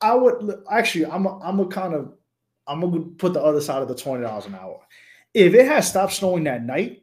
I 0.00 0.14
would 0.14 0.62
actually. 0.70 1.06
I'm 1.06 1.26
a, 1.26 1.38
I'm 1.40 1.60
a 1.60 1.66
kind 1.66 1.94
of 1.94 2.14
I'm 2.66 2.80
gonna 2.80 3.00
put 3.00 3.32
the 3.32 3.42
other 3.42 3.60
side 3.60 3.82
of 3.82 3.88
the 3.88 3.94
twenty 3.94 4.22
dollars 4.22 4.46
an 4.46 4.54
hour. 4.54 4.80
If 5.34 5.54
it 5.54 5.66
had 5.66 5.80
stopped 5.80 6.14
snowing 6.14 6.44
that 6.44 6.64
night, 6.64 7.02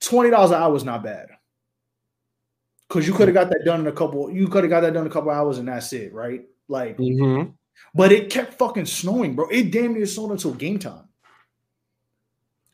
twenty 0.00 0.30
dollars 0.30 0.50
an 0.50 0.62
hour 0.62 0.74
is 0.76 0.84
not 0.84 1.02
bad. 1.02 1.28
Cause 2.88 3.06
you 3.06 3.12
could 3.14 3.26
have 3.26 3.34
got 3.34 3.48
that 3.48 3.64
done 3.64 3.80
in 3.80 3.86
a 3.88 3.92
couple. 3.92 4.30
You 4.30 4.46
could 4.46 4.62
have 4.62 4.70
got 4.70 4.80
that 4.80 4.92
done 4.94 5.04
in 5.06 5.10
a 5.10 5.12
couple 5.12 5.30
hours, 5.32 5.58
and 5.58 5.66
that's 5.66 5.92
it, 5.92 6.12
right? 6.12 6.42
Like, 6.68 6.96
Mm-hmm. 6.98 7.50
but 7.94 8.12
it 8.12 8.30
kept 8.30 8.54
fucking 8.54 8.86
snowing, 8.86 9.34
bro. 9.34 9.48
It 9.48 9.72
damn 9.72 9.94
near 9.94 10.06
snowed 10.06 10.30
until 10.30 10.54
game 10.54 10.78
time. 10.78 11.08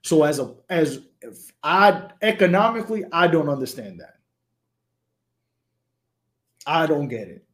So 0.03 0.23
as 0.25 0.39
a 0.39 0.55
as 0.69 1.01
if 1.23 1.53
I 1.63 2.11
economically, 2.21 3.05
I 3.11 3.27
don't 3.27 3.49
understand 3.49 4.01
that. 4.01 4.12
I 6.67 6.87
don't 6.87 7.09
get 7.09 7.29
it. 7.29 7.45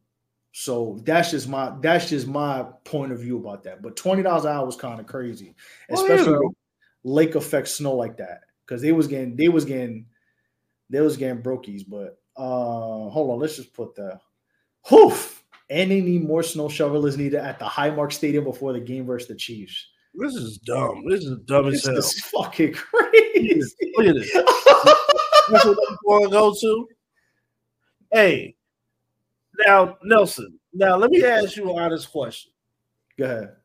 So 0.51 0.99
that's 1.03 1.31
just 1.31 1.47
my 1.47 1.73
that's 1.81 2.09
just 2.09 2.27
my 2.27 2.65
point 2.83 3.11
of 3.11 3.19
view 3.19 3.37
about 3.37 3.63
that. 3.63 3.81
But 3.81 3.95
twenty 3.95 4.23
dollars 4.23 4.45
an 4.45 4.51
hour 4.51 4.65
was 4.65 4.75
kind 4.75 4.99
of 4.99 5.05
crazy, 5.05 5.55
especially 5.89 6.33
know. 6.33 6.39
with 6.41 6.55
lake 7.03 7.35
effect 7.35 7.67
snow 7.67 7.95
like 7.95 8.17
that 8.17 8.41
because 8.65 8.81
they 8.81 8.91
was 8.91 9.07
getting 9.07 9.35
they 9.35 9.47
was 9.49 9.65
getting 9.65 10.05
they 10.89 11.01
was 11.01 11.17
getting 11.17 11.41
brokies. 11.41 11.83
But 11.87 12.19
uh 12.35 13.09
hold 13.09 13.31
on, 13.31 13.39
let's 13.39 13.57
just 13.57 13.73
put 13.73 13.95
the 13.95 14.19
hoof. 14.85 15.43
And 15.69 15.91
they 15.91 16.01
need 16.01 16.27
more 16.27 16.41
snow 16.41 16.67
shovelers 16.67 17.15
needed 17.15 17.39
at 17.39 17.59
the 17.59 17.65
Highmark 17.65 18.11
Stadium 18.11 18.43
before 18.43 18.73
the 18.73 18.79
game 18.79 19.05
versus 19.05 19.27
the 19.27 19.35
Chiefs. 19.35 19.87
This 20.15 20.33
is 20.33 20.57
dumb. 20.57 21.03
This 21.07 21.23
is 21.23 21.37
dumb 21.45 21.67
as 21.67 21.83
This 21.83 22.15
is 22.15 22.21
fucking 22.21 22.73
crazy. 22.73 23.61
Look 23.95 24.07
at 24.07 24.15
this. 24.15 24.33
That's 24.33 25.65
what 25.65 25.77
I'm 25.87 25.97
going 26.07 26.23
to 26.23 26.29
go 26.29 26.55
to. 26.59 26.87
Hey, 28.11 28.55
now 29.65 29.97
Nelson. 30.03 30.59
Now 30.73 30.97
let 30.97 31.11
me 31.11 31.23
ask 31.23 31.55
you 31.55 31.69
an 31.69 31.79
honest 31.79 32.11
question, 32.11 32.51
Go 33.17 33.25
ahead. 33.25 33.55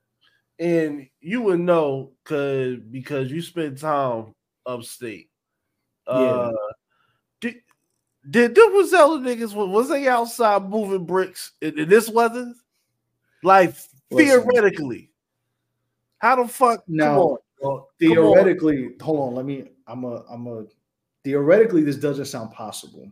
and 0.58 1.06
you 1.20 1.42
would 1.42 1.60
know 1.60 2.12
because 2.22 2.78
because 2.90 3.30
you 3.30 3.42
spend 3.42 3.78
time 3.78 4.34
upstate. 4.66 5.30
Uh, 6.06 6.52
did 7.40 7.56
did 8.30 8.54
them 8.54 8.72
Rosella 8.72 9.18
niggas 9.20 9.54
was 9.54 9.88
they 9.88 10.08
outside 10.08 10.68
moving 10.68 11.04
bricks 11.04 11.52
in, 11.60 11.78
in 11.78 11.88
this 11.88 12.08
weather? 12.08 12.54
Like 13.42 13.74
theoretically, 14.10 15.10
how 16.18 16.42
the 16.42 16.48
fuck? 16.48 16.84
No. 16.88 17.04
on, 17.04 17.16
bro. 17.16 17.38
Come 17.60 17.70
on. 17.70 17.84
Theoretically, 17.98 18.90
hold 19.00 19.28
on. 19.28 19.34
Let 19.34 19.44
me. 19.44 19.64
I'm 19.86 20.04
a. 20.04 20.24
I'm 20.30 20.46
a. 20.46 20.64
Theoretically, 21.24 21.82
this 21.82 21.96
doesn't 21.96 22.26
sound 22.26 22.52
possible. 22.52 23.10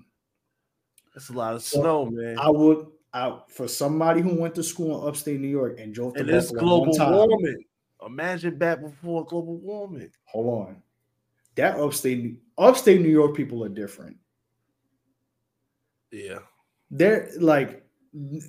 That's 1.15 1.29
a 1.29 1.33
lot 1.33 1.55
of 1.55 1.63
snow, 1.63 2.07
man. 2.07 2.39
I 2.39 2.51
would. 2.51 2.87
I 3.15 3.39
for 3.49 3.69
somebody 3.69 4.23
who 4.23 4.35
went 4.35 4.55
to 4.55 4.63
school 4.63 5.03
in 5.03 5.09
upstate 5.09 5.39
New 5.41 5.49
York 5.49 5.79
and 5.79 5.95
drove 5.95 6.15
to 6.15 6.21
and 6.21 6.31
it's 6.31 6.51
global 6.51 6.95
time. 6.95 7.13
warming. 7.13 7.65
Imagine 8.07 8.57
back 8.57 8.81
before 8.81 9.27
global 9.27 9.59
warming. 9.59 10.11
Hold 10.25 10.69
on. 10.69 10.83
That 11.57 11.79
upstate 11.79 12.39
upstate 12.57 13.03
New 13.03 13.11
York 13.11 13.37
people 13.37 13.63
are 13.65 13.69
different. 13.69 14.17
Yeah. 16.11 16.39
They're 16.91 17.31
like 17.39 17.85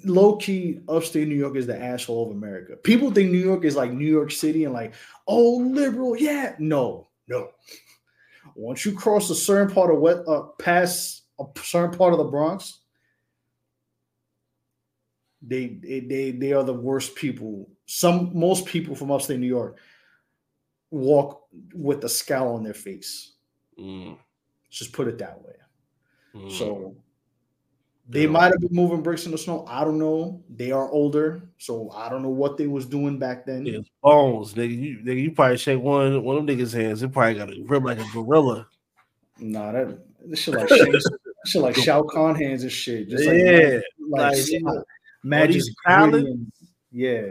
low 0.06 0.38
key 0.38 0.80
upstate 0.88 1.28
New 1.28 1.36
York 1.36 1.56
is 1.56 1.68
the 1.68 1.82
asshole 1.82 2.30
of 2.30 2.36
America. 2.36 2.76
People 2.78 3.12
think 3.12 3.32
New 3.32 3.38
York 3.38 3.66
is 3.66 3.76
like 3.76 3.92
New 3.92 4.10
York 4.10 4.32
City 4.32 4.66
and 4.66 4.74
like, 4.74 4.94
oh, 5.28 5.58
liberal. 5.58 6.18
Yeah. 6.18 6.56
No, 6.60 7.10
no. 7.28 7.52
Once 8.56 8.86
you 8.86 8.94
cross 8.94 9.30
a 9.30 9.36
certain 9.36 9.74
part 9.74 9.94
of 9.94 10.00
what 10.00 10.24
uh 10.28 10.44
past 10.60 11.23
a 11.40 11.46
certain 11.62 11.98
part 11.98 12.14
of 12.14 12.20
the 12.20 12.26
Bronx, 12.26 12.80
they 15.42 15.68
they 15.82 16.00
they, 16.02 16.32
they 16.32 16.54
are 16.54 16.64
the 16.64 16.74
worst 16.74 17.16
people. 17.16 17.70
Some 17.86 18.32
most 18.38 18.66
people 18.66 18.96
from 18.96 19.12
upstate 19.12 19.40
New 19.40 19.48
York 19.48 19.78
walk 20.90 21.48
with 21.74 22.04
a 22.04 22.10
scowl 22.10 22.56
on 22.56 22.64
their 22.64 22.74
face. 22.74 23.34
Mm, 23.78 24.18
Just 24.70 24.94
put 24.94 25.08
it 25.08 25.18
that 25.18 25.42
way. 25.42 25.56
mm. 26.36 26.52
So 26.52 26.96
they 28.08 28.22
Yeah. 28.24 28.30
might 28.30 28.52
have 28.52 28.60
been 28.60 28.70
moving 28.74 29.02
bricks 29.02 29.26
in 29.26 29.32
the 29.32 29.38
snow. 29.38 29.66
I 29.68 29.84
don't 29.84 29.98
know. 29.98 30.44
They 30.50 30.72
are 30.72 30.90
older, 30.90 31.50
so 31.58 31.90
I 31.92 32.10
don't 32.10 32.22
know 32.22 32.30
what 32.30 32.58
they 32.58 32.68
was 32.68 32.86
doing 32.86 33.18
back 33.18 33.46
then. 33.46 33.66
it's 33.68 33.90
bones, 34.02 34.54
nigga. 34.54 34.78
You 34.82 35.00
nigga, 35.00 35.22
you 35.24 35.32
probably 35.32 35.58
shake 35.58 35.82
one 35.82 36.24
one 36.24 36.38
of 36.38 36.46
them 36.46 36.56
niggas' 36.58 36.74
hands. 36.74 37.02
It 37.04 37.12
probably 37.12 37.36
got 37.36 37.52
a 37.52 37.60
grip 37.62 37.84
like 37.84 38.00
a 38.00 38.06
gorilla. 38.14 38.68
Nah, 39.40 39.72
that 39.72 40.00
this 40.26 40.40
shit 40.40 40.54
like 40.54 40.70
shit 41.46 41.62
like 41.62 41.76
Shao 41.76 42.04
Kahn 42.04 42.36
hands 42.36 42.64
and 42.64 42.72
shit. 42.72 43.10
Just 43.10 43.26
like 43.26 43.38
Yeah, 43.38 43.80
like, 44.10 44.36
like, 44.36 44.62
like 44.64 44.84
magic. 45.24 45.64
talons? 45.86 46.48
Yeah, 46.92 47.22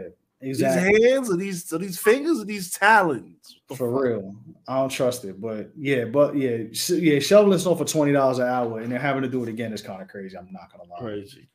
exactly. 0.41 0.93
These 0.93 1.05
hands 1.11 1.29
or 1.31 1.37
these 1.37 1.73
or 1.73 1.77
these 1.77 1.97
fingers 1.99 2.39
or 2.39 2.45
these 2.45 2.71
talons. 2.71 3.59
The 3.69 3.75
For 3.75 3.91
fuck? 3.91 4.03
real, 4.03 4.35
I 4.67 4.75
don't 4.77 4.89
trust 4.89 5.23
it. 5.25 5.39
But 5.39 5.71
yeah, 5.77 6.05
but 6.05 6.35
yeah, 6.35 6.57
sh- 6.73 6.91
yeah, 6.91 7.19
shoveling 7.19 7.59
snow 7.59 7.75
for 7.75 7.85
twenty 7.85 8.11
dollars 8.11 8.39
an 8.39 8.47
hour 8.47 8.79
and 8.79 8.91
they're 8.91 8.99
having 8.99 9.21
to 9.23 9.29
do 9.29 9.41
it 9.43 9.49
again 9.49 9.71
is 9.73 9.81
kind 9.81 10.01
of 10.01 10.07
crazy. 10.07 10.37
I'm 10.37 10.49
not 10.51 10.71
gonna 10.71 10.89
lie. 10.89 10.99
Crazy. 10.99 11.47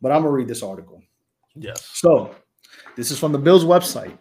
But 0.00 0.12
I'm 0.12 0.22
gonna 0.22 0.32
read 0.32 0.48
this 0.48 0.62
article. 0.62 1.02
Yes. 1.56 1.88
So, 1.94 2.34
this 2.94 3.10
is 3.10 3.18
from 3.18 3.32
the 3.32 3.38
Bills 3.38 3.64
website 3.64 4.16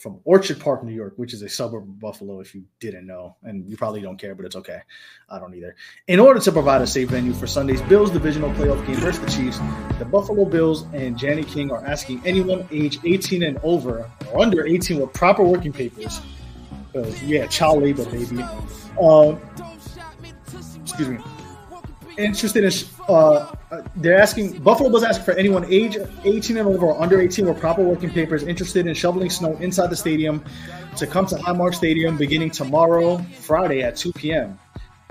from 0.00 0.20
Orchard 0.24 0.60
Park, 0.60 0.82
New 0.84 0.92
York, 0.92 1.14
which 1.16 1.34
is 1.34 1.42
a 1.42 1.48
suburb 1.48 1.82
of 1.82 1.98
Buffalo, 2.00 2.40
if 2.40 2.54
you 2.54 2.64
didn't 2.80 3.06
know. 3.06 3.36
And 3.42 3.68
you 3.68 3.76
probably 3.76 4.00
don't 4.00 4.18
care, 4.18 4.34
but 4.34 4.46
it's 4.46 4.56
okay. 4.56 4.80
I 5.28 5.38
don't 5.38 5.54
either. 5.54 5.76
In 6.08 6.18
order 6.18 6.40
to 6.40 6.52
provide 6.52 6.82
a 6.82 6.86
safe 6.86 7.08
venue 7.10 7.32
for 7.32 7.46
Sunday's 7.46 7.82
Bills 7.82 8.10
divisional 8.10 8.50
playoff 8.50 8.84
game 8.86 8.96
versus 8.96 9.20
the 9.20 9.30
Chiefs, 9.30 9.58
the 9.98 10.04
Buffalo 10.04 10.44
Bills 10.44 10.86
and 10.92 11.20
Jani-King 11.20 11.70
are 11.70 11.84
asking 11.84 12.22
anyone 12.24 12.66
age 12.70 12.98
18 13.04 13.42
and 13.42 13.58
over 13.62 14.10
or 14.32 14.42
under 14.42 14.66
18 14.66 15.00
with 15.00 15.12
proper 15.12 15.44
working 15.44 15.72
papers. 15.72 16.20
Uh, 16.94 17.02
yeah, 17.24 17.46
child 17.46 17.82
labor, 17.82 18.04
baby. 18.06 18.42
Uh, 19.00 19.36
excuse 20.82 21.08
me 21.08 21.18
interested 22.24 22.64
in 22.64 22.72
uh, 23.08 23.52
uh, 23.70 23.82
they're 23.96 24.20
asking 24.20 24.58
Buffalo 24.58 24.88
Bills 24.90 25.02
asking 25.02 25.24
for 25.24 25.32
anyone 25.32 25.64
age 25.66 25.96
18 26.24 26.56
and 26.56 26.68
over 26.68 26.86
or 26.86 27.00
under 27.00 27.20
18 27.20 27.46
with 27.46 27.58
proper 27.58 27.82
working 27.82 28.10
papers 28.10 28.42
interested 28.42 28.86
in 28.86 28.94
shoveling 28.94 29.30
snow 29.30 29.56
inside 29.56 29.90
the 29.90 29.96
stadium 29.96 30.44
to 30.96 31.06
come 31.06 31.26
to 31.26 31.36
Highmark 31.36 31.74
Stadium 31.74 32.16
beginning 32.16 32.50
tomorrow, 32.50 33.18
Friday 33.40 33.82
at 33.82 33.96
2 33.96 34.12
p.m. 34.12 34.58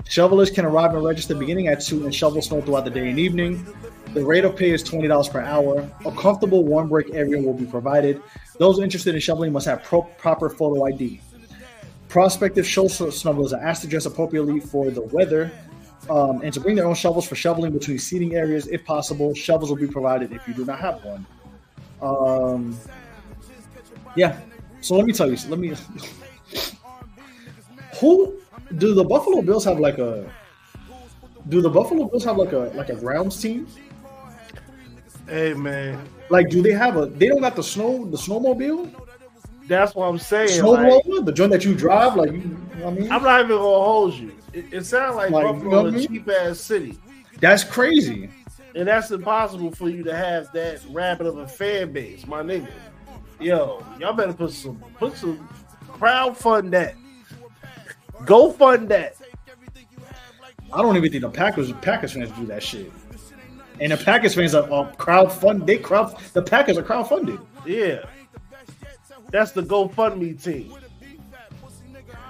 Shovelers 0.08 0.50
can 0.50 0.64
arrive 0.64 0.94
and 0.94 1.04
register 1.04 1.34
beginning 1.34 1.68
at 1.68 1.80
2 1.80 2.04
and 2.04 2.14
shovel 2.14 2.42
snow 2.42 2.60
throughout 2.60 2.84
the 2.84 2.90
day 2.90 3.08
and 3.10 3.18
evening. 3.18 3.66
The 4.12 4.24
rate 4.24 4.44
of 4.44 4.56
pay 4.56 4.72
is 4.72 4.82
$20 4.82 5.30
per 5.30 5.40
hour. 5.40 5.88
A 6.04 6.12
comfortable 6.12 6.64
warm 6.64 6.88
break 6.88 7.14
area 7.14 7.40
will 7.40 7.54
be 7.54 7.64
provided. 7.64 8.20
Those 8.58 8.80
interested 8.80 9.14
in 9.14 9.20
shoveling 9.20 9.52
must 9.52 9.66
have 9.66 9.84
pro- 9.84 10.02
proper 10.02 10.50
photo 10.50 10.84
ID. 10.86 11.20
Prospective 12.08 12.66
show 12.66 12.86
snowblers 12.86 13.52
are 13.52 13.62
asked 13.62 13.82
to 13.82 13.88
dress 13.88 14.04
appropriately 14.04 14.58
for 14.58 14.90
the 14.90 15.02
weather 15.02 15.52
um, 16.08 16.40
and 16.42 16.52
to 16.54 16.60
bring 16.60 16.76
their 16.76 16.86
own 16.86 16.94
shovels 16.94 17.26
for 17.26 17.34
shoveling 17.34 17.72
between 17.72 17.98
seating 17.98 18.34
areas 18.34 18.66
if 18.68 18.84
possible. 18.84 19.34
Shovels 19.34 19.70
will 19.70 19.76
be 19.76 19.86
provided 19.86 20.32
if 20.32 20.46
you 20.48 20.54
do 20.54 20.64
not 20.64 20.78
have 20.78 21.04
one. 21.04 21.26
Um, 22.00 22.78
yeah. 24.16 24.40
So 24.80 24.96
let 24.96 25.04
me 25.04 25.12
tell 25.12 25.30
you. 25.30 25.36
Let 25.48 25.58
me. 25.58 25.74
Who 28.00 28.34
do 28.78 28.94
the 28.94 29.04
Buffalo 29.04 29.42
Bills 29.42 29.64
have 29.64 29.78
like 29.78 29.98
a? 29.98 30.30
Do 31.48 31.60
the 31.60 31.70
Buffalo 31.70 32.06
Bills 32.06 32.24
have 32.24 32.38
like 32.38 32.52
a 32.52 32.72
like 32.74 32.88
a 32.88 32.94
grounds 32.94 33.40
team? 33.40 33.66
Hey 35.26 35.54
man, 35.54 36.08
Like, 36.28 36.48
do 36.48 36.60
they 36.60 36.72
have 36.72 36.96
a? 36.96 37.06
They 37.06 37.28
don't 37.28 37.40
got 37.40 37.54
the 37.54 37.62
snow 37.62 38.04
the 38.06 38.16
snowmobile, 38.16 38.92
that's 39.70 39.94
what 39.94 40.06
I'm 40.06 40.18
saying. 40.18 40.64
like, 40.64 41.04
the 41.24 41.32
joint 41.32 41.52
that 41.52 41.64
you 41.64 41.76
drive. 41.76 42.16
Like, 42.16 42.32
you, 42.32 42.38
you 42.38 42.48
know 42.48 42.86
what 42.86 42.88
I 42.88 42.90
mean, 42.90 43.12
I'm 43.12 43.22
not 43.22 43.38
even 43.38 43.50
gonna 43.50 43.62
hold 43.62 44.14
you. 44.14 44.32
It, 44.52 44.66
it 44.72 44.84
sounds 44.86 45.16
like, 45.16 45.30
Like, 45.30 45.62
you 45.62 45.68
know 45.68 45.86
a 45.86 46.06
cheap 46.06 46.28
ass 46.28 46.60
city, 46.60 46.98
that's 47.40 47.62
crazy. 47.64 48.30
and 48.74 48.88
that's 48.88 49.10
impossible 49.10 49.70
for 49.72 49.88
you 49.88 50.02
to 50.04 50.14
have 50.16 50.50
that 50.52 50.80
rapid 50.90 51.26
of 51.26 51.38
a 51.38 51.46
fan 51.48 51.92
base, 51.92 52.26
my 52.26 52.42
nigga. 52.42 52.70
Yo, 53.38 53.84
y'all 53.98 54.12
better 54.12 54.32
put 54.32 54.52
some 54.52 54.76
put 54.98 55.16
some 55.16 55.48
crowd 55.88 56.36
fund 56.36 56.72
that. 56.72 56.94
Go 58.26 58.52
fund 58.52 58.88
that. 58.90 59.16
I 60.72 60.82
don't 60.82 60.96
even 60.96 61.10
think 61.10 61.22
the 61.22 61.30
Packers 61.30 61.72
Packers 61.80 62.12
fans 62.12 62.30
do 62.32 62.46
that 62.46 62.62
shit. 62.62 62.92
And 63.80 63.92
the 63.92 63.96
Packers 63.96 64.34
fans 64.34 64.54
are, 64.54 64.70
are 64.70 64.92
crowd 64.96 65.32
fund. 65.32 65.66
They 65.66 65.78
crowd. 65.78 66.14
The 66.34 66.42
Packers 66.42 66.76
are 66.76 66.82
crowd 66.82 67.08
funded. 67.08 67.38
Yeah. 67.64 68.04
That's 69.30 69.52
the 69.52 69.62
GoFundMe 69.62 70.42
team. 70.42 70.74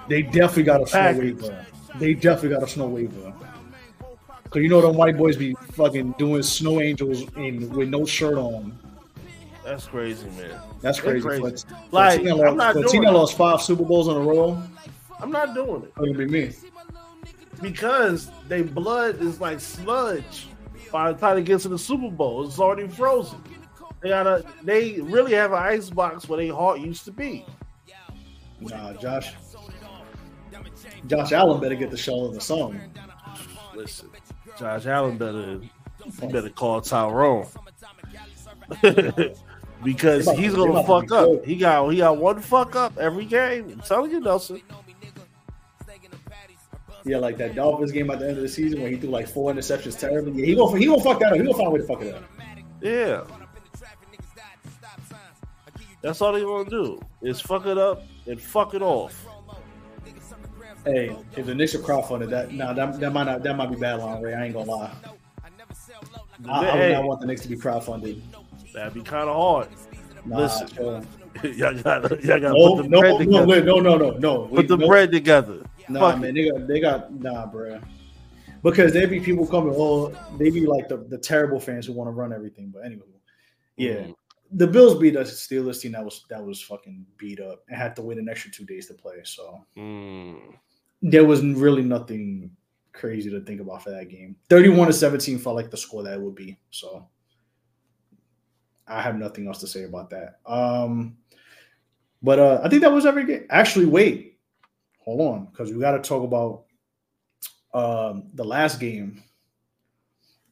They 0.08 0.22
definitely 0.22 0.62
got 0.64 0.82
a 0.82 0.84
Packers. 0.86 1.18
waiver. 1.42 1.66
They 1.98 2.14
definitely 2.14 2.50
got 2.50 2.62
a 2.62 2.68
snow 2.68 2.86
waiver. 2.86 3.32
Cause 4.50 4.62
you 4.62 4.68
know 4.68 4.80
them 4.80 4.96
white 4.96 5.16
boys 5.16 5.36
be 5.36 5.54
fucking 5.72 6.12
doing 6.18 6.42
snow 6.42 6.80
angels 6.80 7.22
in 7.36 7.70
with 7.70 7.88
no 7.88 8.04
shirt 8.04 8.36
on. 8.36 8.76
That's 9.64 9.86
crazy, 9.86 10.26
man. 10.30 10.50
That's 10.80 10.98
crazy. 10.98 11.20
crazy. 11.26 11.40
But- 11.42 11.64
Like, 11.92 12.20
Tina 12.22 12.42
I'm 12.48 12.56
not 12.56 12.74
but 12.74 12.80
doing 12.80 12.88
Tina 13.04 13.10
it. 13.10 13.14
lost 13.14 13.36
five 13.36 13.62
Super 13.62 13.84
Bowls 13.84 14.08
in 14.08 14.16
a 14.16 14.20
row. 14.20 14.60
I'm 15.20 15.30
not 15.30 15.54
doing 15.54 15.82
it 15.84 15.92
It'll 16.02 16.14
be 16.14 16.26
me. 16.26 16.50
because 17.62 18.30
they 18.48 18.62
blood 18.62 19.20
is 19.20 19.40
like 19.40 19.60
sludge. 19.60 20.48
By 20.90 21.12
the 21.12 21.18
time 21.18 21.38
it 21.38 21.44
gets 21.44 21.62
to 21.64 21.68
the 21.68 21.78
Super 21.78 22.10
Bowl, 22.10 22.44
it's 22.44 22.58
already 22.58 22.88
frozen. 22.88 23.40
They 24.00 24.08
gotta. 24.08 24.44
They 24.64 25.00
really 25.02 25.32
have 25.34 25.52
an 25.52 25.58
ice 25.58 25.90
box 25.90 26.28
where 26.28 26.42
their 26.44 26.54
heart 26.54 26.80
used 26.80 27.04
to 27.04 27.12
be. 27.12 27.44
Nah, 28.60 28.94
Josh. 28.94 29.34
Josh 31.06 31.32
Allen 31.32 31.60
better 31.60 31.74
get 31.74 31.90
the 31.90 31.96
show 31.96 32.26
in 32.26 32.34
the 32.34 32.40
song. 32.40 32.80
Listen, 33.74 34.10
Josh 34.58 34.86
Allen 34.86 35.18
better. 35.18 35.60
You 36.22 36.28
better 36.28 36.48
call 36.48 36.80
Tyrone 36.80 37.46
because 39.84 40.30
he's 40.32 40.54
gonna 40.54 40.84
fuck 40.84 41.10
up. 41.12 41.44
He 41.44 41.56
got 41.56 41.88
he 41.88 41.98
got 41.98 42.16
one 42.16 42.40
fuck 42.40 42.76
up 42.76 42.96
every 42.98 43.24
game. 43.24 43.70
I'm 43.70 43.80
telling 43.80 44.10
you, 44.10 44.20
Nelson. 44.20 44.62
Yeah, 47.04 47.16
like 47.16 47.38
that 47.38 47.54
Dolphins 47.54 47.92
game 47.92 48.10
at 48.10 48.18
the 48.18 48.28
end 48.28 48.36
of 48.36 48.42
the 48.42 48.48
season 48.48 48.82
when 48.82 48.92
he 48.92 48.98
threw 48.98 49.10
like 49.10 49.28
four 49.28 49.52
interceptions 49.52 49.98
terribly. 49.98 50.32
Yeah, 50.40 50.46
he 50.46 50.54
gonna 50.54 50.78
he 50.78 50.86
gonna 50.86 51.02
fuck 51.02 51.18
that 51.20 51.32
up. 51.32 51.38
He 51.38 51.42
gonna 51.42 51.54
find 51.54 51.68
a 51.68 51.70
way 51.70 51.78
to 51.78 51.86
fuck 51.86 52.02
it 52.02 52.14
up. 52.14 52.24
Yeah. 52.80 53.22
That's 56.02 56.20
all 56.22 56.32
they 56.32 56.40
gonna 56.40 56.68
do 56.68 57.00
is 57.22 57.40
fuck 57.40 57.66
it 57.66 57.76
up 57.76 58.02
and 58.26 58.40
fuck 58.40 58.74
it 58.74 58.82
off. 58.82 59.26
Hey, 60.84 61.14
if 61.36 61.46
the 61.46 61.54
Knicks 61.54 61.74
are 61.74 61.78
crowdfunded, 61.78 62.30
that 62.30 62.52
nah, 62.52 62.72
that, 62.72 62.98
that 63.00 63.12
might 63.12 63.24
not 63.24 63.42
that 63.42 63.56
might 63.56 63.70
be 63.70 63.76
bad 63.76 63.98
long 63.98 64.22
Ray. 64.22 64.34
I 64.34 64.44
ain't 64.46 64.54
gonna 64.54 64.70
lie. 64.70 64.92
I, 66.48 66.66
I 66.68 66.74
would 66.78 66.92
not 66.92 67.04
want 67.04 67.20
the 67.20 67.26
Knicks 67.26 67.42
to 67.42 67.48
be 67.48 67.56
crowdfunded. 67.56 68.20
that'd 68.72 68.94
be 68.94 69.02
kind 69.02 69.28
of 69.28 69.36
hard. 69.36 69.68
Nah, 70.24 70.38
Listen, 70.38 70.68
y'all 71.56 71.74
gotta, 71.82 72.18
y'all 72.22 72.40
gotta 72.40 72.58
no, 72.58 72.76
put 72.76 72.82
the 72.84 72.88
no, 72.88 73.00
bread 73.00 73.12
no, 73.12 73.18
together. 73.18 73.46
wait, 73.46 73.64
no, 73.64 73.80
no, 73.80 73.96
no, 73.96 74.10
no. 74.12 74.46
put 74.46 74.68
the 74.68 74.76
no, 74.76 74.86
bread 74.86 75.12
together. 75.12 75.62
Nah, 75.88 76.00
Fuck 76.12 76.20
man, 76.20 76.34
they 76.34 76.50
got 76.50 76.66
they 76.66 76.80
got 76.80 77.12
nah, 77.12 77.46
bruh. 77.50 77.82
Because 78.62 78.92
there 78.92 79.06
be 79.06 79.20
people 79.20 79.46
coming. 79.46 79.74
oh, 79.76 80.08
they'd 80.38 80.52
be 80.52 80.66
like 80.66 80.88
the, 80.88 80.98
the 80.98 81.16
terrible 81.18 81.58
fans 81.60 81.86
who 81.86 81.92
want 81.94 82.08
to 82.08 82.12
run 82.12 82.32
everything. 82.32 82.70
But 82.72 82.84
anyway, 82.84 83.06
yeah, 83.76 83.92
Mhm. 83.94 84.14
the 84.52 84.66
Bills 84.66 84.98
beat 84.98 85.16
a 85.16 85.20
Steelers 85.20 85.80
team 85.80 85.92
that 85.92 86.04
was 86.04 86.24
that 86.28 86.44
was 86.44 86.60
fucking 86.62 87.06
beat 87.16 87.40
up 87.40 87.64
and 87.68 87.76
had 87.78 87.96
to 87.96 88.02
wait 88.02 88.18
an 88.18 88.28
extra 88.28 88.50
two 88.50 88.64
days 88.64 88.86
to 88.88 88.94
play. 88.94 89.20
So 89.24 89.64
Mm. 89.76 90.54
There 91.02 91.24
was 91.24 91.42
really 91.44 91.82
nothing 91.82 92.50
crazy 92.92 93.30
to 93.30 93.40
think 93.40 93.60
about 93.60 93.82
for 93.82 93.90
that 93.90 94.08
game. 94.08 94.36
31 94.48 94.88
to 94.88 94.92
17 94.92 95.38
felt 95.38 95.56
like 95.56 95.70
the 95.70 95.76
score 95.76 96.02
that 96.02 96.14
it 96.14 96.20
would 96.20 96.34
be. 96.34 96.58
So 96.70 97.08
I 98.86 99.00
have 99.00 99.16
nothing 99.16 99.46
else 99.46 99.60
to 99.60 99.66
say 99.66 99.84
about 99.84 100.10
that. 100.10 100.40
Um 100.46 101.16
but 102.22 102.38
uh 102.38 102.60
I 102.62 102.68
think 102.68 102.82
that 102.82 102.92
was 102.92 103.06
every 103.06 103.24
game. 103.24 103.46
Actually, 103.50 103.86
wait. 103.86 104.38
Hold 105.04 105.20
on, 105.20 105.46
because 105.46 105.72
we 105.72 105.80
gotta 105.80 106.00
talk 106.00 106.22
about 106.22 106.64
um 107.72 108.24
the 108.34 108.44
last 108.44 108.78
game. 108.80 109.22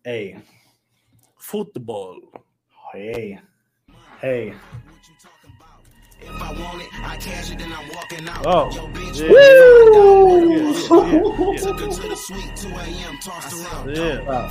Hey, 0.04 0.38
Football. 1.36 2.20
hey, 2.92 3.38
hey. 4.20 4.54
Oh, 8.44 8.70
yeah, 9.14 9.24
yeah, 9.24 10.70
it's 10.70 10.88
going 10.88 11.92
to 11.92 12.08
be 12.08 12.16
sweet 12.16 12.56
today. 12.56 12.74
I 12.76 12.88
am 13.08 13.18
tossed 13.18 13.66
out. 13.72 13.88
yeah. 13.88 14.20
Uh, 14.28 14.48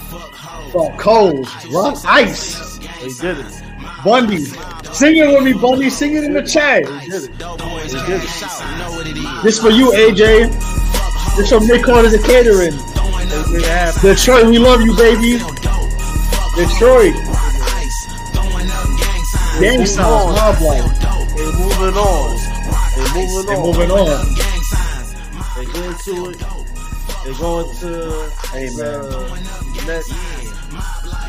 fuck 0.71 0.99
cold, 0.99 1.47
rough 1.71 2.05
ice. 2.05 2.77
They 2.77 3.09
did 3.09 3.39
it. 3.39 3.63
Bundy. 4.03 4.45
Sing 4.93 5.15
it 5.17 5.27
with 5.27 5.43
me, 5.43 5.53
Bundy. 5.53 5.89
Sing 5.89 6.15
it 6.15 6.23
in 6.23 6.33
the 6.33 6.43
chat. 6.43 6.85
They 6.85 7.05
did 7.05 7.23
it. 7.23 7.37
They 7.37 8.05
did 8.05 8.21
it. 8.23 9.43
This 9.43 9.59
for 9.59 9.69
you, 9.69 9.91
AJ. 9.91 10.51
This 11.37 11.49
from 11.49 11.67
Nick 11.67 11.83
Carter's 11.83 12.13
and 12.13 12.23
Catering. 12.23 12.71
They 12.71 13.53
made 13.53 13.61
it 13.61 13.65
happen. 13.65 14.01
Detroit, 14.01 14.47
we 14.47 14.59
love 14.59 14.81
you, 14.81 14.95
baby. 14.95 15.37
Detroit. 16.55 17.13
Gang 19.59 19.85
signs, 19.85 20.35
love 20.35 20.61
life. 20.61 21.06
Moving 21.79 21.95
on. 21.95 22.35
They 22.95 23.03
moving 23.13 23.45
They're 23.45 23.57
on. 23.57 23.65
moving 23.65 23.91
on. 23.91 24.25
They 25.55 25.65
go 25.65 25.83
into 25.83 26.29
it. 26.31 26.39
They 27.23 27.33
go 27.37 27.59
into 27.59 27.91
Hey, 28.51 28.67
uh, 28.67 28.71
the 29.75 29.83
next 29.85 30.11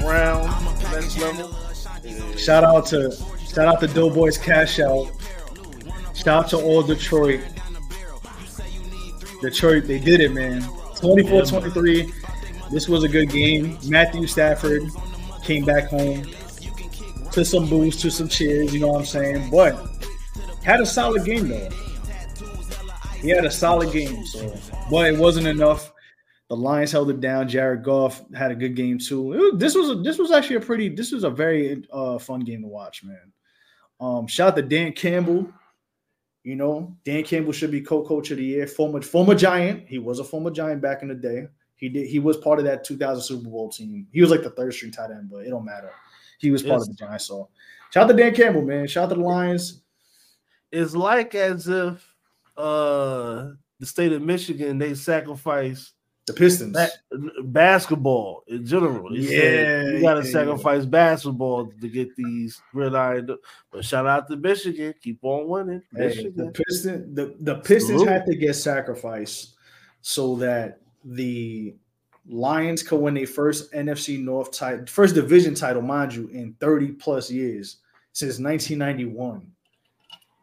round, 0.02 0.48
next 0.92 1.18
level. 1.18 1.48
Shout 2.38 2.64
out 2.64 2.86
to 2.86 3.10
shout 3.52 3.68
out 3.68 3.80
to 3.80 3.86
Doughboys 3.88 4.38
Cash 4.38 4.78
Out. 4.80 5.10
Shout 6.14 6.28
out 6.44 6.48
to 6.50 6.56
all 6.56 6.82
Detroit. 6.82 7.40
Detroit, 9.42 9.84
they 9.84 9.98
did 9.98 10.20
it, 10.20 10.32
man. 10.32 10.62
24-23. 10.62 12.10
This 12.70 12.88
was 12.88 13.04
a 13.04 13.08
good 13.08 13.28
game. 13.30 13.76
Matthew 13.86 14.26
Stafford 14.26 14.82
came 15.44 15.64
back 15.66 15.88
home 15.88 16.24
to 17.32 17.44
some 17.44 17.68
boos, 17.68 17.96
to 18.00 18.10
some 18.10 18.28
cheers, 18.28 18.72
you 18.72 18.80
know 18.80 18.88
what 18.88 19.00
I'm 19.00 19.04
saying? 19.06 19.50
But 19.50 19.74
had 20.72 20.80
a 20.80 20.86
solid 20.86 21.24
game 21.24 21.48
though. 21.48 21.68
He 23.20 23.30
had 23.30 23.44
a 23.44 23.50
solid 23.50 23.92
game, 23.92 24.24
so 24.26 24.54
but 24.90 25.12
it 25.12 25.18
wasn't 25.18 25.46
enough 25.48 25.92
The 26.48 26.56
Lions 26.56 26.92
held 26.92 27.10
it 27.10 27.20
down. 27.20 27.48
Jared 27.48 27.82
Goff 27.82 28.22
had 28.34 28.50
a 28.50 28.54
good 28.54 28.74
game 28.76 28.98
too. 28.98 29.22
Was- 29.22 29.54
this 29.56 29.74
was 29.74 29.90
a, 29.90 29.94
this 29.96 30.18
was 30.18 30.30
actually 30.30 30.56
a 30.56 30.60
pretty 30.60 30.88
this 30.88 31.12
was 31.12 31.24
a 31.24 31.30
very 31.30 31.84
uh, 31.92 32.18
fun 32.18 32.40
game 32.40 32.62
to 32.62 32.68
watch, 32.68 33.02
man. 33.04 33.32
Um, 34.00 34.26
shout 34.26 34.48
out 34.48 34.56
to 34.56 34.62
Dan 34.62 34.92
Campbell. 34.92 35.52
You 36.44 36.54
know, 36.56 36.96
Dan 37.04 37.24
Campbell 37.24 37.52
should 37.52 37.70
be 37.72 37.80
co-coach 37.80 38.30
of 38.30 38.38
the 38.38 38.44
year. 38.44 38.66
Former 38.66 39.02
former 39.02 39.34
Giant. 39.34 39.86
He 39.88 39.98
was 39.98 40.20
a 40.20 40.24
former 40.24 40.50
Giant 40.50 40.80
back 40.80 41.02
in 41.02 41.08
the 41.08 41.14
day. 41.14 41.48
He 41.76 41.88
did. 41.88 42.06
He 42.06 42.18
was 42.20 42.36
part 42.38 42.58
of 42.58 42.64
that 42.64 42.84
2000 42.84 43.22
Super 43.22 43.48
Bowl 43.50 43.68
team. 43.68 44.06
He 44.12 44.20
was 44.20 44.30
like 44.30 44.42
the 44.42 44.50
third 44.50 44.72
string 44.72 44.92
tight 44.92 45.10
end, 45.10 45.28
but 45.30 45.38
it 45.44 45.50
don't 45.50 45.64
matter. 45.64 45.90
He 46.38 46.50
was 46.50 46.62
part 46.62 46.80
Yes. 46.80 46.88
of 46.88 46.96
the 46.96 47.04
Giants. 47.04 47.26
So 47.26 47.48
shout 47.92 48.04
out 48.04 48.16
to 48.16 48.22
Dan 48.22 48.34
Campbell, 48.34 48.62
man. 48.62 48.86
Shout 48.86 49.04
out 49.04 49.08
to 49.10 49.14
the 49.16 49.20
Lions. 49.22 49.82
It's 50.72 50.94
like 50.94 51.34
as 51.34 51.68
if 51.68 52.14
uh 52.56 53.50
the 53.78 53.86
state 53.86 54.12
of 54.12 54.22
Michigan 54.22 54.78
they 54.78 54.94
sacrifice 54.94 55.92
The 56.26 56.32
Pistons. 56.32 56.76
ba- 56.76 57.42
basketball 57.44 58.42
in 58.48 58.66
general. 58.66 59.10
They 59.10 59.18
Yeah, 59.18 59.92
you 59.92 60.02
gotta 60.02 60.24
yeah, 60.24 60.32
sacrifice 60.32 60.84
basketball 60.84 61.72
to 61.80 61.88
get 61.88 62.14
these 62.16 62.60
red 62.74 62.90
gridiron. 62.92 63.38
But 63.70 63.84
shout 63.84 64.06
out 64.06 64.28
to 64.28 64.36
Michigan, 64.36 64.94
keep 65.00 65.18
on 65.22 65.48
winning. 65.48 65.82
Hey, 65.96 66.06
Michigan. 66.06 66.52
the 66.52 66.64
Pistons, 66.64 67.14
the, 67.14 67.36
the 67.40 67.56
Pistons 67.60 68.02
had 68.02 68.26
to 68.26 68.36
get 68.36 68.54
sacrificed 68.54 69.54
so 70.00 70.36
that 70.36 70.80
the 71.04 71.74
Lions 72.26 72.82
could 72.82 73.00
win 73.00 73.14
their 73.14 73.26
first 73.26 73.72
NFC 73.72 74.22
North 74.22 74.52
title, 74.52 74.84
first 74.86 75.14
division 75.14 75.54
title, 75.54 75.80
mind 75.82 76.14
you, 76.14 76.28
in 76.28 76.54
30 76.60 76.92
plus 76.92 77.30
years 77.30 77.78
since 78.12 78.38
1991. 78.38 79.50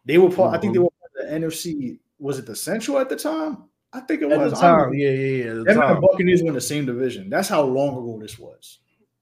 They 0.05 0.17
were 0.17 0.29
part, 0.29 0.55
I 0.55 0.59
think 0.59 0.73
they 0.73 0.79
mm-hmm. 0.79 0.83
were 0.85 0.91
part 1.23 1.33
of 1.35 1.41
the 1.41 1.47
NFC. 1.47 1.99
Was 2.19 2.39
it 2.39 2.45
the 2.45 2.55
Central 2.55 2.97
at 2.99 3.09
the 3.09 3.15
time? 3.15 3.65
I 3.91 4.01
think 4.01 4.21
it 4.21 4.31
At 4.31 4.39
was. 4.39 4.53
the 4.53 4.59
time, 4.59 4.93
yeah, 4.93 5.09
yeah, 5.09 5.43
yeah. 5.43 5.53
the 5.53 5.63
Them 5.63 5.67
and 5.67 5.79
time. 5.79 5.95
the 5.95 6.01
Buccaneers 6.01 6.41
were 6.41 6.49
in 6.49 6.53
the 6.53 6.61
same 6.61 6.85
division. 6.85 7.29
That's 7.29 7.47
how 7.47 7.61
long 7.63 7.91
ago 7.91 8.17
this 8.19 8.37
was. 8.37 8.79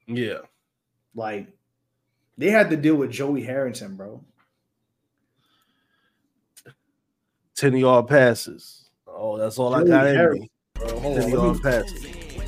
Yeah. 0.08 0.40
Like 1.16 1.48
they 2.38 2.50
had 2.50 2.70
to 2.72 2.78
deal 2.78 2.96
with 2.96 3.12
Joey 3.12 3.44
Harrington, 3.44 3.96
bro. 3.96 4.24
10 7.56 7.78
yard 7.78 8.08
passes. 8.08 8.90
Oh, 9.08 9.38
that's 9.38 9.60
all 9.60 9.76
I 9.76 9.82
Joey 9.82 9.90
got 9.90 10.08
in 10.08 10.16
Harrington, 10.16 10.42
me. 10.42 10.52
bro. 10.74 10.88
10 11.00 11.24
on, 11.24 11.30
yard 11.30 11.62
passes. 11.62 12.06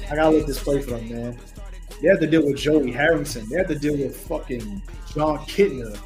I 0.09 0.15
gotta 0.15 0.35
let 0.35 0.47
this 0.47 0.63
play 0.63 0.81
for 0.81 0.91
them, 0.91 1.09
man. 1.09 1.39
They 2.01 2.09
had 2.09 2.19
to 2.21 2.27
deal 2.27 2.45
with 2.45 2.57
Joey 2.57 2.91
Harrington. 2.91 3.47
They 3.49 3.57
had 3.57 3.67
to 3.67 3.77
deal 3.77 3.93
with 3.95 4.17
fucking 4.27 4.81
Jon 5.13 5.37
Kitna, 5.45 5.97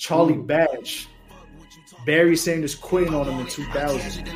Charlie 0.00 0.32
Batch, 0.38 1.08
Barry 2.06 2.34
Sanders 2.34 2.74
quitting 2.74 3.14
on 3.14 3.28
him 3.28 3.38
in 3.40 3.46
2000. 3.46 4.26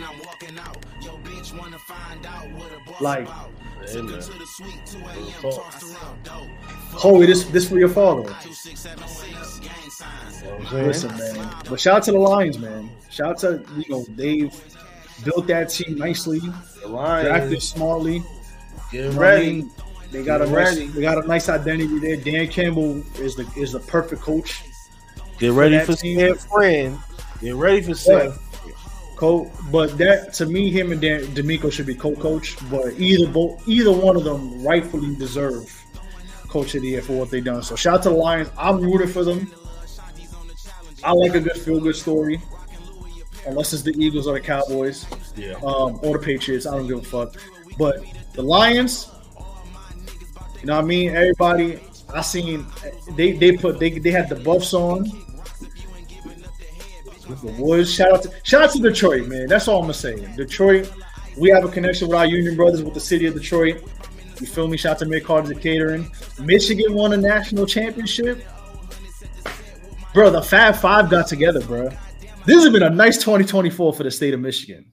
Like, 3.01 3.27
Hey, 3.87 4.01
man. 4.03 4.21
Holy, 6.93 7.27
this 7.27 7.45
this 7.45 7.69
for 7.69 7.79
your 7.79 7.89
father. 7.89 8.23
You 8.23 8.27
know 8.27 8.35
what 10.53 10.61
I'm 10.61 10.67
saying? 10.67 10.87
Listen, 10.87 11.17
man. 11.19 11.55
But 11.69 11.81
shout 11.81 11.97
out 11.99 12.03
to 12.05 12.13
the 12.13 12.19
Lions, 12.19 12.59
man. 12.59 12.91
Shout 13.11 13.29
out 13.31 13.39
to 13.39 13.65
you 13.77 13.85
know 13.89 14.05
they've 14.11 14.53
built 15.25 15.47
that 15.49 15.69
team 15.71 15.97
nicely, 15.99 16.41
The 16.83 16.89
Lions 16.89 17.29
drafted 17.29 17.63
smartly. 17.63 18.23
get 18.91 19.05
You 19.05 19.11
I 19.13 19.15
ready. 19.17 19.53
mean? 19.63 19.71
They 20.11 20.23
got 20.25 20.41
a 20.41 20.45
Get 20.47 20.55
nice, 20.55 20.75
ready. 20.77 20.87
they 20.89 21.01
got 21.03 21.23
a 21.25 21.27
nice 21.27 21.49
identity 21.49 21.99
there. 21.99 22.17
Dan 22.17 22.49
Campbell 22.49 23.03
is 23.21 23.35
the 23.37 23.47
is 23.57 23.73
the 23.73 23.81
perfect 23.81 24.23
coach. 24.23 24.63
Get 25.39 25.53
ready 25.53 25.79
for 25.81 25.95
team. 25.95 26.19
San 26.19 26.35
Fran. 26.37 26.99
Get 27.41 27.55
ready 27.57 27.83
for 27.83 27.95
San 27.95 28.31
But, 28.31 28.39
co- 29.17 29.51
but 29.71 29.99
that 29.99 30.33
to 30.35 30.47
me, 30.47 30.71
him 30.71 30.93
and 30.93 31.01
Dan 31.01 31.23
DeMeco 31.27 31.71
should 31.73 31.87
be 31.87 31.95
co-coach. 31.95 32.57
But 32.71 32.99
either 32.99 33.31
both, 33.31 33.67
either 33.69 33.93
one 33.93 34.17
of 34.17 34.25
them 34.25 34.63
rightfully 34.65 35.15
deserve 35.17 35.71
coach 36.49 36.75
of 36.75 36.83
the 36.83 36.89
year 36.89 37.03
for 37.03 37.15
what 37.19 37.31
they 37.31 37.41
done. 37.41 37.63
So 37.63 37.75
shout 37.75 37.95
out 37.99 38.03
to 38.05 38.09
the 38.11 38.15
Lions. 38.15 38.49
I'm 38.57 38.81
rooting 38.81 39.09
for 39.09 39.25
them. 39.25 39.53
I 41.03 41.13
like 41.13 41.35
a 41.35 41.41
good 41.41 41.57
feel 41.59 41.81
good 41.81 41.97
story, 41.97 42.41
unless 43.47 43.73
it's 43.75 43.83
the 43.83 43.93
Eagles 43.99 44.27
or 44.27 44.35
the 44.35 44.41
Cowboys, 44.41 45.05
Yeah. 45.37 45.55
um, 45.57 45.99
or 46.03 46.17
the 46.17 46.25
Patriots. 46.25 46.67
I 46.67 46.77
don't 46.77 46.87
give 46.87 46.99
a 46.99 47.03
fuck. 47.03 47.35
But 47.77 48.05
the 48.33 48.43
Lions, 48.43 49.11
you 50.61 50.67
know 50.67 50.77
what 50.77 50.85
I 50.85 50.87
mean? 50.87 51.11
Everybody, 51.15 51.81
I 52.15 52.23
seen 52.23 52.65
they 53.17 53.33
they 53.33 53.57
put 53.57 53.79
they 53.79 53.91
they 53.99 54.13
had 54.13 54.29
the 54.31 54.37
buffs 54.37 54.73
on. 54.73 55.05
The 57.25 57.55
Woods. 57.59 57.93
Shout 57.93 58.13
out 58.13 58.23
to 58.23 58.33
shout 58.43 58.63
out 58.63 58.71
to 58.73 58.79
Detroit, 58.81 59.27
man. 59.29 59.47
That's 59.49 59.69
all 59.69 59.77
I'm 59.77 59.83
gonna 59.85 59.95
say. 59.95 60.17
Detroit, 60.37 60.93
we 61.39 61.51
have 61.51 61.65
a 61.65 61.69
connection 61.69 62.09
with 62.09 62.17
our 62.17 62.27
Union 62.27 62.57
brothers 62.57 62.83
with 62.83 62.95
the 62.95 63.01
city 63.01 63.27
of 63.27 63.35
Detroit. 63.35 63.83
You 64.41 64.47
feel 64.47 64.69
me? 64.69 64.77
Shout 64.77 64.93
out 64.93 64.99
to 65.01 65.07
Mick 65.07 65.25
Carter's 65.25 65.51
at 65.53 65.61
catering. 65.63 66.11
Michigan 66.41 66.95
won 66.95 67.13
a 67.13 67.17
national 67.17 67.67
championship. 67.67 68.45
Bro, 70.13 70.31
the 70.31 70.43
Fab 70.43 70.77
Five 70.77 71.11
got 71.11 71.27
together, 71.27 71.61
bro. 71.61 71.89
This 72.47 72.63
has 72.63 72.73
been 72.73 72.83
a 72.83 72.91
nice 72.91 73.17
2024 73.19 73.93
for 73.95 74.03
the 74.03 74.11
state 74.11 74.35
of 74.35 74.41
Michigan. 74.41 74.93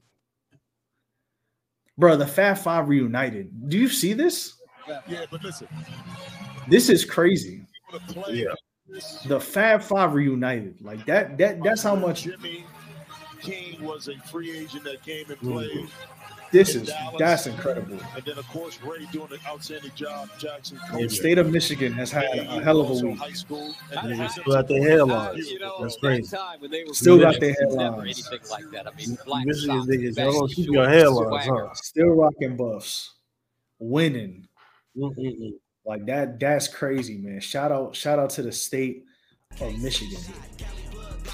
Bro, 1.98 2.16
the 2.16 2.26
Fab 2.26 2.56
Five 2.58 2.88
reunited. 2.88 3.68
Do 3.68 3.78
you 3.78 3.88
see 3.88 4.14
this? 4.14 4.54
Yeah, 5.08 5.26
but 5.30 5.42
listen, 5.44 5.68
This 6.68 6.88
is 6.88 7.04
crazy. 7.04 7.62
people 7.90 8.06
to 8.08 8.14
play. 8.14 8.34
Yeah. 8.34 8.54
The 9.26 9.40
Fab 9.40 9.82
Five 9.82 10.14
reunited. 10.14 10.76
Like 10.82 11.04
that, 11.06 11.38
that 11.38 11.62
that's 11.62 11.82
how 11.82 11.94
much 11.94 12.22
Jimmy 12.24 12.64
King 13.40 13.82
was 13.82 14.08
a 14.08 14.16
free 14.28 14.56
agent 14.56 14.84
that 14.84 15.02
came 15.02 15.28
and 15.30 15.38
played. 15.40 15.88
this 16.52 16.74
is 16.74 16.88
Dallas. 16.88 17.16
that's 17.18 17.46
incredible. 17.46 17.98
And 18.14 18.24
then, 18.24 18.36
of 18.38 18.46
course, 18.48 18.78
Ray 18.82 19.06
doing 19.10 19.32
an 19.32 19.38
outstanding 19.48 19.90
job. 19.94 20.28
Jackson 20.38 20.78
oh, 20.80 20.86
The 20.86 20.92
coaching. 20.92 21.08
state 21.08 21.38
of 21.38 21.50
Michigan 21.50 21.92
has 21.94 22.10
had 22.10 22.24
a 22.36 22.44
hell 22.62 22.80
of 22.82 22.90
a 22.90 23.06
week. 23.06 23.18
High 23.18 23.32
school. 23.32 23.74
Niggas 23.90 24.30
still 24.32 24.44
got 24.52 24.68
their 24.68 24.82
headlines. 24.88 25.50
You 25.50 25.58
know, 25.58 25.78
That's 25.80 25.94
that 25.96 26.00
crazy. 26.00 26.36
time 26.36 26.60
when 26.60 26.70
they 26.70 26.84
were 26.84 26.94
Still 26.94 27.18
got 27.18 27.40
their 27.40 27.54
headlines. 27.54 28.28
anything 28.30 28.48
like 28.50 28.70
that. 28.72 28.86
I 28.86 28.94
mean, 28.94 29.16
black 29.24 29.46
Michigan 29.46 29.86
niggas, 29.86 30.16
y'all 30.18 30.32
gonna 30.40 30.52
keep 30.52 30.68
your 30.70 30.88
headlines, 30.88 31.46
huh? 31.46 31.72
Still 31.74 32.08
rocking 32.10 32.56
buffs, 32.56 33.14
winning. 33.78 34.46
Mm-mm-mm. 34.96 35.54
Like 35.84 36.06
that, 36.06 36.38
that's 36.38 36.68
crazy, 36.68 37.18
man. 37.18 37.40
Shout 37.40 37.72
out, 37.72 37.96
shout 37.96 38.18
out 38.18 38.30
to 38.30 38.42
the 38.42 38.52
state 38.52 39.04
of 39.60 39.76
Michigan. 39.80 40.20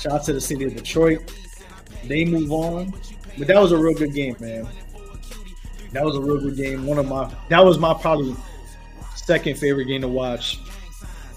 Shout 0.01 0.12
out 0.12 0.25
to 0.25 0.33
the 0.33 0.41
city 0.41 0.65
of 0.65 0.75
Detroit. 0.75 1.33
They 2.05 2.25
move 2.25 2.51
on. 2.53 2.93
But 3.37 3.47
that 3.49 3.61
was 3.61 3.73
a 3.73 3.77
real 3.77 3.95
good 3.95 4.15
game, 4.15 4.37
man. 4.41 4.66
That 5.93 6.05
was 6.05 6.16
a 6.16 6.20
real 6.20 6.41
good 6.41 6.57
game. 6.57 6.87
One 6.87 6.99
of 6.99 7.07
my 7.07 7.33
that 7.49 7.65
was 7.65 7.79
my 7.79 7.95
probably 7.95 8.35
second 9.16 9.59
favorite 9.59 9.87
game 9.87 10.01
to 10.03 10.09
watch. 10.09 10.59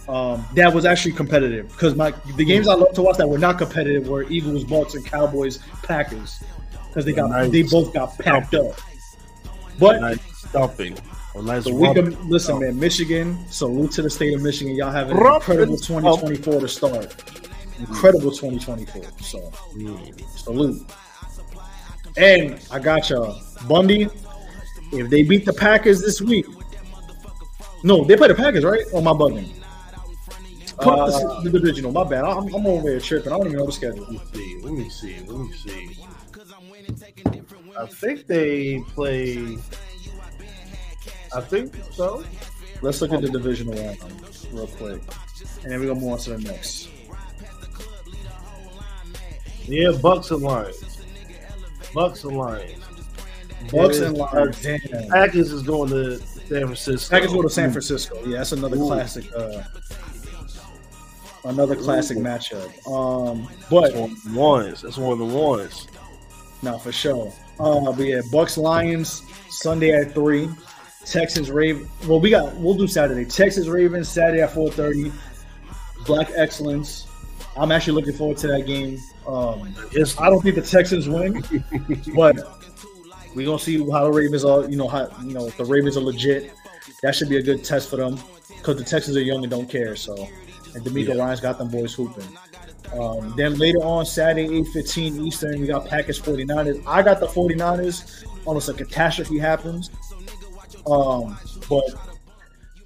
Um, 0.10 0.46
that 0.56 0.74
was 0.74 0.84
actually 0.86 1.14
competitive 1.14 1.70
because 1.70 1.96
my 1.96 2.12
the 2.36 2.44
games 2.44 2.68
I 2.68 2.74
love 2.74 2.94
to 2.94 3.02
watch 3.02 3.18
that 3.18 3.28
were 3.28 3.38
not 3.38 3.58
competitive 3.58 4.08
were 4.08 4.24
Eagles, 4.24 4.64
Bucks, 4.64 4.96
and 4.96 5.06
Cowboys, 5.06 5.60
Packers 5.84 6.44
because 6.88 7.06
they 7.06 7.14
got 7.14 7.30
Nice. 7.30 7.52
they 7.52 7.64
both 7.64 7.94
got 7.94 8.18
packed 8.18 8.54
up. 8.56 8.80
But 9.80 10.02
Nice 10.02 10.20
stumping. 10.50 10.98
A 11.34 11.42
nice 11.42 11.64
so 11.64 11.74
we 11.74 11.94
can 11.94 12.30
listen, 12.30 12.60
man. 12.60 12.78
Michigan, 12.78 13.38
salute 13.50 13.92
to 13.94 14.02
the 14.02 14.10
state 14.10 14.34
of 14.34 14.42
Michigan. 14.42 14.76
Y'all 14.76 14.92
have 14.92 15.10
an 15.10 15.18
Rump 15.18 15.38
incredible 15.44 15.74
and 15.76 15.84
stump. 15.84 16.04
2024 16.04 16.60
to 16.62 16.68
start. 16.68 17.24
Incredible 17.80 18.32
2024. 18.32 19.04
So 19.22 19.40
Mm. 19.76 20.38
salute. 20.38 20.92
And 22.18 22.60
I 22.70 22.80
got 22.80 23.10
y'all. 23.10 23.40
Bundy, 23.68 24.10
if 24.92 25.10
they 25.10 25.24
beat 25.24 25.46
the 25.46 25.54
Packers 25.54 26.02
this 26.02 26.20
week. 26.22 26.46
No, 27.84 28.04
they 28.04 28.16
play 28.18 28.28
the 28.28 28.36
Packers, 28.36 28.64
right? 28.66 28.84
Oh 28.94 29.02
my 29.02 29.12
bugging. 29.12 29.50
Put 30.78 31.00
up 31.00 31.08
the, 31.10 31.28
Uh, 31.28 31.42
the 31.44 31.50
divisional. 31.50 31.92
My 31.92 32.04
bad. 32.04 32.26
I'm, 32.26 32.54
I'm 32.54 32.66
over 32.68 32.90
here 32.90 33.00
tripping. 33.00 33.32
I 33.32 33.38
don't 33.38 33.48
even 33.48 33.58
know 33.60 33.66
the 33.68 33.72
schedule. 33.72 34.04
Let 34.04 34.12
me 34.12 34.20
see. 34.34 34.60
Let 34.62 34.74
me 34.74 34.90
see. 34.90 35.16
Let 35.28 35.38
me 35.40 35.54
see. 35.54 35.98
I 37.80 37.86
think 37.86 38.28
they 38.28 38.80
play. 38.94 39.58
I 41.36 41.42
think 41.42 41.76
so. 41.92 42.24
Let's 42.82 43.02
look 43.02 43.14
at 43.14 43.22
the 43.22 43.30
divisional 43.30 43.74
round 43.76 44.00
real 44.52 44.68
quick. 44.68 45.02
And 45.64 45.72
then 45.72 45.80
we're 45.80 45.88
gonna 45.88 46.00
move 46.00 46.14
on 46.14 46.20
to 46.20 46.38
the 46.38 46.40
next. 46.40 46.90
Yeah, 49.66 49.92
Bucks 50.02 50.32
and 50.32 50.42
Lions. 50.42 51.02
Bucks 51.94 52.24
and 52.24 52.36
Lions. 52.38 52.74
Bucks 53.72 54.00
and 54.00 54.18
Lions. 54.18 54.62
Damn. 54.62 55.08
Packers 55.10 55.52
is 55.52 55.64
going 55.64 55.90
to 55.92 56.18
San 56.20 56.66
Francisco. 56.66 57.16
Packers 57.16 57.34
go 57.34 57.42
to 57.42 57.50
San 57.50 57.72
Francisco. 57.72 58.20
Yeah, 58.26 58.38
that's 58.38 58.52
another 58.52 58.78
Ooh. 58.78 58.88
classic. 58.88 59.26
Uh, 59.36 59.62
another 61.46 61.76
classic 61.76 62.18
Ooh. 62.18 62.22
matchup. 62.22 62.88
Um, 62.88 63.48
That's 63.50 63.70
but 63.70 63.94
one 63.96 64.12
of 64.12 64.24
the 64.24 64.40
ones. 64.40 64.82
That's 64.82 64.98
one 64.98 65.14
of 65.14 65.20
the 65.20 65.38
ones. 65.38 65.88
no, 66.64 66.78
for 66.80 66.92
sure. 66.92 67.32
Uh, 67.60 67.92
but 67.92 68.04
yeah, 68.04 68.22
Bucks 68.32 68.58
Lions 68.58 69.22
Sunday 69.50 69.92
at 69.92 70.14
three. 70.14 70.50
Texans 71.06 71.50
Raven. 71.52 71.90
Well, 72.08 72.20
we 72.20 72.30
got. 72.30 72.56
We'll 72.56 72.76
do 72.76 72.88
Saturday. 72.88 73.26
Texas 73.26 73.68
Ravens 73.68 74.08
Saturday 74.10 74.42
at 74.42 74.52
four 74.52 74.72
thirty. 74.72 75.12
Black 76.06 76.30
Excellence. 76.36 77.08
I'm 77.58 77.72
actually 77.72 77.94
looking 77.94 78.14
forward 78.14 78.38
to 78.38 78.48
that 78.48 78.66
game. 78.66 78.98
Um, 79.28 79.74
I 80.20 80.30
don't 80.30 80.42
think 80.42 80.56
the 80.56 80.62
Texans 80.62 81.08
win, 81.08 81.44
but 82.16 82.38
We're 83.36 83.46
gonna 83.46 83.60
see 83.60 83.78
how 83.92 84.06
the 84.06 84.12
Ravens 84.12 84.44
are. 84.46 84.70
You 84.70 84.78
know 84.78 84.88
how 84.88 85.10
you 85.24 85.34
know 85.34 85.50
the 85.50 85.66
Ravens 85.66 85.98
are 85.98 86.02
legit. 86.02 86.52
That 87.04 87.16
should 87.16 87.30
be 87.30 87.38
a 87.38 87.42
good 87.44 87.64
test 87.64 87.90
for 87.90 87.98
them 87.98 88.20
because 88.48 88.78
the 88.78 88.84
Texans 88.84 89.18
are 89.18 89.22
young 89.22 89.44
and 89.44 89.52
don't 89.52 89.70
care. 89.70 89.96
So, 89.96 90.16
and 90.76 90.84
DeMeco 90.86 91.16
Yeah. 91.16 91.24
Ryans 91.24 91.40
got 91.40 91.58
them 91.58 91.70
boys 91.70 91.94
hooping. 91.94 92.28
Um, 93.00 93.34
then 93.38 93.58
later 93.58 93.78
on, 93.80 94.06
Saturday, 94.06 94.48
8.15 94.50 95.26
Eastern, 95.26 95.62
we 95.62 95.68
got 95.68 95.86
Packers 95.88 96.20
49ers. 96.22 96.84
I 96.86 97.02
got 97.02 97.22
the 97.22 97.28
49ers 97.28 98.26
unless 98.46 98.68
a 98.68 98.74
catastrophe 98.74 99.38
happens. 99.40 99.90
Um, 100.86 101.38
but 101.70 101.84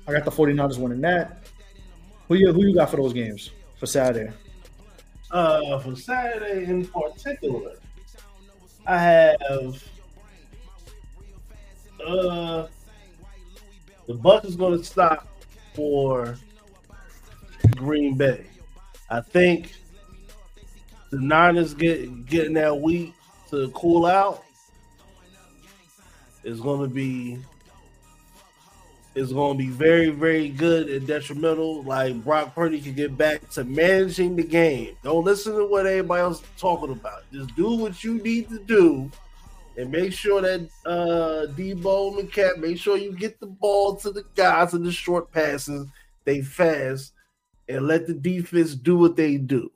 I 0.08 0.12
got 0.12 0.26
the 0.26 0.32
49ers 0.32 0.78
winning 0.78 1.02
that. 1.02 1.48
Who 2.28 2.36
you, 2.36 2.52
who 2.52 2.66
you 2.66 2.76
got 2.76 2.90
for 2.90 2.98
those 2.98 3.14
games 3.14 3.52
for 3.78 3.86
Saturday? 3.86 4.32
Uh, 5.32 5.80
for 5.80 5.96
Saturday 5.96 6.66
in 6.66 6.86
particular, 6.88 7.74
I 8.88 9.00
have 9.00 9.84
uh 12.06 12.68
the 14.08 14.14
Bucks 14.14 14.48
is 14.48 14.56
going 14.56 14.78
to 14.78 14.84
stop 14.84 15.28
for 15.74 16.38
Green 17.76 18.16
Bay. 18.16 18.46
I 19.10 19.22
think 19.22 19.74
the 21.10 21.20
Niners 21.20 21.74
get 21.74 22.26
getting 22.26 22.54
that 22.54 22.80
week 22.80 23.14
to 23.50 23.70
cool 23.72 24.06
out 24.06 24.44
is 26.44 26.60
going 26.60 26.82
to 26.82 26.94
be 26.94 27.40
is 29.16 29.32
going 29.32 29.58
to 29.58 29.64
be 29.64 29.70
very 29.70 30.10
very 30.10 30.50
good 30.50 30.90
and 30.90 31.08
detrimental. 31.08 31.82
Like 31.84 32.22
Brock 32.24 32.54
Purdy 32.54 32.82
can 32.82 32.94
get 32.94 33.18
back 33.18 33.50
to 33.52 33.64
managing 33.64 34.36
the 34.36 34.44
game. 34.44 34.98
Don't 35.04 35.24
listen 35.24 35.56
to 35.56 35.66
what 35.66 35.88
everybody 35.88 36.22
else 36.22 36.42
is 36.42 36.48
talking 36.58 36.92
about. 36.92 37.24
Just 37.32 37.56
do 37.56 37.72
what 37.72 38.04
you 38.04 38.16
need 38.16 38.50
to 38.50 38.60
do. 38.60 39.10
And 39.78 39.92
make 39.92 40.14
sure 40.14 40.42
that 40.42 40.70
uh 40.86 41.48
Deebo 41.54 42.20
and 42.20 42.62
make 42.62 42.78
sure 42.78 42.98
you 42.98 43.14
get 43.14 43.40
the 43.40 43.48
ball 43.48 43.96
to 43.98 44.12
the 44.12 44.24
guys 44.36 44.74
in 44.74 44.84
the 44.84 44.92
short 44.92 45.32
passes. 45.32 45.88
They 46.26 46.42
fast 46.42 47.14
and 47.68 47.88
let 47.88 48.08
the 48.08 48.14
defense 48.14 48.76
do 48.76 48.98
what 48.98 49.16
they 49.16 49.38
do. 49.38 49.72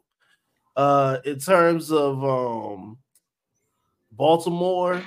Uh 0.76 1.18
in 1.24 1.40
terms 1.40 1.92
of 1.92 2.24
um 2.24 2.98
Baltimore, 4.12 5.02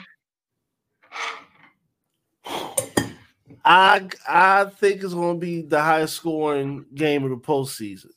I 3.65 4.09
I 4.29 4.65
think 4.65 5.03
it's 5.03 5.15
going 5.15 5.41
to 5.41 5.47
be 5.47 5.63
the 5.63 5.81
highest 5.81 6.17
scoring 6.17 6.87
game 6.95 7.25
of 7.25 7.31
the 7.31 7.37
postseason. 7.37 8.11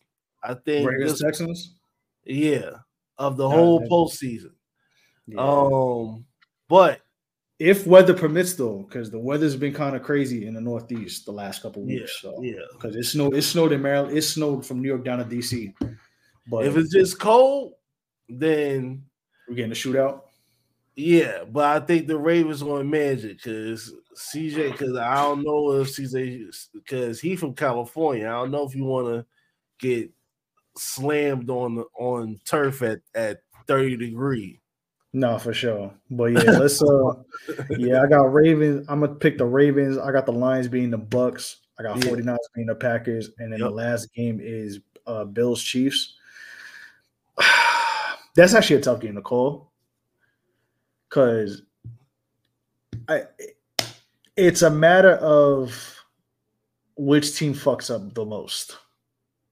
I 0.44 0.54
think 0.54 0.90
Raiders 0.90 1.20
Texans. 1.20 1.76
yeah, 2.24 2.72
of 3.18 3.38
the 3.38 3.50
whole 3.50 3.82
yeah. 3.82 3.88
postseason. 3.90 4.52
Yeah. 5.28 5.38
Um, 5.40 6.26
but 6.68 7.02
if 7.58 7.88
weather 7.88 8.14
permits, 8.14 8.54
though, 8.54 8.86
because 8.88 9.10
the 9.10 9.20
weather's 9.20 9.56
been 9.56 9.74
kind 9.74 9.96
of 9.96 10.04
crazy 10.04 10.46
in 10.46 10.54
the 10.54 10.62
Northeast 10.62 11.26
the 11.26 11.32
last 11.32 11.62
couple 11.62 11.84
yeah, 11.88 12.02
weeks. 12.02 12.22
So 12.22 12.42
yeah. 12.42 12.54
because 12.74 12.96
it 12.96 13.04
snowed, 13.04 13.34
it 13.34 13.44
snowed 13.44 13.72
in 13.72 13.82
Maryland, 13.82 14.18
it 14.18 14.24
snowed 14.24 14.66
from 14.66 14.82
New 14.82 14.90
York 14.90 15.06
down 15.06 15.20
to 15.20 15.26
DC. 15.26 15.74
But 16.48 16.66
If 16.66 16.76
it's 16.78 16.94
just 16.94 17.20
cold, 17.20 17.74
then 18.28 19.04
we're 19.48 19.56
getting 19.56 19.72
a 19.72 19.76
shootout. 19.76 20.22
yeah. 20.96 21.44
But 21.46 21.82
I 21.82 21.86
think 21.86 22.08
the 22.08 22.18
Ravens 22.18 22.62
going 22.62 22.84
to 22.84 22.90
manage 22.90 23.24
it 23.24 23.38
because 23.38 23.94
CJ. 24.16 24.72
Because 24.72 24.96
I 24.98 25.16
don't 25.22 25.44
know 25.44 25.72
if 25.74 25.90
CJ 25.90 26.70
because 26.74 27.20
he 27.20 27.36
from 27.36 27.54
California. 27.54 28.28
I 28.28 28.32
don't 28.32 28.52
know 28.52 28.66
if 28.66 28.76
you 28.76 28.84
want 28.86 29.08
to 29.08 29.26
get 29.80 30.10
slammed 30.78 31.50
on 31.50 31.76
the 31.76 31.86
on 31.98 32.40
turf 32.46 32.82
at 32.82 33.00
at 33.14 33.42
thirty 33.68 33.96
degree. 33.98 34.62
No, 35.14 35.38
for 35.40 35.54
sure. 35.54 35.94
But 36.12 36.34
yeah, 36.34 36.52
let's 36.58 36.82
uh 36.84 37.14
yeah, 37.78 38.02
I 38.02 38.08
got 38.08 38.34
Ravens. 38.34 38.86
I'm 38.90 39.00
gonna 39.00 39.16
pick 39.16 39.38
the 39.38 39.46
Ravens. 39.46 39.98
I 39.98 40.12
got 40.12 40.26
the 40.26 40.34
Lions 40.34 40.68
being 40.68 40.90
the 40.90 40.98
Bucks. 40.98 41.58
I 41.80 41.84
got 41.84 42.04
Yeah. 42.04 42.12
49ers 42.12 42.38
being 42.54 42.68
the 42.68 42.76
Packers. 42.76 43.30
And 43.38 43.52
then 43.54 43.60
the 43.62 43.70
last 43.70 44.14
game 44.14 44.40
is 44.42 44.80
uh 45.08 45.24
Bills 45.24 45.64
Chiefs. 45.64 46.16
That's 48.36 48.54
actually 48.54 48.78
a 48.78 48.82
tough 48.82 49.00
game 49.00 49.16
to 49.16 49.22
call. 49.22 49.72
Cause 51.10 51.62
I 53.08 53.24
it's 54.38 54.62
a 54.62 54.70
matter 54.70 55.14
of 55.16 56.04
which 56.98 57.38
team 57.38 57.54
fucks 57.54 57.94
up 57.94 58.14
the 58.14 58.26
most. 58.26 58.78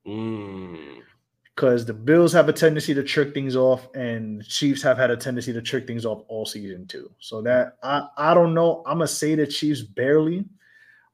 Mm. 0.08 0.98
because 1.56 1.86
the 1.86 1.94
Bills 1.94 2.34
have 2.34 2.50
a 2.50 2.54
tendency 2.54 2.94
to 2.94 3.04
trick 3.04 3.34
things 3.34 3.56
off, 3.56 3.88
and 3.96 4.42
the 4.42 4.44
Chiefs 4.44 4.82
have 4.82 4.98
had 4.98 5.12
a 5.12 5.16
tendency 5.18 5.54
to 5.54 5.62
trick 5.62 5.88
things 5.88 6.06
off 6.06 6.24
all 6.28 6.46
season 6.46 6.86
too. 6.88 7.10
So 7.20 7.42
that 7.44 7.78
I 7.84 8.08
I 8.18 8.34
don't 8.34 8.54
know. 8.54 8.84
I'm 8.86 8.98
gonna 8.98 9.08
say 9.08 9.36
the 9.36 9.48
Chiefs 9.48 9.82
barely, 9.82 10.44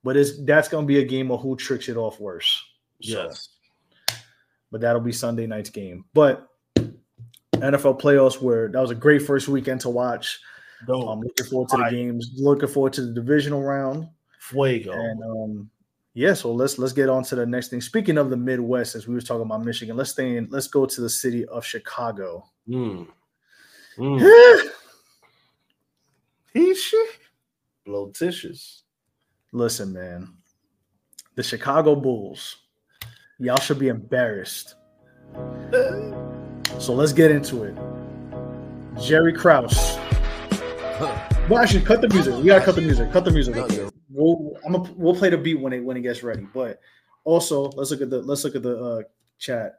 but 0.03 0.17
it's 0.17 0.43
that's 0.43 0.67
gonna 0.69 0.87
be 0.87 0.99
a 0.99 1.05
game 1.05 1.29
of 1.29 1.41
who 1.41 1.55
tricks 1.55 1.87
it 1.89 1.97
off 1.97 2.19
worse. 2.19 2.63
So, 3.03 3.25
Yes. 3.25 3.49
but 4.71 4.81
that'll 4.81 5.01
be 5.01 5.11
Sunday 5.11 5.45
night's 5.45 5.69
game. 5.69 6.05
But 6.13 6.47
NFL 7.53 7.99
playoffs 8.01 8.41
were 8.41 8.69
that 8.71 8.81
was 8.81 8.91
a 8.91 8.95
great 8.95 9.21
first 9.21 9.47
weekend 9.47 9.81
to 9.81 9.89
watch. 9.89 10.39
Dope. 10.87 11.09
I'm 11.09 11.21
looking 11.21 11.45
forward 11.45 11.69
to 11.69 11.77
the 11.77 11.89
games. 11.89 12.31
Looking 12.37 12.69
forward 12.69 12.93
to 12.93 13.01
the 13.01 13.13
divisional 13.13 13.63
round. 13.63 14.07
Fuego. 14.39 14.91
And 14.93 15.23
um, 15.23 15.69
yeah, 16.13 16.33
so 16.33 16.51
let's 16.51 16.77
let's 16.79 16.93
get 16.93 17.09
on 17.09 17.23
to 17.23 17.35
the 17.35 17.45
next 17.45 17.69
thing. 17.69 17.81
Speaking 17.81 18.17
of 18.17 18.29
the 18.29 18.37
Midwest, 18.37 18.95
as 18.95 19.07
we 19.07 19.13
were 19.13 19.21
talking 19.21 19.43
about 19.45 19.63
Michigan, 19.63 19.97
let's 19.97 20.11
stay 20.11 20.37
in. 20.37 20.47
Let's 20.49 20.67
go 20.67 20.85
to 20.85 21.01
the 21.01 21.09
city 21.09 21.45
of 21.45 21.65
Chicago. 21.65 22.45
Mm. 22.67 23.07
Mm. 23.97 24.69
He 26.53 26.73
shit. 26.73 27.09
Blotitious. 27.85 28.83
Listen, 29.51 29.93
man, 29.93 30.33
the 31.35 31.43
Chicago 31.43 31.95
Bulls, 31.95 32.57
y'all 33.39 33.59
should 33.59 33.79
be 33.79 33.87
embarrassed. 33.87 34.75
So 36.79 36.93
let's 36.93 37.13
get 37.13 37.31
into 37.31 37.63
it. 37.63 37.75
Jerry 39.01 39.33
Krause. 39.33 39.97
Well, 40.99 41.59
actually, 41.59 41.85
cut 41.85 42.01
the 42.01 42.09
music. 42.09 42.35
We 42.35 42.43
gotta 42.43 42.63
cut 42.63 42.75
the 42.75 42.81
music. 42.81 43.11
Cut 43.13 43.23
the 43.23 43.31
music. 43.31 43.55
We'll 44.09 44.57
I'm 44.65 44.75
a, 44.75 44.79
we'll 44.97 45.15
play 45.15 45.29
the 45.29 45.37
beat 45.37 45.59
when 45.59 45.71
it 45.71 45.79
when 45.79 45.95
it 45.95 46.01
gets 46.01 46.23
ready. 46.23 46.45
But 46.53 46.81
also, 47.23 47.69
let's 47.69 47.91
look 47.91 48.01
at 48.01 48.09
the 48.09 48.21
let's 48.21 48.43
look 48.43 48.55
at 48.55 48.63
the 48.63 48.77
uh, 48.77 49.01
chat. 49.37 49.77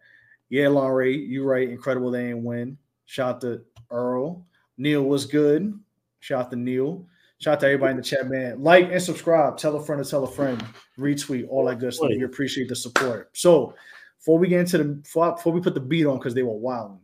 Yeah, 0.49 0.69
Lon 0.69 0.91
Ray, 0.93 1.13
you 1.13 1.45
right. 1.45 1.69
Incredible 1.69 2.11
they 2.11 2.31
ain't 2.31 2.43
win. 2.43 2.79
Shout 3.05 3.37
out 3.37 3.41
to 3.43 3.63
Earl. 3.91 4.47
Neil 4.79 5.03
was 5.03 5.27
good. 5.27 5.79
Shout 6.21 6.47
out 6.47 6.51
to 6.53 6.57
Neil. 6.57 7.07
Shout 7.39 7.55
out 7.55 7.61
to 7.61 7.67
everybody 7.67 7.91
in 7.91 7.97
the 7.99 8.03
chat, 8.03 8.27
man. 8.27 8.63
Like 8.63 8.91
and 8.91 9.03
subscribe. 9.03 9.59
Tell 9.59 9.77
a 9.77 9.85
friend 9.85 10.03
to 10.03 10.09
tell 10.09 10.25
a 10.25 10.31
friend. 10.31 10.65
Retweet 10.99 11.49
all 11.51 11.67
that 11.67 11.81
good 11.81 11.93
stuff. 11.93 12.09
We 12.09 12.25
appreciate 12.25 12.69
the 12.69 12.77
support. 12.77 13.29
So 13.35 13.75
before 14.19 14.39
we 14.39 14.49
get 14.49 14.61
into 14.61 14.79
the 14.79 14.85
before 14.85 15.53
we 15.53 15.61
put 15.61 15.75
the 15.75 15.81
beat 15.81 16.07
on 16.07 16.17
because 16.17 16.35
they 16.35 16.43
were 16.43 16.57
wilding, 16.57 17.01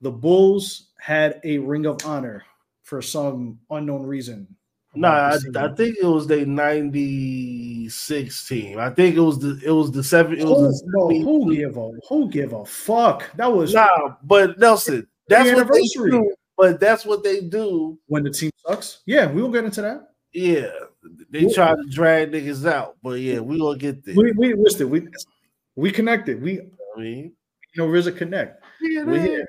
the 0.00 0.10
Bulls 0.10 0.88
had 0.98 1.40
a 1.44 1.58
ring 1.58 1.86
of 1.86 2.04
honor 2.04 2.44
for 2.92 3.00
some 3.00 3.58
unknown 3.70 4.02
reason. 4.02 4.46
Nah, 4.94 5.08
I, 5.08 5.38
I 5.64 5.74
think 5.74 5.96
it 5.98 6.04
was 6.04 6.26
the 6.26 6.44
'96 6.44 8.46
team. 8.46 8.78
I 8.78 8.90
think 8.90 9.16
it 9.16 9.20
was 9.20 9.38
the 9.38 9.58
it 9.64 9.70
was 9.70 9.90
the 9.90 10.04
seven. 10.04 10.34
It 10.34 10.42
Who, 10.42 10.52
was 10.52 10.82
bro, 10.92 11.08
the, 11.08 11.20
who 11.20 11.54
give 11.54 11.78
a 11.78 11.90
who 12.06 12.28
give 12.28 12.52
a 12.52 12.66
fuck? 12.66 13.34
That 13.36 13.50
was 13.50 13.72
nah, 13.72 14.16
but 14.24 14.58
Nelson, 14.58 15.06
that's 15.26 15.48
The 15.48 15.56
what 15.56 15.72
they 15.72 16.10
do. 16.10 16.34
But 16.58 16.80
that's 16.80 17.06
what 17.06 17.24
they 17.24 17.40
do. 17.40 17.98
when 18.08 18.24
the 18.24 18.30
team 18.30 18.50
sucks. 18.66 19.00
Yeah, 19.06 19.32
we 19.32 19.40
will 19.40 19.50
get 19.50 19.64
into 19.64 19.80
that. 19.80 20.10
Yeah, 20.34 20.68
they 21.30 21.46
try 21.46 21.74
to 21.74 21.84
drag 21.88 22.32
niggas 22.32 22.70
out. 22.70 22.96
But 23.02 23.20
yeah, 23.20 23.40
we 23.40 23.58
gonna 23.58 23.78
get 23.78 24.04
there. 24.04 24.14
We 24.14 24.32
we 24.32 24.52
listen, 24.52 24.90
we 24.90 25.08
we 25.76 25.90
connected. 25.90 26.42
We 26.42 26.60
I 26.60 27.00
mean, 27.00 27.32
you 27.74 27.82
know, 27.82 27.90
there's 27.90 28.06
a 28.06 28.12
connect. 28.12 28.62
yeah, 28.82 29.04
We're 29.04 29.12
man. 29.12 29.26
here. 29.26 29.48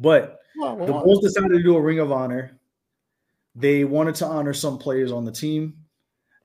But 0.00 0.40
Come 0.54 0.64
on, 0.64 0.86
the 0.86 0.92
Bulls 0.92 1.20
decided 1.20 1.50
to 1.52 1.62
do 1.62 1.76
a 1.76 1.80
ring 1.80 1.98
of 1.98 2.12
honor. 2.12 2.58
They 3.54 3.84
wanted 3.84 4.14
to 4.16 4.26
honor 4.26 4.52
some 4.52 4.78
players 4.78 5.12
on 5.12 5.24
the 5.24 5.32
team 5.32 5.76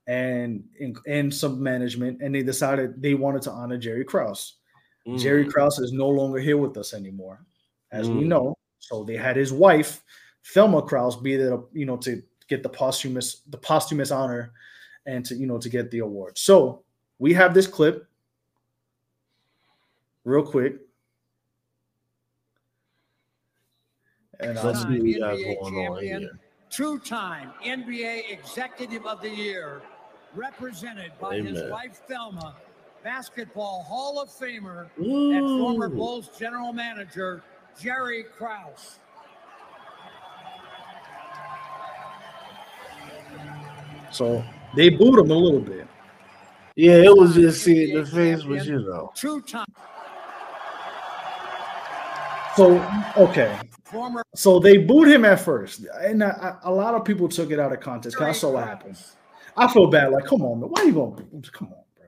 and 0.08 0.64
and, 0.80 0.98
and 1.08 1.34
some 1.34 1.62
management, 1.62 2.22
and 2.22 2.34
they 2.34 2.44
decided 2.44 3.02
they 3.02 3.14
wanted 3.14 3.42
to 3.44 3.52
honor 3.52 3.78
Jerry 3.78 4.06
Krause. 4.06 4.56
Mm. 5.08 5.20
Jerry 5.20 5.46
Krause 5.46 5.80
is 5.80 5.92
no 5.92 6.08
longer 6.10 6.40
here 6.40 6.58
with 6.58 6.78
us 6.78 6.94
anymore, 6.94 7.46
as 7.92 8.10
we 8.10 8.24
Mm. 8.24 8.28
know. 8.28 8.58
So 8.80 9.04
they 9.04 9.18
had 9.18 9.36
his 9.36 9.52
wife, 9.52 10.04
Thelma 10.54 10.82
Krause, 10.82 11.18
be 11.18 11.36
there, 11.36 11.60
you 11.74 11.86
know, 11.86 11.98
to 11.98 12.22
get 12.48 12.64
the 12.64 12.70
posthumous 12.70 13.42
the 13.50 13.58
posthumous 13.58 14.12
honor, 14.12 14.54
and 15.06 15.26
to 15.26 15.36
you 15.36 15.48
know 15.48 15.58
to 15.58 15.70
get 15.70 15.92
the 15.92 16.00
award. 16.00 16.38
So 16.38 16.84
we 17.20 17.34
have 17.34 17.54
this 17.54 17.68
clip, 17.68 18.08
real 20.24 20.44
quick, 20.44 20.80
and 24.40 24.56
Let's 24.64 24.82
see 24.82 24.88
what 24.88 25.02
we 25.02 25.20
got 25.20 25.36
NBA 25.36 25.60
going 25.62 25.88
on 25.88 26.04
here. 26.04 26.40
two-time 26.70 27.52
NBA 27.66 28.32
Executive 28.32 29.06
of 29.06 29.22
the 29.22 29.30
Year, 29.30 29.82
represented 30.36 31.12
by 31.20 31.40
his 31.40 31.70
wife 31.72 32.02
Thelma, 32.08 32.56
Basketball 33.04 33.84
Hall 33.84 34.22
of 34.22 34.30
Famer 34.30 34.90
and 34.98 35.60
former 35.60 35.90
Bulls 35.90 36.30
general 36.38 36.74
manager 36.74 37.44
Jerry 37.80 38.26
Krause. 38.38 39.00
So 44.12 44.44
they 44.76 44.90
booed 44.90 45.20
him 45.20 45.32
a 45.32 45.36
little 45.36 45.60
bit. 45.60 45.88
Yeah, 46.76 46.94
it 46.94 47.18
was 47.18 47.34
just 47.34 47.64
seeing 47.64 47.98
the 47.98 48.06
face, 48.06 48.44
but 48.44 48.66
you 48.66 48.80
know. 48.80 49.12
Two 49.16 49.42
time 49.42 49.66
So 52.56 52.80
okay, 53.18 53.60
former 53.92 54.22
so 54.36 54.60
they 54.60 54.78
booed 54.78 55.08
him 55.08 55.26
at 55.26 55.40
first, 55.40 55.86
and 56.02 56.24
I, 56.24 56.30
I- 56.30 56.70
a 56.70 56.72
lot 56.72 56.94
of 56.96 57.04
people 57.06 57.28
took 57.28 57.52
it 57.52 57.60
out 57.60 57.72
of 57.74 57.80
context. 57.80 58.18
'cause 58.18 58.28
I 58.28 58.32
saw 58.34 58.52
what 58.52 58.66
happened. 58.68 58.98
I 59.56 59.68
feel 59.72 59.88
bad. 59.88 60.12
Like, 60.12 60.26
come 60.26 60.44
on, 60.44 60.60
man, 60.60 60.70
why 60.70 60.84
you 60.84 60.94
going? 60.94 61.42
to 61.42 61.52
Come 61.52 61.70
on, 61.70 61.84
bro. 61.96 62.06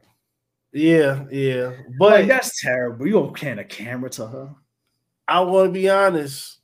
Yeah, 0.73 1.25
yeah. 1.31 1.71
But 1.97 2.09
But 2.21 2.27
that's 2.27 2.61
terrible. 2.61 3.07
You 3.07 3.13
don't 3.13 3.35
can 3.35 3.57
a 3.59 3.63
camera 3.63 4.09
to 4.11 4.27
her. 4.27 4.49
I 5.27 5.41
want 5.41 5.69
to 5.69 5.71
be 5.71 5.89
honest. 5.89 6.59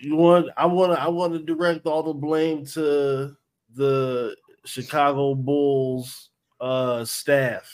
You 0.00 0.16
want 0.16 0.48
I 0.56 0.66
want 0.66 0.92
to 0.92 1.00
I 1.00 1.08
want 1.08 1.32
to 1.34 1.38
direct 1.40 1.86
all 1.86 2.02
the 2.02 2.12
blame 2.14 2.64
to 2.66 3.34
the 3.74 4.36
Chicago 4.64 5.34
Bulls 5.34 6.30
uh 6.60 7.04
staff. 7.04 7.70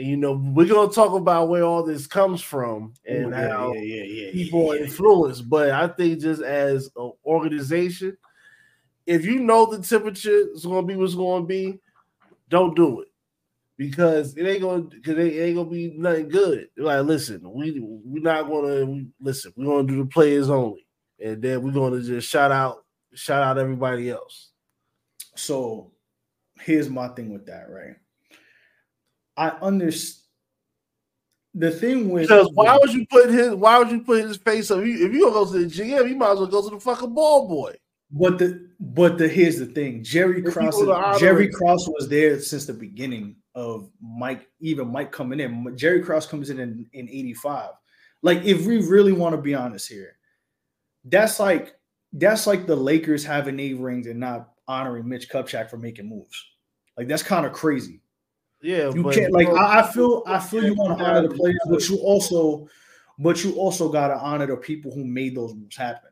You 0.00 0.16
know, 0.16 0.32
we're 0.32 0.66
gonna 0.66 0.92
talk 0.92 1.12
about 1.12 1.48
where 1.48 1.62
all 1.62 1.82
this 1.82 2.06
comes 2.06 2.40
from 2.42 2.94
and 3.06 3.30
Yeah, 3.30 3.48
how 3.48 3.72
yeah, 3.74 4.02
yeah, 4.04 4.32
people 4.32 4.72
are 4.72 4.76
influenced. 4.76 5.48
But 5.48 5.70
I 5.70 5.88
think 5.88 6.20
just 6.20 6.42
as 6.42 6.90
an 6.96 7.12
organization, 7.24 8.16
if 9.06 9.24
you 9.24 9.40
know 9.40 9.66
the 9.66 9.82
temperature 9.82 10.48
is 10.54 10.64
gonna 10.64 10.86
be 10.86 10.96
what's 10.96 11.14
gonna 11.14 11.44
be, 11.44 11.80
don't 12.48 12.74
do 12.76 13.00
it 13.00 13.08
because 13.80 14.36
it 14.36 14.46
ain't 14.46 14.60
gonna 14.60 14.82
because 14.82 15.16
it 15.16 15.40
ain't 15.40 15.56
gonna 15.56 15.70
be 15.70 15.94
nothing 15.96 16.28
good. 16.28 16.68
Like, 16.76 17.02
listen, 17.04 17.40
we 17.50 17.80
we're 17.80 18.22
not 18.22 18.46
gonna 18.46 18.84
we, 18.84 19.06
listen. 19.18 19.54
We're 19.56 19.64
gonna 19.64 19.88
do 19.88 19.96
the 19.96 20.06
players 20.06 20.50
only, 20.50 20.86
and 21.18 21.40
then 21.40 21.62
we're 21.62 21.72
gonna 21.72 22.02
just 22.02 22.28
shout 22.28 22.52
out 22.52 22.84
shout 23.14 23.42
out 23.42 23.56
everybody 23.56 24.10
else. 24.10 24.50
So 25.34 25.92
here's 26.60 26.90
my 26.90 27.08
thing 27.08 27.32
with 27.32 27.46
that, 27.46 27.70
right? 27.70 27.96
I 29.40 29.48
understand 29.62 30.18
the 31.54 31.70
thing 31.70 32.10
with 32.10 32.24
Because 32.28 32.50
why 32.52 32.76
would 32.78 32.92
you 32.92 33.06
put 33.10 33.30
his 33.30 33.54
why 33.54 33.78
would 33.78 33.90
you 33.90 34.02
put 34.02 34.24
his 34.24 34.36
face 34.36 34.70
up? 34.70 34.84
You- 34.84 35.06
If 35.06 35.12
you 35.14 35.30
go 35.30 35.44
to 35.50 35.58
the 35.58 35.64
GM, 35.66 36.08
you 36.10 36.16
might 36.16 36.32
as 36.32 36.38
well 36.38 36.46
go 36.46 36.62
to 36.68 36.74
the 36.74 36.80
fucking 36.80 37.14
ball 37.14 37.48
boy. 37.48 37.74
But 38.12 38.38
the 38.38 38.68
but 38.78 39.16
the 39.18 39.26
here's 39.26 39.58
the 39.58 39.66
thing. 39.66 40.04
Jerry 40.04 40.42
If 40.44 40.52
Krause 40.52 40.76
people 40.76 40.92
are 40.92 41.18
Jerry 41.18 41.48
Krause 41.48 41.88
was 41.88 42.08
there 42.08 42.38
since 42.40 42.66
the 42.66 42.74
beginning 42.74 43.36
of 43.54 43.90
Mike, 44.00 44.46
even 44.60 44.88
Mike 44.92 45.10
coming 45.10 45.40
in. 45.40 45.76
Jerry 45.76 46.02
Krause 46.02 46.26
comes 46.26 46.50
in 46.50 46.60
in, 46.60 46.86
in 46.92 47.08
85. 47.08 47.70
Like, 48.22 48.44
if 48.44 48.66
we 48.66 48.86
really 48.86 49.12
want 49.12 49.34
to 49.34 49.40
be 49.40 49.54
honest 49.54 49.88
here, 49.88 50.16
that's 51.04 51.40
like 51.40 51.74
that's 52.12 52.46
like 52.46 52.66
the 52.66 52.76
Lakers 52.76 53.24
having 53.24 53.58
eight 53.58 53.78
rings 53.78 54.06
and 54.06 54.20
not 54.20 54.50
honoring 54.68 55.08
Mitch 55.08 55.30
Kupchak 55.30 55.70
for 55.70 55.78
making 55.78 56.08
moves. 56.08 56.36
Like 56.98 57.08
that's 57.08 57.22
kind 57.22 57.46
of 57.46 57.52
crazy. 57.52 58.02
Yeah, 58.62 58.92
You 58.92 59.04
can't 59.10 59.32
like 59.32 59.48
I, 59.48 59.80
I 59.80 59.90
feel 59.92 60.22
I 60.26 60.38
feel 60.38 60.64
you 60.64 60.74
want 60.74 60.98
to 60.98 61.04
honor 61.04 61.28
the 61.28 61.34
players, 61.34 61.58
but 61.68 61.88
you 61.88 61.96
also 61.98 62.68
but 63.18 63.42
you 63.44 63.52
also 63.54 63.90
gotta 63.90 64.14
honor 64.18 64.46
the 64.46 64.56
people 64.56 64.92
who 64.94 65.04
made 65.04 65.34
those 65.34 65.54
moves 65.54 65.76
happen. 65.76 66.10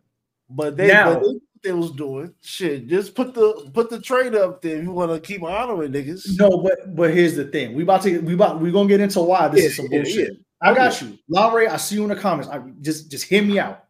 But 0.50 0.76
they, 0.76 0.86
Now- 0.88 1.14
but 1.14 1.22
they, 1.22 1.40
they 1.64 1.72
was 1.72 1.90
doing 1.90 2.32
shit. 2.40 2.86
Just 2.86 3.14
put 3.14 3.34
the 3.34 3.70
put 3.74 3.90
the 3.90 4.00
trade 4.00 4.34
up 4.34 4.62
there. 4.62 4.78
If 4.78 4.84
you 4.84 4.92
want 4.92 5.10
to 5.12 5.20
keep 5.20 5.42
honoring 5.42 5.92
niggas. 5.92 6.38
No, 6.38 6.58
but 6.58 6.94
but 6.96 7.12
here's 7.12 7.34
the 7.36 7.44
thing. 7.44 7.74
We 7.74 7.82
about 7.82 8.02
to 8.02 8.18
we 8.20 8.34
about 8.34 8.60
we 8.60 8.70
gonna 8.72 8.88
get 8.88 9.00
into 9.00 9.20
why 9.20 9.48
this 9.48 9.60
Yeah, 9.62 9.66
is 9.68 9.76
some 9.76 9.86
yeah, 9.90 9.98
bullshit. 10.02 10.32
yeah. 10.32 10.38
I 10.60 10.74
got 10.74 11.00
you, 11.02 11.18
Lowry. 11.28 11.68
I 11.68 11.76
see 11.76 11.96
you 11.96 12.02
in 12.04 12.08
the 12.08 12.16
comments. 12.16 12.48
I 12.50 12.60
just 12.80 13.10
just 13.10 13.24
hear 13.24 13.42
me 13.42 13.58
out. 13.58 13.84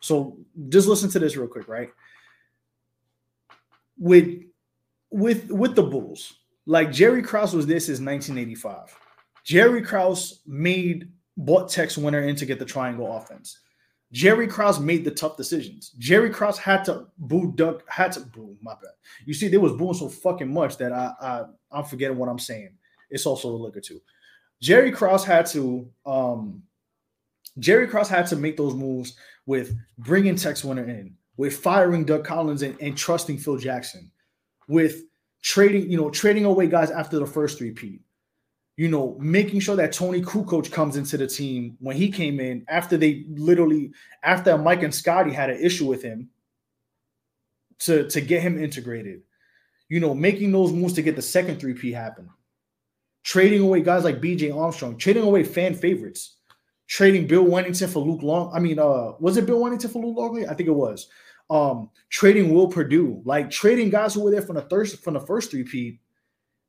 So 0.00 0.38
just 0.68 0.88
listen 0.88 1.10
to 1.10 1.18
this 1.18 1.36
real 1.36 1.46
quick, 1.48 1.68
right? 1.68 1.90
With 3.98 4.42
with 5.10 5.50
with 5.50 5.74
the 5.76 5.82
Bulls, 5.82 6.34
like 6.66 6.92
Jerry 6.92 7.22
Krause 7.22 7.54
was 7.54 7.66
this 7.66 7.84
is 7.84 8.00
1985. 8.00 8.96
Jerry 9.44 9.82
Krause 9.82 10.42
made 10.46 11.10
bought 11.36 11.70
Tex 11.70 11.98
Winter 11.98 12.22
in 12.22 12.36
to 12.36 12.46
get 12.46 12.58
the 12.58 12.64
triangle 12.64 13.16
offense. 13.16 13.58
Jerry 14.12 14.46
Krause 14.46 14.78
made 14.78 15.04
the 15.04 15.10
tough 15.10 15.38
decisions. 15.38 15.90
Jerry 15.98 16.28
Krause 16.28 16.58
had 16.58 16.84
to 16.84 17.06
boo 17.16 17.52
Doug, 17.56 17.82
had 17.88 18.12
to 18.12 18.20
boo, 18.20 18.56
my 18.60 18.74
bad. 18.74 18.92
You 19.24 19.32
see, 19.32 19.48
they 19.48 19.56
was 19.56 19.72
booing 19.72 19.94
so 19.94 20.08
fucking 20.08 20.52
much 20.52 20.76
that 20.76 20.92
I, 20.92 21.12
I 21.20 21.44
I'm 21.70 21.84
forgetting 21.84 22.18
what 22.18 22.28
I'm 22.28 22.38
saying. 22.38 22.76
It's 23.10 23.26
also 23.26 23.50
the 23.50 23.56
liquor 23.56 23.80
too. 23.80 24.00
Jerry 24.60 24.92
Krause 24.92 25.24
had 25.24 25.46
to 25.46 25.90
um 26.04 26.62
Jerry 27.58 27.86
Krause 27.86 28.08
had 28.08 28.26
to 28.28 28.36
make 28.36 28.56
those 28.56 28.74
moves 28.74 29.16
with 29.46 29.74
bringing 29.98 30.36
Tex 30.36 30.64
Winter 30.64 30.84
in, 30.84 31.16
with 31.36 31.56
firing 31.56 32.04
Doug 32.04 32.24
Collins 32.24 32.62
and, 32.62 32.78
and 32.80 32.96
trusting 32.96 33.38
Phil 33.38 33.56
Jackson, 33.56 34.10
with 34.68 35.02
trading, 35.42 35.90
you 35.90 35.98
know, 35.98 36.10
trading 36.10 36.44
away 36.44 36.66
guys 36.68 36.90
after 36.90 37.18
the 37.18 37.26
first 37.26 37.58
three 37.58 37.72
P. 37.72 38.00
You 38.76 38.88
know, 38.88 39.18
making 39.20 39.60
sure 39.60 39.76
that 39.76 39.92
Toni 39.92 40.22
Kukoc 40.22 40.72
comes 40.72 40.96
into 40.96 41.18
the 41.18 41.26
team 41.26 41.76
when 41.80 41.94
he 41.94 42.10
came 42.10 42.40
in 42.40 42.64
after 42.68 42.96
they 42.96 43.26
literally 43.28 43.92
after 44.22 44.56
Mike 44.56 44.82
and 44.82 44.94
Scottie 44.94 45.32
had 45.32 45.50
an 45.50 45.60
issue 45.60 45.86
with 45.86 46.02
him 46.02 46.30
to 47.80 48.08
to 48.08 48.20
get 48.20 48.42
him 48.42 48.62
integrated. 48.62 49.22
You 49.88 50.00
know, 50.00 50.14
making 50.14 50.52
those 50.52 50.72
moves 50.72 50.94
to 50.94 51.02
get 51.02 51.16
the 51.16 51.22
second 51.22 51.60
3P 51.60 51.92
happen. 51.92 52.30
Trading 53.24 53.60
away 53.60 53.82
guys 53.82 54.04
like 54.04 54.22
BJ 54.22 54.56
Armstrong, 54.56 54.96
trading 54.96 55.22
away 55.22 55.44
fan 55.44 55.74
favorites, 55.74 56.38
trading 56.88 57.26
Bill 57.26 57.44
Wennington 57.44 57.90
for 57.90 58.00
Luke 58.00 58.22
Long. 58.22 58.50
I 58.54 58.58
mean, 58.58 58.78
uh, 58.78 59.12
was 59.20 59.36
it 59.36 59.46
Bill 59.46 59.60
Wennington 59.60 59.90
for 59.92 60.02
Luke 60.02 60.16
Longley? 60.16 60.48
I 60.48 60.54
think 60.54 60.68
it 60.68 60.74
was. 60.74 61.08
Um, 61.52 61.90
trading 62.08 62.54
Will 62.54 62.68
Perdue, 62.68 63.20
like 63.26 63.50
trading 63.50 63.90
guys 63.90 64.14
who 64.14 64.22
were 64.22 64.30
there 64.30 64.40
from 64.40 64.56
the 64.56 64.62
first 64.62 65.02
from 65.04 65.14
the 65.14 65.20
first 65.20 65.52
3P 65.52 65.98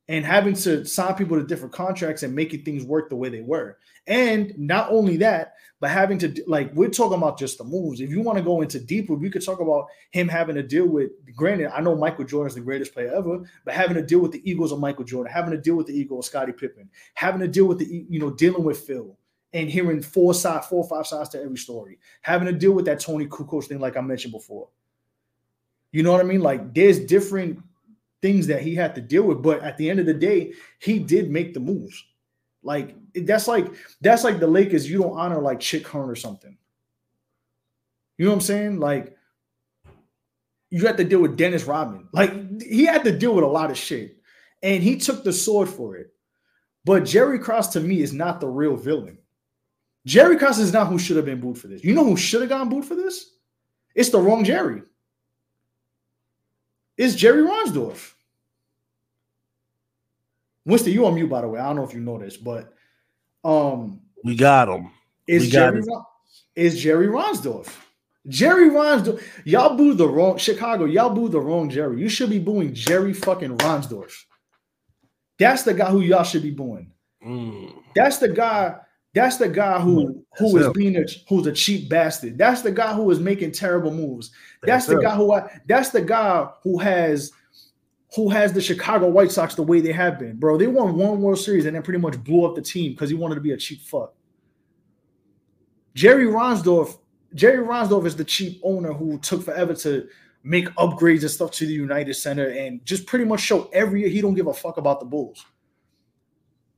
and 0.08 0.24
having 0.24 0.54
to 0.54 0.84
sign 0.84 1.14
people 1.14 1.38
to 1.38 1.46
different 1.46 1.72
contracts 1.72 2.22
and 2.22 2.34
making 2.34 2.62
things 2.62 2.84
work 2.84 3.08
the 3.08 3.16
way 3.16 3.30
they 3.30 3.40
were. 3.40 3.78
And 4.06 4.52
not 4.58 4.90
only 4.90 5.16
that, 5.18 5.54
but 5.80 5.90
having 5.90 6.18
to 6.18 6.44
like 6.46 6.70
we're 6.74 6.90
talking 6.90 7.16
about 7.16 7.38
just 7.38 7.56
the 7.58 7.64
moves. 7.64 8.00
If 8.00 8.10
you 8.10 8.20
want 8.20 8.36
to 8.36 8.44
go 8.44 8.60
into 8.60 8.78
deeper, 8.78 9.14
we 9.14 9.30
could 9.30 9.44
talk 9.44 9.60
about 9.60 9.86
him 10.10 10.28
having 10.28 10.56
to 10.56 10.62
deal 10.62 10.86
with. 10.86 11.10
Granted, 11.34 11.74
I 11.74 11.80
know 11.80 11.96
Michael 11.96 12.24
Jordan 12.24 12.48
is 12.48 12.54
the 12.54 12.60
greatest 12.60 12.92
player 12.92 13.14
ever, 13.14 13.42
but 13.64 13.74
having 13.74 13.94
to 13.94 14.02
deal 14.02 14.20
with 14.20 14.32
the 14.32 14.42
Eagles 14.48 14.72
of 14.72 14.80
Michael 14.80 15.04
Jordan, 15.04 15.32
having 15.32 15.52
to 15.52 15.60
deal 15.60 15.76
with 15.76 15.86
the 15.86 15.98
ego 15.98 16.18
of 16.18 16.24
Scottie 16.24 16.52
Pippen, 16.52 16.90
having 17.14 17.40
to 17.40 17.48
deal 17.48 17.66
with 17.66 17.78
the 17.78 18.06
you 18.08 18.18
know 18.18 18.30
dealing 18.30 18.64
with 18.64 18.80
Phil 18.80 19.16
and 19.54 19.70
hearing 19.70 20.02
four 20.02 20.34
side, 20.34 20.64
four 20.64 20.84
or 20.84 20.88
five 20.88 21.06
sides 21.06 21.30
to 21.30 21.40
every 21.40 21.56
story, 21.56 21.98
having 22.20 22.46
to 22.46 22.52
deal 22.52 22.72
with 22.72 22.84
that 22.86 23.00
Toni 23.00 23.26
Kukoc 23.26 23.64
thing, 23.64 23.78
like 23.78 23.96
I 23.96 24.00
mentioned 24.00 24.32
before. 24.32 24.68
You 25.92 26.02
know 26.02 26.10
what 26.10 26.20
I 26.20 26.24
mean? 26.24 26.40
Like 26.40 26.74
there's 26.74 26.98
different 26.98 27.60
things 28.20 28.48
that 28.48 28.62
he 28.62 28.74
had 28.74 28.96
to 28.96 29.00
deal 29.00 29.22
with, 29.22 29.42
but 29.42 29.62
at 29.62 29.78
the 29.78 29.88
end 29.88 30.00
of 30.00 30.06
the 30.06 30.14
day, 30.14 30.52
he 30.80 30.98
did 30.98 31.30
make 31.30 31.54
the 31.54 31.60
moves. 31.60 32.04
Like 32.64 32.96
that's 33.14 33.46
like 33.46 33.72
that's 34.00 34.24
like 34.24 34.40
the 34.40 34.46
Lakers. 34.46 34.90
You 34.90 35.00
don't 35.00 35.16
honor 35.16 35.40
like 35.40 35.60
Chick 35.60 35.86
Hearn 35.86 36.10
or 36.10 36.16
something. 36.16 36.56
You 38.18 38.24
know 38.24 38.32
what 38.32 38.36
I'm 38.36 38.40
saying? 38.40 38.80
Like 38.80 39.16
you 40.70 40.84
had 40.84 40.96
to 40.96 41.04
deal 41.04 41.20
with 41.20 41.36
Dennis 41.36 41.64
Rodman. 41.64 42.08
Like 42.12 42.60
he 42.60 42.86
had 42.86 43.04
to 43.04 43.16
deal 43.16 43.34
with 43.34 43.44
a 43.44 43.48
lot 43.48 43.70
of 43.70 43.76
shit, 43.76 44.16
and 44.64 44.82
he 44.82 44.96
took 44.96 45.22
the 45.22 45.32
sword 45.32 45.68
for 45.68 45.96
it. 45.96 46.12
But 46.84 47.04
Jerry 47.04 47.38
Krause 47.38 47.68
to 47.70 47.80
me 47.80 48.00
is 48.00 48.12
not 48.12 48.40
the 48.40 48.48
real 48.48 48.76
villain. 48.76 49.18
Jerry 50.06 50.36
Krause 50.36 50.58
is 50.58 50.72
not 50.72 50.88
who 50.88 50.98
should 50.98 51.16
have 51.16 51.24
been 51.24 51.40
booed 51.40 51.58
for 51.58 51.68
this. 51.68 51.82
You 51.82 51.94
know 51.94 52.04
who 52.04 52.16
should 52.16 52.42
have 52.42 52.50
gotten 52.50 52.68
booed 52.68 52.84
for 52.84 52.94
this? 52.94 53.30
It's 53.94 54.10
the 54.10 54.18
wrong 54.18 54.44
Jerry. 54.44 54.82
It's 56.96 57.14
Jerry 57.14 57.42
Reinsdorf. 57.42 58.12
Winston, 60.66 60.92
you 60.92 61.06
on 61.06 61.14
mute, 61.14 61.28
by 61.28 61.40
the 61.42 61.48
way. 61.48 61.60
I 61.60 61.64
don't 61.66 61.76
know 61.76 61.84
if 61.84 61.94
you 61.94 62.00
know 62.00 62.18
this, 62.18 62.36
but 62.36 62.72
um, 63.44 64.00
We 64.22 64.36
got 64.36 64.68
him. 64.68 64.90
got 65.50 65.72
Jerry 65.72 65.82
is 66.56 66.80
Jerry 66.80 67.08
Reinsdorf. 67.08 67.68
Jerry 68.28 68.70
Reinsdorf. 68.70 69.22
Y'all 69.44 69.76
booed 69.76 69.98
the 69.98 70.08
wrong 70.08 70.38
Chicago. 70.38 70.84
Y'all 70.86 71.10
booed 71.10 71.32
the 71.32 71.40
wrong 71.40 71.68
Jerry. 71.68 72.00
You 72.00 72.08
should 72.08 72.30
be 72.30 72.38
booing 72.38 72.72
Jerry 72.72 73.12
fucking 73.12 73.58
Reinsdorf. 73.58 74.12
That's 75.38 75.64
the 75.64 75.74
guy 75.74 75.90
who 75.90 76.00
y'all 76.00 76.24
should 76.24 76.42
be 76.42 76.50
booing. 76.50 76.92
Mm. 77.24 77.74
That's 77.94 78.18
the 78.18 78.28
guy. 78.28 78.76
That's 79.14 79.36
the 79.36 79.48
guy 79.48 79.80
who 79.80 80.24
who 80.38 80.52
That's 80.52 80.54
is 80.54 80.66
him. 80.66 80.72
being 80.72 80.96
a 80.96 81.04
who's 81.28 81.46
a 81.46 81.52
cheap 81.52 81.88
bastard. 81.88 82.36
That's 82.36 82.62
the 82.62 82.72
guy 82.72 82.92
who 82.92 83.10
is 83.10 83.20
making 83.20 83.52
terrible 83.52 83.92
moves. 83.92 84.30
That's, 84.62 84.86
That's 84.86 84.86
the 84.86 84.94
him. 84.94 85.02
guy 85.02 85.16
who 85.16 85.32
I, 85.32 85.60
that's 85.66 85.90
the 85.90 86.02
guy 86.02 86.48
who 86.62 86.78
has 86.78 87.30
who 88.16 88.28
has 88.28 88.52
the 88.52 88.60
Chicago 88.60 89.08
White 89.08 89.30
Sox 89.32 89.54
the 89.54 89.62
way 89.62 89.80
they 89.80 89.92
have 89.92 90.18
been, 90.18 90.36
bro. 90.36 90.56
They 90.58 90.66
won 90.66 90.96
one 90.96 91.20
World 91.20 91.38
Series 91.38 91.66
and 91.66 91.74
then 91.74 91.82
pretty 91.82 91.98
much 92.00 92.22
blew 92.22 92.44
up 92.44 92.54
the 92.54 92.62
team 92.62 92.92
because 92.92 93.08
he 93.08 93.16
wanted 93.16 93.36
to 93.36 93.40
be 93.40 93.52
a 93.52 93.56
cheap 93.56 93.80
fuck. 93.82 94.14
Jerry 95.94 96.26
Reinsdorf, 96.26 96.98
Jerry 97.34 97.64
Reinsdorf 97.64 98.06
is 98.06 98.16
the 98.16 98.24
cheap 98.24 98.60
owner 98.64 98.92
who 98.92 99.18
took 99.18 99.42
forever 99.42 99.74
to 99.74 100.08
make 100.42 100.68
upgrades 100.76 101.22
and 101.22 101.30
stuff 101.30 101.50
to 101.52 101.66
the 101.66 101.72
United 101.72 102.14
Center 102.14 102.48
and 102.50 102.84
just 102.84 103.06
pretty 103.06 103.24
much 103.24 103.40
show 103.40 103.68
every 103.72 104.00
year 104.00 104.08
he 104.08 104.20
don't 104.20 104.34
give 104.34 104.48
a 104.48 104.54
fuck 104.54 104.76
about 104.76 105.00
the 105.00 105.06
Bulls. 105.06 105.44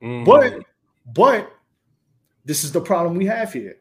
Mm-hmm. 0.03 0.25
But 0.25 0.65
but 1.15 1.53
this 2.47 2.63
is 2.63 2.73
the 2.73 2.81
problem 2.81 3.17
we 3.17 3.27
have 3.27 3.53
here. 3.53 3.77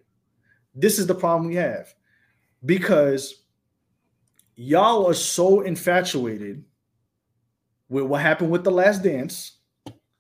This 0.74 1.00
is 1.00 1.08
the 1.08 1.16
problem 1.16 1.48
we 1.48 1.56
have 1.56 1.94
because 2.66 3.44
y'all 4.56 5.08
are 5.08 5.14
so 5.14 5.62
infatuated 5.62 6.66
with 7.88 8.06
what 8.06 8.22
happened 8.22 8.50
with 8.50 8.64
the 8.64 8.72
Last 8.72 9.04
Dance. 9.04 9.60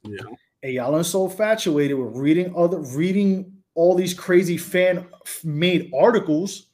Yeah. 0.03 0.22
And 0.61 0.73
y'all 0.73 0.95
are 0.95 1.03
so 1.03 1.26
infatuated 1.26 1.97
with 1.97 2.15
reading 2.15 2.53
other 2.55 2.80
reading 2.80 3.51
all 3.73 3.95
these 3.95 4.13
crazy 4.13 4.57
fan 4.57 5.07
made 5.43 5.91
articles. 5.93 6.67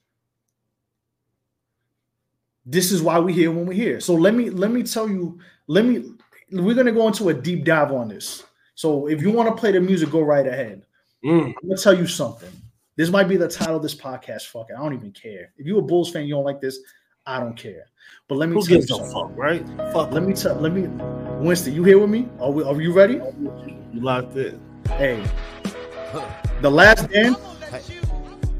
This 2.65 2.91
is 2.91 3.01
why 3.01 3.17
we're 3.17 3.33
here 3.33 3.51
when 3.51 3.65
we're 3.65 3.73
here. 3.73 4.01
So 4.01 4.13
let 4.13 4.35
me 4.35 4.49
let 4.49 4.71
me 4.71 4.83
tell 4.83 5.09
you, 5.09 5.39
let 5.67 5.85
me 5.85 6.03
we're 6.51 6.75
gonna 6.75 6.91
go 6.91 7.07
into 7.07 7.29
a 7.29 7.33
deep 7.33 7.63
dive 7.63 7.91
on 7.91 8.09
this. 8.09 8.43
So 8.75 9.07
if 9.07 9.21
you 9.21 9.31
want 9.31 9.49
to 9.49 9.59
play 9.59 9.71
the 9.71 9.79
music, 9.79 10.11
go 10.11 10.21
right 10.21 10.45
ahead. 10.45 10.85
Mm. 11.25 11.45
I'm 11.47 11.69
gonna 11.69 11.77
tell 11.77 11.93
you 11.97 12.07
something. 12.07 12.49
This 12.95 13.09
might 13.09 13.27
be 13.27 13.37
the 13.37 13.47
title 13.47 13.77
of 13.77 13.81
this 13.83 13.95
podcast. 13.95 14.47
Fuck 14.47 14.67
it. 14.69 14.75
I 14.77 14.81
don't 14.83 14.93
even 14.93 15.11
care. 15.11 15.53
If 15.57 15.65
you're 15.65 15.79
a 15.79 15.83
Bulls 15.83 16.11
fan, 16.11 16.25
you 16.25 16.33
don't 16.35 16.43
like 16.43 16.59
this, 16.61 16.79
I 17.25 17.39
don't 17.39 17.55
care. 17.55 17.85
But 18.27 18.35
let 18.35 18.49
me 18.49 18.55
Who 18.55 18.61
tell 18.63 18.71
you 18.71 18.77
gives 18.77 18.91
a 18.91 18.95
something. 18.95 19.11
fuck, 19.13 19.31
right? 19.37 19.65
Fuck. 19.93 20.11
Let 20.11 20.23
me 20.23 20.33
tell. 20.33 20.55
Let 20.55 20.73
me. 20.73 20.87
Winston, 21.45 21.73
you 21.73 21.83
here 21.83 21.99
with 21.99 22.09
me? 22.09 22.27
Are 22.39 22.51
we? 22.51 22.63
Are 22.63 22.79
you 22.81 22.91
ready? 22.93 23.13
You 23.15 23.99
locked 24.01 24.35
in. 24.35 24.59
Hey, 24.89 25.23
the 26.61 26.69
last 26.69 27.09
dance. 27.09 27.37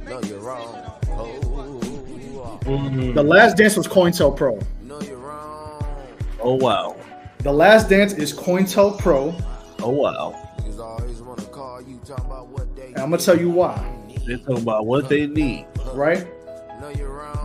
No, 0.05 0.19
you're 0.21 0.39
wrong. 0.39 0.77
Mhm. 2.61 3.13
The 3.15 3.23
last 3.23 3.57
dance 3.57 3.75
was 3.75 3.87
COINTELPRO. 3.87 4.63
Oh 6.43 6.55
wow. 6.55 6.95
The 7.39 7.51
last 7.51 7.89
dance 7.89 8.13
is 8.13 8.33
COINTELPRO, 8.33 9.43
Oh 9.79 9.89
wow. 9.89 10.40
And 13.01 13.05
I'm 13.05 13.09
gonna 13.09 13.23
tell 13.23 13.39
you 13.39 13.49
why. 13.49 13.83
They 14.27 14.37
talk 14.37 14.59
about 14.59 14.85
what 14.85 15.09
they 15.09 15.25
need. 15.25 15.65
Right? 15.93 16.27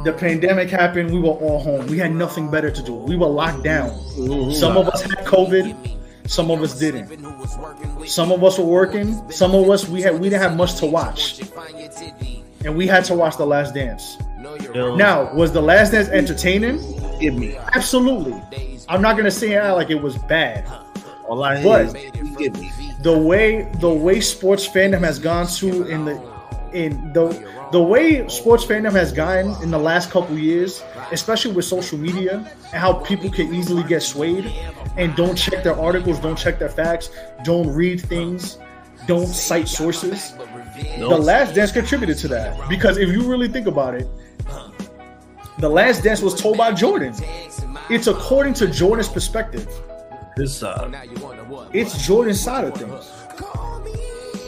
The 0.05 0.12
pandemic 0.12 0.69
happened. 0.69 1.11
We 1.11 1.19
were 1.19 1.31
all 1.31 1.59
home. 1.59 1.87
We 1.87 1.99
had 1.99 2.15
nothing 2.15 2.51
better 2.51 2.70
to 2.70 2.83
do. 2.83 2.93
We 2.95 3.16
were 3.16 3.27
locked 3.27 3.65
down. 3.65 3.89
Mm-hmm. 3.91 4.53
Some 4.53 4.77
of 4.77 4.87
us 4.89 5.01
had 5.03 5.24
COVID. 5.24 5.97
Some 6.28 6.51
of 6.51 6.61
us 6.62 6.78
didn't. 6.78 7.09
Some 8.07 8.33
of 8.33 8.45
us 8.45 8.59
were 8.59 8.65
working. 8.66 9.31
Some 9.31 9.55
of 9.55 9.70
us 9.70 9.89
we 9.89 10.03
had 10.03 10.15
we 10.20 10.28
didn't 10.28 10.43
have 10.43 10.57
much 10.57 10.77
to 10.77 10.87
watch, 10.87 11.41
and 12.65 12.77
we 12.77 12.87
had 12.87 13.05
to 13.07 13.15
watch 13.15 13.37
The 13.39 13.47
Last 13.47 13.74
Dance. 13.74 14.19
Now, 14.74 15.33
was 15.33 15.53
The 15.53 15.62
Last 15.62 15.93
Dance 15.93 16.09
entertaining? 16.09 16.78
give 17.19 17.35
me. 17.35 17.57
Absolutely. 17.74 18.41
I'm 18.91 19.01
not 19.01 19.16
gonna 19.16 19.31
say 19.31 19.53
it 19.53 19.73
like 19.73 19.89
it 19.91 20.03
was 20.03 20.19
bad. 20.19 20.69
All 21.27 21.43
I 21.43 21.62
But- 21.62 21.95
give 22.39 22.55
me. 22.59 22.70
The 23.07 23.16
way 23.16 23.62
the 23.78 23.89
way 23.89 24.20
sports 24.20 24.66
fandom 24.66 24.99
has 24.99 25.20
gone 25.20 25.47
to 25.47 25.87
in 25.87 26.05
the 26.05 26.16
in 26.73 27.12
the 27.12 27.27
the 27.70 27.81
way 27.81 28.27
sports 28.27 28.65
fandom 28.65 28.91
has 28.91 29.12
gone 29.12 29.62
in 29.62 29.70
the 29.70 29.78
last 29.78 30.11
couple 30.11 30.37
years, 30.37 30.83
especially 31.12 31.53
with 31.53 31.65
social 31.65 31.99
media 31.99 32.39
and 32.73 32.81
how 32.85 32.95
people 32.95 33.31
can 33.31 33.55
easily 33.55 33.85
get 33.85 34.03
swayed 34.03 34.47
and 34.97 35.15
don't 35.15 35.37
check 35.37 35.62
their 35.62 35.78
articles, 35.78 36.19
don't 36.19 36.37
check 36.37 36.59
their 36.59 36.69
facts, 36.69 37.11
don't 37.45 37.69
read 37.73 38.01
things, 38.01 38.59
don't 39.07 39.28
cite 39.28 39.69
sources. 39.69 40.33
The 40.99 41.07
Last 41.31 41.55
Dance 41.55 41.70
contributed 41.70 42.19
to 42.19 42.28
that 42.35 42.69
because 42.69 42.99
if 42.99 43.09
you 43.09 43.23
really 43.23 43.49
think 43.49 43.69
about 43.69 43.95
it, 43.95 44.09
The 45.61 45.69
Last 45.69 46.03
Dance 46.03 46.23
was 46.23 46.35
told 46.35 46.59
by 46.59 46.73
Jordan. 46.73 47.15
It's 47.89 48.09
according 48.09 48.55
to 48.55 48.66
Jordan's 48.66 49.09
perspective. 49.09 49.69
His 50.36 50.54
side. 50.54 50.94
It's 51.72 52.06
Jordan's 52.06 52.40
side 52.40 52.64
of 52.64 52.74
things. 52.74 53.10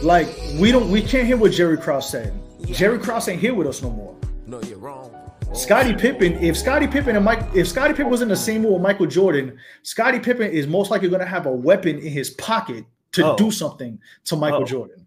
Like 0.02 0.28
we 0.60 0.70
don't, 0.70 0.90
we 0.90 1.00
can't 1.02 1.26
hear 1.26 1.36
what 1.38 1.52
Jerry 1.52 1.78
Krause 1.78 2.10
said. 2.10 2.32
Jerry 2.66 2.98
Krause 2.98 3.28
ain't 3.28 3.40
here 3.40 3.54
with 3.54 3.66
us 3.66 3.80
no 3.82 3.90
more. 3.90 4.14
No, 4.46 4.60
you're 4.62 4.78
wrong. 4.78 5.10
Scottie 5.54 5.94
Pippen, 5.94 6.34
if 6.44 6.58
Scottie 6.58 6.86
Pippen 6.86 7.16
and 7.16 7.24
Mike, 7.24 7.42
if 7.54 7.66
Scottie 7.66 7.94
Pippen 7.94 8.10
was 8.10 8.20
in 8.20 8.28
the 8.28 8.36
same 8.36 8.62
room 8.64 8.74
with 8.74 8.82
Michael 8.82 9.06
Jordan, 9.06 9.58
Scottie 9.82 10.18
Pippen 10.20 10.50
is 10.50 10.66
most 10.66 10.90
likely 10.90 11.08
going 11.08 11.20
to 11.20 11.26
have 11.26 11.46
a 11.46 11.50
weapon 11.52 11.96
in 11.98 12.12
his 12.12 12.30
pocket 12.30 12.84
to 13.12 13.32
Oh. 13.32 13.36
do 13.36 13.50
something 13.50 13.98
to 14.26 14.36
Michael 14.36 14.62
Oh. 14.62 14.66
Jordan. 14.66 15.06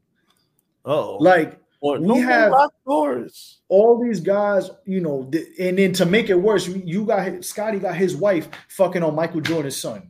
Oh, 0.84 1.18
Like 1.20 1.60
Or 1.80 2.00
we 2.00 2.08
no 2.08 2.16
have- 2.22 2.54
doors. 2.88 3.62
all 3.70 4.02
these 4.04 4.20
guys, 4.20 4.72
you 4.86 5.00
know, 5.00 5.28
th- 5.32 5.46
and 5.60 5.78
then 5.78 5.94
to 5.94 6.08
make 6.08 6.30
it 6.32 6.36
worse, 6.36 6.68
you- 6.68 6.82
you 6.84 7.06
got 7.06 7.24
his- 7.28 7.48
Scottie 7.48 7.78
got 7.78 7.96
his 7.96 8.16
wife 8.16 8.50
fucking 8.70 9.04
on 9.04 9.14
Michael 9.14 9.42
Jordan's 9.42 9.78
son, 9.78 10.10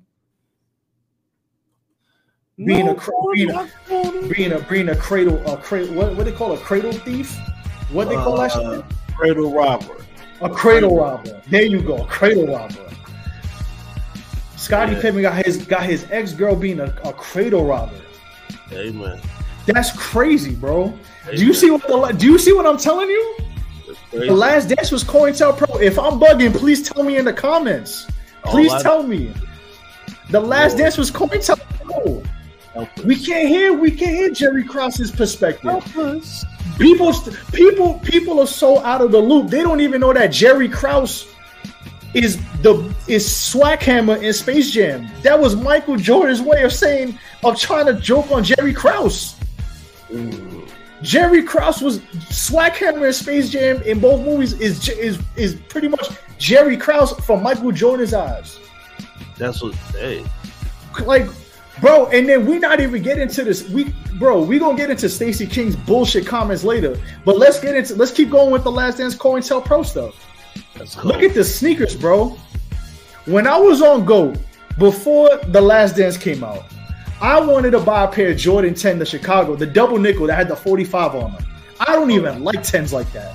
being 2.65 2.85
No 2.85 2.91
a 2.91 2.95
cra- 2.95 3.13
being 3.33 3.49
a- 3.51 4.27
being 4.29 4.51
a 4.53 4.59
being 4.69 4.89
a 4.89 4.95
cradle, 4.95 5.41
a 5.51 5.57
cradle. 5.57 5.95
What 5.95 6.15
what 6.15 6.25
they 6.25 6.31
call 6.31 6.53
a 6.53 6.57
cradle 6.57 6.91
thief? 6.91 7.37
What 7.91 8.09
they 8.09 8.15
call 8.15 8.37
that? 8.37 8.51
Uh, 8.55 8.75
shit? 8.77 8.85
Cradle 9.15 9.53
robber. 9.53 9.95
A 10.41 10.49
cradle 10.49 10.97
robber. 10.97 11.41
There 11.49 11.63
you 11.63 11.81
go, 11.81 12.03
cradle 12.05 12.47
robber. 12.47 12.89
Scottie 14.57 14.93
Yeah. 14.93 15.01
Pippen 15.01 15.21
got 15.21 15.45
his 15.45 15.65
got 15.65 15.83
his 15.83 16.05
ex 16.11 16.33
girl 16.33 16.55
being 16.55 16.79
a, 16.79 16.85
a 17.03 17.13
cradle 17.13 17.65
robber. 17.65 17.95
Amen. 18.71 19.19
That's 19.65 19.91
crazy, 19.97 20.55
bro. 20.55 20.93
Do 21.35 21.45
you 21.45 21.53
see 21.53 21.69
what 21.71 21.87
the 21.87 22.15
do 22.17 22.27
you 22.31 22.37
see 22.39 22.53
what 22.53 22.65
I'm 22.65 22.77
telling 22.77 23.09
you? 23.09 23.35
The 24.11 24.33
last 24.33 24.67
dance 24.69 24.91
was 24.91 25.03
COINTELPRO. 25.03 25.81
If 25.81 25.97
I'm 25.97 26.19
bugging, 26.19 26.53
please 26.53 26.87
tell 26.87 27.03
me 27.03 27.17
in 27.17 27.25
the 27.25 27.33
comments. 27.33 28.07
Please 28.43 28.71
All 28.71 28.79
I- 28.79 28.83
tell 28.83 29.03
me. 29.03 29.33
The 30.29 30.39
last 30.39 30.71
Lord. 30.71 30.79
dance 30.83 30.97
was 30.97 31.11
COINTELPRO. 31.11 32.25
We 33.05 33.15
can't 33.17 33.49
hear. 33.49 33.73
We 33.73 33.91
can't 33.91 34.15
hear 34.15 34.29
Jerry 34.29 34.63
Krause's 34.63 35.11
perspective. 35.11 35.63
People, 36.77 37.13
people, 37.51 37.99
people 37.99 38.39
are 38.39 38.47
so 38.47 38.79
out 38.79 39.01
of 39.01 39.11
the 39.11 39.19
loop. 39.19 39.49
They 39.49 39.61
don't 39.61 39.81
even 39.81 40.01
know 40.01 40.13
that 40.13 40.27
Jerry 40.27 40.69
Krause 40.69 41.27
is 42.13 42.37
the 42.61 42.93
is 43.07 43.27
Swackhammer 43.27 44.21
in 44.21 44.33
Space 44.33 44.71
Jam. 44.71 45.07
That 45.21 45.39
was 45.39 45.55
Michael 45.55 45.97
Jordan's 45.97 46.41
way 46.41 46.63
of 46.63 46.71
saying 46.73 47.17
of 47.43 47.59
trying 47.59 47.87
to 47.87 47.93
joke 47.93 48.31
on 48.31 48.43
Jerry 48.43 48.73
Krause. 48.73 49.35
Mm. 50.09 50.67
Jerry 51.01 51.43
Krause 51.43 51.81
was 51.81 51.99
Swackhammer 52.29 53.07
in 53.07 53.13
Space 53.13 53.49
Jam 53.49 53.81
in 53.83 53.99
both 53.99 54.25
movies 54.25 54.53
is 54.53 54.87
is 54.89 55.19
is 55.35 55.55
pretty 55.67 55.87
much 55.87 56.07
Jerry 56.37 56.77
Krause 56.77 57.11
from 57.25 57.43
Michael 57.43 57.71
Jordan's 57.71 58.13
eyes. 58.13 58.59
That's 59.37 59.61
what. 59.61 59.73
Hey, 59.93 60.23
Like, 61.05 61.27
bro, 61.81 62.05
and 62.07 62.29
then 62.29 62.45
we 62.45 62.59
not 62.59 62.79
even 62.79 63.01
get 63.01 63.17
into 63.17 63.43
this. 63.43 63.67
We 63.69 63.93
bro, 64.13 64.41
we 64.41 64.59
gonna 64.59 64.77
get 64.77 64.89
into 64.89 65.09
Stacey 65.09 65.47
King's 65.47 65.75
bullshit 65.75 66.25
comments 66.25 66.63
later. 66.63 66.97
But 67.25 67.37
let's 67.37 67.59
get 67.59 67.75
into 67.75 67.95
let's 67.95 68.11
keep 68.11 68.29
going 68.29 68.51
with 68.51 68.63
the 68.63 68.71
last 68.71 68.99
dance 68.99 69.15
COINTELPRO 69.15 69.65
Pro 69.65 69.83
stuff. 69.83 70.27
cool. 70.95 71.11
Look 71.11 71.23
at 71.23 71.33
the 71.33 71.43
sneakers, 71.43 71.95
bro. 71.95 72.37
When 73.25 73.47
I 73.47 73.57
was 73.57 73.81
on 73.81 74.05
Go 74.05 74.33
before 74.77 75.37
the 75.47 75.61
last 75.61 75.95
dance 75.97 76.17
came 76.17 76.43
out, 76.43 76.63
I 77.21 77.39
wanted 77.39 77.71
to 77.71 77.79
buy 77.79 78.05
a 78.05 78.07
pair 78.07 78.31
of 78.31 78.37
Jordan 78.37 78.73
10 78.73 78.97
to 78.99 79.05
Chicago, 79.05 79.55
the 79.55 79.67
double 79.67 79.99
nickel 79.99 80.25
that 80.27 80.35
had 80.35 80.47
the 80.47 80.55
45 80.55 81.15
on 81.15 81.33
them. 81.33 81.45
I 81.79 81.93
don't 81.93 82.11
even 82.11 82.43
like 82.43 82.59
10s 82.59 82.93
like 82.93 83.11
that. 83.13 83.33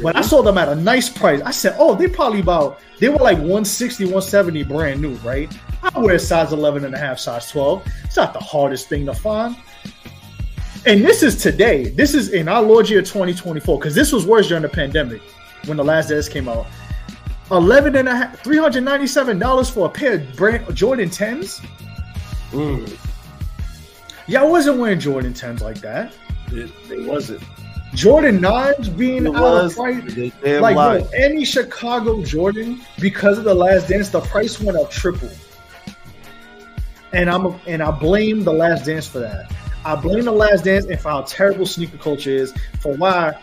When 0.00 0.16
I 0.16 0.20
saw 0.20 0.42
them 0.42 0.58
at 0.58 0.68
a 0.68 0.74
nice 0.74 1.08
price, 1.08 1.40
I 1.42 1.50
said, 1.50 1.76
oh, 1.78 1.94
they 1.94 2.08
probably 2.08 2.40
about, 2.40 2.78
they 2.98 3.08
were 3.08 3.18
like 3.18 3.36
160, 3.38 4.04
170 4.04 4.62
brand 4.64 5.00
new, 5.00 5.14
right? 5.16 5.50
I 5.94 5.98
wear 5.98 6.18
size 6.18 6.52
11 6.52 6.84
and 6.84 6.94
a 6.94 6.98
half, 6.98 7.18
size 7.18 7.50
12. 7.50 7.86
It's 8.04 8.16
not 8.16 8.32
the 8.32 8.40
hardest 8.40 8.88
thing 8.88 9.06
to 9.06 9.14
find. 9.14 9.56
And 10.84 11.04
this 11.04 11.22
is 11.22 11.36
today. 11.40 11.88
This 11.88 12.14
is 12.14 12.32
in 12.32 12.48
our 12.48 12.62
Lord 12.62 12.88
year 12.88 13.02
2024, 13.02 13.78
because 13.78 13.94
this 13.94 14.12
was 14.12 14.26
worse 14.26 14.48
during 14.48 14.62
the 14.62 14.68
pandemic 14.68 15.20
when 15.66 15.76
the 15.76 15.84
last 15.84 16.08
dance 16.08 16.28
came 16.28 16.48
out. 16.48 16.66
11 17.50 17.96
and 17.96 18.08
a 18.08 18.16
half, 18.16 18.42
$397 18.42 19.70
for 19.72 19.86
a 19.86 19.88
pair 19.88 20.14
of 20.14 20.36
brand 20.36 20.74
Jordan 20.74 21.08
10s? 21.08 21.64
Mm. 22.50 22.98
Y'all 24.26 24.50
wasn't 24.50 24.78
wearing 24.78 24.98
Jordan 24.98 25.32
10s 25.32 25.60
like 25.60 25.80
that. 25.80 26.12
It, 26.48 26.70
it 26.90 27.06
wasn't. 27.06 27.42
Jordan 27.94 28.40
9s 28.40 28.96
being 28.96 29.26
It 29.26 29.34
out 29.34 29.40
was. 29.42 29.72
of 29.72 29.76
price. 29.76 30.32
Like, 30.60 30.74
bro, 30.76 31.08
any 31.14 31.44
Chicago 31.44 32.22
Jordan, 32.22 32.80
because 33.00 33.38
of 33.38 33.44
the 33.44 33.54
last 33.54 33.88
dance, 33.88 34.08
the 34.10 34.20
price 34.20 34.60
went 34.60 34.76
up 34.76 34.90
triple. 34.90 35.30
And 37.16 37.30
I'm 37.30 37.46
a, 37.46 37.60
and 37.66 37.82
I 37.82 37.90
blame 37.90 38.44
the 38.44 38.52
last 38.52 38.84
dance 38.84 39.06
for 39.08 39.20
that. 39.20 39.50
I 39.84 39.94
blame 39.94 40.24
the 40.24 40.32
last 40.32 40.64
dance 40.64 40.84
and 40.84 41.00
for 41.00 41.08
how 41.08 41.22
terrible 41.22 41.64
sneaker 41.64 41.96
culture 41.96 42.30
is 42.30 42.52
for 42.80 42.94
why 42.96 43.40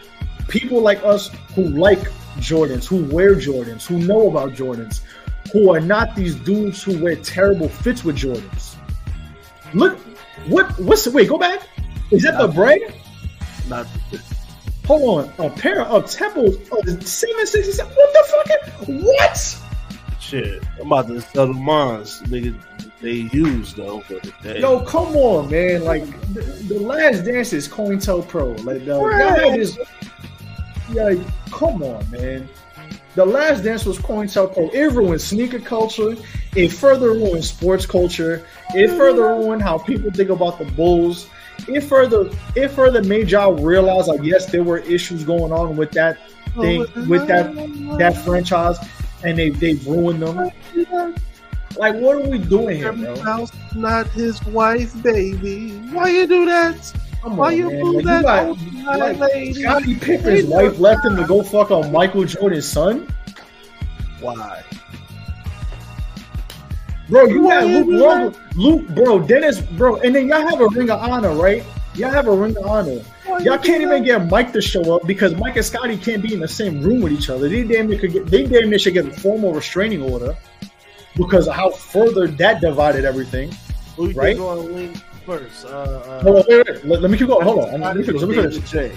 people 0.48 0.82
like 0.82 1.04
us 1.04 1.30
who 1.56 1.64
like 1.64 2.00
Jordans, 2.38 2.86
who 2.86 3.04
wear 3.06 3.36
Jordans, 3.36 3.86
who 3.86 3.98
know 4.00 4.30
about 4.30 4.52
Jordans, 4.52 5.02
who 5.52 5.74
are 5.74 5.80
not 5.80 6.16
these 6.16 6.36
dudes 6.36 6.84
who 6.84 7.02
wear 7.02 7.16
terrible 7.16 7.68
fits 7.68 8.04
with 8.04 8.18
Jordans. 8.18 8.76
Look, 9.74 9.98
what 10.48 10.80
what's 10.80 11.06
the 11.06 11.12
wait, 11.12 11.30
go 11.30 11.38
back. 11.38 11.68
Is 12.12 12.24
that 12.24 12.38
the 12.38 12.48
bread? 12.48 12.82
Not 13.68 13.88
Hold 14.86 15.30
on, 15.40 15.46
a 15.46 15.50
pair 15.50 15.82
of 15.82 16.12
temples 16.12 16.58
of 16.72 17.08
seven 17.08 17.48
sixty 17.48 17.72
seven. 17.72 17.94
What 17.96 18.14
the 18.14 18.24
fuck? 18.30 18.88
What? 18.88 19.63
Shit. 20.24 20.64
I'm 20.80 20.88
about 20.88 21.08
to 21.08 21.22
sell 21.22 21.48
the 21.48 21.54
mines. 21.54 22.22
Nigga, 22.24 22.60
they 23.02 23.30
used 23.36 23.76
though 23.76 24.02
for 24.02 24.16
the 24.16 24.34
day. 24.42 24.60
Yo, 24.62 24.84
come 24.86 25.16
on, 25.16 25.50
man! 25.50 25.84
Like 25.84 26.06
the, 26.34 26.42
the 26.42 26.80
last 26.80 27.26
dance 27.26 27.54
is 27.54 27.68
COINTELPRO. 27.68 28.64
Like 28.64 28.86
the 28.86 28.86
y'all 28.86 29.56
just 29.56 29.78
like, 30.90 31.20
come 31.52 31.84
on, 31.84 32.10
man. 32.12 32.48
The 33.16 33.26
last 33.26 33.64
dance 33.64 33.86
was 33.86 34.00
COINTELPRO. 34.00 34.74
It 34.74 34.88
ruined 34.90 35.22
sneaker 35.22 35.60
culture. 35.60 36.16
It 36.56 36.70
further 36.70 37.12
ruined 37.12 37.46
sports 37.46 37.86
culture. 37.86 38.46
It 38.74 38.88
further 38.90 39.22
ruined 39.22 39.62
how 39.62 39.78
people 39.78 40.12
think 40.12 40.30
about 40.30 40.58
the 40.58 40.66
Bulls. 40.66 41.28
It 41.68 41.82
further 41.82 42.30
it 42.56 42.70
further 42.70 43.04
made 43.04 43.30
y'all 43.30 43.54
realize 43.54 44.08
like 44.08 44.24
yes, 44.24 44.48
there 44.48 44.64
were 44.64 44.80
issues 44.80 45.24
going 45.24 45.52
on 45.52 45.76
with 45.76 45.92
that 45.92 46.18
thing 46.56 46.80
with 47.08 47.28
that 47.28 47.54
that 48.00 48.18
franchise, 48.24 48.78
and 49.24 49.38
they 49.38 49.50
they 49.50 49.74
ruined 49.86 50.22
them. 50.22 50.52
Like, 51.76 51.96
what 51.96 52.18
are 52.18 52.30
we 52.30 52.38
doing 52.38 52.78
here, 52.78 52.94
bro? 52.94 53.20
House, 53.20 53.52
not 53.76 54.08
his 54.08 54.44
wife, 54.46 55.02
baby. 55.02 55.72
Why 55.92 56.10
you 56.10 56.28
do 56.28 56.46
that? 56.46 56.94
Come 57.24 57.38
Why 57.38 57.48
on, 57.48 57.58
you 57.58 57.70
man. 57.72 57.94
Like, 57.94 58.06
that 58.06 58.24
got- 58.24 58.46
oh, 58.46 58.50
old 58.50 59.20
like, 59.20 59.34
lady? 59.34 59.54
Scottie 59.64 59.96
Pippen's 59.96 60.46
wife 60.46 60.78
left 60.80 61.06
him 61.06 61.16
to 61.16 61.26
go 61.26 61.42
fuck 61.42 61.72
on 61.72 61.92
Michael 61.92 62.26
Jordan's 62.26 62.68
son. 62.68 63.08
Why? 64.20 64.64
Bro, 67.10 67.26
you 67.26 67.44
Why 67.44 67.64
you 67.64 67.84
Luke 67.84 68.34
do 68.56 68.60
Luke, 68.60 68.88
bro, 68.90 69.20
Dennis, 69.20 69.60
bro, 69.62 69.98
and 69.98 70.16
then 70.16 70.28
y'all 70.28 70.48
have 70.48 70.62
a 70.62 70.68
ring 70.68 70.90
of 70.90 71.00
honor, 71.00 71.34
right? 71.34 71.64
Y'all 71.96 72.12
have 72.12 72.28
a 72.28 72.36
ring 72.36 72.56
of 72.58 72.66
honor. 72.66 73.02
Y'all 73.42 73.58
can't 73.58 73.82
even 73.82 74.04
get 74.04 74.28
Mike 74.30 74.54
to 74.54 74.62
show 74.62 74.96
up 74.96 75.06
because 75.08 75.34
Mike 75.36 75.56
and 75.56 75.66
Scottie 75.66 75.98
can't 75.98 76.22
be 76.22 76.34
in 76.34 76.40
the 76.40 76.48
same 76.48 76.82
room 76.82 77.02
with 77.02 77.12
each 77.14 77.30
other. 77.30 77.50
They 77.50 77.64
damn 77.64 77.88
near 77.88 78.00
could 78.00 78.12
get, 78.14 78.28
they 78.28 78.44
damn 78.46 78.70
near 78.70 78.80
should 78.80 78.94
get 78.94 79.06
a 79.06 79.12
formal 79.12 79.54
restraining 79.54 80.02
order 80.02 80.36
because 81.16 81.48
of 81.48 81.56
how 81.56 81.70
further 81.72 82.28
that 82.28 82.62
divided 82.62 83.06
everything. 83.06 83.52
Who 83.96 84.10
you 84.10 84.14
Right? 84.16 84.36
think 84.36 84.40
gonna 84.40 84.62
win 84.62 84.94
first? 85.26 85.66
Uh, 85.66 85.70
uh, 85.70 86.24
Hold 86.24 86.38
on, 86.38 86.44
wait, 86.48 86.68
wait, 86.68 86.86
Let, 86.86 87.02
let 87.02 87.12
me 87.12 87.18
keep 87.18 87.28
going. 87.28 87.44
Hold 87.44 87.60
on. 87.60 87.82
Let 87.82 87.96
me 87.98 88.04
finish. 88.04 88.22
Let 88.22 88.30
me 88.30 88.36
finish. 88.36 88.94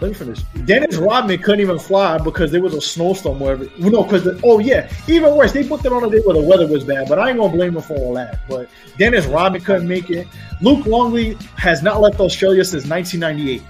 Let 0.00 0.08
me 0.08 0.14
finish. 0.14 0.42
Dennis 0.64 0.96
Rodman 0.96 1.42
couldn't 1.42 1.60
even 1.60 1.78
fly 1.78 2.18
because 2.18 2.52
there 2.52 2.62
was 2.62 2.72
a 2.72 2.80
snowstorm 2.80 3.40
wherever. 3.40 3.66
No, 3.78 4.04
because 4.04 4.28
oh 4.44 4.60
yeah, 4.60 4.88
even 5.08 5.34
worse, 5.34 5.52
they 5.52 5.66
booked 5.66 5.84
it 5.86 5.92
on 5.92 6.04
a 6.04 6.10
day 6.10 6.20
where 6.20 6.34
the 6.34 6.42
weather 6.42 6.68
was 6.68 6.84
bad. 6.84 7.08
But 7.08 7.18
I 7.18 7.30
ain't 7.30 7.38
gonna 7.38 7.52
blame 7.52 7.74
him 7.74 7.82
for 7.82 7.96
all 7.96 8.14
that. 8.14 8.46
But 8.48 8.68
Dennis 8.96 9.26
Rodman 9.26 9.60
couldn't 9.62 9.88
make 9.88 10.08
it. 10.10 10.28
Luke 10.60 10.86
Longley 10.86 11.36
has 11.56 11.82
not 11.82 12.00
left 12.00 12.20
Australia 12.20 12.64
since 12.64 12.86
1998, 12.86 13.60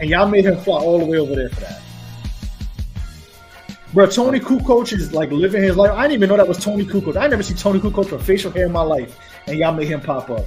and 0.00 0.08
y'all 0.08 0.28
made 0.28 0.46
him 0.46 0.56
fly 0.60 0.78
all 0.78 0.98
the 0.98 1.04
way 1.04 1.18
over 1.18 1.34
there 1.34 1.50
for 1.50 1.60
that. 1.60 1.82
Bro, 3.92 4.06
Toni 4.06 4.40
Kukoc 4.40 4.92
is 4.92 5.12
like 5.12 5.30
living 5.30 5.62
his 5.62 5.76
life. 5.76 5.92
I 5.92 6.02
didn't 6.08 6.14
even 6.14 6.30
know 6.30 6.36
that 6.38 6.48
was 6.48 6.58
Toni 6.58 6.84
Kukoc. 6.84 7.16
I 7.16 7.26
never 7.26 7.42
see 7.42 7.54
Toni 7.54 7.78
Kukoc 7.78 8.10
with 8.10 8.26
facial 8.26 8.50
hair 8.50 8.66
in 8.66 8.72
my 8.72 8.82
life, 8.82 9.18
and 9.46 9.58
y'all 9.58 9.74
made 9.74 9.86
him 9.86 10.00
pop 10.00 10.30
up. 10.30 10.46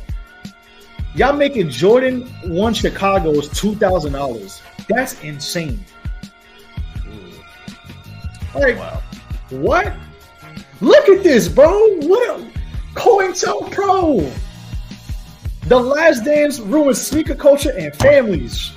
Y'all 1.18 1.36
making 1.36 1.68
Jordan 1.70 2.22
one 2.46 2.76
Chicago's 2.76 3.50
two 3.50 3.74
thousand 3.76 4.14
dollars. 4.14 4.62
That's 4.88 5.20
insane. 5.24 5.84
Like, 8.54 8.78
what? 9.50 9.94
Look 10.80 11.10
at 11.10 11.24
this, 11.24 11.48
bro. 11.50 11.70
What? 12.02 12.40
A, 12.40 12.52
COINTELPRO. 12.94 13.72
Pro. 13.72 14.32
The 15.64 15.80
Last 15.80 16.24
Dance 16.24 16.60
ruined 16.60 16.98
sneaker 16.98 17.36
culture 17.36 17.74
and 17.76 17.96
families. 17.96 18.72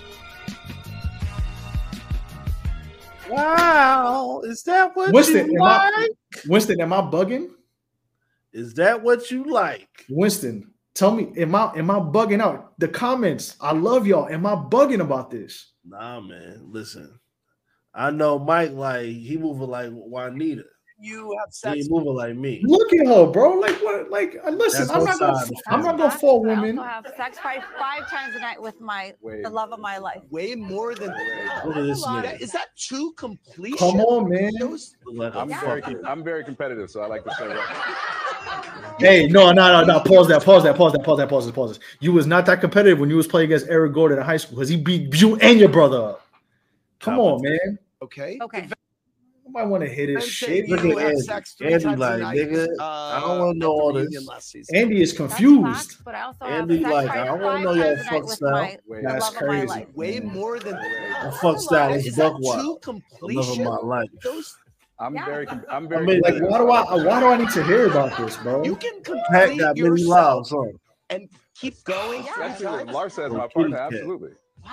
Wow, 3.30 4.40
is 4.44 4.62
that 4.64 4.96
what 4.96 5.12
Winston, 5.12 5.52
you 5.52 5.58
am 5.58 5.62
I- 5.62 5.90
like? 5.96 6.10
Winston, 6.48 6.80
am 6.80 6.92
I 6.92 7.00
bugging? 7.02 7.50
Is 8.52 8.74
that 8.74 9.02
what 9.02 9.30
you 9.30 9.44
like? 9.44 9.88
Winston, 10.08 10.69
tell 10.94 11.12
me, 11.12 11.32
am 11.36 11.54
I 11.54 11.72
am 11.76 11.90
I 11.90 11.98
bugging 11.98 12.40
out? 12.40 12.78
The 12.78 12.88
comments, 12.88 13.56
I 13.60 13.72
love 13.72 14.06
y'all. 14.06 14.28
Am 14.28 14.46
I 14.46 14.54
bugging 14.54 15.00
about 15.00 15.30
this? 15.30 15.72
Nah, 15.84 16.20
man. 16.20 16.66
Listen, 16.70 17.18
I 17.94 18.10
know 18.10 18.38
Mike 18.38 18.72
like 18.72 19.06
he 19.06 19.36
moving 19.36 19.68
like 19.68 19.90
Juanita. 19.90 20.64
You 21.00 21.36
have 21.38 21.48
He 21.48 21.52
sex. 21.52 21.76
ain't 21.78 21.90
moving 21.90 22.14
like 22.14 22.36
me. 22.36 22.60
Look 22.64 22.92
at 22.92 23.06
her, 23.06 23.26
bro. 23.26 23.52
Like 23.54 23.76
what? 23.76 24.10
Like 24.10 24.38
uh, 24.44 24.50
listen, 24.50 24.86
That's 24.86 24.90
I'm 24.90 25.04
not 25.04 25.18
gonna, 25.18 25.32
outside 25.32 25.48
the 25.48 25.62
I'm 25.68 25.82
not 25.82 25.96
gonna 25.96 26.10
fall 26.10 26.42
but 26.44 26.50
I 26.58 26.88
have 26.88 27.06
sex 27.16 27.38
five, 27.38 27.62
five 27.78 28.08
times 28.10 28.34
a 28.36 28.40
night 28.40 28.60
with 28.60 28.80
my 28.80 29.14
the 29.22 29.48
love 29.48 29.72
of 29.72 29.80
my 29.80 29.96
life. 29.98 30.20
Way 30.30 30.54
more 30.54 30.94
than 30.94 31.08
Look 31.64 31.76
at 31.76 31.82
this 31.82 32.04
That- 32.04 32.24
nigga. 32.24 32.40
Is 32.40 32.52
that 32.52 32.76
true 32.76 33.12
completion? 33.12 33.78
Come 33.78 34.00
on, 34.00 34.28
man. 34.28 34.50
Those- 34.60 34.94
Look 35.06 35.34
like 35.34 35.34
a 35.34 35.38
I'm 35.40 35.48
very. 35.48 36.04
I'm 36.04 36.22
very 36.22 36.44
competitive, 36.44 36.90
so 36.90 37.00
I 37.00 37.06
like 37.06 37.24
to 37.24 37.34
say 37.34 37.46
right. 37.48 37.96
Hey, 38.98 39.26
no, 39.28 39.50
no, 39.52 39.80
no, 39.80 39.84
no. 39.84 40.00
Pause 40.00 40.28
that. 40.28 40.44
Pause 40.44 40.64
that. 40.64 40.76
Pause 40.76 40.92
that. 40.92 41.02
Pause 41.04 41.18
that. 41.18 41.28
Pause 41.28 41.46
that. 41.46 41.54
Pause 41.54 41.78
this. 41.78 41.86
You 42.00 42.12
was 42.12 42.26
not 42.26 42.44
that 42.46 42.60
competitive 42.60 42.98
when 42.98 43.08
you 43.08 43.16
was 43.16 43.26
playing 43.26 43.46
against 43.46 43.66
Eric 43.68 43.94
Gordon 43.94 44.18
in 44.18 44.24
high 44.24 44.36
school 44.36 44.56
because 44.56 44.68
he 44.68 44.76
beat 44.76 45.18
you 45.18 45.36
and 45.36 45.58
your 45.58 45.70
brother. 45.70 46.16
Come 46.98 47.18
on, 47.18 47.40
man. 47.42 47.78
Okay. 48.02 48.38
Okay. 48.42 48.68
Nobody 49.50 49.68
want 49.68 49.82
to 49.82 49.88
hit 49.90 50.08
his 50.10 50.24
shit. 50.28 50.68
Look 50.68 50.84
at 50.84 50.96
Andy. 51.08 51.20
sex 51.22 51.54
three 51.54 51.72
Andy 51.72 51.84
times 51.84 51.98
like, 51.98 52.20
nigga, 52.20 52.68
uh, 52.78 52.84
I 52.84 53.20
don't 53.20 53.38
wanna 53.40 53.54
know 53.58 53.72
all 53.72 53.92
this. 53.92 54.06
Andy 54.72 55.02
is 55.02 55.10
That's 55.10 55.16
confused. 55.16 55.64
facts, 55.90 56.02
but 56.04 56.14
I 56.14 56.22
also 56.22 56.44
have 56.44 56.60
Andy 56.60 56.78
sex 56.82 56.92
like, 56.92 57.08
five, 57.08 57.28
I 57.28 57.32
wanna 57.34 57.64
know 57.64 57.72
your 57.72 57.96
times 57.96 58.00
a 58.00 58.04
night 58.04 58.22
fuck 58.22 58.30
style. 58.30 58.76
That's 59.02 59.24
love 59.24 59.34
of 59.34 59.48
my 59.48 59.66
crazy. 59.66 59.86
Way 59.96 60.20
more 60.20 60.60
than 60.60 60.76
I 60.76 61.30
fuck 61.42 61.58
style 61.58 61.94
is 61.94 62.06
Is 62.06 62.16
buck 62.16 62.36
wild. 62.38 62.86
Love 63.22 63.48
of 63.50 63.58
my 63.58 63.76
life. 63.78 64.08
Those 64.22 64.56
I'm 65.00 65.14
Yeah. 65.16 65.24
very, 65.24 65.48
I'm 65.48 65.86
I 65.86 65.88
very. 65.88 66.06
mean, 66.06 66.20
Like, 66.20 66.34
why 66.42 66.58
do 66.58 66.70
I? 66.70 66.80
like 66.82 66.88
to 66.90 66.98
say 67.00 67.06
Why 67.06 67.20
do 67.20 67.26
I 67.26 67.36
need 67.38 67.50
to 67.50 67.64
hear 67.64 67.86
about 67.88 68.16
this, 68.18 68.36
bro? 68.36 68.62
you 68.64 68.76
can 68.76 69.02
Pat 69.02 69.04
complete 69.04 69.58
got 69.58 69.74
Billy 69.74 69.88
yourself 70.02 70.08
Loud 70.08 70.46
son. 70.46 70.72
and 71.08 71.28
keep 71.56 71.82
going. 71.84 72.22
Yeah. 72.22 72.34
That's 72.38 72.60
true. 72.60 72.92
Lars 72.92 73.14
says 73.14 73.32
my 73.32 73.48
partner, 73.48 73.78
absolutely. 73.78 74.30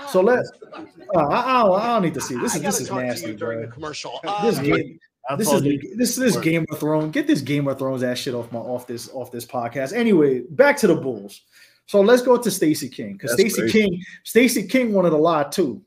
So 0.09 0.21
let's. 0.21 0.51
Uh, 0.73 0.83
I, 1.15 1.21
I, 1.21 1.63
don't, 1.63 1.81
I 1.81 1.87
don't 1.93 2.03
need 2.03 2.13
to 2.13 2.21
see 2.21 2.35
this. 2.37 2.55
Is 2.55 2.61
this 2.61 2.81
is 2.81 2.91
nasty, 2.91 3.33
during 3.33 3.59
bro. 3.59 3.67
the 3.67 3.71
commercial. 3.73 4.19
This 4.43 4.57
Um, 4.59 4.65
game. 4.65 4.99
This 5.37 5.51
is 5.51 5.61
this 5.97 6.15
this 6.15 6.35
Work. 6.35 6.43
Game 6.43 6.65
of 6.71 6.79
Thrones. 6.79 7.11
Get 7.11 7.27
this 7.27 7.41
Game 7.41 7.67
of 7.67 7.77
Thrones 7.77 8.01
ass 8.01 8.17
shit 8.17 8.33
off 8.33 8.49
my 8.51 8.59
off 8.59 8.87
this 8.87 9.09
off 9.13 9.31
this 9.31 9.45
podcast. 9.45 9.91
Anyway, 9.93 10.41
back 10.51 10.77
to 10.77 10.87
the 10.87 10.95
Bulls. 10.95 11.41
So 11.85 11.99
let's 12.01 12.21
go 12.21 12.37
to 12.37 12.49
Stacey 12.51 12.87
King 12.89 13.13
because 13.13 13.33
Stacey. 13.33 13.69
King 13.69 14.01
Stacey 14.23 14.65
King 14.67 14.93
wanted 14.93 15.11
a 15.13 15.17
lot 15.17 15.51
too. 15.51 15.81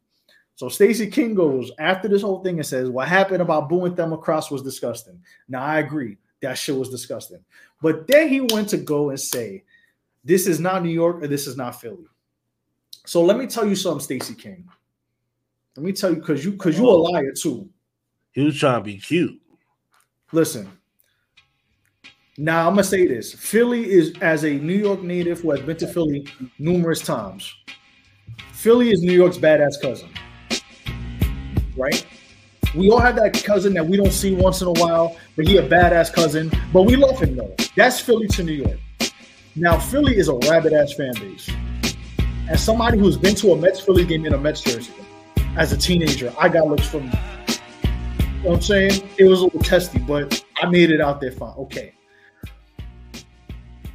So 0.57 0.69
Stacey 0.69 1.07
King 1.07 1.35
goes 1.35 1.73
after 1.79 2.07
this 2.07 2.21
whole 2.21 2.43
thing 2.43 2.59
and 2.59 2.67
says 2.67 2.91
what 2.91 3.09
happened 3.09 3.41
about 3.41 3.71
booing 3.71 3.95
Thelma 3.97 4.19
Krause 4.19 4.51
was 4.51 4.63
disgusting. 4.63 5.19
Now 5.49 5.63
I 5.63 5.79
agree 5.79 6.19
that 6.43 6.59
shit 6.59 6.77
was 6.77 6.91
disgusting, 6.91 7.43
but 7.81 8.07
then 8.07 8.29
he 8.29 8.43
went 8.43 8.69
to 8.71 8.77
go 8.77 9.09
and 9.09 9.19
say 9.19 9.65
this 10.23 10.47
is 10.47 10.61
not 10.61 10.83
New 10.83 10.91
York 10.91 11.23
or 11.23 11.29
this 11.29 11.47
is 11.47 11.57
not 11.57 11.81
Philly. 11.81 12.05
So 13.07 13.23
let 13.23 13.39
me 13.39 13.47
tell 13.47 13.67
you 13.67 13.75
something, 13.75 14.01
Stacey 14.01 14.35
King. 14.35 14.69
Let 15.77 15.85
me 15.85 15.93
tell 15.93 16.11
you 16.11 16.17
because 16.17 16.45
you 16.45 16.53
because 16.53 16.79
you 16.79 16.89
a 16.89 16.91
liar 16.91 17.33
too. 17.33 17.69
He 18.33 18.43
was 18.43 18.59
trying 18.59 18.81
to 18.81 18.85
be 18.85 18.99
cute. 18.99 19.41
Listen. 20.33 20.71
Now 22.37 22.67
I'm 22.67 22.75
gonna 22.75 22.85
say 22.85 23.07
this: 23.07 23.33
Philly 23.33 23.91
is 23.91 24.15
as 24.21 24.45
a 24.45 24.51
New 24.51 24.75
York 24.77 25.03
native 25.03 25.41
who 25.41 25.51
has 25.51 25.61
been 25.61 25.77
to 25.79 25.87
Philly 25.87 26.27
numerous 26.59 27.01
times. 27.01 27.55
Philly 28.53 28.91
is 28.91 29.03
New 29.03 29.13
York's 29.13 29.39
badass 29.39 29.81
cousin, 29.81 30.09
right? 31.77 32.07
We 32.75 32.91
all 32.91 33.01
have 33.01 33.17
that 33.17 33.43
cousin 33.43 33.75
that 33.75 33.87
we 33.87 33.97
don't 33.97 34.13
see 34.13 34.35
once 34.35 34.63
in 34.63 34.69
a 34.69 34.73
while, 34.73 35.17
but 35.35 35.47
he 35.47 35.57
a 35.57 35.69
badass 35.69 36.13
cousin. 36.13 36.51
But 36.73 36.83
we 36.83 36.97
love 36.97 37.19
him 37.19 37.37
though. 37.37 37.55
That's 37.77 38.01
Philly 38.01 38.29
to 38.29 38.45
New 38.45 38.53
York. 38.53 38.79
Now 39.57 39.79
Philly 39.79 40.17
is 40.17 40.29
a 40.29 40.35
rabid 40.35 40.73
ass 40.73 40.93
fan 40.95 41.13
base. 41.15 41.51
As 42.51 42.61
somebody 42.61 42.99
who's 42.99 43.17
been 43.17 43.37
to 43.37 43.53
a 43.53 43.57
Mets 43.57 43.79
Philly 43.79 44.05
game 44.05 44.27
in 44.27 44.35
a 44.35 44.39
Mets 44.39 44.61
jersey 44.61 44.93
as 45.57 45.73
a 45.73 45.77
teenager, 45.77 46.35
I 46.37 46.49
got 46.49 46.67
looks 46.67 46.89
from. 46.89 47.05
You 47.05 47.11
know 47.11 48.51
what 48.51 48.55
I'm 48.57 48.61
saying? 48.61 49.09
It 49.19 49.25
was 49.25 49.41
a 49.41 49.45
little 49.45 49.61
testy, 49.61 50.01
but 50.01 50.45
I 50.61 50.69
made 50.69 50.91
it 50.91 51.01
out 51.01 51.21
there 51.21 51.31
fine. 51.31 51.55
Okay. 51.59 51.95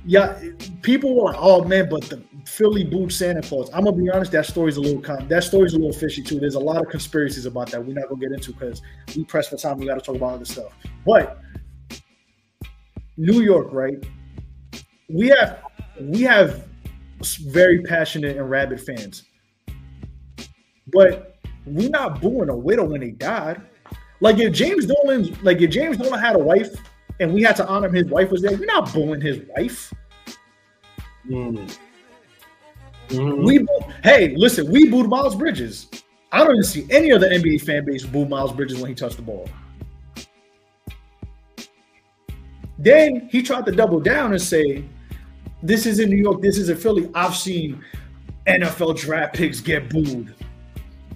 Yeah, 0.06 0.40
people 0.84 1.15
were 1.15 1.32
like, 1.32 1.36
"Oh 1.38 1.65
man," 1.65 1.90
but 1.90 2.03
the 2.03 2.23
Philly 2.45 2.86
booed 2.86 3.11
Santa 3.11 3.41
Claus. 3.41 3.69
I'm 3.73 3.84
gonna 3.84 3.98
be 3.98 4.10
honest. 4.10 4.32
That 4.32 4.45
story's 4.45 4.77
a 4.77 4.82
little 4.82 5.02
con- 5.02 5.27
that 5.27 5.44
story's 5.44 5.73
a 5.73 5.77
little 5.77 5.91
fishy 5.91 6.22
too. 6.22 6.40
There's 6.40 6.56
a 6.56 6.60
lot 6.60 6.82
of 6.82 6.88
conspiracies 6.88 7.45
about 7.45 7.72
that. 7.72 7.86
We're 7.86 7.95
not 7.95 8.07
gonna 8.07 8.22
get 8.22 8.32
into 8.32 8.53
because 8.53 8.82
we 9.18 9.26
press 9.26 9.49
for 9.49 9.57
time. 9.57 9.80
We 9.80 9.86
got 9.86 9.95
to 9.95 10.02
talk 10.02 10.15
about 10.15 10.36
other 10.36 10.45
stuff. 10.45 10.72
But 11.06 11.41
New 13.18 13.41
York, 13.41 13.68
right? 13.72 14.02
We 15.10 15.27
have 15.30 15.60
we 15.99 16.22
have 16.22 16.65
very 17.35 17.81
passionate 17.81 18.38
and 18.38 18.49
rabid 18.49 18.81
fans, 18.81 19.23
but 20.93 21.38
we're 21.65 21.89
not 21.89 22.22
booing 22.22 22.49
a 22.49 22.56
widow 22.56 22.85
when 22.85 23.02
they 23.02 23.11
died. 23.11 23.61
Like 24.22 24.38
if 24.39 24.53
James 24.53 24.85
Dolan, 24.85 25.38
like 25.43 25.61
if 25.61 25.72
James 25.72 25.97
Dolan 25.97 26.19
had 26.19 26.35
a 26.35 26.39
wife 26.39 26.69
and 27.19 27.34
we 27.34 27.41
had 27.41 27.56
to 27.57 27.68
honor 27.68 27.88
him, 27.88 27.95
his 27.95 28.06
wife 28.07 28.31
was 28.31 28.41
there. 28.41 28.52
We're 28.52 28.65
not 28.65 28.93
booing 28.93 29.22
his 29.22 29.41
wife. 29.56 29.93
Mm. 31.27 31.77
We 33.11 33.60
boo- 33.60 33.93
hey, 34.03 34.34
listen, 34.35 34.72
we 34.72 34.89
booed 34.89 35.07
Miles 35.10 35.35
Bridges. 35.35 35.88
I 36.31 36.39
don't 36.39 36.52
even 36.52 36.64
see 36.64 36.88
any 36.89 37.11
other 37.11 37.30
NBA 37.30 37.61
fan 37.61 37.85
base 37.85 38.06
boo 38.06 38.26
Miles 38.26 38.52
Bridges 38.52 38.80
when 38.80 38.89
he 38.89 38.95
touched 38.95 39.18
the 39.18 39.22
ball. 39.22 39.47
Then 42.77 43.27
he 43.31 43.41
tried 43.41 43.65
to 43.68 43.72
double 43.72 43.99
down 43.99 44.31
and 44.31 44.41
say, 44.41 44.85
"This 45.66 45.86
is 45.86 46.00
in 46.00 46.10
New 46.10 46.18
York. 46.18 46.42
This 46.42 46.58
is 46.58 46.70
in 46.70 46.78
Philly. 46.78 47.10
I've 47.14 47.36
seen 47.36 47.84
NFL 48.48 48.98
draft 48.98 49.36
picks 49.36 49.60
get 49.60 49.90
booed." 49.90 50.34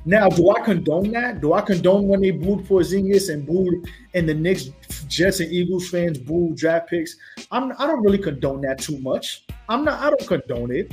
Now, 0.06 0.30
do 0.30 0.50
I 0.50 0.62
condone 0.62 1.12
that? 1.12 1.42
Do 1.42 1.54
I 1.54 1.62
condone 1.62 2.08
when 2.08 2.22
they 2.22 2.32
booed 2.32 2.66
Porzingis 2.66 3.32
and 3.32 3.46
booed 3.46 3.88
and 4.14 4.28
the 4.28 4.34
Knicks, 4.34 4.70
Jets, 5.08 5.40
and 5.40 5.52
Eagles 5.52 5.90
fans 5.90 6.18
booed 6.18 6.56
draft 6.56 6.90
picks? 6.90 7.16
I'm 7.52 7.72
I 7.74 7.86
don't 7.86 8.02
really 8.02 8.18
condone 8.18 8.62
that 8.62 8.80
too 8.80 8.98
much. 9.00 9.46
I'm 9.68 9.84
not. 9.84 10.00
I 10.00 10.10
don't 10.10 10.28
condone 10.28 10.72
it. 10.72 10.92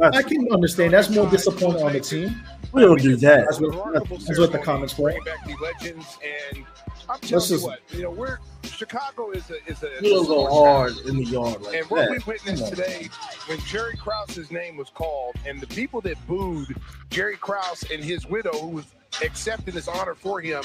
I 0.00 0.22
can 0.22 0.50
understand 0.50 0.92
that's 0.92 1.10
more 1.10 1.28
disappointing 1.30 1.82
on 1.82 1.92
the 1.92 2.00
team. 2.00 2.40
We 2.72 2.82
don't 2.82 3.00
do 3.00 3.14
that. 3.16 3.44
That's 3.44 3.60
what, 3.60 4.08
that's 4.26 4.38
what 4.38 4.50
the 4.50 4.58
comments 4.58 4.98
were. 4.98 5.12
back 5.24 5.46
the 5.46 5.54
legends 5.62 6.18
and 6.50 6.64
I'm 7.08 7.20
telling 7.20 7.50
you 7.50 7.64
what, 7.64 7.80
you 7.90 8.02
know, 8.02 8.10
we're 8.10 8.38
Chicago 8.64 9.30
is 9.30 9.50
a 9.50 9.64
is 9.70 9.82
a, 9.82 10.02
don't 10.02 10.26
go 10.26 10.46
hard 10.46 10.96
in 11.06 11.18
the 11.18 11.24
yard 11.24 11.60
like 11.62 11.76
and 11.76 11.86
what 11.90 12.10
we 12.10 12.18
witnessed 12.26 12.68
today 12.68 13.08
when 13.46 13.58
Jerry 13.60 13.96
Krause's 13.96 14.50
name 14.50 14.76
was 14.76 14.90
called, 14.90 15.36
and 15.46 15.60
the 15.60 15.66
people 15.66 16.00
that 16.02 16.16
booed 16.26 16.74
Jerry 17.10 17.36
Krause 17.36 17.84
and 17.92 18.02
his 18.02 18.26
widow, 18.26 18.52
who 18.52 18.68
was 18.68 18.86
accepting 19.22 19.74
this 19.74 19.86
honor 19.86 20.14
for 20.14 20.40
him, 20.40 20.62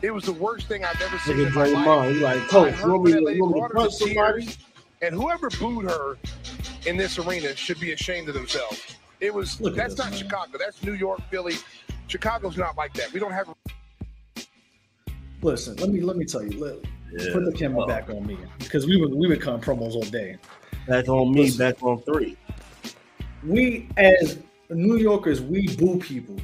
it 0.00 0.10
was 0.10 0.24
the 0.24 0.32
worst 0.32 0.66
thing 0.66 0.84
I've 0.84 1.00
ever 1.00 1.18
seen 1.18 1.36
Look 1.36 1.54
in 1.54 1.58
at 1.58 1.74
my 1.74 1.80
life. 1.80 1.86
Draymond. 1.86 2.20
Like, 2.20 2.48
coach, 2.48 2.78
you 2.80 2.90
want 2.90 3.04
me 3.04 3.12
that 3.12 3.18
to, 3.18 3.24
lady 3.24 3.36
you 3.36 3.44
want 3.44 3.54
me 3.54 3.68
to 3.68 3.74
punch 3.74 3.92
somebody? 3.94 4.44
tears, 4.44 4.58
And 5.02 5.14
whoever 5.14 5.50
booed 5.50 5.84
her 5.84 6.16
in 6.86 6.96
this 6.96 7.18
arena 7.18 7.54
should 7.54 7.78
be 7.78 7.92
ashamed 7.92 8.28
of 8.28 8.34
themselves. 8.34 8.96
It 9.20 9.32
was 9.32 9.60
Look 9.60 9.76
that's 9.76 9.96
not 9.96 10.10
man. 10.10 10.18
Chicago. 10.18 10.58
That's 10.58 10.82
New 10.82 10.94
York, 10.94 11.20
Philly. 11.30 11.54
Chicago's 12.08 12.56
not 12.56 12.76
like 12.76 12.92
that. 12.94 13.12
We 13.12 13.20
don't 13.20 13.32
have 13.32 13.48
Listen, 15.42 15.76
let 15.76 15.90
me 15.90 16.00
let 16.00 16.16
me 16.16 16.24
tell 16.24 16.42
you. 16.42 16.58
Let, 16.64 16.76
Yeah. 17.12 17.32
Put 17.34 17.44
the 17.44 17.52
camera 17.52 17.86
back 17.86 18.08
on 18.08 18.26
me 18.26 18.38
because 18.58 18.86
we 18.86 18.96
would 18.96 19.12
we 19.12 19.28
would 19.28 19.40
come 19.40 19.60
promos 19.60 19.94
all 19.94 20.02
day. 20.02 20.38
Back 20.88 21.08
on 21.08 21.30
me, 21.32 21.50
back 21.56 21.82
on 21.82 22.00
three. 22.02 22.38
We 23.44 23.88
as 23.98 24.38
New 24.70 24.96
Yorkers, 24.96 25.42
we 25.42 25.68
boo 25.76 25.98
people, 25.98 26.36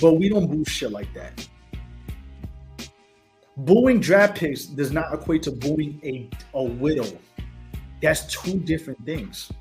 but 0.00 0.14
we 0.14 0.30
don't 0.30 0.46
boo 0.46 0.64
shit 0.64 0.90
like 0.90 1.12
that. 1.12 1.46
Booing 3.58 4.00
draft 4.00 4.38
picks 4.38 4.64
does 4.64 4.90
not 4.90 5.12
equate 5.12 5.42
to 5.42 5.52
booing 5.52 6.00
a, 6.02 6.30
a 6.54 6.62
widow. 6.62 7.06
That's 8.00 8.24
two 8.26 8.58
different 8.60 9.04
things. 9.04 9.52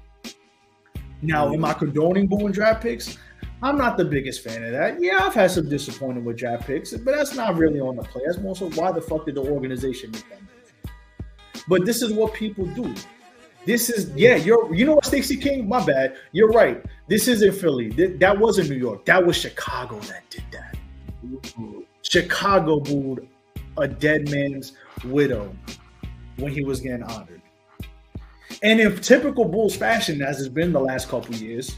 Now, 1.21 1.53
am 1.53 1.65
I 1.65 1.73
condoning 1.73 2.27
booing 2.27 2.53
draft 2.53 2.81
picks? 2.81 3.17
I'm 3.61 3.77
not 3.77 3.97
the 3.97 4.05
biggest 4.05 4.41
fan 4.41 4.63
of 4.63 4.71
that. 4.71 5.01
Yeah, 5.01 5.19
I've 5.21 5.33
had 5.33 5.51
some 5.51 5.67
disappointment 5.67 6.25
with 6.25 6.37
draft 6.37 6.65
picks, 6.65 6.93
but 6.93 7.15
that's 7.15 7.35
not 7.35 7.57
really 7.57 7.79
on 7.79 7.97
the 7.97 8.03
play. 8.03 8.21
That's 8.25 8.39
more 8.39 8.55
so 8.55 8.69
why 8.71 8.91
the 8.91 9.01
fuck 9.01 9.25
did 9.25 9.35
the 9.35 9.41
organization 9.41 10.11
make 10.11 10.27
that 10.29 10.41
move? 10.41 11.63
But 11.67 11.85
this 11.85 12.01
is 12.01 12.13
what 12.13 12.33
people 12.33 12.65
do. 12.67 12.93
This 13.65 13.89
is 13.89 14.11
yeah, 14.15 14.35
you're 14.35 14.73
you 14.73 14.85
know 14.85 14.95
what, 14.95 15.05
Stacey 15.05 15.35
King? 15.35 15.67
My 15.67 15.85
bad. 15.85 16.15
You're 16.31 16.49
right. 16.49 16.83
This 17.07 17.27
isn't 17.27 17.53
Philly. 17.53 17.89
Th- 17.89 18.17
that 18.19 18.39
wasn't 18.39 18.69
New 18.69 18.77
York. 18.77 19.05
That 19.05 19.25
was 19.25 19.35
Chicago 19.35 19.99
that 20.01 20.23
did 20.29 20.43
that. 20.51 20.77
Chicago 22.01 22.79
booed 22.79 23.27
a 23.77 23.87
dead 23.87 24.29
man's 24.31 24.73
widow 25.03 25.53
when 26.37 26.51
he 26.53 26.63
was 26.63 26.79
getting 26.79 27.03
honored. 27.03 27.41
And 28.63 28.79
in 28.79 28.95
typical 28.97 29.45
Bulls 29.45 29.75
fashion, 29.75 30.21
as 30.21 30.39
it's 30.39 30.49
been 30.49 30.73
the 30.73 30.79
last 30.79 31.07
couple 31.07 31.35
years, 31.35 31.75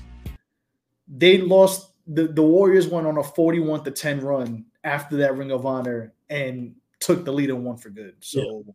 they 1.07 1.39
lost 1.39 1.91
the, 2.07 2.27
the 2.27 2.41
Warriors 2.41 2.87
went 2.87 3.07
on 3.07 3.17
a 3.17 3.23
41 3.23 3.83
to 3.83 3.91
10 3.91 4.21
run 4.21 4.65
after 4.83 5.17
that 5.17 5.37
Ring 5.37 5.51
of 5.51 5.65
Honor 5.65 6.13
and 6.29 6.75
took 6.99 7.25
the 7.25 7.31
lead 7.31 7.49
and 7.49 7.63
won 7.63 7.77
for 7.77 7.89
good. 7.89 8.15
So 8.19 8.65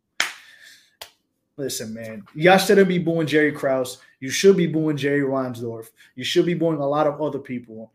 listen, 1.56 1.94
man, 1.94 2.24
y'all 2.34 2.58
shouldn't 2.58 2.88
be 2.88 2.98
booing 2.98 3.26
Jerry 3.26 3.52
Krause. 3.52 3.98
You 4.20 4.30
should 4.30 4.56
be 4.56 4.66
booing 4.66 4.96
Jerry 4.96 5.20
Reinsdorf. 5.20 5.90
You 6.14 6.24
should 6.24 6.46
be 6.46 6.54
booing 6.54 6.78
a 6.78 6.88
lot 6.88 7.06
of 7.06 7.20
other 7.20 7.38
people 7.38 7.92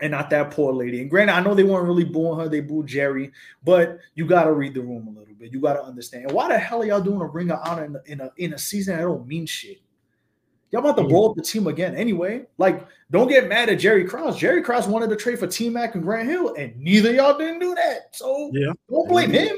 and 0.00 0.12
not 0.12 0.30
that 0.30 0.50
poor 0.50 0.72
lady. 0.72 1.00
And 1.00 1.10
granted, 1.10 1.32
I 1.32 1.40
know 1.40 1.54
they 1.54 1.64
weren't 1.64 1.86
really 1.86 2.04
booing 2.04 2.38
her, 2.38 2.48
they 2.48 2.60
booed 2.60 2.86
Jerry, 2.86 3.32
but 3.64 3.98
you 4.14 4.26
gotta 4.26 4.52
read 4.52 4.74
the 4.74 4.80
room 4.80 5.08
a 5.08 5.18
little 5.18 5.34
bit. 5.34 5.52
You 5.52 5.60
gotta 5.60 5.82
understand. 5.82 6.24
And 6.24 6.32
why 6.32 6.48
the 6.48 6.58
hell 6.58 6.82
are 6.82 6.86
y'all 6.86 7.00
doing 7.00 7.20
a 7.20 7.26
ring 7.26 7.50
of 7.50 7.58
honor 7.64 7.84
in 7.84 7.96
a, 7.96 8.02
in 8.06 8.20
a, 8.20 8.32
in 8.36 8.54
a 8.54 8.58
season 8.58 8.96
that 8.96 9.02
don't 9.02 9.26
mean 9.26 9.46
shit? 9.46 9.80
Y'all 10.70 10.80
about 10.80 11.00
to 11.00 11.08
blow 11.08 11.30
up 11.30 11.36
the 11.36 11.42
team 11.42 11.66
again 11.66 11.96
anyway. 11.96 12.44
Like, 12.58 12.86
don't 13.10 13.28
get 13.28 13.48
mad 13.48 13.70
at 13.70 13.78
Jerry 13.78 14.04
Krause. 14.04 14.36
Jerry 14.36 14.62
Krause 14.62 14.86
wanted 14.86 15.08
to 15.08 15.16
trade 15.16 15.38
for 15.38 15.46
T 15.46 15.70
Mac 15.70 15.94
and 15.94 16.04
Grant 16.04 16.28
Hill, 16.28 16.54
and 16.56 16.76
neither 16.76 17.12
y'all 17.12 17.38
didn't 17.38 17.60
do 17.60 17.74
that. 17.74 18.14
So 18.14 18.50
Yeah. 18.52 18.72
don't 18.90 19.08
blame 19.08 19.30
him. 19.30 19.56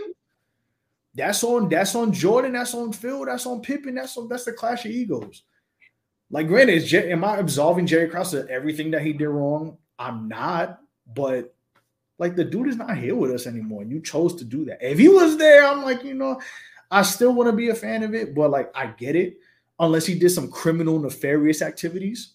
That's 1.16 1.42
on 1.42 1.68
that's 1.68 1.96
on 1.96 2.12
Jordan, 2.12 2.52
that's 2.52 2.74
on 2.74 2.92
Phil, 2.92 3.24
that's 3.24 3.44
on 3.44 3.60
Pippen, 3.60 3.96
that's 3.96 4.16
on 4.16 4.28
that's 4.28 4.44
the 4.44 4.52
clash 4.52 4.84
of 4.84 4.92
egos. 4.92 5.42
Like, 6.30 6.46
granted, 6.46 6.92
am 6.94 7.24
I 7.24 7.38
absolving 7.38 7.86
Jerry 7.86 8.08
Krause 8.08 8.34
of 8.34 8.48
everything 8.48 8.92
that 8.92 9.02
he 9.02 9.12
did 9.12 9.28
wrong? 9.28 9.76
I'm 9.98 10.28
not, 10.28 10.80
but 11.12 11.52
like 12.18 12.36
the 12.36 12.44
dude 12.44 12.68
is 12.68 12.76
not 12.76 12.96
here 12.96 13.16
with 13.16 13.32
us 13.32 13.48
anymore. 13.48 13.82
And 13.82 13.90
you 13.90 14.00
chose 14.00 14.36
to 14.36 14.44
do 14.44 14.64
that. 14.66 14.78
If 14.80 14.98
he 14.98 15.08
was 15.08 15.36
there, 15.38 15.66
I'm 15.66 15.82
like, 15.82 16.04
you 16.04 16.14
know, 16.14 16.40
I 16.88 17.02
still 17.02 17.32
want 17.34 17.50
to 17.50 17.56
be 17.56 17.70
a 17.70 17.74
fan 17.74 18.04
of 18.04 18.14
it, 18.14 18.32
but 18.32 18.50
like 18.50 18.70
I 18.76 18.86
get 18.86 19.16
it, 19.16 19.39
unless 19.80 20.06
he 20.06 20.14
did 20.16 20.30
some 20.30 20.50
criminal, 20.50 21.00
nefarious 21.00 21.62
activities. 21.62 22.34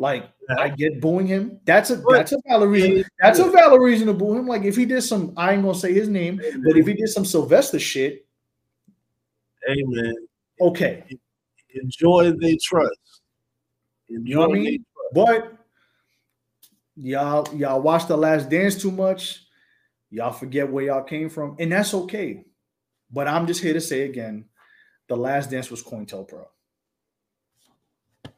Like 0.00 0.30
I 0.56 0.68
get 0.68 1.00
booing 1.00 1.26
him. 1.26 1.60
That's 1.64 1.90
a 1.90 1.96
that's 1.96 2.32
a 2.32 2.38
valid 2.46 2.70
reason. 2.70 3.04
That's 3.20 3.40
a 3.40 3.50
valid 3.50 3.80
reason 3.80 4.06
to 4.06 4.14
boo 4.14 4.36
him. 4.36 4.46
Like 4.46 4.62
if 4.62 4.76
he 4.76 4.84
did 4.84 5.02
some, 5.02 5.32
I 5.36 5.54
ain't 5.54 5.62
gonna 5.62 5.74
say 5.74 5.92
his 5.92 6.08
name, 6.08 6.40
but 6.64 6.76
if 6.76 6.86
he 6.86 6.94
did 6.94 7.08
some 7.08 7.24
Sylvester 7.24 7.80
shit, 7.80 8.24
man, 9.66 10.14
okay. 10.60 11.04
enjoy 11.74 12.30
they 12.32 12.56
trust. 12.62 13.22
Enjoy 14.08 14.22
You 14.24 14.34
know 14.36 14.48
what 14.48 14.58
I 14.58 14.60
mean? 14.60 14.84
But 15.12 15.52
y'all 16.96 17.56
y'all 17.56 17.80
watch 17.82 18.06
the 18.06 18.16
last 18.16 18.48
dance 18.48 18.80
too 18.80 18.92
much. 18.92 19.46
Y'all 20.10 20.32
forget 20.32 20.70
where 20.70 20.84
y'all 20.84 21.02
came 21.02 21.28
from, 21.28 21.56
and 21.58 21.72
that's 21.72 21.92
okay. 21.92 22.44
But 23.10 23.26
I'm 23.26 23.48
just 23.48 23.62
here 23.62 23.72
to 23.72 23.80
say 23.80 24.02
again, 24.02 24.44
the 25.08 25.16
last 25.16 25.50
dance 25.50 25.70
was 25.70 25.82
COINTELPRO. 25.82 26.46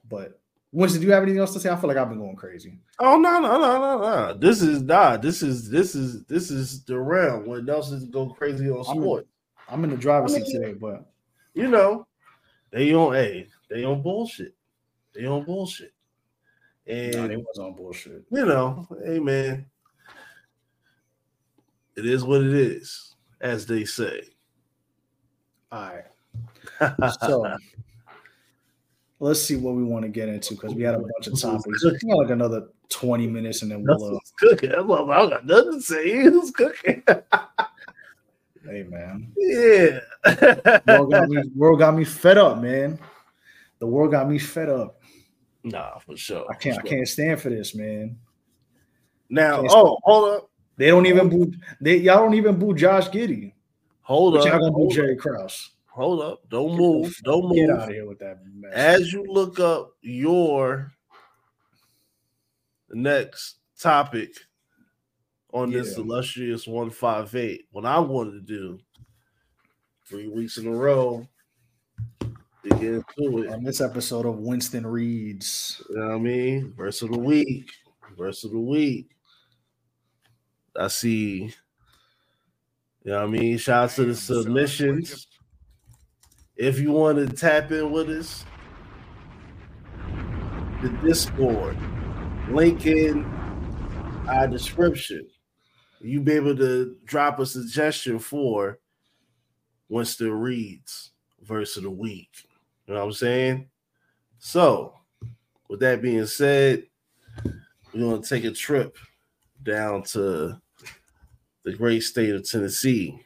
But 0.08 0.40
Winston, 0.72 1.00
do 1.00 1.06
you 1.06 1.12
have 1.12 1.22
anything 1.22 1.40
else 1.40 1.52
to 1.52 1.60
say? 1.60 1.70
I 1.70 1.76
feel 1.76 1.88
like 1.88 1.96
I've 1.96 2.08
been 2.08 2.18
going 2.18 2.36
crazy. 2.36 2.78
Oh 2.98 3.18
no 3.18 3.40
no 3.40 3.58
no 3.58 3.80
no 3.80 4.00
no! 4.00 4.38
This 4.38 4.62
is 4.62 4.82
nah. 4.82 5.16
This 5.16 5.42
is 5.42 5.68
this 5.68 5.94
is 5.94 6.24
this 6.24 6.50
is 6.50 6.84
the 6.84 6.98
realm 6.98 7.46
when 7.46 7.64
Nelson's 7.64 8.04
go 8.04 8.28
crazy 8.28 8.70
on 8.70 8.84
I'm 8.88 9.02
in- 9.02 9.24
I'm 9.68 9.84
in 9.84 9.90
the 9.90 9.96
driver's 9.96 10.34
I 10.34 10.38
mean, 10.38 10.46
seat 10.46 10.60
today, 10.60 10.72
but 10.74 11.10
You 11.54 11.68
know, 11.68 12.06
they 12.70 12.94
on 12.94 13.16
a 13.16 13.46
they 13.68 13.84
on 13.84 14.02
bullshit. 14.02 14.54
They 15.14 15.26
on 15.26 15.44
bullshit. 15.44 15.92
And 16.86 17.14
nah, 17.14 17.26
they 17.28 17.36
was 17.36 17.58
on 17.58 17.74
bullshit. 17.74 18.24
you 18.30 18.46
know, 18.46 18.86
hey 19.04 19.18
man, 19.18 19.66
it 21.96 22.06
is 22.06 22.24
what 22.24 22.42
it 22.42 22.54
is, 22.54 23.14
as 23.40 23.66
they 23.66 23.84
say. 23.84 24.22
All 25.72 25.82
right. 25.82 26.04
So 27.20 27.56
let's 29.20 29.40
see 29.40 29.56
what 29.56 29.74
we 29.74 29.84
want 29.84 30.04
to 30.04 30.08
get 30.08 30.28
into 30.28 30.54
because 30.54 30.74
we 30.74 30.82
had 30.82 30.94
a 30.94 30.98
bunch 30.98 31.26
of 31.26 31.40
topics. 31.40 31.82
Got 31.82 32.16
like 32.16 32.30
another 32.30 32.68
20 32.88 33.26
minutes 33.26 33.62
and 33.62 33.70
then 33.70 33.84
we'll 33.84 34.16
uh, 34.16 34.18
cooking. 34.38 34.72
I'm 34.72 34.88
like, 34.88 35.00
I 35.02 35.30
got 35.30 35.46
nothing 35.46 35.72
to 35.74 35.80
say. 35.80 36.10
Who's 36.22 36.50
cooking? 36.50 37.02
hey 38.66 38.84
man. 38.88 39.32
yeah. 39.36 40.00
world 40.86 41.12
got, 41.12 41.28
me, 41.28 41.42
world 41.54 41.78
got 41.78 41.94
me 41.94 42.04
fed 42.04 42.38
up, 42.38 42.60
man. 42.60 42.98
The 43.78 43.86
world 43.86 44.10
got 44.10 44.28
me 44.28 44.38
fed 44.38 44.68
up. 44.68 45.00
nah, 45.62 45.98
for 45.98 46.16
sure. 46.16 46.44
I 46.50 46.54
can't. 46.54 46.78
I 46.78 46.82
can't 46.82 47.08
stand 47.08 47.40
for 47.40 47.48
this, 47.48 47.74
man. 47.74 48.18
Now, 49.30 49.64
oh, 49.68 49.96
hold 50.02 50.34
up, 50.34 50.50
They 50.76 50.88
don't 50.88 51.06
even 51.06 51.28
boo. 51.28 51.52
They 51.80 51.96
y'all 51.96 52.18
don't 52.18 52.34
even 52.34 52.58
boo 52.58 52.74
Josh 52.74 53.08
Giddey. 53.08 53.52
hold 54.02 54.34
But 54.34 54.40
up, 54.40 54.46
y'all 54.46 54.58
gonna 54.58 54.72
boo 54.72 54.90
Jerry 54.90 55.16
Krause. 55.16 55.70
Hold 56.00 56.22
up. 56.22 56.40
Don't 56.48 56.76
move, 56.76 57.14
don't 57.22 57.48
move. 57.48 57.68
Get 57.68 57.70
out 57.70 57.88
of 57.88 57.94
here 57.94 58.06
with 58.06 58.18
that 58.20 58.38
mess. 58.54 58.72
As 58.72 59.12
you 59.12 59.24
look 59.28 59.60
up 59.60 59.92
your 60.00 60.92
next 62.90 63.58
topic 63.78 64.30
on 65.52 65.70
this 65.70 65.96
illustrious 65.96 66.66
158, 66.66 67.66
what 67.70 67.84
I 67.84 67.98
wanted 67.98 68.32
to 68.32 68.40
do 68.40 68.78
three 70.06 70.28
weeks 70.28 70.58
in 70.58 70.66
a 70.66 70.70
row 70.70 71.26
to 72.20 72.68
get 72.68 72.82
into 72.82 73.42
it. 73.42 73.52
on 73.52 73.62
this 73.62 73.80
episode 73.80 74.26
of 74.26 74.38
Winston 74.38 74.86
Reads. 74.86 75.82
You 75.90 75.96
know 75.96 76.08
what 76.08 76.14
I 76.14 76.18
mean? 76.18 76.74
Verse 76.76 77.02
of 77.02 77.10
the 77.10 77.18
week. 77.18 77.70
Verse 78.16 78.44
of 78.44 78.52
the 78.52 78.58
week. 78.58 79.10
I 80.76 80.88
see. 80.88 81.52
You 83.04 83.12
know 83.12 83.18
what 83.20 83.24
I 83.24 83.26
mean? 83.28 83.58
Shout 83.58 83.84
out 83.84 83.90
to 83.96 84.04
the 84.04 84.14
submissions. 84.14 85.26
If 86.60 86.78
you 86.78 86.92
want 86.92 87.16
to 87.16 87.34
tap 87.34 87.72
in 87.72 87.90
with 87.90 88.10
us, 88.10 88.44
the 90.82 90.90
Discord, 91.02 91.74
link 92.50 92.84
in 92.84 93.24
our 94.28 94.46
description. 94.46 95.26
You'll 96.02 96.22
be 96.22 96.32
able 96.32 96.54
to 96.58 96.96
drop 97.06 97.38
a 97.38 97.46
suggestion 97.46 98.18
for 98.18 98.78
Winston 99.88 100.32
Reads 100.32 101.12
verse 101.40 101.78
of 101.78 101.84
the 101.84 101.90
week. 101.90 102.28
You 102.86 102.92
know 102.92 103.00
what 103.00 103.06
I'm 103.06 103.12
saying? 103.14 103.70
So, 104.38 104.92
with 105.70 105.80
that 105.80 106.02
being 106.02 106.26
said, 106.26 106.84
we're 107.94 108.02
gonna 108.02 108.22
take 108.22 108.44
a 108.44 108.50
trip 108.50 108.98
down 109.62 110.02
to 110.02 110.60
the 111.62 111.72
great 111.72 112.00
state 112.00 112.34
of 112.34 112.46
Tennessee 112.46 113.18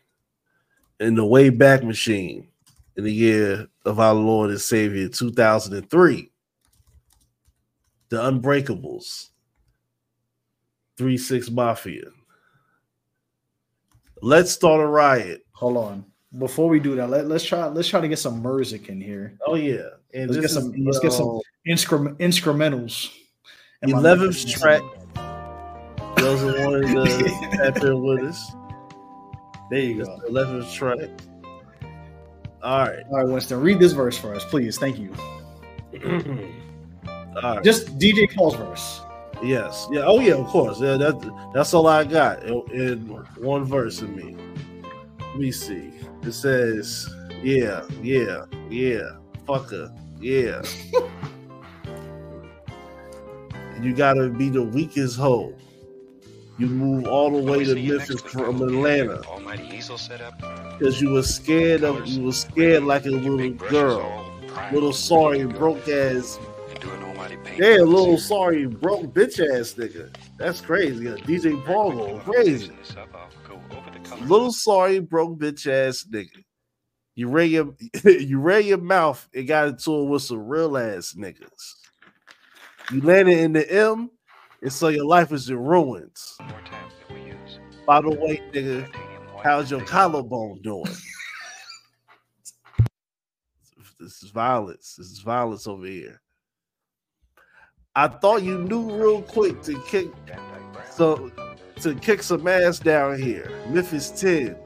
in 1.01 1.16
the 1.16 1.27
way 1.27 1.51
back 1.51 1.82
machine 1.82 2.47
in 2.97 3.05
the 3.05 3.12
year 3.12 3.66
of 3.85 4.01
our 4.01 4.15
Lord 4.15 4.51
and 4.51 4.61
Savior 4.61 5.09
2003. 5.09 6.31
The 8.11 8.16
Unbreakables, 8.16 9.31
3 10.97 11.19
6 11.19 11.51
Mafia. 11.51 12.05
Let's 14.23 14.53
start 14.53 14.81
a 14.81 14.87
riot. 14.87 15.45
Hold 15.53 15.77
on. 15.77 16.05
Before 16.39 16.69
we 16.69 16.81
do 16.81 16.95
that, 16.97 17.11
let, 17.11 17.27
let's 17.27 17.45
try 17.45 17.66
let's 17.66 17.89
try 17.89 18.01
to 18.01 18.09
get 18.09 18.19
some 18.19 18.43
music 18.43 18.89
in 18.89 19.01
here. 19.01 19.37
Oh, 19.47 19.55
yeah. 19.55 19.89
And 20.12 20.31
let's 20.31 20.41
get 20.41 20.51
some 20.51 20.75
is, 20.75 20.81
let's 20.85 20.99
get 21.01 21.12
some 21.12 21.37
uh, 21.37 21.41
instrument 21.66 22.19
instrumentals. 22.19 23.11
11th 23.85 24.51
track. 24.51 24.83
Those 26.16 26.43
are 26.43 26.65
one 26.65 26.75
of 26.77 26.83
the 26.83 28.01
with 28.03 28.25
us. 28.25 28.53
There 29.71 29.81
you 29.81 30.05
go. 30.05 30.21
11th 30.31 30.73
track. 30.73 31.11
All 32.65 32.78
right. 32.78 33.05
All 33.11 33.19
right, 33.19 33.28
Winston, 33.28 33.61
read 33.61 33.78
this 33.78 33.93
verse 33.93 34.16
for 34.16 34.35
us, 34.35 34.45
please. 34.45 34.78
Thank 34.78 34.99
you. 34.99 35.15
All 37.07 37.57
right. 37.57 37.62
Just 37.62 37.99
DJ 37.99 38.35
Paul's 38.35 38.57
verse. 38.57 39.03
Yes. 39.43 39.86
Yeah. 39.91 40.05
Oh 40.07 40.19
yeah. 40.19 40.35
Of 40.35 40.47
course. 40.47 40.81
Yeah. 40.81 40.97
That, 40.97 41.51
that's 41.53 41.74
all 41.74 41.86
I 41.86 42.05
got 42.05 42.43
in, 42.45 42.62
in 42.73 43.01
one 43.36 43.65
verse 43.65 44.01
of 44.01 44.11
me. 44.11 44.36
Let 45.20 45.39
me 45.39 45.53
see. 45.53 45.93
It 46.23 46.32
says, 46.32 47.07
"Yeah, 47.43 47.86
yeah, 48.01 48.47
yeah, 48.70 49.16
fucker, 49.47 49.95
yeah." 50.20 50.62
you 53.82 53.95
gotta 53.95 54.31
be 54.31 54.49
the 54.49 54.62
weakest 54.62 55.19
hoe. 55.19 55.53
You 56.57 56.69
move 56.69 57.09
all 57.09 57.31
the 57.31 57.43
way 57.43 57.65
to 57.65 57.74
Memphis 57.74 58.23
from 58.23 58.62
Atlanta 58.62 59.23
Almighty 59.27 59.69
easel 59.77 59.99
setup. 59.99 60.41
Because 60.79 61.01
you 61.01 61.11
were 61.11 61.23
scared 61.23 61.85
of 61.85 62.07
you 62.07 62.25
were 62.25 62.33
scared 62.33 62.85
like 62.85 63.07
a 63.07 63.11
little 63.11 63.51
girl, 63.69 64.33
little 64.73 64.93
sorry 64.93 65.45
broke 65.47 65.89
ass. 65.89 66.39
Yeah, 67.57 67.79
little 67.83 68.19
sorry 68.19 68.67
broke 68.67 69.07
bitch 69.15 69.39
ass 69.39 69.75
nigga. 69.75 70.15
That's 70.39 70.61
crazy. 70.61 71.05
DJ 71.05 71.65
going 71.65 72.21
crazy. 72.21 72.73
Little 74.23 74.53
sorry 74.53 74.99
broke 74.99 75.39
bitch 75.39 75.67
ass 75.67 76.05
nigga. 76.11 76.45
You 77.15 77.29
ran 77.29 77.51
your 77.51 77.75
you 78.05 78.41
ran 78.41 78.65
your 78.65 78.79
mouth 78.79 79.29
and 79.35 79.47
got 79.47 79.69
into 79.69 80.01
it 80.01 80.05
with 80.05 80.23
some 80.23 80.47
real 80.47 80.77
ass 80.77 81.15
niggas. 81.17 81.75
You 82.91 83.01
landed 83.01 83.39
in 83.39 83.53
the 83.53 83.73
M, 83.73 84.11
and 84.61 84.73
so 84.73 84.89
your 84.89 85.07
life 85.07 85.33
is 85.33 85.49
in 85.49 85.57
ruins. 85.57 86.37
By 87.87 88.01
the 88.01 88.11
way, 88.11 88.43
nigga, 88.53 88.89
how's 89.45 89.71
your 89.71 89.83
collarbone 89.83 90.61
doing? 90.62 90.85
this 94.01 94.23
is 94.23 94.31
violence. 94.31 94.97
This 94.97 95.09
is 95.09 95.19
violence 95.21 95.66
over 95.66 95.87
here. 95.87 96.21
I 97.95 98.09
thought 98.09 98.43
you 98.43 98.59
knew 98.59 98.91
real 98.91 99.23
quick 99.23 99.62
to 99.62 99.81
kick 99.87 100.09
so 100.91 101.31
to 101.77 101.95
kick 101.95 102.23
some 102.23 102.49
ass 102.49 102.79
down 102.79 103.21
here. 103.21 103.51
Memphis 103.69 104.11
10. 104.11 104.57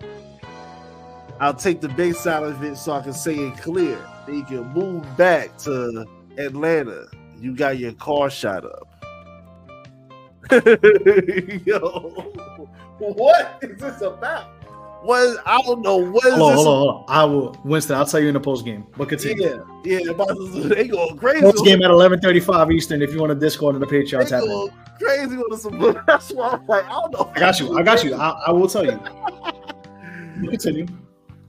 I'll 1.41 1.55
take 1.55 1.81
the 1.81 1.89
bass 1.91 2.27
out 2.27 2.45
of 2.45 2.63
it 2.63 2.77
so 2.77 2.93
I 2.93 3.03
can 3.03 3.13
say 3.13 3.35
it 3.35 3.59
clear. 3.59 3.99
Then 4.27 4.37
you 4.37 4.45
can 4.45 4.69
move 4.73 5.05
back 5.17 5.57
to 5.59 6.07
Atlanta. 6.39 7.07
You 7.39 7.55
got 7.55 7.79
your 7.79 7.93
car 7.95 8.31
shot 8.31 8.65
up. 8.65 8.89
Yo, 11.67 12.33
what 12.99 13.59
is 13.63 13.79
this 13.79 14.01
about? 14.01 14.58
What 15.03 15.39
I 15.47 15.63
don't 15.63 15.81
know. 15.83 15.97
What 15.97 16.25
is 16.27 16.35
Hold 16.35 16.43
on, 16.43 16.57
this? 16.57 16.65
hold 16.65 16.69
on, 16.69 16.79
hold 16.79 16.95
on. 16.97 17.05
I 17.09 17.25
will 17.25 17.57
Winston, 17.65 17.97
I'll 17.97 18.07
tell 18.07 18.21
you 18.21 18.29
in 18.29 18.35
the 18.35 18.41
post 18.41 18.65
game. 18.65 18.85
But 18.97 19.09
continue. 19.09 19.65
Yeah, 19.85 19.99
yeah. 20.01 20.11
About 20.11 20.29
to, 20.29 20.69
they 20.69 20.89
going 20.89 21.17
crazy. 21.17 21.41
Post 21.41 21.65
game 21.65 21.83
at 21.83 21.91
eleven 21.91 22.21
thirty 22.21 22.41
five 22.41 22.71
Eastern. 22.73 23.01
If 23.01 23.13
you 23.13 23.21
want 23.21 23.31
to 23.31 23.39
Discord 23.39 23.77
and 23.77 23.83
the 23.83 23.87
Patreon, 23.87 24.25
They 24.25 24.31
tap 24.31 24.45
going 24.45 24.73
crazy 24.99 25.37
with 25.37 25.61
some. 25.61 25.79
That's 26.07 26.33
why 26.33 26.51
I'm 26.51 26.67
like, 26.67 26.85
I 26.87 26.91
don't 26.91 27.13
know. 27.13 27.33
I 27.35 27.39
got 27.39 27.61
you. 27.61 27.79
I 27.79 27.83
got 27.83 28.05
you. 28.05 28.15
I, 28.15 28.29
I 28.49 28.53
will 28.53 28.69
tell 28.69 28.85
you. 28.85 29.01
You 30.43 30.51
Continue. 30.51 30.87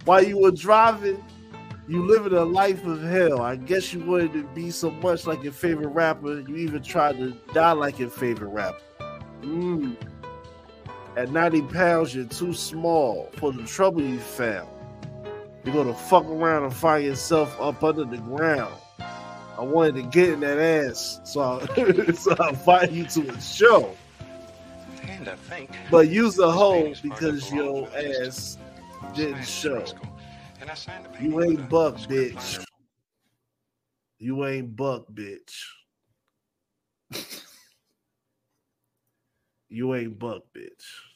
While 0.05 0.23
you 0.23 0.37
were 0.37 0.51
driving, 0.51 1.23
you 1.87 2.05
living 2.05 2.33
a 2.33 2.43
life 2.43 2.85
of 2.85 3.01
hell. 3.01 3.41
I 3.41 3.55
guess 3.55 3.93
you 3.93 3.99
wanted 4.03 4.33
to 4.33 4.43
be 4.55 4.71
so 4.71 4.91
much 4.91 5.27
like 5.27 5.43
your 5.43 5.53
favorite 5.53 5.89
rapper. 5.89 6.39
You 6.39 6.55
even 6.55 6.81
tried 6.83 7.17
to 7.17 7.31
die 7.53 7.71
like 7.71 7.99
your 7.99 8.09
favorite 8.09 8.49
rapper. 8.49 8.81
Mm. 9.41 9.95
At 11.19 11.31
90 11.31 11.63
pounds, 11.63 12.15
you're 12.15 12.23
too 12.23 12.53
small 12.53 13.29
for 13.35 13.51
the 13.51 13.63
trouble 13.63 14.01
you 14.01 14.19
found. 14.19 14.69
You're 15.65 15.75
gonna 15.75 15.93
fuck 15.93 16.23
around 16.23 16.63
and 16.63 16.73
find 16.73 17.03
yourself 17.03 17.59
up 17.59 17.83
under 17.83 18.05
the 18.05 18.19
ground. 18.19 18.73
I 19.57 19.61
wanted 19.61 19.95
to 19.95 20.03
get 20.03 20.29
in 20.29 20.39
that 20.39 20.57
ass, 20.57 21.19
so 21.25 21.41
I, 21.41 22.11
so 22.13 22.33
I 22.39 22.49
invite 22.51 22.91
you 22.93 23.03
to 23.03 23.31
a 23.31 23.41
show. 23.41 23.93
And 25.09 25.27
I 25.27 25.35
think. 25.35 25.71
But 25.91 26.07
use 26.07 26.39
a 26.39 26.49
hoe 26.49 26.93
because 27.03 27.51
your 27.51 27.89
ass 27.97 28.57
didn't 29.13 29.43
show. 29.43 29.83
And 30.61 30.71
I 30.71 30.73
signed 30.73 31.05
You 31.19 31.43
ain't 31.43 31.67
buck, 31.67 31.97
bitch. 31.97 32.65
You 34.21 34.45
ain't 34.45 34.73
buck, 34.73 35.05
bitch. 35.13 35.65
You 39.69 39.95
ain't 39.95 40.17
buck, 40.17 40.43
bitch. 40.53 41.08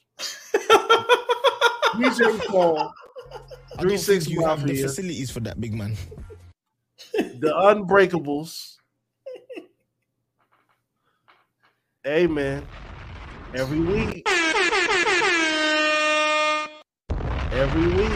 DJ 0.53 2.45
Paul, 2.47 2.93
I 3.77 3.81
three 3.81 3.89
don't 3.91 3.97
six 3.99 4.25
think 4.25 4.35
you 4.38 4.45
have 4.45 4.65
the 4.65 4.81
facilities 4.81 5.30
for 5.31 5.39
that, 5.41 5.59
big 5.61 5.73
man. 5.73 5.95
the 7.13 7.51
Unbreakables. 7.53 8.77
Hey 12.03 12.27
man, 12.27 12.65
every 13.55 13.80
week, 13.80 14.27
every 17.51 17.88
week. 17.95 18.11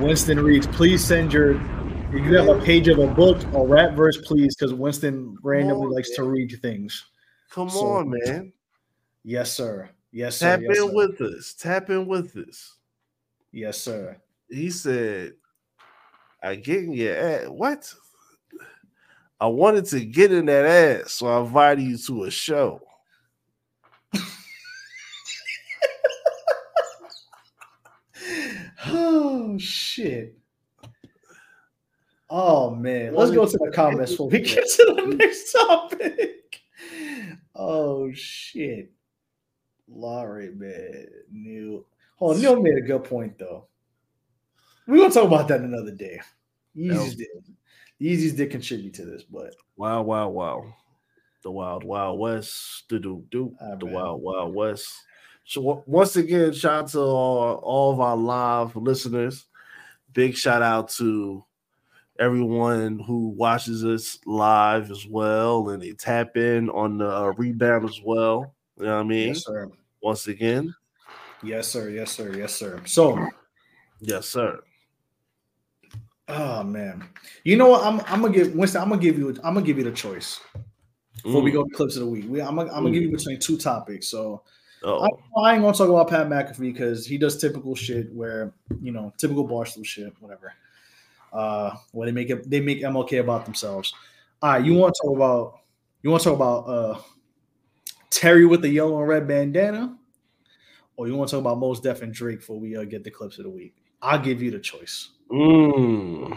Winston 0.00 0.40
reads, 0.40 0.66
please 0.66 1.04
send 1.04 1.32
your 1.32 1.52
if 2.14 2.24
you 2.26 2.34
have 2.36 2.48
a 2.48 2.60
page 2.62 2.88
of 2.88 2.98
a 2.98 3.06
book 3.06 3.38
or 3.54 3.66
rap 3.68 3.92
verse, 3.94 4.18
please, 4.26 4.56
because 4.56 4.74
Winston 4.74 5.36
randomly 5.42 5.94
likes 5.94 6.10
to 6.16 6.24
read 6.24 6.58
things. 6.60 7.04
Come 7.50 7.70
So- 7.70 7.86
on, 7.86 8.10
man. 8.10 8.52
Yes, 9.24 9.52
sir. 9.52 9.88
Yes, 10.12 10.36
sir. 10.36 10.56
Tap 10.56 10.60
yes, 10.60 10.78
in 10.78 10.88
sir. 10.88 10.94
with 10.94 11.20
us. 11.20 11.54
Tap 11.54 11.90
in 11.90 12.06
with 12.06 12.36
us. 12.36 12.76
Yes, 13.50 13.78
sir. 13.78 14.16
He 14.48 14.70
said, 14.70 15.32
I 16.42 16.56
get 16.56 16.84
in 16.84 16.92
your 16.92 17.16
ass. 17.16 17.48
What? 17.48 17.94
I 19.40 19.46
wanted 19.46 19.86
to 19.86 20.04
get 20.04 20.30
in 20.30 20.46
that 20.46 20.64
ass, 20.66 21.12
so 21.12 21.26
I 21.26 21.40
invited 21.40 21.82
you 21.82 21.98
to 21.98 22.24
a 22.24 22.30
show. 22.30 22.80
Oh 28.84 29.58
shit. 29.58 30.38
Oh 32.30 32.74
man. 32.74 33.14
Let's 33.14 33.30
go 33.30 33.46
to 33.46 33.58
the 33.58 33.70
comments 33.72 34.12
before 34.12 34.28
we 34.28 34.40
get 34.40 34.64
to 34.66 34.94
the 34.96 35.06
next 35.16 35.52
topic. 35.52 36.60
Oh 37.54 38.10
shit. 38.12 38.90
Laurie, 39.94 40.52
man. 40.54 41.06
Neil. 41.30 41.84
Oh, 42.20 42.32
Neil 42.32 42.60
made 42.60 42.78
a 42.78 42.82
good 42.82 43.04
point 43.04 43.38
though. 43.38 43.66
We're 44.86 44.98
gonna 44.98 45.12
talk 45.12 45.26
about 45.26 45.48
that 45.48 45.60
another 45.60 45.92
day. 45.92 46.20
Yeezys 46.76 47.16
did. 47.16 47.28
Yeezys 48.00 48.36
did 48.36 48.50
contribute 48.50 48.94
to 48.94 49.04
this, 49.04 49.22
but 49.22 49.54
Wow, 49.76 50.02
wow, 50.02 50.28
wow. 50.28 50.74
The 51.42 51.50
Wild 51.50 51.84
Wild 51.84 52.18
West. 52.18 52.84
Do 52.88 52.98
do 52.98 53.24
do. 53.30 53.54
The 53.78 53.86
Wild 53.86 54.22
Wild 54.22 54.54
West. 54.54 54.92
So 55.44 55.82
once 55.86 56.16
again, 56.16 56.52
shout 56.52 56.84
out 56.84 56.88
to 56.90 57.00
all, 57.00 57.54
all 57.56 57.92
of 57.92 58.00
our 58.00 58.16
live 58.16 58.76
listeners. 58.76 59.46
Big 60.12 60.36
shout 60.36 60.62
out 60.62 60.90
to 60.90 61.44
everyone 62.18 63.00
who 63.00 63.30
watches 63.30 63.84
us 63.84 64.18
live 64.24 64.90
as 64.90 65.06
well, 65.06 65.70
and 65.70 65.82
they 65.82 65.92
tap 65.92 66.36
in 66.36 66.70
on 66.70 66.98
the 66.98 67.10
uh, 67.10 67.32
rebound 67.36 67.88
as 67.88 68.00
well. 68.04 68.54
You 68.78 68.84
know 68.84 68.96
what 68.96 69.00
I 69.00 69.04
mean? 69.04 69.28
Yes, 69.28 69.44
sir. 69.44 69.68
Once 70.02 70.26
again, 70.26 70.74
yes, 71.42 71.68
sir, 71.68 71.88
yes, 71.90 72.10
sir, 72.10 72.36
yes, 72.36 72.54
sir. 72.54 72.80
So 72.84 73.24
yes, 74.00 74.26
sir. 74.26 74.60
Oh 76.28 76.62
man, 76.62 77.08
you 77.44 77.56
know 77.56 77.68
what? 77.68 77.84
I'm 77.84 78.00
I'm 78.06 78.22
gonna 78.22 78.34
give 78.34 78.54
Winston. 78.54 78.82
I'm 78.82 78.88
gonna 78.88 79.00
give 79.00 79.18
you. 79.18 79.28
I'm 79.44 79.54
gonna 79.54 79.62
give 79.62 79.78
you 79.78 79.84
the 79.84 79.92
choice 79.92 80.40
before 81.22 81.42
we 81.42 81.50
Mm. 81.50 81.54
go 81.54 81.64
to 81.64 81.74
clips 81.74 81.96
of 81.96 82.02
the 82.02 82.08
week. 82.08 82.24
We, 82.28 82.40
I'm 82.40 82.56
gonna, 82.56 82.70
I'm 82.72 82.82
gonna 82.82 82.90
give 82.90 83.02
you 83.02 83.10
between 83.10 83.38
two 83.38 83.56
topics. 83.56 84.08
So. 84.08 84.42
I, 84.84 85.08
I 85.40 85.54
ain't 85.54 85.62
gonna 85.62 85.76
talk 85.76 85.88
about 85.88 86.10
Pat 86.10 86.28
McAfee 86.28 86.58
because 86.72 87.06
he 87.06 87.16
does 87.16 87.40
typical 87.40 87.76
shit 87.76 88.12
where 88.12 88.52
you 88.80 88.90
know 88.90 89.12
typical 89.16 89.46
barstool 89.48 89.86
shit, 89.86 90.12
whatever. 90.18 90.54
Uh, 91.32 91.76
where 91.92 92.06
they 92.06 92.12
make 92.12 92.30
it, 92.30 92.50
they 92.50 92.60
make 92.60 92.82
MLK 92.82 93.20
about 93.20 93.44
themselves. 93.44 93.94
All 94.42 94.50
right, 94.50 94.64
you 94.64 94.74
want 94.74 94.92
to 94.94 95.02
talk 95.06 95.16
about 95.16 95.60
you 96.02 96.10
want 96.10 96.22
to 96.24 96.30
talk 96.30 96.36
about 96.36 96.68
uh 96.68 97.00
Terry 98.12 98.44
with 98.46 98.62
the 98.62 98.68
yellow 98.68 98.98
and 98.98 99.08
red 99.08 99.26
bandana, 99.26 99.96
or 100.96 101.08
you 101.08 101.16
want 101.16 101.30
to 101.30 101.36
talk 101.36 101.40
about 101.40 101.58
Mos 101.58 101.80
Def 101.80 102.02
and 102.02 102.12
Drake 102.12 102.38
before 102.38 102.60
we 102.60 102.76
uh, 102.76 102.84
get 102.84 103.02
the 103.04 103.10
clips 103.10 103.38
of 103.38 103.44
the 103.44 103.50
week? 103.50 103.74
I'll 104.00 104.18
give 104.18 104.42
you 104.42 104.50
the 104.50 104.60
choice. 104.60 105.10
Mm. 105.30 106.36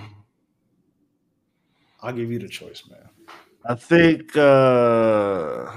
I'll 2.02 2.14
give 2.14 2.31
you 2.31 2.39
the 2.39 2.47
choice, 2.47 2.84
man. 2.89 3.10
I 3.68 3.76
think 3.76 4.35
uh 4.38 5.72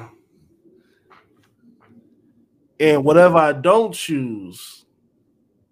and 2.80 3.02
whatever 3.02 3.38
I 3.38 3.52
don't 3.52 3.92
choose, 3.92 4.84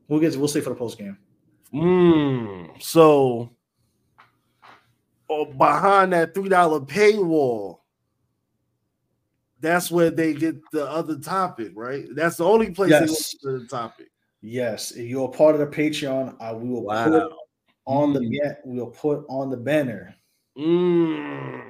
We'll 0.08 0.20
get. 0.20 0.32
To, 0.32 0.38
we'll 0.38 0.48
say 0.48 0.60
for 0.60 0.70
the 0.70 0.76
post 0.76 0.98
game. 0.98 1.18
mm, 1.72 2.82
so 2.82 3.50
oh, 5.28 5.44
behind 5.46 6.12
that 6.12 6.34
three 6.34 6.48
dollar 6.48 6.80
paywall, 6.80 7.78
that's 9.66 9.90
where 9.90 10.10
they 10.10 10.32
get 10.32 10.56
the 10.70 10.88
other 10.88 11.18
topic, 11.18 11.72
right? 11.74 12.06
That's 12.14 12.36
the 12.36 12.44
only 12.44 12.70
place 12.70 12.93
they 12.93 13.01
Yes. 13.01 13.10
listen 13.10 13.40
to 13.43 13.59
the 13.60 13.66
topic. 13.66 14.06
Yes, 14.40 14.93
if 14.93 15.09
you're 15.09 15.28
a 15.28 15.32
part 15.32 15.56
of 15.56 15.60
the 15.60 15.66
Patreon, 15.66 16.36
I 16.40 16.52
we 16.52 16.68
will 16.68 16.82
put 16.82 17.12
Wow. 17.12 17.38
on 17.86 18.12
the 18.12 18.24
yeah, 18.24 18.55
we'll 18.64 18.86
put 18.90 19.24
on 19.28 19.51
the 19.51 19.56
banner. 19.56 20.14
Mm. 20.56 21.62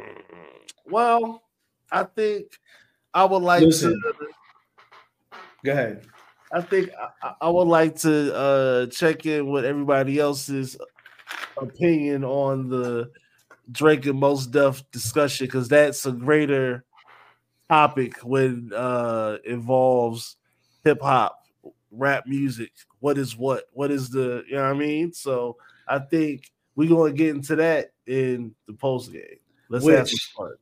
Well, 0.84 1.42
I 1.90 2.04
think 2.04 2.46
I 3.14 3.24
would 3.24 3.42
like 3.42 3.62
Listen. 3.62 3.92
to. 3.92 4.28
Go 5.64 5.72
ahead. 5.72 6.06
I 6.52 6.60
think 6.60 6.90
I, 7.22 7.34
I 7.40 7.48
would 7.48 7.66
like 7.68 7.96
to 8.00 8.34
uh 8.34 8.86
check 8.86 9.26
in 9.26 9.50
with 9.50 9.64
everybody 9.64 10.18
else's 10.18 10.76
opinion 11.60 12.24
on 12.24 12.68
the 12.68 13.10
Drake 13.72 14.06
and 14.06 14.20
Mos 14.20 14.46
Def 14.46 14.88
discussion 14.90 15.46
because 15.46 15.68
that's 15.68 16.06
a 16.06 16.12
greater 16.12 16.84
topic 17.68 18.18
when 18.22 18.70
uh 18.74 19.38
involves 19.44 20.36
hip 20.84 21.00
hop, 21.02 21.44
rap 21.90 22.26
music. 22.26 22.72
What 23.00 23.18
is 23.18 23.36
what? 23.36 23.64
What 23.72 23.90
is 23.90 24.10
the 24.10 24.44
you 24.48 24.56
know 24.56 24.62
what 24.62 24.74
I 24.76 24.78
mean? 24.78 25.12
So 25.12 25.56
I 25.88 25.98
think 25.98 26.50
we're 26.74 26.88
gonna 26.88 27.12
get 27.12 27.30
into 27.34 27.56
that 27.56 27.92
in 28.06 28.54
the 28.66 28.72
post 28.74 29.12
game. 29.12 29.22
Let's 29.68 29.86
have 29.88 30.08
some 30.08 30.18
fun. 30.46 30.54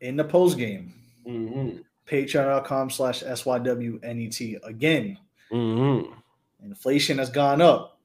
In 0.00 0.16
the 0.16 0.24
post 0.24 0.56
game, 0.58 0.94
Mm-hmm. 1.26 1.78
patreon.com 2.06 2.90
slash 2.90 3.22
SYWNET. 3.22 4.58
Again, 4.64 5.18
Mm-hmm. 5.52 6.12
inflation 6.64 7.18
has 7.18 7.30
gone 7.30 7.60
up, 7.60 7.98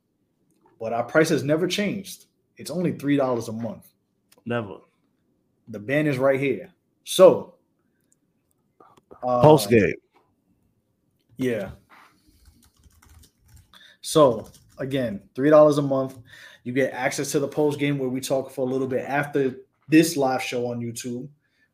but 0.79 0.93
our 0.93 1.03
price 1.03 1.29
has 1.29 1.43
never 1.43 1.65
changed. 1.67 2.25
It's 2.57 2.69
only 2.69 2.91
$3 2.93 3.47
a 3.47 3.51
month. 3.51 3.87
Never. 4.45 4.77
The 5.69 5.79
ban 5.79 6.07
is 6.07 6.17
right 6.17 6.39
here. 6.39 6.69
So, 7.05 7.55
uh, 9.23 9.41
Post 9.41 9.69
game. 9.69 9.93
Yeah. 11.37 11.71
So 14.01 14.47
again, 14.77 15.21
three 15.35 15.49
dollars 15.49 15.77
a 15.77 15.81
month. 15.81 16.17
You 16.63 16.73
get 16.73 16.93
access 16.93 17.31
to 17.31 17.39
the 17.39 17.47
post 17.47 17.79
game 17.79 17.97
where 17.97 18.09
we 18.09 18.19
talk 18.19 18.51
for 18.51 18.67
a 18.67 18.69
little 18.69 18.87
bit 18.87 19.05
after 19.05 19.55
this 19.87 20.17
live 20.17 20.41
show 20.41 20.67
on 20.69 20.81
YouTube, 20.81 21.29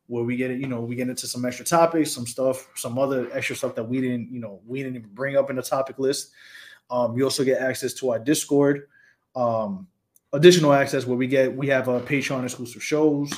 where 0.07 0.23
we 0.23 0.35
get 0.35 0.51
it. 0.51 0.59
You 0.59 0.67
know, 0.67 0.81
we 0.81 0.95
get 0.95 1.09
into 1.09 1.27
some 1.27 1.45
extra 1.45 1.65
topics, 1.65 2.11
some 2.11 2.27
stuff, 2.27 2.69
some 2.75 2.99
other 2.99 3.27
extra 3.33 3.55
stuff 3.55 3.75
that 3.75 3.83
we 3.83 4.01
didn't, 4.01 4.31
you 4.31 4.39
know, 4.39 4.61
we 4.67 4.83
didn't 4.83 4.97
even 4.97 5.09
bring 5.13 5.35
up 5.35 5.49
in 5.49 5.55
the 5.55 5.63
topic 5.63 5.97
list. 5.97 6.31
Um, 6.91 7.17
you 7.17 7.23
also 7.23 7.43
get 7.43 7.61
access 7.61 7.93
to 7.95 8.11
our 8.11 8.19
Discord, 8.19 8.87
um, 9.35 9.87
additional 10.33 10.73
access 10.73 11.05
where 11.05 11.17
we 11.17 11.27
get 11.27 11.55
we 11.55 11.67
have 11.67 11.87
a 11.87 11.99
Patreon 12.01 12.43
exclusive 12.43 12.83
shows 12.83 13.31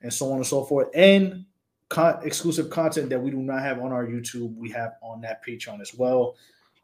and 0.00 0.12
so 0.12 0.30
on 0.30 0.36
and 0.36 0.46
so 0.46 0.64
forth, 0.64 0.88
and 0.94 1.44
con- 1.94 2.18
exclusive 2.24 2.70
content 2.70 3.08
that 3.10 3.22
we 3.22 3.30
do 3.30 3.36
not 3.36 3.62
have 3.62 3.80
on 3.80 3.92
our 3.92 4.04
YouTube. 4.04 4.54
We 4.56 4.68
have 4.70 4.94
on 5.00 5.20
that 5.20 5.46
Patreon 5.46 5.80
as 5.80 5.94
well. 5.94 6.34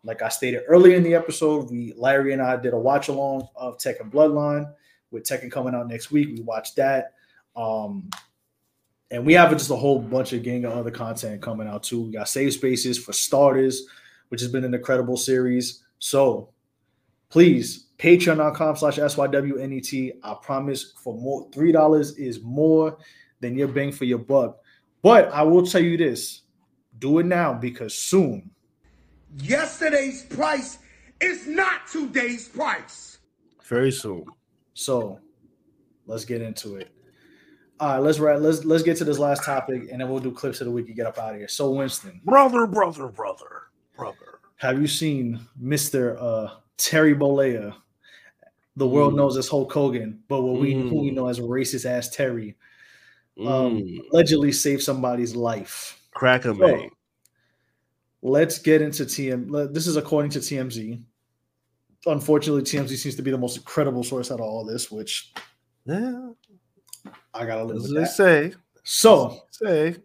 Like 0.05 0.23
I 0.23 0.29
stated 0.29 0.63
earlier 0.69 0.95
in 0.95 1.03
the 1.03 1.15
episode, 1.15 1.71
we 1.71 1.93
Larry 1.97 2.33
and 2.33 2.41
I 2.41 2.57
did 2.57 2.73
a 2.73 2.79
watch 2.79 3.09
along 3.09 3.49
of 3.57 3.77
Tekken 3.77 4.11
Bloodline 4.11 4.73
with 5.11 5.25
Tekken 5.25 5.51
coming 5.51 5.75
out 5.75 5.89
next 5.89 6.13
week. 6.13 6.29
We 6.29 6.43
watched 6.43 6.77
that. 6.77 7.15
Um, 7.57 8.09
and 9.11 9.27
we 9.27 9.35
have 9.35 9.51
just 9.51 9.71
a 9.71 9.77
whole 9.77 9.99
bunch 9.99 10.33
of 10.33 10.45
gang 10.45 10.65
of 10.65 10.73
other 10.73 10.93
content 10.93 11.43
coming 11.43 11.67
out 11.67 11.83
too. 11.83 12.03
We 12.03 12.13
got 12.13 12.29
Save 12.29 12.53
Spaces 12.53 12.97
for 12.97 13.13
starters, 13.13 13.87
which 14.29 14.41
has 14.41 14.53
been 14.53 14.65
an 14.65 14.73
incredible 14.73 15.17
series. 15.17 15.83
So 15.99 16.51
please, 17.29 17.89
patreon.com 17.99 18.77
slash 18.77 18.99
SYWNET. 18.99 20.13
I 20.23 20.37
promise 20.41 20.93
for 20.93 21.15
more, 21.15 21.51
$3 21.51 22.19
is 22.19 22.41
more 22.43 22.97
than 23.41 23.57
your 23.57 23.69
bang 23.69 23.91
for 23.91 24.05
your 24.05 24.19
buck. 24.19 24.61
But 25.03 25.33
I 25.33 25.43
will 25.43 25.67
tell 25.67 25.83
you 25.83 25.97
this 25.97 26.43
do 26.99 27.19
it 27.19 27.27
now 27.27 27.55
because 27.55 27.95
soon 27.95 28.51
Yesterday's 29.39 30.25
price 30.25 30.79
is 31.21 31.47
not 31.47 31.87
today's 31.91 32.49
price. 32.49 33.19
Very 33.65 33.93
soon. 33.93 34.27
So 34.75 35.21
let's 36.07 36.25
get 36.25 36.43
into 36.43 36.77
it. 36.77 36.91
All 37.79 37.95
right, 37.95 37.99
let's 37.99 38.19
write. 38.19 38.41
Let's 38.41 38.65
let's 38.65 38.83
get 38.83 38.97
to 38.99 39.05
this 39.05 39.19
last 39.19 39.45
topic, 39.45 39.89
and 39.91 40.01
then 40.01 40.09
we'll 40.11 40.19
do 40.21 40.33
clips 40.33 40.61
of 40.61 40.67
the 40.67 40.71
week 40.71 40.89
and 40.89 40.97
get 40.97 41.07
up 41.07 41.17
out 41.19 41.33
of 41.33 41.39
here. 41.39 41.49
So, 41.49 41.71
Winston, 41.71 42.21
Brother, 42.25 42.67
brother, 42.67 43.09
brother, 43.09 43.69
brother. 43.97 44.41
have 44.57 44.79
you 44.81 44.87
seen 44.87 45.41
Mister 45.59 46.19
uh, 46.19 46.51
Terry 46.77 47.15
Bollea? 47.15 47.75
The 48.77 48.87
world 48.87 49.15
Mm. 49.15 49.17
knows 49.17 49.37
as 49.39 49.49
Hulk 49.49 49.73
Hogan, 49.73 50.23
but 50.29 50.43
what 50.43 50.61
we 50.61 50.75
who 50.75 51.01
we 51.03 51.11
Mm. 51.11 51.15
know 51.15 51.29
as 51.29 51.41
racist 51.41 51.87
ass 51.87 52.11
Terry 52.11 52.57
um, 53.41 53.79
Mm. 53.81 53.99
allegedly 54.13 54.53
saved 54.53 54.83
somebody's 54.83 55.35
life. 55.35 56.01
Cracker 56.13 56.53
So, 56.55 56.67
man. 56.67 56.91
let's 58.23 58.59
get 58.59 58.83
into 58.83 59.05
TM. 59.05 59.73
This 59.73 59.87
is 59.87 59.97
according 59.97 60.31
to 60.33 60.41
TMZ. 60.41 61.01
Unfortunately, 62.07 62.63
TMZ 62.63 62.97
seems 62.97 63.15
to 63.17 63.23
be 63.23 63.31
the 63.31 63.39
most 63.39 63.65
credible 63.65 64.03
source 64.03 64.31
out 64.31 64.41
of 64.41 64.47
all 64.47 64.65
this, 64.65 64.91
which 64.91 65.33
Yeah. 65.87 66.31
I 67.35 67.47
gotta 67.47 67.65
live 67.65 67.83
with 67.83 67.95
that. 67.95 68.07
say. 68.09 68.53
So 68.85 69.43
Say. 69.51 69.97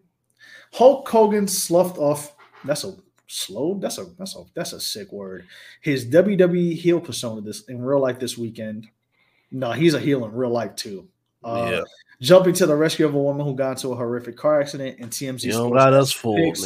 Hulk 0.72 1.08
Hogan 1.08 1.48
sloughed 1.48 1.98
off. 1.98 2.34
That's 2.64 2.84
a 2.84 2.96
slow. 3.26 3.78
That's 3.80 3.98
a 3.98 4.04
that's 4.18 4.36
a 4.36 4.44
that's 4.54 4.72
a 4.72 4.80
sick 4.80 5.10
word. 5.12 5.46
His 5.80 6.04
WWE 6.06 6.74
heel 6.74 7.00
persona 7.00 7.40
this 7.40 7.62
in 7.64 7.82
real 7.82 8.00
life 8.00 8.18
this 8.18 8.36
weekend. 8.38 8.88
No, 9.50 9.72
he's 9.72 9.94
a 9.94 10.00
heel 10.00 10.24
in 10.24 10.32
real 10.32 10.50
life 10.50 10.74
too. 10.76 11.08
Uh, 11.42 11.68
Yeah. 11.72 11.82
Jumping 12.20 12.54
to 12.54 12.66
the 12.66 12.76
rescue 12.76 13.04
of 13.06 13.14
a 13.14 13.18
woman 13.18 13.44
who 13.44 13.54
got 13.54 13.72
into 13.72 13.92
a 13.92 13.96
horrific 13.96 14.36
car 14.36 14.60
accident 14.60 14.98
and 15.00 15.10
TMZ. 15.10 15.44
You 15.44 15.52
don't 15.52 15.72
got 15.72 15.92
us 15.92 16.12
fooled. 16.12 16.58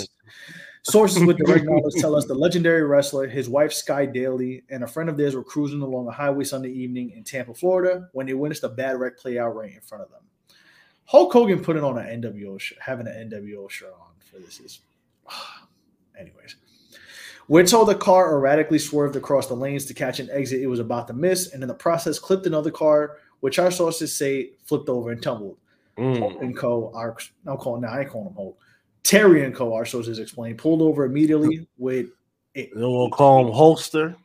Sources 0.82 1.24
with 1.24 1.36
direct 1.36 1.64
knowledge 1.68 1.94
tell 2.00 2.14
us 2.14 2.26
the 2.26 2.34
legendary 2.34 2.82
wrestler, 2.82 3.26
his 3.26 3.48
wife 3.48 3.72
Sky 3.72 4.06
Daily, 4.06 4.62
and 4.70 4.82
a 4.82 4.86
friend 4.86 5.10
of 5.10 5.16
theirs 5.16 5.34
were 5.34 5.44
cruising 5.44 5.82
along 5.82 6.08
a 6.08 6.12
highway 6.12 6.44
Sunday 6.44 6.70
evening 6.70 7.10
in 7.10 7.24
Tampa, 7.24 7.52
Florida, 7.52 8.08
when 8.12 8.26
they 8.26 8.34
witnessed 8.34 8.64
a 8.64 8.68
bad 8.68 8.98
wreck 8.98 9.18
play 9.18 9.38
out 9.38 9.54
right 9.54 9.72
in 9.72 9.80
front 9.80 10.04
of 10.04 10.10
them. 10.10 10.22
Hulk 11.04 11.32
Hogan 11.32 11.62
put 11.62 11.76
it 11.76 11.84
on 11.84 11.98
an 11.98 12.22
NWO 12.22 12.58
sh- 12.58 12.74
having 12.80 13.08
an 13.08 13.30
NWO 13.30 13.68
shirt 13.68 13.92
on 13.92 14.14
for 14.20 14.38
this 14.38 14.60
is, 14.60 14.80
anyways. 16.18 16.56
We're 17.48 17.66
told 17.66 17.88
the 17.88 17.96
car 17.96 18.32
erratically 18.32 18.78
swerved 18.78 19.16
across 19.16 19.48
the 19.48 19.54
lanes 19.54 19.84
to 19.86 19.94
catch 19.94 20.20
an 20.20 20.28
exit 20.30 20.62
it 20.62 20.68
was 20.68 20.78
about 20.78 21.08
to 21.08 21.12
miss, 21.12 21.52
and 21.52 21.62
in 21.62 21.68
the 21.68 21.74
process 21.74 22.20
clipped 22.20 22.46
another 22.46 22.70
car, 22.70 23.16
which 23.40 23.58
our 23.58 23.70
sources 23.70 24.14
say 24.14 24.50
flipped 24.64 24.88
over 24.88 25.10
and 25.10 25.22
tumbled. 25.22 25.56
Mm. 25.98 26.40
and 26.40 26.56
Co. 26.56 26.90
Our 26.94 27.16
I'm 27.46 27.56
calling 27.58 27.82
now. 27.82 27.88
I 27.88 28.00
ain't 28.00 28.10
calling 28.10 28.28
him 28.28 28.34
Hulk. 28.34 28.58
Terry 29.02 29.44
and 29.44 29.54
Co. 29.54 29.74
Our 29.74 29.84
sources 29.84 30.18
explain 30.18 30.56
pulled 30.56 30.80
over 30.82 31.04
immediately 31.04 31.66
with 31.78 32.06
it. 32.54 32.70
We'll 32.74 33.10
call 33.10 33.46
him 33.46 33.52
holster. 33.52 34.16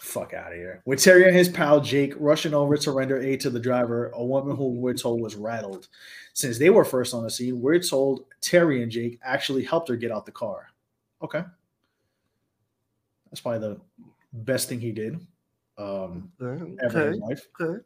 Fuck 0.00 0.34
out 0.34 0.52
of 0.52 0.58
here. 0.58 0.82
With 0.84 1.00
Terry 1.02 1.24
and 1.26 1.34
his 1.34 1.48
pal 1.48 1.80
Jake 1.80 2.12
rushing 2.18 2.52
over 2.52 2.76
to 2.76 2.90
render 2.90 3.22
aid 3.22 3.40
to 3.42 3.50
the 3.50 3.60
driver, 3.60 4.10
a 4.14 4.24
woman 4.24 4.56
who 4.56 4.70
we're 4.70 4.94
told 4.94 5.20
was 5.20 5.36
rattled. 5.36 5.88
Since 6.34 6.58
they 6.58 6.70
were 6.70 6.84
first 6.84 7.14
on 7.14 7.22
the 7.22 7.30
scene, 7.30 7.60
we're 7.60 7.78
told 7.78 8.24
Terry 8.40 8.82
and 8.82 8.90
Jake 8.90 9.20
actually 9.22 9.62
helped 9.62 9.88
her 9.88 9.96
get 9.96 10.10
out 10.10 10.26
the 10.26 10.32
car. 10.32 10.66
Okay. 11.22 11.44
That's 13.30 13.40
probably 13.40 13.60
the 13.60 13.80
best 14.32 14.68
thing 14.68 14.80
he 14.80 14.92
did 14.92 15.20
um, 15.78 16.30
ever 16.40 16.54
in 16.54 16.78
Okay. 16.84 17.06
his 17.12 17.18
life. 17.18 17.46
Okay. 17.60 17.82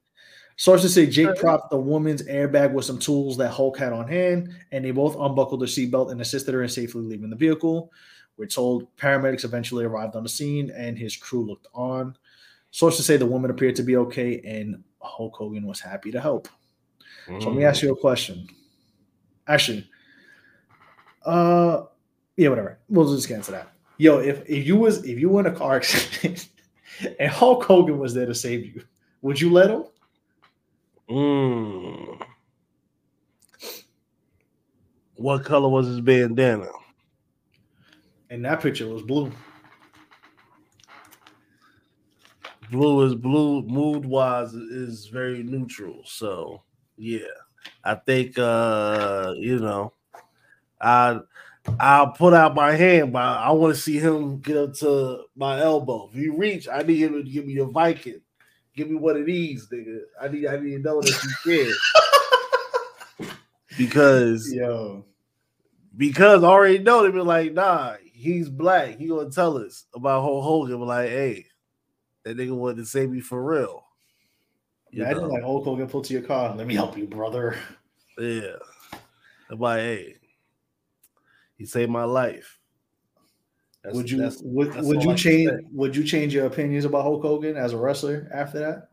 Sources 0.56 0.94
say 0.94 1.06
Jake 1.06 1.36
propped 1.36 1.70
the 1.70 1.76
woman's 1.76 2.22
airbag 2.22 2.72
with 2.72 2.86
some 2.86 2.98
tools 2.98 3.36
that 3.36 3.50
Hulk 3.50 3.78
had 3.78 3.92
on 3.92 4.08
hand, 4.08 4.54
and 4.72 4.84
they 4.84 4.90
both 4.90 5.14
unbuckled 5.18 5.60
their 5.60 5.68
seatbelt 5.68 6.10
and 6.10 6.20
assisted 6.20 6.54
her 6.54 6.62
in 6.62 6.68
safely 6.68 7.02
leaving 7.02 7.28
the 7.28 7.36
vehicle. 7.36 7.92
We're 8.38 8.46
told 8.46 8.94
paramedics 8.96 9.44
eventually 9.44 9.84
arrived 9.84 10.16
on 10.16 10.22
the 10.22 10.28
scene 10.28 10.70
and 10.70 10.98
his 10.98 11.16
crew 11.16 11.44
looked 11.46 11.68
on. 11.74 12.16
Sources 12.70 13.06
say 13.06 13.16
the 13.16 13.26
woman 13.26 13.50
appeared 13.50 13.76
to 13.76 13.82
be 13.82 13.96
okay, 13.96 14.40
and 14.44 14.82
Hulk 15.00 15.36
Hogan 15.36 15.66
was 15.66 15.80
happy 15.80 16.10
to 16.10 16.20
help. 16.20 16.48
So 17.26 17.48
let 17.48 17.56
me 17.56 17.64
ask 17.64 17.82
you 17.82 17.92
a 17.92 17.96
question. 17.96 18.46
Actually, 19.48 19.88
uh, 21.24 21.82
yeah, 22.36 22.48
whatever. 22.48 22.78
We'll 22.88 23.12
just 23.14 23.28
get 23.28 23.38
into 23.38 23.50
that. 23.52 23.72
Yo, 23.98 24.18
if 24.18 24.48
if 24.48 24.66
you 24.66 24.76
was 24.76 25.04
if 25.04 25.18
you 25.18 25.28
were 25.28 25.40
in 25.40 25.46
a 25.46 25.56
car 25.56 25.76
accident 25.76 26.48
and 27.20 27.30
Hulk 27.30 27.64
Hogan 27.64 27.98
was 27.98 28.14
there 28.14 28.26
to 28.26 28.34
save 28.34 28.66
you, 28.66 28.82
would 29.22 29.40
you 29.40 29.50
let 29.50 29.70
him? 29.70 29.84
Mm. 31.08 32.20
What 35.14 35.44
color 35.44 35.68
was 35.68 35.86
his 35.86 36.00
bandana? 36.00 36.68
And 38.28 38.44
that 38.44 38.60
picture 38.60 38.88
was 38.88 39.02
blue. 39.02 39.32
blue 42.70 43.04
is 43.06 43.14
blue 43.14 43.62
mood 43.62 44.04
wise 44.04 44.52
is 44.54 45.06
very 45.06 45.42
neutral 45.42 46.02
so 46.04 46.62
yeah 46.96 47.20
i 47.84 47.94
think 47.94 48.38
uh 48.38 49.32
you 49.38 49.58
know 49.58 49.92
i 50.80 51.18
i'll 51.78 52.10
put 52.12 52.34
out 52.34 52.54
my 52.54 52.72
hand 52.72 53.12
but 53.12 53.22
i 53.22 53.50
want 53.50 53.74
to 53.74 53.80
see 53.80 53.98
him 53.98 54.40
get 54.40 54.56
up 54.56 54.72
to 54.74 55.22
my 55.36 55.60
elbow 55.60 56.08
if 56.12 56.16
you 56.16 56.36
reach 56.36 56.68
i 56.68 56.82
need 56.82 56.98
him 56.98 57.12
to 57.12 57.22
give 57.22 57.46
me 57.46 57.56
a 57.58 57.64
viking 57.64 58.20
give 58.76 58.88
me 58.90 58.96
one 58.96 59.16
of 59.16 59.26
these 59.26 59.68
nigga 59.68 60.00
i 60.20 60.28
need 60.28 60.46
i 60.46 60.56
need 60.58 60.70
to 60.70 60.78
know 60.78 61.00
that 61.00 61.34
you 61.44 61.66
can 63.18 63.28
because 63.76 64.52
Yo, 64.52 65.04
because 65.96 66.42
I 66.42 66.48
already 66.48 66.78
know 66.78 67.02
they 67.02 67.10
be 67.10 67.20
like, 67.20 67.52
nah, 67.52 67.94
he's 68.12 68.48
black. 68.48 68.98
He 68.98 69.08
gonna 69.08 69.30
tell 69.30 69.58
us 69.58 69.84
about 69.94 70.22
Hulk 70.22 70.44
Hogan. 70.44 70.78
Be 70.78 70.84
like, 70.84 71.08
hey, 71.08 71.46
that 72.24 72.36
nigga 72.36 72.52
wanted 72.52 72.78
to 72.78 72.86
save 72.86 73.10
me 73.10 73.20
for 73.20 73.42
real. 73.42 73.84
You 74.90 75.02
imagine 75.02 75.22
know? 75.22 75.28
like 75.28 75.42
Hulk 75.42 75.64
Hogan 75.64 75.88
pull 75.88 76.02
to 76.02 76.12
your 76.12 76.22
car. 76.22 76.54
Let 76.54 76.66
me 76.66 76.74
help 76.74 76.96
you, 76.96 77.06
brother. 77.06 77.56
Yeah. 78.18 78.56
I'm 79.50 79.58
like, 79.58 79.80
hey, 79.80 80.16
he 81.56 81.66
saved 81.66 81.90
my 81.90 82.04
life. 82.04 82.58
That's- 83.86 83.94
would 83.96 84.10
you 84.10 84.18
that's- 84.18 84.42
would, 84.42 84.72
that's 84.72 84.86
would 84.86 85.02
you 85.04 85.14
change 85.14 85.50
would 85.72 85.94
you 85.96 86.02
change 86.04 86.34
your 86.34 86.46
opinions 86.46 86.84
about 86.84 87.02
Hulk 87.02 87.22
Hogan 87.22 87.56
as 87.56 87.72
a 87.72 87.76
wrestler 87.78 88.28
after 88.34 88.58
that? 88.58 88.88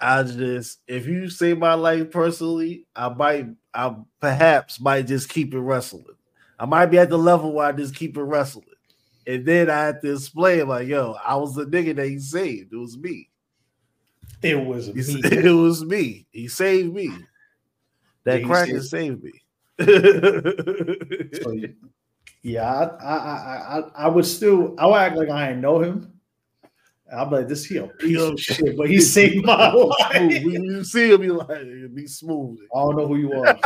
I 0.00 0.22
just 0.22 0.78
if 0.86 1.06
you 1.08 1.28
say 1.28 1.54
my 1.54 1.74
life 1.74 2.10
personally, 2.12 2.86
I 2.94 3.08
might 3.08 3.48
I 3.74 3.96
perhaps 4.20 4.80
might 4.80 5.06
just 5.08 5.28
keep 5.28 5.52
it 5.52 5.58
wrestling. 5.60 6.04
I 6.60 6.66
might 6.66 6.86
be 6.86 6.98
at 6.98 7.10
the 7.10 7.18
level 7.18 7.52
where 7.52 7.66
I 7.66 7.72
just 7.72 7.94
keep 7.96 8.16
it 8.16 8.22
wrestling. 8.22 8.64
And 9.26 9.44
then 9.44 9.68
I 9.68 9.86
have 9.86 10.00
to 10.02 10.12
explain 10.14 10.68
like, 10.68 10.86
yo, 10.88 11.14
I 11.24 11.34
was 11.36 11.54
the 11.54 11.66
nigga 11.66 11.96
that 11.96 12.06
he 12.08 12.18
saved. 12.20 12.72
It 12.72 12.76
was 12.76 12.96
me. 12.96 13.28
It 14.42 14.54
was 14.64 14.94
me. 14.94 15.02
it 15.24 15.52
was 15.52 15.84
me. 15.84 16.26
He 16.30 16.46
saved 16.48 16.94
me. 16.94 17.10
That 18.24 18.40
Yeah, 18.42 18.46
cracker 18.46 18.80
saved- 18.80 19.20
saved 19.20 19.24
me. 19.24 19.32
So, 21.40 21.56
yeah, 22.48 22.90
I, 23.00 23.16
I, 23.16 23.78
I, 23.78 23.82
I, 24.04 24.08
would 24.08 24.24
still, 24.24 24.74
I 24.78 24.86
would 24.86 24.96
act 24.96 25.16
like 25.16 25.28
I 25.28 25.48
didn't 25.48 25.62
know 25.62 25.80
him. 25.80 26.12
I'm 27.14 27.30
like, 27.30 27.48
this 27.48 27.64
he 27.64 27.78
a 27.78 27.86
piece 27.86 28.20
of 28.20 28.38
shit, 28.40 28.76
but 28.76 28.88
he 28.88 29.00
saved 29.00 29.44
my 29.44 29.72
life. 29.72 30.12
When 30.12 30.64
you 30.64 30.84
see 30.84 31.12
him, 31.12 31.22
you 31.22 31.34
like 31.34 31.94
be 31.94 32.06
smooth. 32.06 32.58
I 32.74 32.80
don't 32.80 32.96
know 32.96 33.06
who 33.06 33.16
you 33.16 33.32
are. 33.32 33.58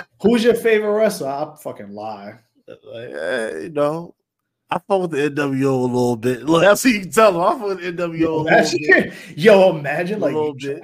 Who's 0.22 0.44
your 0.44 0.54
favorite 0.54 0.92
wrestler? 0.92 1.28
I 1.28 1.56
fucking 1.60 1.90
lie. 1.90 2.34
Like, 2.66 3.08
eh, 3.10 3.58
you 3.62 3.70
know, 3.70 4.14
I 4.70 4.78
fuck 4.78 5.02
with 5.02 5.10
the 5.10 5.30
NWO 5.30 5.64
a 5.64 5.86
little 5.86 6.16
bit. 6.16 6.44
Look, 6.44 6.62
that's 6.62 6.84
how 6.84 6.90
you 6.90 7.00
can 7.00 7.10
tell 7.10 7.34
him. 7.34 7.40
I 7.40 7.58
fuck 7.58 7.68
with 7.68 7.80
the 7.80 7.92
NWO 7.92 8.10
a 8.10 8.42
little 8.42 8.44
bit. 8.44 9.14
yo, 9.36 9.76
imagine 9.76 10.20
like 10.20 10.34
a 10.34 10.38
little 10.38 10.54
bit. 10.54 10.82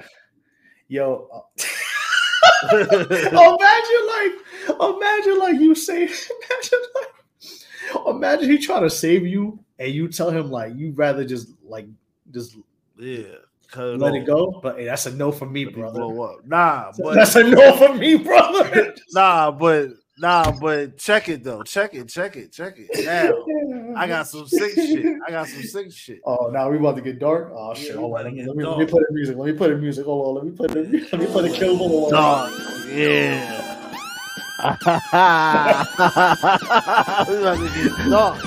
Yo, 0.87 1.29
uh, 1.31 1.65
imagine 2.71 4.07
like, 4.07 4.31
imagine 4.67 5.39
like 5.39 5.59
you 5.59 5.75
say, 5.75 6.03
imagine 6.03 6.79
like, 6.95 8.07
imagine 8.07 8.49
he 8.49 8.57
trying 8.57 8.83
to 8.83 8.89
save 8.89 9.25
you 9.25 9.59
and 9.79 9.93
you 9.93 10.07
tell 10.07 10.29
him 10.29 10.51
like 10.51 10.75
you 10.75 10.91
rather 10.95 11.23
just 11.25 11.49
like 11.63 11.87
just 12.31 12.57
Yeah. 12.97 13.23
let 13.75 14.13
it 14.13 14.25
go. 14.25 14.59
But 14.61 14.77
hey, 14.77 14.85
that's 14.85 15.05
a 15.05 15.11
no 15.15 15.31
for 15.31 15.45
me, 15.45 15.65
Let 15.65 15.73
brother. 15.73 15.99
Nah, 16.45 16.91
but 16.99 17.15
That's 17.15 17.35
a 17.35 17.43
no 17.43 17.75
for 17.77 17.93
me, 17.95 18.15
brother. 18.15 18.93
nah, 19.13 19.51
but 19.51 19.91
nah, 20.17 20.51
but 20.51 20.97
check 20.97 21.29
it 21.29 21.43
though. 21.43 21.63
Check 21.63 21.93
it, 21.95 22.09
check 22.09 22.35
it, 22.35 22.51
check 22.51 22.75
it. 22.77 23.05
Now 23.05 23.33
I 23.95 24.07
got 24.07 24.27
some 24.27 24.47
sick 24.47 24.73
shit. 24.73 25.05
I 25.25 25.31
got 25.31 25.47
some 25.47 25.63
sick 25.63 25.91
shit. 25.91 26.19
Oh, 26.25 26.49
now 26.51 26.69
we 26.69 26.77
about 26.77 26.97
to 26.97 27.01
get 27.01 27.19
dark. 27.19 27.51
Oh 27.55 27.73
shit! 27.73 27.95
on. 27.95 28.11
Let 28.11 28.33
me, 28.33 28.45
let, 28.45 28.55
me, 28.55 28.65
let 28.65 28.77
me 28.77 28.85
play 28.85 29.01
the 29.07 29.13
music. 29.13 29.37
Let 29.37 29.45
me 29.45 29.53
play 29.53 29.69
the 29.69 29.77
music. 29.77 30.05
Hold 30.05 30.37
on. 30.37 30.45
Let 30.45 30.51
me 30.51 30.57
play 30.57 30.67
the 30.67 31.07
let 31.11 31.21
me 31.21 31.27
play 31.27 31.49
the 31.49 31.55
kill. 31.55 31.77
Hold 31.77 32.13
on. 32.13 32.51
Dog, 32.51 32.89
yeah. 32.91 33.68
Go. 38.09 38.35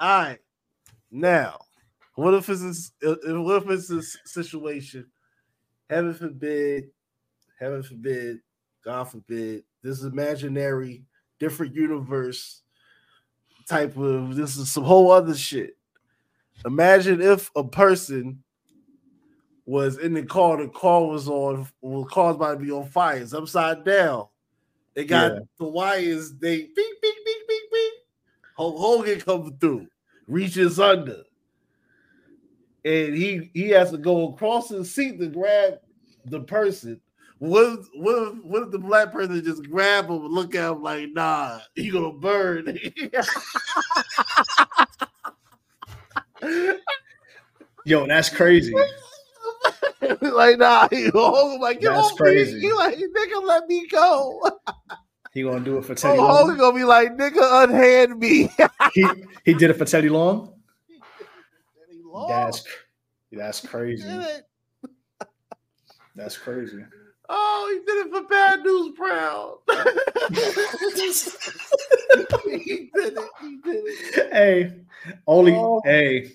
All 0.00 0.22
right, 0.22 0.38
now, 1.10 1.58
what 2.14 2.32
if 2.32 2.46
this, 2.46 2.92
if- 3.02 3.18
what 3.22 3.62
if 3.62 3.70
it's 3.70 3.88
this 3.88 4.16
situation? 4.24 5.06
Heaven 5.90 6.14
forbid, 6.14 6.84
heaven 7.58 7.82
forbid, 7.82 8.38
God 8.82 9.04
forbid, 9.04 9.64
this 9.82 10.02
imaginary, 10.02 11.04
different 11.38 11.74
universe 11.74 12.62
type 13.68 13.94
of 13.98 14.36
this 14.36 14.56
is 14.56 14.72
some 14.72 14.84
whole 14.84 15.10
other 15.10 15.34
shit. 15.34 15.76
Imagine 16.64 17.20
if 17.20 17.50
a 17.54 17.64
person 17.64 18.42
was 19.70 19.98
in 19.98 20.14
the 20.14 20.24
car, 20.24 20.56
the 20.56 20.66
car 20.66 21.06
was 21.06 21.28
on, 21.28 21.64
well, 21.80 22.02
the 22.02 22.10
car's 22.10 22.34
about 22.34 22.58
to 22.58 22.64
be 22.64 22.72
on 22.72 22.88
fire, 22.88 23.18
it's 23.18 23.32
upside 23.32 23.84
down. 23.84 24.26
They 24.94 25.04
got 25.04 25.32
Yeah. 25.32 25.38
the 25.60 25.66
wires, 25.66 26.32
they 26.34 26.56
beep, 26.62 26.74
beep, 26.74 27.00
beep, 27.00 27.48
beep, 27.48 27.70
beep. 27.72 27.92
Hulk 28.56 28.76
Hogan 28.76 29.20
comes 29.20 29.52
through, 29.60 29.86
reaches 30.26 30.80
under, 30.80 31.22
and 32.84 33.14
he 33.14 33.48
he 33.54 33.68
has 33.68 33.92
to 33.92 33.98
go 33.98 34.30
across 34.30 34.70
the 34.70 34.84
seat 34.84 35.20
to 35.20 35.28
grab 35.28 35.78
the 36.24 36.40
person. 36.40 37.00
What 37.38 37.78
if, 37.78 37.86
what 37.94 38.22
if, 38.22 38.44
what 38.44 38.62
if 38.64 38.72
the 38.72 38.78
black 38.80 39.12
person 39.12 39.44
just 39.44 39.70
grab 39.70 40.06
him 40.06 40.24
and 40.24 40.34
look 40.34 40.56
at 40.56 40.72
him 40.72 40.82
like, 40.82 41.12
nah, 41.12 41.60
you 41.76 41.92
gonna 41.92 42.12
burn? 42.12 42.76
Yo, 47.84 48.04
that's 48.08 48.30
crazy. 48.30 48.74
like, 50.22 50.58
nah, 50.58 50.88
he 50.90 51.10
Hogan 51.10 51.60
like, 51.60 51.80
get 51.80 51.92
That's 51.94 52.10
oh, 52.10 52.14
off 52.14 52.18
crazy. 52.18 52.54
me. 52.54 52.60
He 52.60 52.72
like, 52.72 52.96
nigga, 52.98 53.42
let 53.46 53.66
me 53.66 53.86
go. 53.88 54.42
He 55.32 55.44
gonna 55.44 55.60
do 55.64 55.78
it 55.78 55.84
for 55.84 55.92
Oh, 55.92 55.94
Teddy 55.94 56.18
Hogan 56.18 56.48
Long. 56.48 56.58
gonna 56.58 56.76
be 56.76 56.84
like, 56.84 57.16
nigga, 57.16 57.64
unhand 57.64 58.18
me. 58.18 58.50
He 58.94 59.24
he 59.44 59.54
did 59.54 59.70
it 59.70 59.74
for 59.74 59.84
Teddy 59.84 60.08
Long. 60.08 60.54
That's 62.26 62.64
that's 63.30 63.60
crazy. 63.64 64.02
That's 66.16 66.36
crazy. 66.36 66.84
Oh, 67.28 67.70
he 67.72 67.78
did 67.86 68.06
it 68.06 68.12
for 68.12 68.22
Bad 68.28 68.62
News 68.64 68.96
Brown. 68.96 69.52
he 72.66 72.90
did 72.92 73.16
it. 73.16 73.28
He 73.40 73.56
did 73.62 73.84
it. 73.86 74.32
Hey, 74.32 74.72
only 75.28 75.52
Oh. 75.54 75.80
hey, 75.84 76.32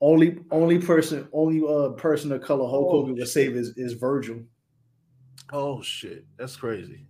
only 0.00 0.38
only 0.50 0.78
person 0.78 1.28
only 1.32 1.62
uh 1.66 1.90
person 1.90 2.30
of 2.32 2.42
color 2.42 2.68
Hulk 2.68 2.86
Oh, 2.88 2.90
Hogan 3.00 3.14
would 3.16 3.28
save 3.28 3.56
is, 3.56 3.76
is 3.76 3.94
Virgil. 3.94 4.40
Oh 5.52 5.82
shit, 5.82 6.24
that's 6.36 6.56
crazy. 6.56 7.06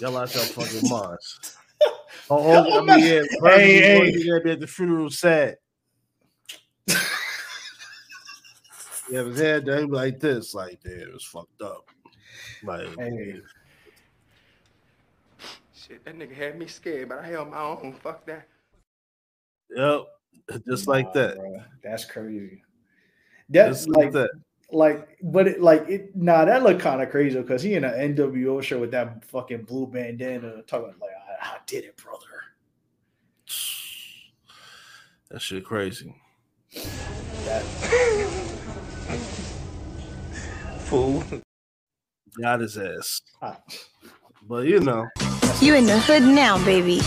Y'all 0.00 0.16
out 0.16 0.34
your 0.34 0.44
fucking 0.44 0.88
minds. 0.90 1.56
Oh, 2.30 2.62
Hogan, 2.62 2.88
I 2.90 2.96
mean, 2.96 3.04
yeah, 3.04 3.22
Hey, 3.50 3.80
hey. 3.80 4.12
hey, 4.12 4.22
hey. 4.22 4.40
be 4.44 4.50
at 4.52 4.60
the 4.60 4.66
funeral 4.66 5.10
sad. 5.10 5.56
yeah, 6.86 6.94
his 9.24 9.38
head 9.38 9.66
down 9.66 9.90
like 9.90 10.20
this, 10.20 10.54
like 10.54 10.80
damn, 10.82 10.92
it 11.00 11.12
was 11.12 11.24
fucked 11.24 11.60
up. 11.60 11.84
Like, 12.62 12.88
Hey, 12.98 13.40
Shit, 15.74 16.04
that 16.04 16.16
nigga 16.16 16.34
had 16.34 16.58
me 16.58 16.66
scared, 16.68 17.08
but 17.08 17.18
I 17.18 17.26
held 17.26 17.50
my 17.50 17.60
own. 17.60 17.94
Fuck 18.02 18.24
that. 18.26 18.46
yep, 19.76 20.06
just 20.66 20.88
like 20.88 21.06
nah, 21.06 21.12
that. 21.12 21.38
bruh, 21.38 21.64
that's 21.82 22.04
crazy. 22.04 22.62
That's 23.48 23.84
Just 23.84 23.88
like 23.90 24.04
like 24.06 24.12
that. 24.12 24.30
like, 24.70 25.18
but 25.22 25.46
it, 25.48 25.60
like 25.60 25.88
it. 25.88 26.16
Nah, 26.16 26.44
that 26.46 26.62
looked 26.62 26.80
kind 26.80 27.02
of 27.02 27.10
crazy 27.10 27.38
because 27.40 27.62
he 27.62 27.74
in 27.74 27.84
an 27.84 28.14
NWO 28.16 28.62
shirt 28.62 28.80
with 28.80 28.90
that 28.92 29.24
fucking 29.26 29.62
blue 29.64 29.86
bandana, 29.86 30.62
talking 30.62 30.94
like, 31.00 31.10
"I, 31.40 31.46
I 31.46 31.56
did 31.66 31.84
it, 31.84 31.96
brother." 31.96 32.26
That 35.30 35.40
shit 35.40 35.64
crazy. 35.64 36.14
That 37.46 37.62
Fool. 40.80 41.24
Got 42.40 42.60
his 42.60 42.76
ass. 42.76 43.22
I- 43.40 43.56
But 44.46 44.66
you 44.66 44.80
know, 44.80 45.08
You 45.60 45.74
in 45.74 45.86
the 45.86 45.98
hood 45.98 46.22
now, 46.22 46.62
baby. 46.66 47.00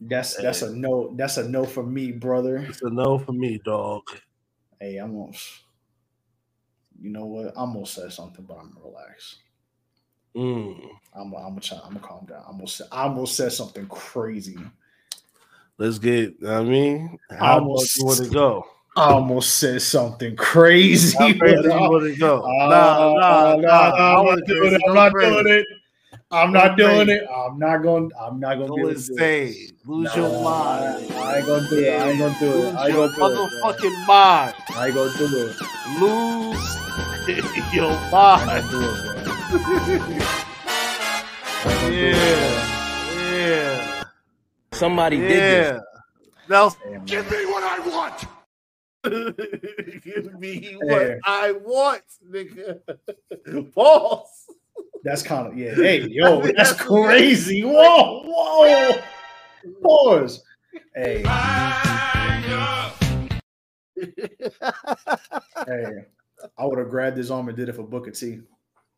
That's 0.00 0.36
that's 0.36 0.62
a 0.62 0.74
no. 0.74 1.12
That's 1.16 1.36
a 1.38 1.48
no 1.48 1.64
for 1.64 1.82
me, 1.82 2.12
brother. 2.12 2.58
it's 2.68 2.82
a 2.82 2.90
no 2.90 3.18
for 3.18 3.32
me, 3.32 3.60
dog. 3.64 4.02
Hey, 4.80 4.96
I'm 4.96 5.16
gonna. 5.18 5.32
You 7.00 7.10
know 7.10 7.26
what? 7.26 7.52
I'm 7.56 7.72
gonna 7.74 7.86
say 7.86 8.08
something, 8.08 8.44
but 8.44 8.58
I'm 8.58 8.72
gonna 8.72 8.86
relax. 8.86 9.36
Mm. 10.36 10.80
I'm, 11.14 11.34
I'm 11.34 11.48
gonna 11.50 11.60
try. 11.60 11.78
I'm 11.84 11.94
gonna 11.94 12.06
calm 12.06 12.26
down. 12.26 12.44
I'm 12.48 12.56
gonna 12.56 12.68
say. 12.68 12.84
I'm 12.92 13.14
gonna 13.14 13.26
say 13.26 13.48
something 13.48 13.86
crazy. 13.86 14.58
Let's 15.78 15.98
get. 15.98 16.34
I 16.46 16.62
mean, 16.62 17.18
how 17.30 17.60
much 17.60 17.96
you 17.96 18.04
want 18.04 18.24
to 18.24 18.30
go? 18.30 18.64
I 18.96 19.12
almost 19.12 19.58
said 19.58 19.80
something 19.80 20.34
crazy. 20.34 21.16
How 21.16 21.32
crazy 21.38 21.56
but, 21.62 21.64
you 21.66 21.70
uh, 21.70 21.88
wanna 21.90 22.16
go? 22.16 22.42
uh, 22.42 22.68
Nah, 22.68 23.14
nah, 23.14 23.52
uh, 23.52 23.56
nah. 23.56 23.68
I 23.70 23.90
I 23.90 24.18
am 24.18 24.24
wanna 24.24 24.40
not 24.40 24.46
doing 24.48 24.70
go 24.70 24.76
it. 24.76 24.82
I'm 24.82 24.88
so 24.88 24.94
not 24.94 25.12
crazy. 25.12 25.34
doing 25.34 25.46
it. 25.58 25.66
I'm 26.30 26.52
Go 26.52 26.60
not 26.60 26.76
doing 26.78 27.08
crazy. 27.08 27.10
it. 27.10 27.24
I'm 27.34 27.58
not 27.58 27.78
going. 27.82 28.10
I'm 28.20 28.40
not 28.40 28.56
going 28.56 28.70
to 28.70 28.74
be 28.74 28.82
Go 28.82 28.94
do 28.94 29.24
it. 29.24 29.34
Lose 29.86 30.14
Nah, 30.14 30.16
your 30.16 30.30
mind. 30.42 31.12
I 31.16 31.38
ain't 31.38 31.46
gonna 31.46 31.68
do 31.68 31.78
it. 31.78 31.90
I 31.92 32.10
ain't 32.10 32.18
gonna 32.18 32.36
do 32.40 32.46
it. 32.46 32.56
Lose 32.56 32.74
I 32.74 32.86
ain't 32.88 32.96
gonna 32.96 33.14
do 33.16 33.34
it. 33.36 33.42
motherfucking 33.42 34.06
mind. 34.06 34.54
I 34.74 34.86
ain't 34.86 34.94
gonna 34.96 35.12
do 35.18 35.48
it. 35.48 35.56
Lose 35.84 36.78
your 37.72 38.00
I 38.36 38.36
mind. 38.36 38.42
ain't 38.42 38.52
gonna 38.52 38.70
do 38.70 38.90
it, 38.90 39.02
bro. 39.02 39.14
I 41.64 41.74
ain't 41.74 41.80
gonna 41.80 41.96
do 41.98 42.10
it, 42.14 42.28
Yeah. 42.28 42.66
Yeah. 43.06 43.88
Somebody 44.72 45.20
did 45.22 45.48
this. 45.48 45.70
Yeah. 45.70 45.80
Now. 46.48 46.76
Damn, 46.84 47.06
Give 47.06 47.30
me 47.30 47.46
what 47.46 47.64
I 47.64 47.80
want. 47.88 48.26
give 50.04 50.34
me 50.40 50.74
what 50.78 51.08
Yeah. 51.08 51.16
I 51.24 51.52
want, 51.52 52.02
nigga. 52.30 52.80
Pause. 53.74 54.46
That's 55.04 55.22
kind 55.22 55.46
of 55.46 55.56
yeah. 55.56 55.74
Hey, 55.74 56.06
yo, 56.08 56.40
that's 56.56 56.72
crazy. 56.72 57.62
Whoa, 57.62 58.22
whoa. 58.24 59.00
Pause. 59.82 60.42
Hey, 60.94 61.22
hey. 65.66 66.04
I 66.56 66.64
would 66.64 66.78
have 66.78 66.90
grabbed 66.90 67.16
his 67.16 67.30
arm 67.30 67.48
and 67.48 67.56
did 67.56 67.68
it 67.68 67.74
for 67.74 67.82
Booker 67.82 68.10
T. 68.10 68.40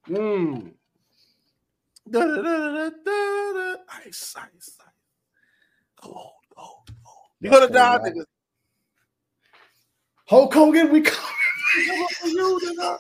Mm. 0.09 0.73
Da, 2.09 2.21
da, 2.21 2.27
da, 2.27 2.43
da, 2.43 2.91
da, 2.91 3.53
da. 3.53 3.75
Ice, 4.07 4.35
ice, 4.37 4.37
ice. 4.37 4.79
Cold, 6.01 6.33
cold, 6.57 6.91
cold. 7.05 7.31
You 7.41 7.51
gonna 7.51 7.69
die, 7.69 7.99
cold, 7.99 8.15
nigga. 8.15 8.25
Hulk 10.29 10.55
Hogan, 10.55 10.91
we 10.91 11.01
coming. 11.03 11.21
Come 11.89 12.03
up 12.03 12.11
for 12.13 12.29
you, 12.29 12.61
nigga. 12.65 12.99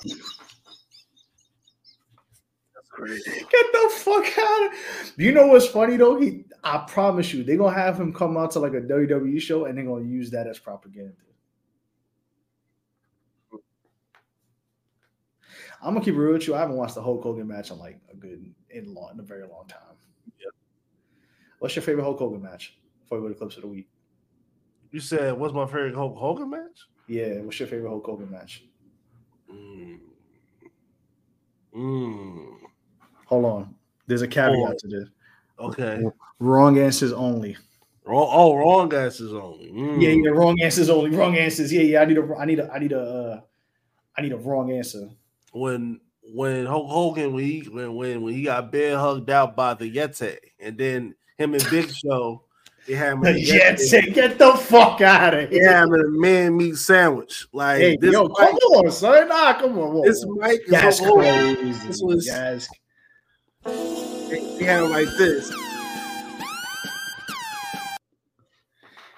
That's 2.74 2.88
crazy. 2.88 2.89
Get 3.06 3.72
the 3.72 3.90
fuck 3.92 4.38
out 4.38 4.66
of 4.66 5.12
You 5.16 5.32
know 5.32 5.46
what's 5.46 5.66
funny 5.66 5.96
though? 5.96 6.20
He 6.20 6.44
I 6.62 6.78
promise 6.86 7.32
you, 7.32 7.42
they're 7.42 7.56
gonna 7.56 7.74
have 7.74 7.98
him 7.98 8.12
come 8.12 8.36
out 8.36 8.50
to 8.52 8.58
like 8.58 8.74
a 8.74 8.80
WWE 8.80 9.40
show 9.40 9.64
and 9.64 9.76
they're 9.76 9.84
gonna 9.84 10.04
use 10.04 10.30
that 10.30 10.46
as 10.46 10.58
propaganda. 10.58 11.14
I'm 15.82 15.94
gonna 15.94 16.04
keep 16.04 16.14
it 16.14 16.18
real 16.18 16.34
with 16.34 16.46
you. 16.46 16.54
I 16.54 16.58
haven't 16.58 16.76
watched 16.76 16.94
the 16.94 17.02
Hulk 17.02 17.22
Hogan 17.22 17.48
match 17.48 17.70
in 17.70 17.78
like 17.78 17.98
a 18.12 18.16
good 18.16 18.52
in 18.68 18.94
long 18.94 19.12
in 19.14 19.20
a 19.20 19.22
very 19.22 19.42
long 19.42 19.66
time. 19.66 19.96
Yep. 20.38 20.52
What's 21.58 21.74
your 21.74 21.82
favorite 21.82 22.04
Hulk 22.04 22.18
Hogan 22.18 22.42
match? 22.42 22.76
Before 23.02 23.18
we 23.20 23.28
go 23.28 23.32
to 23.32 23.38
clips 23.38 23.56
of 23.56 23.62
the 23.62 23.68
week. 23.68 23.88
You 24.92 25.00
said, 25.00 25.38
what's 25.38 25.54
my 25.54 25.66
favorite 25.66 25.94
Hulk 25.94 26.16
Hogan 26.16 26.50
match? 26.50 26.86
Yeah, 27.06 27.40
what's 27.40 27.58
your 27.58 27.68
favorite 27.68 27.88
Hulk 27.88 28.04
Hogan 28.04 28.30
match? 28.30 28.64
Mm. 29.50 29.98
Mm. 31.74 32.56
Hold 33.30 33.44
on. 33.46 33.74
There's 34.06 34.22
a 34.22 34.28
caveat 34.28 34.58
Oh. 34.58 34.74
to 34.76 34.88
this. 34.88 35.08
Okay. 35.58 36.02
Wrong 36.40 36.78
answers 36.78 37.12
only. 37.12 37.56
Wrong, 38.04 38.28
oh, 38.30 38.56
wrong 38.56 38.92
answers 38.92 39.32
only. 39.32 39.70
Mm. 39.70 40.02
Yeah, 40.02 40.08
yeah, 40.10 40.30
wrong 40.30 40.60
answers 40.60 40.90
only. 40.90 41.10
Wrong 41.10 41.36
answers. 41.36 41.72
Yeah, 41.72 41.82
yeah. 41.82 42.00
I 42.02 42.04
need 42.06 42.18
a 42.18 42.34
I 42.36 42.44
need 42.44 42.58
a 42.58 42.70
I 42.72 42.78
need 42.78 42.92
a 42.92 43.00
uh, 43.00 43.40
I 44.18 44.22
need 44.22 44.32
a 44.32 44.36
wrong 44.36 44.72
answer. 44.72 45.08
When 45.52 46.00
when 46.34 46.66
Hulk 46.66 46.88
Hogan 46.90 47.34
when 47.34 47.44
he 47.44 47.60
when 47.70 47.94
when, 47.94 48.22
when 48.22 48.34
he 48.34 48.42
got 48.42 48.72
bear 48.72 48.98
hugged 48.98 49.30
out 49.30 49.54
by 49.54 49.74
the 49.74 49.88
Yeti, 49.90 50.36
and 50.58 50.76
then 50.76 51.14
him 51.38 51.54
and 51.54 51.64
Big 51.70 51.90
Show, 51.94 52.42
they 52.88 52.94
had 52.94 53.12
him 53.12 53.20
the 53.20 53.30
Yeti. 53.32 54.12
get 54.12 54.38
the 54.38 54.54
fuck 54.54 55.00
out 55.02 55.34
of 55.34 55.50
here. 55.50 55.62
Yeah, 55.62 55.84
him 55.84 55.94
in 55.94 56.00
a 56.00 56.08
man 56.08 56.56
meat 56.56 56.76
sandwich. 56.76 57.46
Like 57.52 57.80
Hey, 57.80 57.96
this 58.00 58.12
yo, 58.12 58.24
mic, 58.24 58.34
come 58.36 58.48
on, 58.56 58.90
son. 58.90 59.28
Nah, 59.28 59.52
come 59.60 59.78
on. 59.78 59.94
Whoa, 59.94 60.02
this 60.04 60.24
whoa. 60.24 60.34
mic 60.48 60.62
is 60.62 60.70
That's 60.70 61.00
crazy. 61.00 61.72
This 61.86 62.00
was- 62.02 62.26
That's 62.26 62.68
They, 63.64 64.56
they 64.58 64.64
had 64.64 64.82
him 64.84 64.90
like 64.90 65.08
this. 65.18 65.50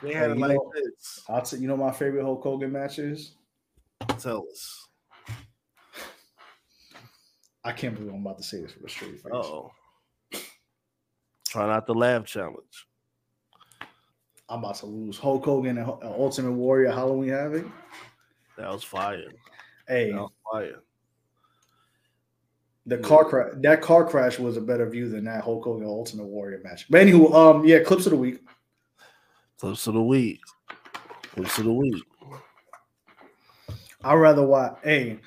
They 0.02 0.12
had 0.14 0.26
Hey, 0.26 0.32
it 0.32 0.34
you 0.38 0.40
like 0.40 0.50
know- 0.56 0.72
this. 0.74 1.22
I'll 1.28 1.42
t- 1.42 1.58
you 1.58 1.68
know 1.68 1.76
my 1.76 1.92
favorite 1.92 2.22
Hulk 2.24 2.42
Hogan 2.42 2.72
matches? 2.72 3.34
Tell 4.18 4.44
us. 4.50 4.88
I 7.64 7.70
can't 7.72 7.94
believe 7.94 8.12
I'm 8.12 8.20
about 8.26 8.38
to 8.38 8.42
say 8.42 8.60
this 8.60 8.74
with 8.74 8.86
a 8.86 8.88
straight 8.88 9.20
face. 9.22 9.32
Oh. 9.32 9.70
Try 11.48 11.66
not 11.66 11.86
to 11.86 11.92
laugh 11.92 12.24
challenge. 12.26 12.86
I'm 14.48 14.58
about 14.58 14.74
to 14.76 14.86
lose. 14.86 15.16
Hulk 15.18 15.44
Hogan 15.44 15.78
and 15.78 15.88
Ultimate 16.02 16.52
Warrior 16.52 16.90
Halloween 16.90 17.30
Havoc. 17.30 17.66
That 18.58 18.70
was 18.72 18.82
fire. 18.82 19.22
Hey, 19.86 20.10
That 20.10 20.18
was 20.20 20.30
fire. 20.50 20.82
The 22.86 22.98
car 22.98 23.24
crash 23.24 23.52
that 23.58 23.80
car 23.80 24.04
crash 24.04 24.38
was 24.38 24.56
a 24.56 24.60
better 24.60 24.88
view 24.88 25.08
than 25.08 25.24
that 25.24 25.44
Hulk 25.44 25.64
Hogan 25.64 25.86
Ultimate 25.86 26.26
Warrior 26.26 26.60
match. 26.64 26.86
But 26.90 27.06
anywho, 27.06 27.32
um, 27.34 27.64
yeah, 27.64 27.80
clips 27.80 28.06
of 28.06 28.10
the 28.10 28.16
week. 28.16 28.40
Clips 29.58 29.86
of 29.86 29.94
the 29.94 30.02
week. 30.02 30.40
Clips 31.34 31.58
of 31.58 31.64
the 31.64 31.72
week. 31.72 32.02
I'd 34.04 34.14
rather 34.14 34.44
watch. 34.44 34.78
Hey, 34.82 35.20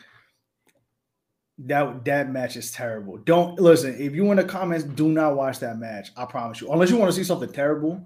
that 1.60 2.04
that 2.04 2.32
match 2.32 2.58
is 2.58 2.72
terrible. 2.72 3.18
Don't 3.18 3.60
listen. 3.60 3.96
If 3.98 4.14
you 4.14 4.30
in 4.32 4.38
the 4.38 4.44
comments, 4.44 4.84
do 4.84 5.08
not 5.08 5.38
watch 5.38 5.60
that 5.60 5.78
match. 5.80 6.10
I 6.18 6.26
promise 6.26 6.60
you. 6.60 6.72
Unless 6.72 6.90
you 6.90 6.98
want 6.98 7.12
to 7.12 7.16
see 7.16 7.24
something 7.24 7.52
terrible. 7.52 8.06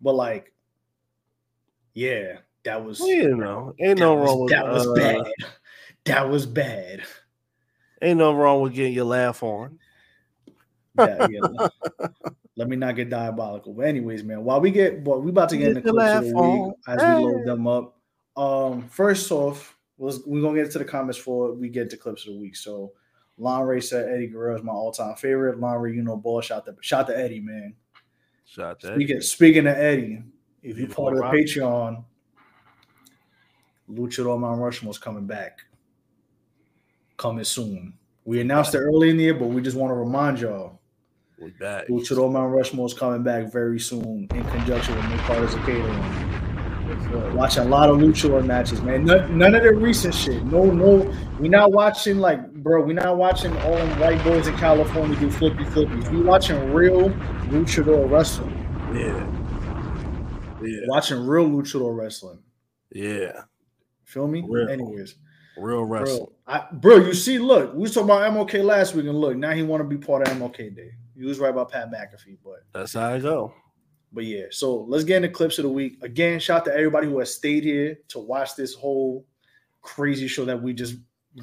But 0.00 0.14
like, 0.14 0.52
yeah, 1.94 2.38
that 2.64 2.84
was 2.84 2.98
Well, 2.98 3.08
you 3.08 3.36
know, 3.36 3.74
ain't 3.80 3.98
that 3.98 4.04
no 4.04 4.16
was, 4.16 4.28
wrong 4.28 4.40
with 4.40 4.50
that 4.50 4.66
was 4.66 4.88
uh, 4.88 4.94
bad. 4.94 5.32
That 6.06 6.28
was 6.28 6.46
bad. 6.46 7.02
Ain't 8.02 8.18
no 8.18 8.34
wrong 8.34 8.60
with 8.60 8.74
getting 8.74 8.92
your 8.92 9.04
laugh 9.04 9.42
on. 9.42 9.78
Yeah, 10.98 11.26
yeah. 11.30 11.68
Let 12.56 12.68
me 12.68 12.76
not 12.76 12.96
get 12.96 13.08
diabolical. 13.08 13.72
But 13.72 13.86
anyways, 13.86 14.24
man, 14.24 14.44
while 14.44 14.60
we 14.60 14.70
get, 14.70 15.02
well, 15.02 15.20
we 15.20 15.30
about 15.30 15.48
to 15.50 15.56
get 15.56 15.68
in 15.68 15.74
the 15.74 15.80
Get 15.80 15.90
clips 15.92 16.12
of 16.12 16.24
the 16.24 16.34
week 16.34 16.36
on. 16.36 16.74
as 16.88 17.00
we 17.00 17.24
load 17.24 17.46
them 17.46 17.66
up. 17.66 17.96
Um, 18.36 18.88
first 18.88 19.30
off, 19.30 19.76
was 19.96 20.20
we're 20.26 20.42
gonna 20.42 20.60
get 20.60 20.70
to 20.72 20.78
the 20.78 20.84
comments 20.84 21.18
before 21.18 21.52
we 21.54 21.68
get 21.68 21.88
to 21.90 21.96
clips 21.96 22.26
of 22.26 22.34
the 22.34 22.40
week. 22.40 22.56
So, 22.56 22.92
Lon 23.38 23.62
Ray 23.66 23.80
said 23.80 24.10
Eddie 24.10 24.26
Guerrero 24.26 24.56
is 24.56 24.62
my 24.62 24.72
all-time 24.72 25.14
favorite. 25.16 25.60
Lon 25.60 25.80
Ray, 25.80 25.94
you 25.94 26.02
know, 26.02 26.16
ball 26.16 26.40
shout 26.40 26.66
to 26.66 26.74
shout 26.80 27.06
to 27.06 27.16
Eddie, 27.16 27.40
man. 27.40 27.74
Shot 28.44 28.80
that. 28.80 28.94
Speaking 28.94 29.20
speaking 29.20 29.66
of 29.66 29.76
Eddie, 29.76 30.22
if 30.62 30.76
you're 30.76 30.88
part 30.88 31.12
of 31.12 31.18
the 31.18 31.22
rock. 31.22 31.34
Patreon, 31.34 32.04
Luchador 33.90 34.38
Mount 34.38 34.60
Rushmore's 34.60 34.98
coming 34.98 35.26
back. 35.26 35.60
Coming 37.22 37.44
soon. 37.44 37.92
We 38.24 38.40
announced 38.40 38.74
it 38.74 38.78
early 38.78 39.10
in 39.10 39.16
the 39.16 39.22
year, 39.22 39.34
but 39.34 39.46
we 39.46 39.62
just 39.62 39.76
want 39.76 39.92
to 39.92 39.94
remind 39.94 40.40
y'all 40.40 40.80
We 41.38 41.50
back. 41.52 41.86
Luchador 41.86 42.32
Mount 42.32 42.52
Rushmore 42.52 42.86
is 42.86 42.94
coming 42.94 43.22
back 43.22 43.52
very 43.52 43.78
soon 43.78 44.26
in 44.34 44.44
conjunction 44.46 44.96
with 44.96 45.08
Nick 45.08 45.20
Carter's 45.20 45.54
catering. 45.64 47.36
Watch 47.36 47.58
a 47.58 47.62
lot 47.62 47.88
of 47.90 47.98
Luchador 47.98 48.44
matches, 48.44 48.82
man. 48.82 49.04
None, 49.04 49.38
none 49.38 49.54
of 49.54 49.62
the 49.62 49.72
recent 49.72 50.12
shit. 50.12 50.44
No, 50.46 50.64
no. 50.64 51.14
We're 51.38 51.48
not 51.48 51.70
watching 51.70 52.18
like, 52.18 52.52
bro. 52.54 52.84
We're 52.84 52.94
not 52.94 53.16
watching 53.16 53.56
all 53.58 53.76
them 53.76 54.00
white 54.00 54.22
boys 54.24 54.48
in 54.48 54.56
California 54.56 55.16
do 55.20 55.30
flippy 55.30 55.62
flippies. 55.62 56.10
We 56.10 56.22
watching 56.22 56.72
real 56.72 57.10
Luchador 57.50 58.10
wrestling. 58.10 58.50
Yeah. 58.92 59.30
Yeah. 60.60 60.80
Watching 60.88 61.24
real 61.24 61.48
Luchador 61.48 61.96
wrestling. 61.96 62.40
Yeah. 62.90 63.42
Feel 64.06 64.26
me? 64.26 64.44
Real. 64.44 64.68
Anyways, 64.68 65.14
Real 65.56 65.84
wrestling. 65.84 66.18
bro, 66.18 66.32
I, 66.46 66.66
bro, 66.72 66.96
you 66.96 67.14
see, 67.14 67.38
look, 67.38 67.74
we 67.74 67.80
was 67.80 67.94
talking 67.94 68.10
about 68.10 68.32
MLK 68.32 68.64
last 68.64 68.94
week, 68.94 69.06
and 69.06 69.20
look, 69.20 69.36
now 69.36 69.50
he 69.50 69.62
want 69.62 69.82
to 69.82 69.88
be 69.88 69.96
part 69.96 70.26
of 70.26 70.36
MLK 70.36 70.74
Day. 70.74 70.92
He 71.16 71.24
was 71.24 71.38
right 71.38 71.50
about 71.50 71.70
Pat 71.70 71.90
McAfee, 71.92 72.38
but 72.42 72.64
That's 72.72 72.94
how 72.94 73.12
I 73.12 73.18
go. 73.18 73.52
But 74.12 74.24
yeah, 74.24 74.46
so 74.50 74.82
let's 74.88 75.04
get 75.04 75.16
into 75.16 75.28
clips 75.28 75.58
of 75.58 75.64
the 75.64 75.70
week. 75.70 75.98
Again, 76.02 76.38
shout 76.38 76.60
out 76.60 76.64
to 76.66 76.74
everybody 76.74 77.06
who 77.06 77.18
has 77.18 77.34
stayed 77.34 77.64
here 77.64 77.98
to 78.08 78.18
watch 78.18 78.56
this 78.56 78.74
whole 78.74 79.24
crazy 79.80 80.28
show 80.28 80.44
that 80.44 80.60
we 80.60 80.72
just 80.72 80.96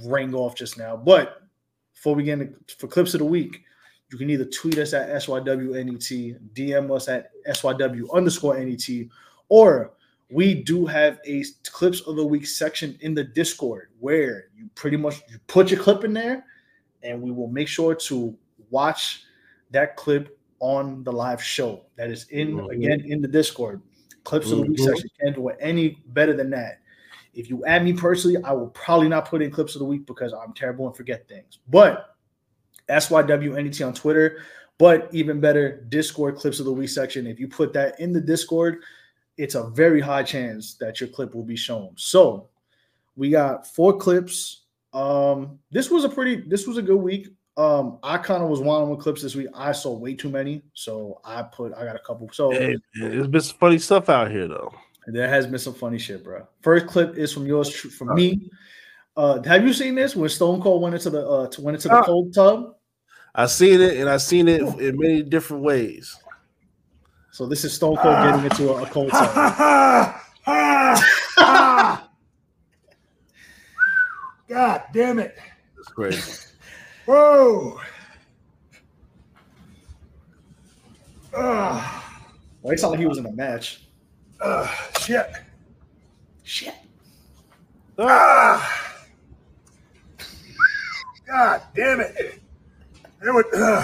rang 0.05 0.33
off 0.33 0.55
just 0.55 0.77
now. 0.77 0.95
But 0.95 1.41
before 1.93 2.15
we 2.15 2.23
get 2.23 2.39
into 2.39 2.55
for 2.77 2.87
clips 2.87 3.13
of 3.13 3.19
the 3.19 3.25
week, 3.25 3.63
you 4.11 4.17
can 4.17 4.29
either 4.29 4.45
tweet 4.45 4.77
us 4.77 4.93
at 4.93 5.09
SYWNET, 5.09 6.53
DM 6.53 6.95
us 6.95 7.07
at 7.07 7.31
SYW 7.47 8.13
underscore 8.13 8.57
NET, 8.57 8.87
or 9.49 9.93
we 10.29 10.53
do 10.53 10.85
have 10.85 11.19
a 11.25 11.43
clips 11.71 12.01
of 12.01 12.15
the 12.15 12.25
week 12.25 12.45
section 12.45 12.97
in 13.01 13.13
the 13.13 13.23
Discord 13.23 13.89
where 13.99 14.45
you 14.55 14.69
pretty 14.75 14.97
much 14.97 15.21
you 15.29 15.39
put 15.47 15.71
your 15.71 15.79
clip 15.79 16.03
in 16.03 16.13
there, 16.13 16.45
and 17.03 17.21
we 17.21 17.31
will 17.31 17.47
make 17.47 17.67
sure 17.67 17.95
to 17.95 18.37
watch 18.69 19.23
that 19.71 19.95
clip 19.95 20.37
on 20.59 21.03
the 21.03 21.11
live 21.11 21.41
show 21.41 21.85
that 21.95 22.09
is 22.09 22.27
in 22.29 22.55
Mhm. 22.55 22.71
again 22.71 23.01
in 23.05 23.21
the 23.21 23.27
Discord. 23.27 23.81
Clips 24.23 24.51
of 24.51 24.57
the 24.57 24.63
week 24.63 24.77
Mhm. 24.79 24.85
section 24.85 25.09
can't 25.19 25.35
do 25.35 25.47
it 25.49 25.57
any 25.59 26.01
better 26.07 26.33
than 26.33 26.49
that. 26.51 26.81
If 27.33 27.49
you 27.49 27.63
add 27.65 27.83
me 27.83 27.93
personally, 27.93 28.37
I 28.43 28.51
will 28.51 28.67
probably 28.69 29.07
not 29.07 29.27
put 29.27 29.41
in 29.41 29.49
clips 29.49 29.75
of 29.75 29.79
the 29.79 29.85
week 29.85 30.05
because 30.05 30.33
I'm 30.33 30.53
terrible 30.53 30.87
and 30.87 30.95
forget 30.95 31.27
things. 31.27 31.59
But 31.69 32.15
SYWNET 32.89 33.85
on 33.85 33.93
Twitter, 33.93 34.39
but 34.77 35.07
even 35.13 35.39
better, 35.39 35.85
Discord 35.89 36.35
clips 36.35 36.59
of 36.59 36.65
the 36.65 36.73
week 36.73 36.89
section. 36.89 37.27
If 37.27 37.39
you 37.39 37.47
put 37.47 37.71
that 37.73 37.99
in 37.99 38.11
the 38.13 38.21
Discord, 38.21 38.83
it's 39.39 39.55
a 39.55 39.63
very 39.69 40.01
high 40.01 40.21
chance 40.23 40.73
that 40.75 40.99
your 40.99 41.09
clip 41.09 41.33
will 41.33 41.43
be 41.45 41.55
shown. 41.55 41.91
So 41.95 42.49
we 43.15 43.29
got 43.29 43.65
four 43.65 43.97
clips. 43.97 44.63
Um, 44.93 45.59
this 45.71 45.89
was 45.89 46.03
a 46.03 46.09
pretty, 46.09 46.41
this 46.47 46.67
was 46.67 46.77
a 46.77 46.81
good 46.81 46.97
week. 46.97 47.29
Um, 47.55 47.99
I 48.03 48.17
kind 48.17 48.43
of 48.43 48.49
was 48.49 48.59
wanting 48.59 48.89
with 48.89 48.99
clips 48.99 49.21
this 49.21 49.35
week. 49.35 49.47
I 49.53 49.71
saw 49.71 49.93
way 49.97 50.13
too 50.13 50.29
many, 50.29 50.61
so 50.73 51.19
I 51.23 51.43
put, 51.43 51.73
I 51.73 51.85
got 51.85 51.95
a 51.95 51.99
couple. 51.99 52.29
So 52.31 52.51
Hey, 52.51 52.75
there's 52.95 53.27
been 53.27 53.41
some 53.41 53.57
funny 53.57 53.77
stuff 53.79 54.09
out 54.09 54.29
here 54.29 54.47
though. 54.47 54.73
there 55.07 55.27
has 55.29 55.47
been 55.47 55.59
some 55.59 55.73
funny 55.73 55.97
shit, 55.99 56.23
bro. 56.23 56.45
First 56.61 56.87
clip 56.87 57.15
is 57.17 57.33
from 57.33 57.45
yours, 57.45 57.69
from 57.73 58.13
me. 58.15 58.49
Uh, 59.17 59.41
have 59.43 59.65
you 59.65 59.73
seen 59.73 59.95
this 59.95 60.15
when 60.15 60.29
Stone 60.29 60.61
Cold 60.61 60.81
went 60.81 60.95
into 60.95 61.09
the 61.09 61.25
uh, 61.27 61.49
went 61.59 61.75
into 61.75 61.87
the 61.87 61.95
Uh, 61.95 62.03
cold 62.03 62.33
tub? 62.33 62.75
I 63.35 63.45
seen 63.45 63.79
it 63.81 63.97
and 63.97 64.09
I 64.09 64.17
seen 64.17 64.47
it 64.47 64.61
in 64.79 64.97
many 64.97 65.23
different 65.23 65.63
ways. 65.63 66.15
So 67.31 67.45
this 67.45 67.63
is 67.63 67.73
Stone 67.73 67.97
Cold 67.97 68.15
getting 68.23 68.43
into 68.43 68.69
a, 68.73 68.83
a 68.83 68.85
cold 68.87 69.11
tub. 69.11 69.33
God 74.47 74.83
damn 74.93 75.19
it. 75.19 75.37
That's 75.75 75.89
crazy. 75.89 76.47
Whoa. 77.05 77.79
Ugh. 81.33 82.03
Well, 82.61 82.73
it 82.73 82.79
sounded 82.79 82.91
like 82.93 82.99
he 82.99 83.05
was 83.05 83.19
in 83.19 83.25
a 83.25 83.31
match. 83.31 83.85
Ugh, 84.41 84.69
shit. 84.99 85.29
Shit. 86.43 86.73
Ah. 87.99 88.97
God 91.27 91.61
damn 91.75 92.01
it. 92.01 92.41
Hey, 93.21 93.29
what, 93.29 93.53
uh, 93.53 93.83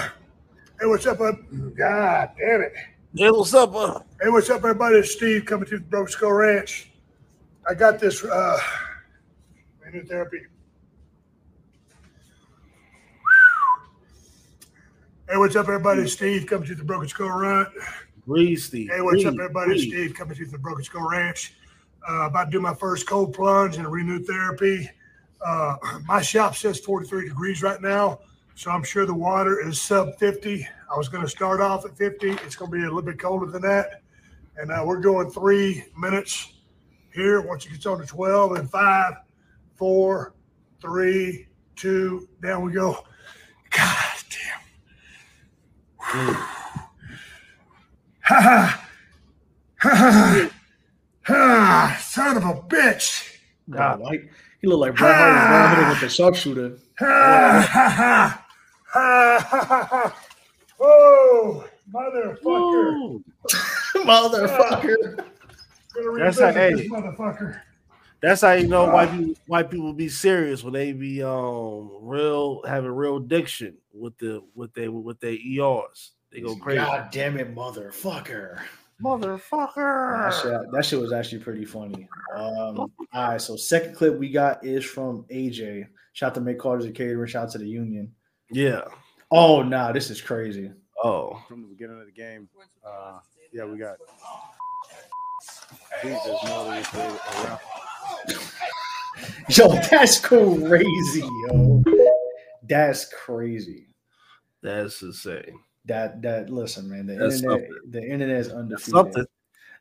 hey, 0.80 0.86
what's 0.86 1.06
up? 1.06 1.20
Uh, 1.20 1.32
God 1.76 2.30
damn 2.38 2.62
it. 2.62 2.72
Hey, 3.18 3.30
what's 3.30 3.54
up? 3.54 3.74
Uh? 3.74 4.00
Hey, 4.20 4.28
what's 4.28 4.50
up, 4.50 4.58
everybody? 4.58 4.96
It's 4.96 5.12
Steve 5.12 5.46
coming 5.46 5.66
to 5.68 5.78
the 5.78 5.84
Broken 5.84 6.12
Skull 6.12 6.32
Ranch. 6.32 6.90
I 7.66 7.72
got 7.72 7.98
this 7.98 8.22
uh, 8.22 8.58
therapy. 10.06 10.40
Hey, 15.30 15.38
what's 15.38 15.56
up, 15.56 15.66
everybody? 15.66 16.02
It's 16.02 16.12
Steve 16.12 16.46
coming 16.46 16.68
to 16.68 16.74
the 16.74 16.84
Broken 16.84 17.08
Skull 17.08 17.30
Ranch. 17.30 17.70
Breathe, 18.26 18.58
Steve. 18.58 18.90
Hey, 18.90 19.00
what's 19.00 19.24
up, 19.24 19.32
everybody? 19.32 19.72
It's 19.72 19.86
breathe. 19.86 20.08
Steve 20.08 20.14
coming 20.14 20.36
to 20.36 20.44
the 20.44 20.58
Broken 20.58 20.84
Skull 20.84 21.08
Ranch. 21.08 21.54
Uh, 22.06 22.26
about 22.26 22.44
to 22.44 22.50
do 22.50 22.60
my 22.60 22.74
first 22.74 23.06
cold 23.06 23.32
plunge 23.32 23.78
and 23.78 23.90
renewed 23.90 24.26
therapy. 24.26 24.90
Uh, 25.40 25.76
my 26.06 26.20
shop 26.20 26.54
says 26.54 26.80
43 26.80 27.30
degrees 27.30 27.62
right 27.62 27.80
now, 27.80 28.18
so 28.56 28.70
I'm 28.70 28.82
sure 28.82 29.04
the 29.04 29.14
water 29.14 29.60
is 29.60 29.80
sub 29.80 30.16
50. 30.16 30.66
I 30.90 30.96
was 30.96 31.10
going 31.10 31.22
to 31.22 31.28
start 31.28 31.60
off 31.60 31.84
at 31.84 31.94
50. 31.94 32.30
It's 32.30 32.56
going 32.56 32.70
to 32.70 32.76
be 32.76 32.82
a 32.82 32.86
little 32.86 33.02
bit 33.02 33.18
colder 33.18 33.44
than 33.44 33.60
that. 33.62 34.00
And 34.56 34.72
uh, 34.72 34.82
we're 34.82 35.00
going 35.00 35.30
three 35.30 35.84
minutes 35.96 36.54
here. 37.12 37.42
Once 37.42 37.66
it 37.66 37.72
gets 37.72 37.84
on 37.84 37.98
to 37.98 38.06
12, 38.06 38.52
and 38.52 38.70
five, 38.70 39.12
four, 39.74 40.34
three, 40.80 41.48
two, 41.76 42.26
down 42.42 42.62
we 42.62 42.72
go. 42.72 43.04
God 43.70 44.16
damn. 44.30 44.60
Ha 48.22 48.40
ha. 48.40 48.88
Ha 49.80 49.94
ha. 49.94 50.50
Ah, 51.28 51.98
son 52.00 52.38
of 52.38 52.44
a 52.44 52.54
bitch. 52.54 53.38
God, 53.68 54.00
like, 54.00 54.30
he 54.62 54.66
looked 54.66 54.80
like 54.80 54.94
Bret 54.94 55.14
Hart 55.14 55.90
with 55.90 56.00
the 56.00 56.08
sharpshooter. 56.08 56.78
Ha 57.00 57.68
ha 57.70 57.88
ha. 57.90 58.45
Ha 58.96 59.46
ha 59.50 59.64
ha 59.64 59.84
ha. 59.84 60.16
Oh, 60.80 61.64
motherfucker. 61.92 63.22
Motherfucker. 63.96 65.16
That's 66.18 66.38
how- 66.38 66.46
revisit 66.48 66.54
hey. 66.54 66.88
motherfucker. 66.88 67.60
That's 68.22 68.40
how 68.40 68.52
you 68.52 68.66
know 68.66 68.86
white 68.86 69.10
people 69.10 69.34
white 69.46 69.70
people 69.70 69.92
be 69.92 70.08
serious 70.08 70.64
when 70.64 70.72
they 70.72 70.92
be 70.92 71.22
um 71.22 71.90
real 72.00 72.62
having 72.66 72.90
real 72.90 73.18
diction 73.18 73.76
with 73.92 74.16
the 74.18 74.42
with 74.54 74.72
they 74.72 74.88
with 74.88 75.20
their 75.20 75.34
ERs. 75.34 76.12
They 76.32 76.40
go 76.40 76.56
crazy. 76.56 76.78
God 76.78 77.08
damn 77.12 77.38
it, 77.38 77.54
motherfucker. 77.54 78.58
Motherfucker. 79.02 80.30
That 80.30 80.42
shit, 80.42 80.72
that 80.72 80.84
shit 80.84 81.00
was 81.00 81.12
actually 81.12 81.40
pretty 81.40 81.66
funny. 81.66 82.08
Um, 82.34 82.78
all 82.78 82.90
right, 83.12 83.40
so 83.40 83.56
second 83.56 83.94
clip 83.94 84.18
we 84.18 84.30
got 84.30 84.64
is 84.64 84.84
from 84.84 85.24
AJ. 85.30 85.86
Shout 86.14 86.30
out 86.30 86.34
to 86.36 86.40
Make 86.40 86.58
Carter's 86.58 86.86
a 86.86 86.92
catering. 86.92 87.28
Shout 87.28 87.44
out 87.44 87.52
to 87.52 87.58
the 87.58 87.68
Union. 87.68 88.10
Yeah. 88.50 88.82
Oh, 89.30 89.62
nah, 89.62 89.92
this 89.92 90.10
is 90.10 90.20
crazy. 90.20 90.70
Oh. 91.02 91.42
From 91.48 91.62
the 91.62 91.68
beginning 91.68 92.00
of 92.00 92.06
the 92.06 92.12
game, 92.12 92.48
uh, 92.86 93.18
yeah, 93.52 93.64
we 93.64 93.76
got. 93.78 93.96
I 95.92 95.98
think 96.02 96.18
there's 96.24 96.44
no 96.44 96.68
way 96.68 96.82
to 96.82 96.98
around. 97.44 97.60
Yo, 99.48 99.68
that's 99.90 100.18
crazy, 100.20 101.20
yo. 101.48 101.82
That's 102.68 103.06
crazy. 103.12 103.88
That's 104.62 105.02
insane. 105.02 105.58
That 105.84 106.20
that 106.22 106.50
listen, 106.50 106.88
man. 106.90 107.06
The 107.06 107.14
That's 107.14 107.42
internet, 107.42 107.68
the 107.90 108.02
internet 108.02 108.36
is 108.40 108.48
undefeated. 108.52 108.90
something. 108.90 109.24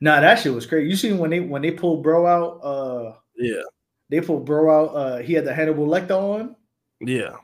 Nah, 0.02 0.20
that 0.20 0.40
shit 0.40 0.54
was 0.54 0.66
crazy. 0.66 0.90
You 0.90 0.96
seen 0.96 1.18
when 1.18 1.32
they 1.32 1.40
when 1.40 1.62
they 1.64 1.72
pulled 1.72 2.04
bro 2.04 2.28
out? 2.28 2.60
Uh, 2.64 3.16
Yeah. 3.36 3.62
they 4.10 4.22
pulled 4.22 4.46
bro 4.46 4.70
out. 4.70 4.90
Uh, 4.96 5.18
he 5.18 5.34
had 5.34 5.46
the 5.46 5.54
Hannibal 5.54 5.88
Lecter 5.88 6.12
on. 6.12 6.56
Yeah. 7.02 7.36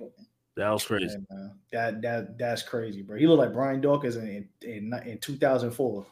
That 0.57 0.69
was 0.69 0.86
crazy. 0.86 1.15
And, 1.30 1.52
that 1.72 2.02
that 2.02 2.38
that's 2.38 2.64
crazy, 2.64 3.02
bro. 3.02 3.18
He 3.18 3.28
looked 3.28 3.40
like 3.40 3.53
Brian 3.53 3.80
Dawkins 3.82 4.18
in 4.18 4.48
in, 4.61 4.94
in 5.06 5.18
2004. 5.19 6.06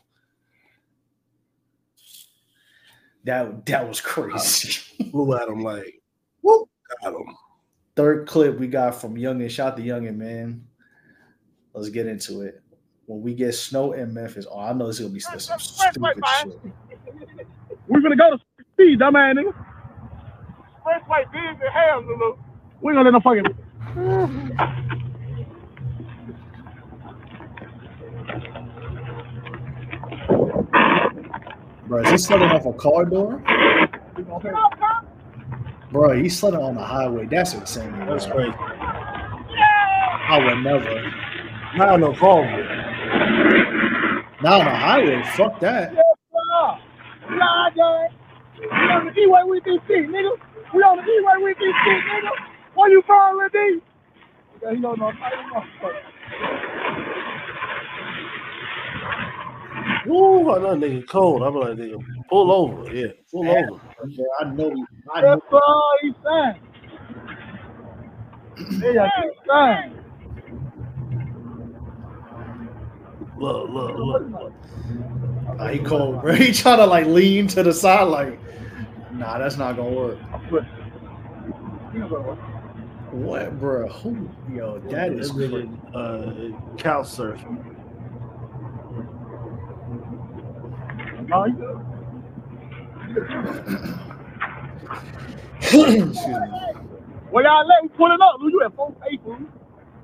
That 3.26 3.66
that 3.66 3.88
was 3.88 4.00
crazy. 4.00 4.80
Blew 5.12 5.36
at 5.36 5.50
him 5.50 5.62
like, 5.62 6.02
whoop, 6.42 6.70
got 7.02 7.14
him. 7.14 7.36
Third 7.96 8.28
clip 8.28 8.58
we 8.58 8.68
got 8.68 9.00
from 9.00 9.16
Yungin. 9.16 9.50
Shout 9.50 9.76
the 9.76 9.88
Yungin, 9.88 10.16
man. 10.16 10.66
Let's 11.74 11.90
get 11.90 12.08
into 12.08 12.42
it. 12.42 12.62
When 13.08 13.22
we 13.22 13.34
get 13.34 13.54
snow 13.54 13.92
in 13.92 14.14
Memphis, 14.14 14.46
oh, 14.50 14.60
I 14.60 14.72
know 14.72 14.88
this 14.88 15.00
is 15.00 15.02
gonna 15.02 15.14
be 15.14 15.20
some 15.20 15.40
stupid 15.40 16.16
shit. 16.42 16.58
We're 17.88 18.02
gonna 18.02 18.16
go 18.16 18.38
to 18.38 18.40
speed, 18.74 19.00
dumb 19.00 19.16
ass 19.16 19.36
nigga. 19.36 19.54
Expressway 20.86 21.32
big 21.32 21.62
as 21.62 21.74
hell, 21.74 22.02
Lulu. 22.02 22.38
We 22.82 22.92
ain't 22.92 22.98
gonna 22.98 23.04
let 23.04 23.12
no 23.12 23.20
fucking. 23.20 23.44
Bro, 31.88 32.04
is 32.04 32.12
he 32.12 32.18
sledding 32.18 32.50
off 32.50 32.66
a 32.66 32.74
car 32.74 33.06
door? 33.06 33.42
Bro, 35.92 36.22
he's 36.22 36.38
sledding 36.38 36.60
on 36.60 36.76
the 36.76 36.84
highway. 36.84 37.26
That's 37.26 37.54
insane. 37.56 37.90
bro. 37.92 38.06
That's 38.06 38.28
crazy. 38.28 38.54
I 40.30 40.40
would 40.46 40.64
never. 40.64 41.12
Not 41.76 41.90
on 41.90 42.02
no 42.02 42.14
call. 42.14 42.44
Not 44.44 44.60
on 44.62 44.66
the 44.66 44.76
highway. 44.76 45.24
Fuck 45.36 45.60
that. 45.62 45.94
Nah, 45.94 47.70
guys. 47.72 48.12
We 48.60 48.68
on 48.68 49.06
the 49.06 49.20
E-way 49.20 49.42
with 49.46 49.64
this 49.64 49.80
shit, 49.88 50.08
nigga. 50.10 50.38
We 50.74 50.84
on 50.84 50.98
the 50.98 51.04
E-way 51.04 51.44
with 51.44 51.58
this 51.58 51.74
shit, 51.84 52.04
nigga. 52.06 52.49
Where 52.80 52.92
you 52.92 53.04
from, 53.06 53.40
D? 53.54 53.82
Yeah, 54.64 54.74
he 54.74 54.82
don't 54.82 55.00
know. 55.00 55.10
I 55.12 55.32
don't 55.32 55.54
know. 55.54 55.64
Ooh, 60.14 60.52
I 60.52 60.60
know 60.60 60.76
nigga 60.78 61.08
cold. 61.10 61.44
I'm 61.44 61.56
like, 61.56 61.78
nigga, 61.78 61.98
pull 62.30 62.52
over. 62.52 62.96
Yeah, 62.96 63.08
pull 63.32 63.50
over. 63.50 63.82
Yeah, 64.08 64.26
I 64.42 64.54
know. 64.54 64.74
I 65.14 65.22
That's 65.22 65.42
all 65.52 65.92
he's 66.02 66.14
saying. 66.26 66.74
Yeah, 68.96 69.10
he's 69.24 69.34
saying. 69.50 69.96
Look, 73.38 73.70
look, 73.70 73.96
look. 73.98 74.24
look. 74.32 74.54
Nah, 75.58 75.70
he 75.70 75.80
cold, 75.80 76.22
bro. 76.22 76.36
He 76.38 76.54
trying 76.54 76.80
to 76.80 76.88
like 76.88 77.08
lean 77.08 77.48
to 77.50 77.64
the 77.64 77.74
side, 77.74 78.04
like, 78.04 78.40
nah, 79.12 79.40
that's 79.40 79.58
not 79.58 79.78
gonna 79.78 79.92
work. 79.92 80.20
What, 83.12 83.60
bro? 83.60 83.88
Who, 83.90 84.32
yo, 84.48 84.80
that 84.80 85.14
is 85.14 85.32
That 85.32 85.32
crazy. 85.32 85.70
uh, 85.94 86.34
couch 86.78 87.08
surfing. 87.08 87.60
No, 91.28 91.46
he 91.46 91.54
Well, 97.32 97.44
y'all 97.46 97.68
let 97.68 97.84
me 97.84 97.90
pull 97.98 98.12
it 98.12 98.22
up. 98.22 98.36
You 98.42 98.64
at 98.66 98.76
four 98.76 98.94
people. 99.10 99.38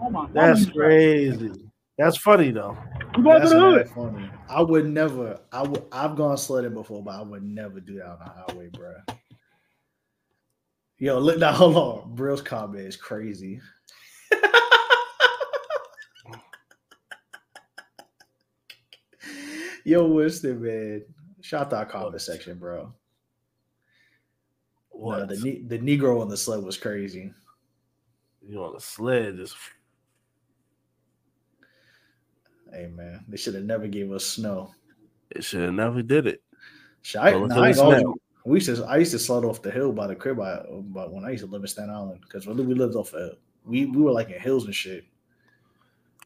Oh 0.01 0.09
my 0.11 0.27
That's 0.33 0.65
God. 0.67 0.67
crazy. 0.67 1.71
That's 1.97 2.17
funny 2.17 2.51
though. 2.51 2.79
We 3.17 3.23
going 3.23 3.41
That's 3.41 3.43
to 3.43 3.49
the 3.49 3.59
hood. 3.59 3.91
funny. 3.95 4.31
I 4.49 4.61
would 4.63 4.87
never. 4.87 5.39
I 5.51 5.63
would. 5.63 5.83
I've 5.91 6.15
gone 6.15 6.37
sledding 6.37 6.73
before, 6.75 7.03
but 7.03 7.15
I 7.15 7.23
would 7.23 7.43
never 7.43 7.79
do 7.81 7.95
that 7.97 8.07
on 8.07 8.19
the 8.19 8.25
highway, 8.25 8.69
bro. 8.69 8.93
Yo, 10.97 11.19
look 11.19 11.37
now. 11.39 11.51
Hold 11.51 11.75
on. 11.75 12.15
Brill's 12.15 12.41
comment 12.41 12.87
is 12.87 12.95
crazy. 12.95 13.59
Yo, 19.83 20.07
Winston, 20.07 20.61
man. 20.61 21.03
Shout 21.41 21.73
out 21.73 21.89
comment 21.89 22.21
section, 22.21 22.57
bro. 22.57 22.93
What? 24.89 25.19
Nah, 25.19 25.25
the 25.25 25.61
the 25.67 25.77
Negro 25.79 26.21
on 26.21 26.29
the 26.29 26.37
sled 26.37 26.63
was 26.63 26.77
crazy. 26.77 27.33
You 28.47 28.63
on 28.63 28.75
a 28.75 28.79
sled? 28.79 29.35
Just 29.37 29.55
Hey 32.75 32.87
man, 32.87 33.23
they 33.27 33.37
should 33.37 33.55
have 33.55 33.63
never 33.63 33.87
gave 33.87 34.11
us 34.11 34.25
snow. 34.25 34.73
They 35.33 35.41
should 35.41 35.61
have 35.61 35.73
never 35.73 36.01
did 36.01 36.27
it. 36.27 36.43
Shit, 37.03 37.21
I, 37.21 37.31
nah, 37.31 37.61
I 37.61 37.67
ain't 37.69 37.77
gonna-. 37.77 38.13
We 38.45 38.57
used 38.57 38.73
to 38.75 38.85
I 38.85 38.97
used 38.97 39.11
to 39.11 39.19
sled 39.19 39.43
off 39.43 39.61
the 39.61 39.71
hill 39.71 39.91
by 39.91 40.07
the 40.07 40.15
crib 40.15 40.39
I, 40.39 40.61
but 40.69 41.11
when 41.11 41.25
I 41.25 41.31
used 41.31 41.43
to 41.43 41.49
live 41.49 41.61
in 41.63 41.67
Staten 41.67 41.89
Island 41.89 42.21
because 42.21 42.47
we 42.47 42.53
lived 42.53 42.95
off 42.95 43.13
a 43.13 43.31
we 43.65 43.87
we 43.87 44.01
were 44.01 44.11
like 44.11 44.29
in 44.29 44.39
hills 44.39 44.65
and 44.65 44.75
shit. 44.75 45.03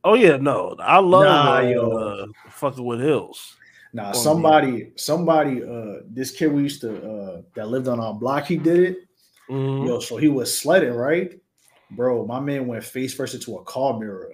Oh 0.04 0.14
yeah, 0.14 0.38
no, 0.38 0.76
I 0.80 1.00
love 1.00 1.22
Nah, 1.22 1.58
uh, 1.58 1.62
yo. 1.62 1.92
uh, 1.92 2.26
fucking 2.50 2.84
with 2.86 3.00
hills. 3.00 3.56
Nah, 3.94 4.12
somebody 4.12 4.92
somebody 4.96 5.64
uh 5.64 6.02
this 6.10 6.32
kid 6.32 6.52
we 6.52 6.62
used 6.64 6.82
to 6.82 6.96
uh 7.12 7.42
that 7.56 7.70
lived 7.70 7.88
on 7.88 8.00
our 8.00 8.14
block 8.14 8.46
he 8.46 8.58
did 8.58 8.80
it. 8.80 8.98
Mhm. 9.50 9.86
Yo, 9.86 10.00
so 10.00 10.18
he 10.18 10.28
was 10.28 10.56
sledding 10.58 10.94
right, 10.94 11.40
bro. 11.92 12.26
My 12.26 12.40
man 12.40 12.68
went 12.68 12.84
face 12.84 13.14
first 13.14 13.34
into 13.34 13.58
a 13.58 13.64
car 13.64 13.98
mirror. 13.98 14.34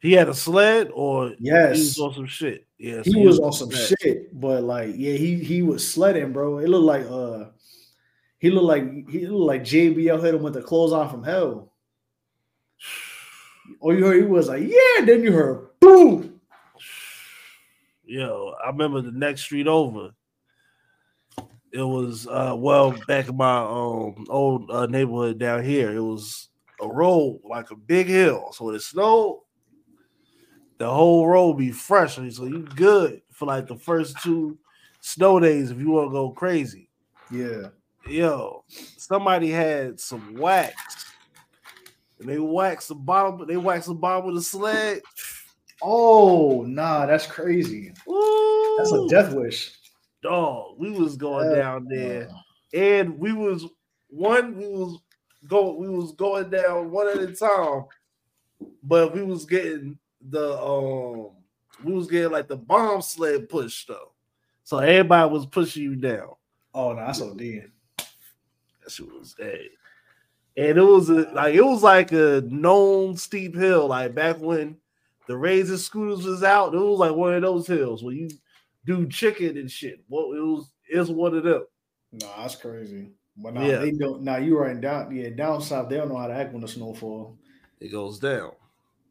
He 0.00 0.12
had 0.12 0.28
a 0.28 0.34
sled, 0.34 0.90
or 0.92 1.32
Yes. 1.38 1.76
he 1.76 1.82
was 1.84 1.98
on 2.00 2.14
some 2.14 2.26
shit. 2.26 2.66
Yeah, 2.78 3.02
he 3.02 3.12
so 3.12 3.18
was 3.20 3.40
on 3.40 3.52
some 3.52 3.70
sled. 3.70 3.94
shit, 4.00 4.38
but 4.40 4.62
like, 4.62 4.94
yeah, 4.96 5.14
he 5.14 5.36
he 5.36 5.62
was 5.62 5.86
sledding, 5.88 6.32
bro. 6.32 6.58
It 6.58 6.68
looked 6.68 6.84
like 6.84 7.06
uh, 7.10 7.50
he 8.38 8.50
looked 8.50 8.66
like 8.66 9.08
he 9.08 9.26
looked 9.26 9.46
like 9.46 9.62
JBL 9.62 10.22
hit 10.22 10.34
him 10.34 10.42
with 10.42 10.52
the 10.54 10.62
Clothesline 10.62 11.08
from 11.08 11.24
hell. 11.24 11.72
All 13.80 13.94
you 13.96 14.04
heard 14.04 14.16
he 14.22 14.22
was 14.28 14.48
like, 14.48 14.62
yeah. 14.62 15.04
Then 15.04 15.22
you 15.22 15.32
heard 15.32 15.68
boom. 15.80 16.40
Yo, 18.04 18.54
I 18.62 18.68
remember 18.68 19.00
the 19.00 19.10
next 19.12 19.42
street 19.42 19.66
over. 19.66 20.10
It 21.72 21.82
was 21.82 22.26
uh 22.26 22.54
well 22.56 22.94
back 23.08 23.28
in 23.28 23.36
my 23.36 23.58
um 23.58 24.24
old 24.28 24.70
uh, 24.70 24.86
neighborhood 24.86 25.38
down 25.38 25.64
here. 25.64 25.92
It 25.94 26.00
was 26.00 26.48
a 26.80 26.86
road 26.88 27.40
like 27.44 27.70
a 27.70 27.76
big 27.76 28.06
hill. 28.06 28.52
So 28.52 28.70
it 28.70 28.80
snowed, 28.80 29.40
the 30.78 30.90
whole 30.90 31.26
road 31.26 31.54
be 31.54 31.70
fresh. 31.70 32.16
So 32.16 32.22
you 32.22 32.62
good 32.74 33.22
for 33.30 33.46
like 33.46 33.66
the 33.66 33.76
first 33.76 34.16
two 34.22 34.58
snow 35.00 35.40
days 35.40 35.70
if 35.70 35.78
you 35.78 35.90
want 35.90 36.08
to 36.08 36.12
go 36.12 36.30
crazy. 36.30 36.88
Yeah. 37.30 37.68
Yo, 38.06 38.64
somebody 38.68 39.50
had 39.50 39.98
some 39.98 40.36
wax. 40.36 41.06
And 42.18 42.28
they 42.28 42.38
waxed 42.38 42.88
the 42.88 42.94
bottom, 42.94 43.46
they 43.46 43.56
waxed 43.56 43.88
the 43.88 43.94
bottom 43.94 44.30
of 44.30 44.34
the 44.34 44.42
sled. 44.42 45.02
Oh 45.82 46.62
nah, 46.62 47.04
that's 47.06 47.26
crazy. 47.26 47.92
Ooh. 48.08 48.76
That's 48.78 48.92
a 48.92 49.06
death 49.08 49.34
wish. 49.34 49.72
dog. 50.22 50.76
We 50.78 50.90
was 50.90 51.16
going 51.16 51.46
Hell 51.46 51.56
down 51.56 51.86
there, 51.88 52.28
and 52.74 53.18
we 53.18 53.32
was 53.32 53.64
one. 54.08 54.56
We 54.56 54.68
was 54.68 54.98
going. 55.46 55.76
We 55.78 55.88
was 55.88 56.12
going 56.12 56.50
down 56.50 56.90
one 56.90 57.08
at 57.08 57.18
a 57.18 57.32
time, 57.34 57.84
but 58.82 59.14
we 59.14 59.22
was 59.22 59.44
getting 59.44 59.98
the 60.30 60.58
um. 60.60 61.30
We 61.84 61.92
was 61.92 62.06
getting 62.06 62.32
like 62.32 62.48
the 62.48 62.56
bomb 62.56 63.02
sled 63.02 63.48
push 63.50 63.84
though, 63.86 64.12
so 64.64 64.78
everybody 64.78 65.30
was 65.30 65.44
pushing 65.46 65.82
you 65.82 65.96
down. 65.96 66.30
Oh 66.72 66.92
no, 66.94 67.04
that's 67.06 67.20
OD. 67.20 67.38
That 67.98 68.90
shit 68.90 69.06
was 69.12 69.34
hey. 69.38 69.68
And 70.56 70.78
it 70.78 70.82
was 70.82 71.10
a, 71.10 71.28
like 71.34 71.54
it 71.54 71.64
was 71.64 71.82
like 71.82 72.12
a 72.12 72.42
known 72.48 73.16
steep 73.16 73.54
hill, 73.54 73.88
like 73.88 74.14
back 74.14 74.38
when 74.38 74.78
the 75.28 75.36
razor 75.36 75.76
scooters 75.76 76.24
was 76.24 76.42
out. 76.42 76.72
It 76.74 76.78
was 76.78 76.98
like 76.98 77.14
one 77.14 77.34
of 77.34 77.42
those 77.42 77.66
hills 77.66 78.02
where 78.02 78.14
you 78.14 78.30
do 78.86 79.06
chicken 79.08 79.58
and 79.58 79.70
shit. 79.70 80.02
What 80.08 80.34
it 80.34 80.40
was 80.40 80.70
is 80.88 81.10
one 81.10 81.36
of 81.36 81.44
them. 81.44 81.66
Nah, 82.12 82.38
that's 82.38 82.56
crazy. 82.56 83.10
But 83.36 83.52
nah, 83.52 83.66
Yeah. 83.66 83.78
they 83.78 83.90
don't. 83.90 84.22
Nah, 84.22 84.36
you 84.36 84.56
right 84.56 84.80
down. 84.80 85.14
Yeah, 85.14 85.28
down 85.28 85.60
south, 85.60 85.90
they 85.90 85.96
don't 85.96 86.08
know 86.08 86.16
how 86.16 86.28
to 86.28 86.34
act 86.34 86.52
when 86.54 86.62
the 86.62 86.68
snow 86.68 86.94
fall. 86.94 87.36
It 87.80 87.88
goes 87.92 88.18
down. 88.18 88.52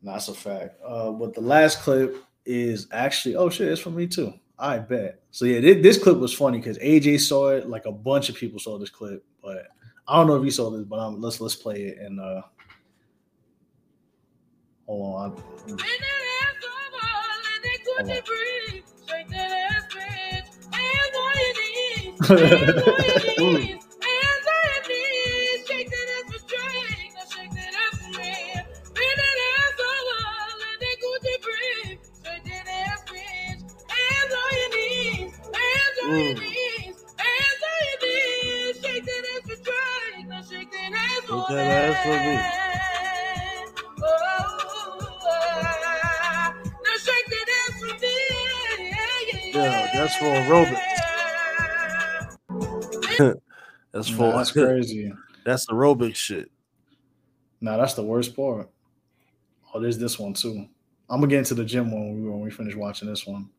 That's 0.06 0.28
a 0.28 0.34
fact. 0.36 0.76
Uh, 0.86 1.12
but 1.12 1.34
the 1.34 1.42
last 1.42 1.82
clip 1.82 2.24
is 2.46 2.88
actually, 2.92 3.36
oh 3.36 3.50
shit, 3.50 3.68
it's 3.68 3.82
from 3.82 3.96
me 3.96 4.06
too. 4.06 4.34
I 4.58 4.78
bet. 4.78 5.24
So 5.32 5.46
yeah, 5.46 5.60
thi- 5.60 5.82
this 5.82 6.02
clip 6.02 6.18
was 6.18 6.32
funny 6.32 6.60
because 6.60 6.78
AJ 6.78 7.22
saw 7.22 7.50
it. 7.50 7.68
Like 7.68 7.86
a 7.86 7.92
bunch 7.92 8.30
of 8.30 8.36
people 8.36 8.60
saw 8.60 8.78
this 8.78 8.92
clip, 8.92 9.26
but 9.44 9.68
I 10.08 10.16
don't 10.16 10.28
know 10.28 10.38
if 10.38 10.46
you 10.46 10.52
saw 10.52 10.70
this. 10.70 10.86
But 10.86 11.00
um, 11.00 11.20
let's 11.20 11.42
let's 11.42 11.56
play 11.56 11.86
it 11.86 11.98
and 11.98 12.20
uh, 12.22 12.44
hold 14.86 15.16
on. 15.16 15.44
Hold 23.38 23.56
on. 23.58 23.80
Mm. 36.06 36.38
That 41.50 41.68
ass 41.68 41.98
for 42.04 42.18
me. 42.26 42.36
Yeah, 49.54 49.90
that's 49.94 50.16
for 50.18 50.26
aerobics. 50.26 50.82
that's 53.92 54.10
for 54.10 54.32
that's 54.34 54.52
crazy. 54.52 55.14
That's 55.44 55.66
aerobic 55.68 56.16
shit. 56.16 56.52
Nah, 57.62 57.78
that's 57.78 57.96
the 57.96 58.04
worst 58.04 58.36
part. 58.36 58.70
Oh, 59.74 59.80
there's 59.80 59.98
this 59.98 60.20
one 60.20 60.34
too. 60.34 60.68
I'm 61.10 61.20
gonna 61.20 61.28
get 61.28 61.40
into 61.40 61.56
the 61.56 61.66
gym 61.66 61.92
when 61.92 62.14
we 62.14 62.30
when 62.30 62.42
we 62.42 62.52
finish 62.52 62.76
watching 62.76 63.10
this 63.10 63.26
one. 63.26 63.50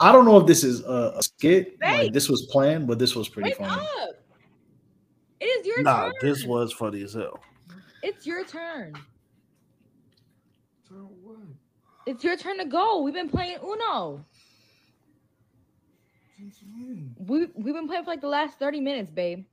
I 0.00 0.12
don't 0.12 0.24
know 0.24 0.38
if 0.38 0.46
this 0.46 0.62
is 0.64 0.84
a, 0.84 1.14
a 1.16 1.22
skit, 1.22 1.76
like 1.80 2.12
this 2.12 2.28
was 2.28 2.46
planned, 2.46 2.86
but 2.86 2.98
this 2.98 3.16
was 3.16 3.28
pretty 3.28 3.52
funny. 3.52 3.84
It 5.40 5.44
is 5.44 5.66
your 5.66 5.82
Nah, 5.82 6.04
turn. 6.06 6.12
this 6.20 6.44
was 6.44 6.72
funny 6.72 7.02
as 7.02 7.14
hell. 7.14 7.40
It's 8.02 8.26
your 8.26 8.44
turn. 8.44 8.94
Turn 10.88 11.08
what? 11.22 11.38
It's 12.06 12.22
your 12.24 12.36
turn 12.36 12.58
to 12.58 12.64
go. 12.64 13.02
We've 13.02 13.14
been 13.14 13.28
playing 13.28 13.58
Uno. 13.62 14.24
We 17.18 17.46
we've 17.54 17.74
been 17.74 17.88
playing 17.88 18.04
for 18.04 18.10
like 18.10 18.20
the 18.20 18.28
last 18.28 18.58
30 18.60 18.80
minutes, 18.80 19.10
babe. 19.10 19.44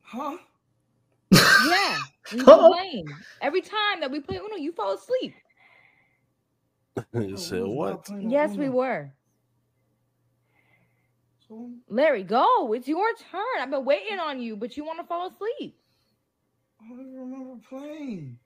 Huh? 0.00 0.38
Yeah. 1.30 1.98
We've 2.32 2.46
been 2.46 2.72
playing. 2.72 3.06
Every 3.42 3.60
time 3.60 4.00
that 4.00 4.10
we 4.10 4.20
play 4.20 4.36
Uno, 4.36 4.56
you 4.56 4.72
fall 4.72 4.94
asleep. 4.94 5.34
You 7.14 7.36
said 7.36 7.64
what? 7.64 8.08
Yes, 8.20 8.56
we 8.56 8.68
were. 8.68 9.12
Larry, 11.88 12.24
go. 12.24 12.72
It's 12.72 12.88
your 12.88 13.06
turn. 13.30 13.60
I've 13.60 13.70
been 13.70 13.84
waiting 13.84 14.18
on 14.18 14.40
you, 14.40 14.56
but 14.56 14.76
you 14.76 14.84
want 14.84 14.98
to 15.00 15.04
fall 15.06 15.28
asleep. 15.28 15.78
I 16.80 16.88
don't 16.88 17.14
remember 17.14 17.54
playing. 17.68 18.38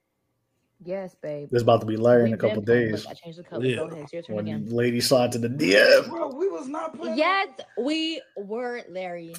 Yes, 0.84 1.16
babe. 1.20 1.48
This 1.50 1.62
about 1.62 1.80
to 1.80 1.86
be 1.86 1.96
Larry 1.96 2.24
in 2.24 2.28
a 2.28 2.30
We've 2.32 2.40
been 2.40 2.50
couple 2.50 2.62
days. 2.62 3.04
Look, 3.04 3.10
I 3.10 3.14
changed 3.14 3.38
the 3.38 3.42
color. 3.44 3.62
Go 3.74 3.86
ahead. 3.88 4.02
It's 4.04 4.12
your 4.12 4.22
turn 4.22 4.36
When 4.36 4.46
again. 4.46 4.68
lady 4.68 5.00
slide 5.00 5.32
to 5.32 5.38
the 5.38 5.48
DM. 5.48 6.08
Bro, 6.08 6.34
we 6.36 6.48
was 6.48 6.68
not 6.68 6.96
playing. 6.96 7.18
Yes, 7.18 7.48
we 7.80 8.20
were, 8.36 8.82
Larry. 8.88 9.34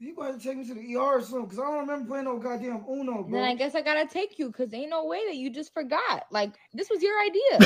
You 0.00 0.14
got 0.14 0.38
to 0.38 0.38
take 0.38 0.56
me 0.56 0.64
to 0.68 0.74
the 0.74 0.96
ER 0.96 1.20
soon 1.20 1.42
because 1.44 1.58
I 1.58 1.62
don't 1.64 1.80
remember 1.80 2.06
playing 2.08 2.26
no 2.26 2.38
goddamn 2.38 2.84
Uno, 2.88 3.24
bro. 3.24 3.32
Then 3.40 3.42
I 3.48 3.54
guess 3.56 3.74
I 3.74 3.80
gotta 3.80 4.06
take 4.06 4.38
you 4.38 4.46
because 4.46 4.72
ain't 4.72 4.90
no 4.90 5.04
way 5.06 5.26
that 5.26 5.34
you 5.36 5.50
just 5.50 5.74
forgot. 5.74 6.26
Like 6.30 6.52
this 6.72 6.88
was 6.88 7.02
your 7.02 7.14
idea. 7.20 7.58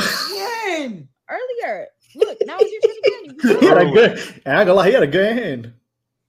when? 0.86 1.08
Earlier. 1.28 1.88
Look, 2.14 2.38
now 2.46 2.56
it's 2.58 2.72
your 2.72 2.80
turn 2.80 2.96
again. 3.04 3.36
You 3.52 3.58
He 3.60 3.66
had 3.66 3.76
a 3.76 3.80
forgot. 3.80 3.94
good. 3.94 4.18
I 4.46 4.60
ain't 4.60 4.66
gonna 4.66 4.74
lie, 4.74 4.86
he 4.88 4.94
had 4.94 5.02
a 5.02 5.06
good 5.06 5.36
hand. 5.36 5.72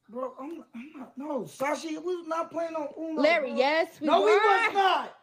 Bro, 0.10 0.34
I'm, 0.40 0.64
I'm 0.76 0.92
not. 1.00 1.18
No, 1.18 1.42
Sashi, 1.44 1.92
we 1.92 2.16
was 2.18 2.28
not 2.28 2.52
playing 2.52 2.76
on 2.76 2.90
Uno. 3.00 3.22
Larry, 3.22 3.50
bro. 3.52 3.58
yes, 3.58 3.88
we 4.02 4.08
no, 4.08 4.20
we 4.26 4.32
was 4.32 4.74
not. 4.74 5.16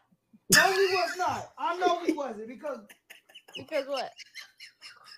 No, 0.57 0.71
we 0.77 0.87
was 0.95 1.11
not. 1.19 1.53
I 1.59 1.77
know 1.79 2.01
we 2.07 2.13
wasn't 2.15 2.49
because 2.49 2.79
Because 3.57 3.87
what? 3.87 4.11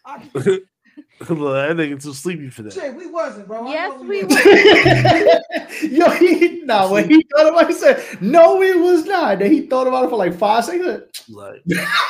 I 0.04 0.28
Look, 1.28 1.76
think 1.76 1.92
it's 1.92 2.04
too 2.04 2.12
sleepy 2.14 2.50
for 2.50 2.62
that. 2.62 2.72
shit, 2.72 2.94
we 2.94 3.06
wasn't, 3.06 3.46
bro. 3.46 3.66
I 3.66 3.70
Yes, 3.72 4.00
know 4.00 4.08
we 4.08 4.24
wasn't. 4.24 5.82
Yo, 5.92 6.10
he 6.10 6.62
nah, 6.64 6.90
when 6.90 7.08
he 7.08 7.24
thought 7.34 7.48
about 7.48 7.62
it, 7.64 7.68
he 7.68 7.74
said, 7.74 8.04
No, 8.20 8.60
it 8.62 8.78
was 8.78 9.04
not. 9.04 9.38
Then 9.38 9.52
he 9.52 9.66
thought 9.66 9.86
about 9.86 10.04
it 10.04 10.10
for 10.10 10.16
like 10.16 10.34
five 10.34 10.64
seconds. 10.64 11.24
Like, 11.28 11.62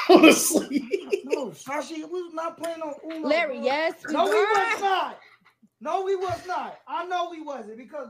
Honestly. 0.09 0.89
No, 1.25 1.47
Sashi, 1.51 1.97
we 1.99 2.23
was 2.23 2.35
not 2.35 2.59
playing 2.59 2.81
on 2.83 2.93
Uno. 3.11 3.29
Larry, 3.29 3.57
bro. 3.59 3.65
yes, 3.65 3.95
we 4.07 4.13
No, 4.13 4.25
we 4.25 4.31
was 4.31 4.81
not. 4.81 5.19
No, 5.81 6.03
we 6.05 6.17
was 6.17 6.47
not. 6.47 6.79
I 6.87 7.07
know 7.07 7.29
we 7.31 7.41
wasn't 7.41 7.79
because 7.79 8.09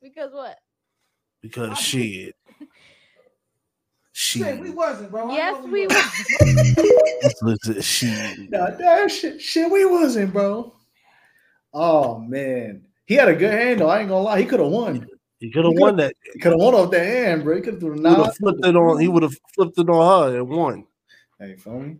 Because 0.00 0.32
what? 0.32 0.56
because 1.42 1.78
shit. 1.78 2.34
She. 4.18 4.40
Shit, 4.40 4.58
we 4.58 4.70
wasn't, 4.70 5.12
bro. 5.12 5.30
I 5.30 5.34
Yes, 5.36 5.64
know 5.64 5.70
we 5.70 5.86
wasn't. 5.86 7.84
She. 7.84 8.48
Nah, 8.50 8.70
that 8.70 9.08
shit, 9.12 9.40
shit, 9.40 9.70
we 9.70 9.84
wasn't, 9.84 10.32
bro. 10.32 10.74
Oh 11.72 12.18
man, 12.18 12.84
he 13.06 13.14
had 13.14 13.28
a 13.28 13.34
good 13.36 13.52
hand 13.52 13.78
though. 13.78 13.88
I 13.88 14.00
ain't 14.00 14.08
gonna 14.08 14.24
lie, 14.24 14.40
he 14.40 14.44
could 14.46 14.58
have 14.58 14.70
won. 14.70 15.06
He 15.38 15.52
could 15.52 15.64
have 15.66 15.74
won 15.78 15.98
that. 15.98 16.16
He 16.32 16.40
could 16.40 16.50
have 16.50 16.60
won 16.60 16.74
off 16.74 16.90
that 16.90 17.06
hand, 17.06 17.44
bro. 17.44 17.54
He 17.54 17.62
could 17.62 17.74
have 17.74 17.80
threw 17.80 17.92
would 17.92 18.04
have 18.04 18.36
flipped 18.36 18.66
it 18.66 18.74
on. 18.74 18.98
He 19.00 19.06
would 19.06 19.22
have 19.22 19.36
flipped 19.54 19.78
it 19.78 19.88
on 19.88 20.30
her 20.32 20.38
and 20.38 20.48
won. 20.48 20.84
Hey, 21.38 21.54
feel 21.54 21.78
me? 21.78 21.98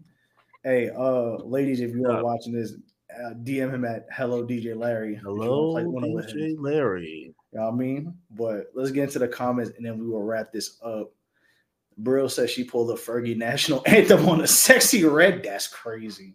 Hey, 0.65 0.91
uh, 0.91 1.37
ladies, 1.45 1.79
if 1.81 1.95
you 1.95 2.05
are 2.11 2.25
watching 2.25 2.53
this, 2.53 2.73
uh, 3.17 3.35
DM 3.45 3.73
him 3.73 3.85
at 3.85 4.07
Hello 4.13 4.45
DJ 4.45 4.77
Larry. 4.77 5.15
if 5.15 5.23
you 5.23 5.29
wanna 5.29 5.45
Hello, 5.45 5.73
play 5.73 5.85
one 5.85 6.13
with 6.15 6.31
him. 6.31 6.37
DJ 6.37 6.57
Larry. 6.59 7.33
You 7.53 7.59
know 7.61 7.67
what 7.67 7.75
I 7.75 7.77
mean? 7.77 8.15
But 8.33 8.73
let's 8.75 8.91
get 8.91 9.05
into 9.05 9.21
the 9.21 9.29
comments 9.29 9.71
and 9.77 9.87
then 9.87 10.01
we 10.01 10.07
will 10.09 10.25
wrap 10.25 10.53
this 10.53 10.79
up. 10.83 11.13
Brill 11.99 12.29
says 12.29 12.51
she 12.51 12.65
pulled 12.65 12.91
a 12.91 12.95
Fergie 12.95 13.37
national 13.37 13.83
anthem 13.87 14.29
on 14.29 14.41
a 14.41 14.45
Sexyy 14.45 15.11
Red. 15.11 15.43
That's 15.43 15.67
crazy. 15.67 16.35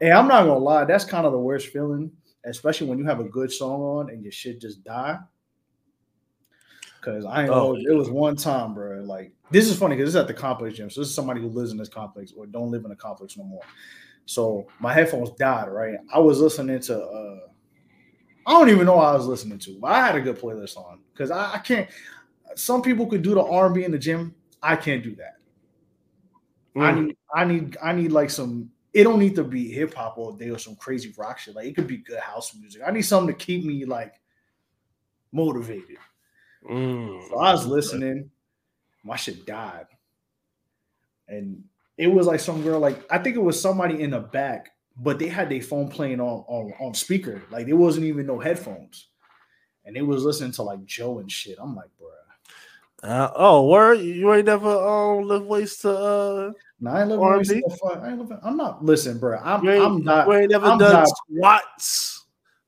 Hey, 0.00 0.12
I'm 0.12 0.28
not 0.28 0.44
gonna 0.44 0.58
lie, 0.58 0.84
that's 0.84 1.04
kind 1.04 1.24
of 1.24 1.32
the 1.32 1.38
worst 1.38 1.68
feeling, 1.68 2.10
especially 2.44 2.88
when 2.88 2.98
you 2.98 3.04
have 3.04 3.20
a 3.20 3.24
good 3.24 3.50
song 3.50 3.80
on 3.80 4.10
and 4.10 4.22
your 4.22 4.32
shit 4.32 4.60
just 4.60 4.84
die. 4.84 5.18
Cause 7.00 7.24
I 7.24 7.42
ain't 7.42 7.50
Oh, 7.50 7.72
know 7.72 7.76
it 7.76 7.96
was 7.96 8.10
one 8.10 8.36
time, 8.36 8.74
bro. 8.74 9.00
Like 9.02 9.32
this 9.50 9.68
is 9.70 9.78
funny 9.78 9.96
because 9.96 10.12
this 10.12 10.18
is 10.18 10.20
at 10.20 10.26
the 10.26 10.34
complex 10.34 10.76
gym. 10.76 10.90
So 10.90 11.00
this 11.00 11.08
is 11.08 11.14
somebody 11.14 11.40
who 11.40 11.48
lives 11.48 11.70
in 11.70 11.78
this 11.78 11.88
complex 11.88 12.32
or 12.36 12.46
don't 12.46 12.70
live 12.70 12.84
in 12.84 12.90
the 12.90 12.96
complex 12.96 13.36
no 13.36 13.44
more. 13.44 13.62
So 14.26 14.66
my 14.80 14.92
headphones 14.92 15.30
died, 15.38 15.68
right? 15.68 15.94
I 16.12 16.18
was 16.18 16.40
listening 16.40 16.80
to 16.80 17.00
uh 17.00 17.38
I 18.46 18.52
don't 18.52 18.70
even 18.70 18.86
know 18.86 18.96
what 18.96 19.06
I 19.06 19.14
was 19.14 19.26
listening 19.26 19.58
to, 19.60 19.78
but 19.78 19.92
I 19.92 20.06
had 20.06 20.16
a 20.16 20.20
good 20.20 20.38
playlist 20.38 20.76
on 20.76 21.00
because 21.12 21.30
I, 21.30 21.54
I 21.54 21.58
can't. 21.58 21.88
Some 22.56 22.80
people 22.82 23.06
could 23.06 23.22
do 23.22 23.34
the 23.34 23.42
R&B 23.42 23.84
in 23.84 23.92
the 23.92 23.98
gym. 23.98 24.34
I 24.62 24.76
can't 24.76 25.02
do 25.02 25.14
that. 25.16 25.36
I 26.76 26.92
Mm. 26.92 27.06
need, 27.06 27.16
I 27.34 27.44
need, 27.44 27.76
I 27.82 27.92
need 27.92 28.12
like 28.12 28.30
some. 28.30 28.70
It 28.92 29.04
don't 29.04 29.18
need 29.18 29.34
to 29.36 29.44
be 29.44 29.70
hip 29.70 29.94
hop 29.94 30.16
all 30.18 30.32
day 30.32 30.50
or 30.50 30.58
some 30.58 30.76
crazy 30.76 31.12
rock 31.16 31.38
shit. 31.38 31.54
Like 31.54 31.66
it 31.66 31.74
could 31.76 31.86
be 31.86 31.98
good 31.98 32.20
house 32.20 32.54
music. 32.54 32.82
I 32.86 32.90
need 32.90 33.02
something 33.02 33.34
to 33.36 33.44
keep 33.44 33.64
me 33.64 33.84
like 33.84 34.14
motivated. 35.32 35.98
Mm. 36.68 37.28
So 37.28 37.38
I 37.38 37.52
was 37.52 37.66
listening. 37.66 38.30
My 39.04 39.16
shit 39.16 39.46
died, 39.46 39.86
and 41.28 41.64
it 41.96 42.08
was 42.08 42.26
like 42.26 42.40
some 42.40 42.62
girl. 42.62 42.80
Like 42.80 43.04
I 43.10 43.18
think 43.18 43.36
it 43.36 43.42
was 43.42 43.60
somebody 43.60 44.02
in 44.02 44.10
the 44.10 44.20
back, 44.20 44.70
but 44.96 45.18
they 45.18 45.28
had 45.28 45.48
their 45.48 45.62
phone 45.62 45.88
playing 45.88 46.20
on 46.20 46.44
on 46.48 46.72
on 46.80 46.94
speaker. 46.94 47.42
Like 47.50 47.66
there 47.66 47.76
wasn't 47.76 48.06
even 48.06 48.26
no 48.26 48.38
headphones, 48.38 49.08
and 49.84 49.94
they 49.96 50.02
was 50.02 50.24
listening 50.24 50.52
to 50.52 50.62
like 50.62 50.84
Joe 50.84 51.18
and 51.20 51.30
shit. 51.30 51.58
I'm 51.60 51.74
like, 51.76 51.90
bro. 51.98 52.08
Uh, 53.02 53.30
oh, 53.36 53.68
word! 53.68 54.00
You 54.00 54.32
ain't 54.34 54.46
never 54.46 54.68
um 54.68 55.24
lift 55.24 55.44
weights 55.46 55.78
to 55.78 55.90
uh. 55.90 56.52
No, 56.80 56.90
I 56.90 57.00
ain't 57.00 57.08
living. 57.10 57.24
R&B? 57.24 57.38
wasting 57.38 57.62
no 57.66 57.76
fun. 57.76 57.98
I 58.00 58.08
ain't 58.10 58.18
living. 58.18 58.38
I'm 58.42 58.56
not. 58.56 58.84
Listen, 58.84 59.18
bro. 59.18 59.38
I'm. 59.42 59.64
You 59.64 59.82
I'm 59.82 60.02
not. 60.02 60.26
you 60.26 60.34
ain't 60.34 60.50
never 60.50 60.66
I'm 60.66 60.78
done 60.78 60.92
not- 60.92 61.08
squats 61.08 62.24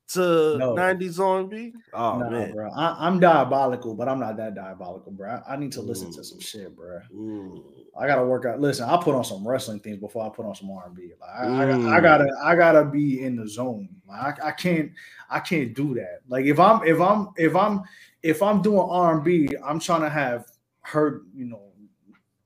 to 0.08 0.56
No. 0.58 0.74
'90s 0.76 1.18
R&B. 1.20 1.72
Oh 1.92 2.18
nah, 2.18 2.30
man, 2.30 2.52
bro. 2.52 2.70
I, 2.72 3.06
I'm 3.06 3.18
diabolical, 3.20 3.94
but 3.94 4.08
I'm 4.08 4.18
not 4.20 4.36
that 4.36 4.54
diabolical, 4.54 5.12
bro. 5.12 5.40
I, 5.46 5.54
I 5.54 5.56
need 5.56 5.72
to 5.72 5.80
listen 5.80 6.12
to 6.12 6.22
some 6.24 6.40
shit, 6.40 6.76
bro. 6.76 7.00
Mm. 7.14 7.62
I 7.98 8.06
gotta 8.06 8.24
work 8.24 8.44
out. 8.44 8.60
Listen, 8.60 8.88
I 8.88 8.96
put 9.02 9.14
on 9.16 9.24
some 9.24 9.46
wrestling 9.46 9.80
things 9.80 9.98
before 9.98 10.24
I 10.24 10.28
put 10.28 10.46
on 10.46 10.54
some 10.54 10.70
R&B. 10.70 11.12
Like, 11.20 11.30
I, 11.30 11.44
I, 11.44 11.62
I 11.64 11.66
Mm. 11.74 12.02
gotta, 12.02 12.26
I 12.42 12.54
gotta 12.54 12.84
be 12.84 13.22
in 13.24 13.34
the 13.36 13.48
zone. 13.48 13.88
Like, 14.08 14.40
I, 14.42 14.48
I 14.48 14.52
can't, 14.52 14.92
I 15.28 15.40
can't 15.40 15.74
do 15.74 15.94
that. 15.94 16.20
Like, 16.28 16.44
if 16.46 16.58
I'm, 16.60 16.82
if 16.84 17.00
I'm, 17.00 17.28
if 17.36 17.54
I'm, 17.56 17.82
if 18.22 18.42
I'm 18.42 18.62
doing 18.62 18.86
R&B, 18.88 19.50
I'm 19.64 19.80
trying 19.80 20.02
to 20.02 20.10
have 20.10 20.46
her, 20.82 21.22
you 21.34 21.46
know, 21.46 21.62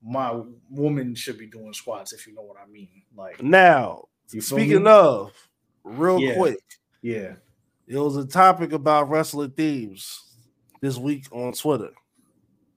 my 0.03 0.41
woman 0.71 1.15
should 1.15 1.39
be 1.39 1.47
doing 1.47 1.73
squats. 1.73 2.13
If 2.13 2.27
you 2.27 2.35
know 2.35 2.43
what 2.43 2.57
I 2.63 2.67
mean. 2.71 3.03
Like, 3.17 3.43
Now, 3.43 4.09
speaking 4.27 4.85
me? 4.85 4.91
of, 4.91 5.33
real 5.83 6.21
Yeah. 6.21 6.35
quick, 6.35 6.59
yeah, 7.03 7.37
it 7.87 7.99
was 7.99 8.17
a 8.17 8.27
topic 8.27 8.73
about 8.73 9.09
wrestling 9.09 9.51
themes 9.53 10.37
this 10.81 10.99
week 10.99 11.27
on 11.33 11.53
Twitter. 11.53 11.91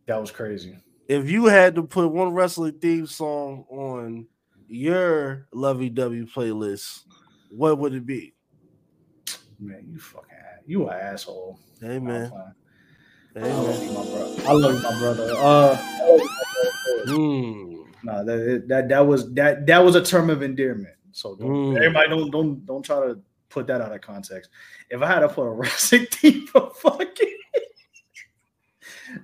that 0.05 0.19
was 0.21 0.31
crazy. 0.31 0.77
If 1.09 1.29
you 1.29 1.45
had 1.45 1.75
to 1.75 1.83
put 1.83 2.11
one 2.11 2.33
wrestling 2.33 2.79
theme 2.79 3.07
song 3.07 3.65
on 3.69 4.27
your 4.67 5.47
lovey 5.53 5.89
dovey 5.89 6.25
playlist, 6.25 7.03
what 7.49 7.77
would 7.77 7.93
it 7.93 8.05
be? 8.05 8.33
Man, 9.59 9.85
you 9.89 9.99
fucking, 9.99 10.29
you 10.65 10.87
an 10.87 10.99
asshole. 10.99 11.59
Hey 11.81 11.99
man, 11.99 12.31
I 13.35 13.39
love 13.39 13.83
you, 13.83 13.91
my 13.91 14.03
brother. 14.05 14.41
I 14.47 14.51
love 14.53 14.73
you, 14.75 14.81
my 14.81 14.99
brother. 14.99 15.33
Uh, 15.37 15.77
Mm. 17.07 17.85
no, 18.03 18.25
that 18.25 18.65
that 18.67 18.89
that 18.89 18.99
was 19.05 19.33
that 19.33 19.65
that 19.67 19.79
was 19.83 19.95
a 19.95 20.03
term 20.03 20.29
of 20.29 20.41
endearment. 20.41 20.95
So 21.11 21.35
don't, 21.35 21.49
Mm. 21.49 21.77
everybody 21.77 22.09
don't 22.09 22.31
don't 22.31 22.65
don't 22.65 22.83
try 22.83 22.99
to 23.05 23.19
put 23.49 23.65
that 23.67 23.79
out 23.81 23.93
of 23.93 24.01
context. 24.01 24.49
If 24.89 25.01
I 25.01 25.07
had 25.07 25.19
to 25.19 25.29
put 25.29 25.43
a 25.43 25.49
wrestling 25.51 26.07
theme 26.11 26.47
for 26.47 26.71
fucking, 26.71 27.37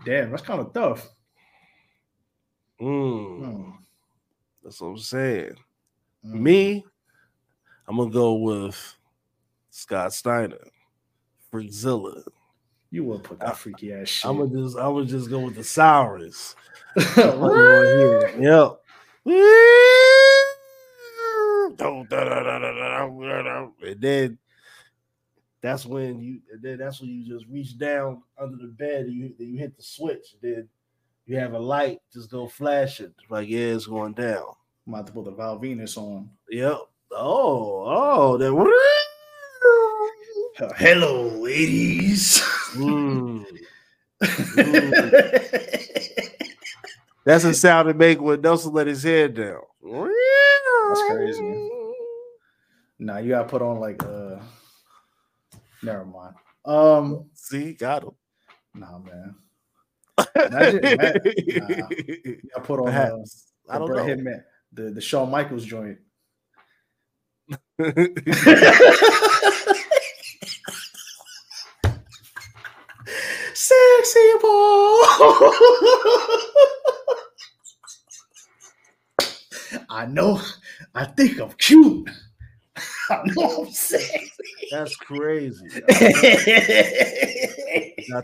damn, 0.05 0.29
that's 0.31 0.43
kind 0.43 0.61
of 0.61 0.73
tough. 0.73 1.09
Mm. 2.79 3.39
Hmm. 3.39 3.69
That's 4.63 4.79
what 4.79 4.87
I'm 4.89 4.97
saying. 4.97 5.55
Me, 6.23 6.85
I'm 7.87 7.97
gonna 7.97 8.09
go 8.11 8.35
with 8.35 8.95
Scott 9.71 10.13
Steiner, 10.13 10.57
Freakzilla. 11.51 12.23
You 12.93 13.03
would 13.05 13.23
put 13.23 13.39
that 13.39 13.57
freaky 13.57 13.91
ass 13.91 14.07
shit. 14.07 14.29
I'm 14.29 14.37
gonna 14.37 14.51
just, 14.55 14.77
I'm 14.77 14.93
gonna 14.93 15.07
just 15.07 15.27
go 15.27 15.39
with 15.39 15.55
the 15.55 15.63
sours. 15.63 16.55
Yep. 16.95 18.79
And 23.81 23.99
then 23.99 24.37
that's 25.59 25.87
when 25.87 26.21
you, 26.21 26.41
then 26.61 26.77
that's 26.77 27.01
when 27.01 27.09
you 27.09 27.25
just 27.25 27.47
reach 27.49 27.79
down 27.79 28.21
under 28.37 28.57
the 28.57 28.67
bed 28.67 29.05
and 29.05 29.13
you, 29.13 29.33
then 29.39 29.47
you 29.47 29.57
hit 29.57 29.75
the 29.75 29.81
switch. 29.81 30.35
Then 30.39 30.69
you 31.25 31.39
have 31.39 31.53
a 31.53 31.59
light 31.59 31.97
just 32.13 32.29
go 32.29 32.47
flashing, 32.47 33.15
like 33.27 33.49
yeah, 33.49 33.73
it's 33.73 33.87
going 33.87 34.13
down. 34.13 34.53
I'm 34.85 34.93
about 34.93 35.07
to 35.07 35.13
put 35.13 35.25
the 35.25 35.31
Val 35.31 35.57
Venis 35.57 35.97
on. 35.97 36.29
Yep. 36.47 36.77
Oh, 37.11 37.85
oh, 37.87 38.37
that. 38.37 38.53
Hello, 40.77 41.29
ladies. 41.39 42.43
Mm. 42.73 43.45
That's 47.25 47.43
a 47.43 47.53
sound 47.53 47.87
to 47.87 47.93
make 47.93 48.21
when 48.21 48.41
Nelson 48.41 48.73
let 48.73 48.87
his 48.87 49.03
head 49.03 49.35
down. 49.35 49.61
That's 49.81 51.01
crazy. 51.09 51.69
Nah, 52.99 53.17
you 53.17 53.29
gotta 53.29 53.47
put 53.47 53.61
on 53.61 53.79
like 53.79 54.03
uh 54.03 54.39
never 55.81 56.05
mind. 56.05 56.35
Um 56.65 57.29
see, 57.33 57.73
got 57.73 58.03
him. 58.03 58.11
Nah, 58.73 58.99
man. 58.99 59.35
Imagine, 60.35 60.81
nah. 60.81 61.87
I 62.55 62.59
put 62.61 62.79
on 62.79 62.89
uh. 62.89 63.17
I 63.69 63.77
don't 63.77 63.89
know. 63.89 64.05
Hitman, 64.05 64.43
the 64.71 64.91
the 64.91 65.01
Shawn 65.01 65.31
Michaels 65.31 65.65
joint. 65.65 65.99
Sexy 74.03 74.33
boy. 74.41 74.49
I 79.89 80.05
know. 80.09 80.41
I 80.93 81.05
think 81.05 81.39
I'm 81.39 81.53
cute. 81.53 82.09
I 83.09 83.21
know 83.27 83.63
I'm 83.63 83.71
sexy. 83.71 84.29
That's 84.71 84.93
crazy. 84.97 85.69
Got 85.69 85.87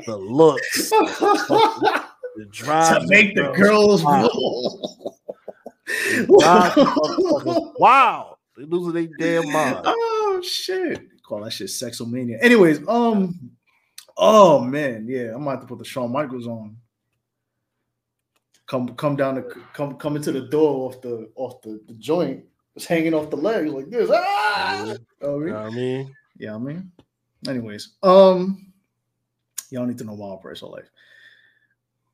the 0.06 0.18
looks, 0.18 0.90
the 0.90 2.46
drive 2.52 3.02
to 3.02 3.08
make 3.08 3.36
the 3.36 3.54
girls 3.56 4.04
roll. 4.04 5.18
wow, 7.80 8.38
they 8.58 8.64
losing 8.64 8.94
their 8.94 9.08
damn 9.42 9.52
mind. 9.54 9.78
Oh 9.86 10.42
shit! 10.44 11.08
Call 11.24 11.46
that 11.46 11.52
shit 11.52 11.68
sexomania. 11.68 12.38
Anyways, 12.42 12.86
um, 12.88 13.52
oh 14.20 14.60
man, 14.60 15.06
yeah, 15.08 15.34
I'm 15.34 15.42
about 15.42 15.62
to 15.62 15.68
put 15.68 15.80
the 15.80 15.86
Shawn 15.86 16.12
Michaels 16.12 16.46
on. 16.46 16.78
Come, 18.68 18.90
come 18.90 19.16
down 19.16 19.36
to 19.36 19.42
come, 19.74 19.96
come 19.96 20.16
into 20.16 20.32
the 20.32 20.42
door 20.42 20.88
off 20.90 21.02
the, 21.02 21.32
off 21.36 21.62
the, 21.64 21.82
the 21.88 21.94
joint. 21.96 22.44
It's 22.76 22.86
hanging 22.86 23.16
off 23.16 23.32
the 23.32 23.36
legs 23.36 23.72
like 23.72 23.90
this. 23.90 24.12
Ah! 24.14 24.94
Oh, 25.22 25.40
what 25.40 25.54
I 25.54 25.70
mean? 25.72 26.14
yeah, 26.38 26.54
I 26.54 26.58
mean. 26.60 26.92
Anyways, 27.48 27.96
um, 28.04 28.72
y'all 29.72 29.86
need 29.86 29.98
to 29.98 30.04
know 30.04 30.16
my 30.16 30.26
operational 30.26 30.74
life. 30.74 30.90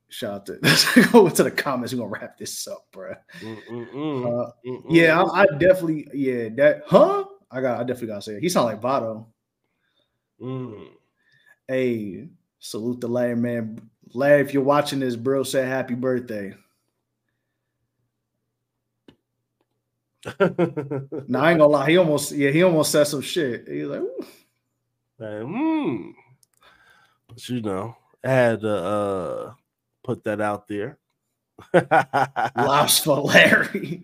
Shout 0.10 0.34
out 0.34 0.46
to 0.46 0.60
let's 0.62 1.12
go 1.12 1.28
into 1.28 1.44
the 1.44 1.52
comments. 1.52 1.94
We're 1.94 2.00
gonna 2.00 2.12
wrap 2.12 2.38
this 2.38 2.68
up, 2.68 2.86
bro. 2.92 3.12
Uh, 3.12 4.52
yeah, 4.88 5.22
I, 5.22 5.42
I 5.42 5.46
definitely, 5.58 6.08
yeah, 6.14 6.50
that, 6.56 6.84
huh? 6.86 7.26
I 7.52 7.60
got, 7.60 7.80
I 7.80 7.84
definitely 7.84 8.08
gotta 8.10 8.22
say 8.22 8.34
it. 8.36 8.44
He 8.44 8.50
sound 8.50 8.68
like 8.68 8.82
Vado. 8.82 9.28
Mm. 10.42 10.88
Hey, 11.68 12.28
salute 12.60 13.02
the 13.02 13.08
Larry, 13.08 13.36
man. 13.36 13.90
Larry, 14.14 14.42
if 14.42 14.54
you're 14.54 14.64
watching 14.64 15.00
this, 15.00 15.16
bro, 15.16 15.44
say 15.44 15.66
happy 15.66 15.96
birthday. 15.96 16.56
nah, 20.40 21.42
I 21.42 21.52
ain't 21.52 21.60
gonna 21.60 21.68
lie. 21.68 21.90
He 21.90 21.98
almost, 21.98 22.32
yeah, 22.32 22.50
he 22.52 22.64
almost 22.64 22.92
said 22.92 23.06
some 23.06 23.22
shit. 23.22 23.68
He's 23.68 23.86
like, 23.86 24.02
Ooh. 24.02 24.26
Mm. 25.20 26.14
But 27.28 27.50
you 27.50 27.62
know, 27.62 27.96
I 28.24 28.30
had 28.30 28.62
to 28.62 28.76
uh, 28.76 29.54
put 30.04 30.24
that 30.24 30.42
out 30.42 30.68
there. 30.68 30.98
Lost 32.56 33.04
for 33.04 33.18
Larry. 33.18 34.04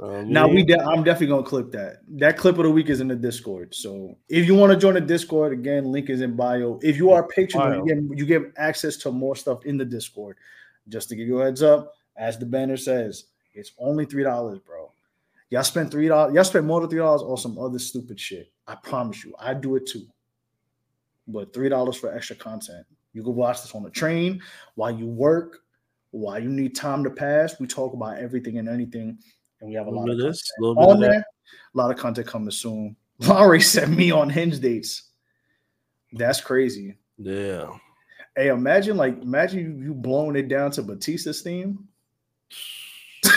Um, 0.00 0.30
Now 0.30 0.46
we, 0.46 0.62
de- 0.62 0.80
I'm 0.80 1.02
definitely 1.02 1.28
gonna 1.28 1.42
clip 1.42 1.72
that. 1.72 2.02
That 2.08 2.36
clip 2.38 2.56
of 2.58 2.64
the 2.64 2.70
week 2.70 2.88
is 2.88 3.00
in 3.00 3.08
the 3.08 3.16
Discord. 3.16 3.74
So 3.74 4.16
if 4.28 4.46
you 4.46 4.54
want 4.54 4.72
to 4.72 4.78
join 4.78 4.94
the 4.94 5.00
Discord, 5.00 5.52
again, 5.52 5.86
link 5.86 6.08
is 6.08 6.20
in 6.20 6.36
bio. 6.36 6.78
If 6.82 6.96
you 6.96 7.10
are 7.10 7.24
a 7.24 7.28
patron, 7.28 7.84
you 7.84 7.94
get 7.94 8.18
you 8.18 8.26
get 8.26 8.52
access 8.56 8.96
to 8.98 9.10
more 9.10 9.34
stuff 9.34 9.64
in 9.66 9.76
the 9.76 9.84
Discord. 9.84 10.36
Just 10.88 11.08
to 11.08 11.16
give 11.16 11.26
you 11.26 11.40
a 11.40 11.44
heads 11.44 11.62
up, 11.62 11.94
as 12.16 12.38
the 12.38 12.46
banner 12.46 12.76
says, 12.76 13.24
it's 13.54 13.72
only 13.78 14.04
three 14.06 14.22
dollars, 14.22 14.58
bro. 14.60 14.92
Y'all 15.50 15.62
spend 15.64 15.90
three 15.90 16.08
dollars. 16.08 16.34
Y'all 16.34 16.44
spend 16.44 16.66
more 16.66 16.80
than 16.80 16.90
three 16.90 17.00
dollars 17.00 17.22
on 17.22 17.36
some 17.36 17.58
other 17.58 17.78
stupid 17.78 18.20
shit. 18.20 18.52
I 18.66 18.76
promise 18.76 19.24
you, 19.24 19.34
I 19.38 19.54
do 19.54 19.76
it 19.76 19.86
too. 19.86 20.06
But 21.26 21.52
three 21.52 21.68
dollars 21.68 21.96
for 21.96 22.14
extra 22.14 22.36
content. 22.36 22.86
You 23.14 23.22
can 23.22 23.34
watch 23.34 23.62
this 23.62 23.74
on 23.74 23.82
the 23.82 23.90
train 23.90 24.40
while 24.76 24.90
you 24.90 25.06
work, 25.06 25.58
while 26.10 26.38
you 26.38 26.48
need 26.48 26.76
time 26.76 27.02
to 27.04 27.10
pass. 27.10 27.58
We 27.58 27.66
talk 27.66 27.94
about 27.94 28.18
everything 28.18 28.58
and 28.58 28.68
anything, 28.68 29.18
and 29.60 29.70
we 29.70 29.74
have 29.74 29.86
a 29.86 29.90
lot 29.90 30.08
of 30.08 30.18
this, 30.18 30.50
content 30.52 30.60
little 30.60 30.74
bit 30.74 30.84
of 30.84 30.88
on 30.90 31.00
that. 31.00 31.10
there. 31.10 31.24
A 31.74 31.76
lot 31.78 31.90
of 31.90 31.96
content 31.96 32.26
coming 32.26 32.50
soon. 32.50 32.96
Laurie 33.20 33.60
sent 33.60 33.90
me 33.96 34.10
on 34.10 34.30
hinge 34.30 34.60
dates. 34.60 35.04
That's 36.12 36.40
crazy. 36.40 36.96
Yeah. 37.18 37.70
Hey, 38.36 38.48
imagine 38.48 38.96
like 38.96 39.20
imagine 39.22 39.58
you, 39.58 39.86
you 39.86 39.94
blowing 39.94 40.36
it 40.36 40.48
down 40.48 40.70
to 40.72 40.82
Batista's 40.82 41.42
theme. 41.42 41.88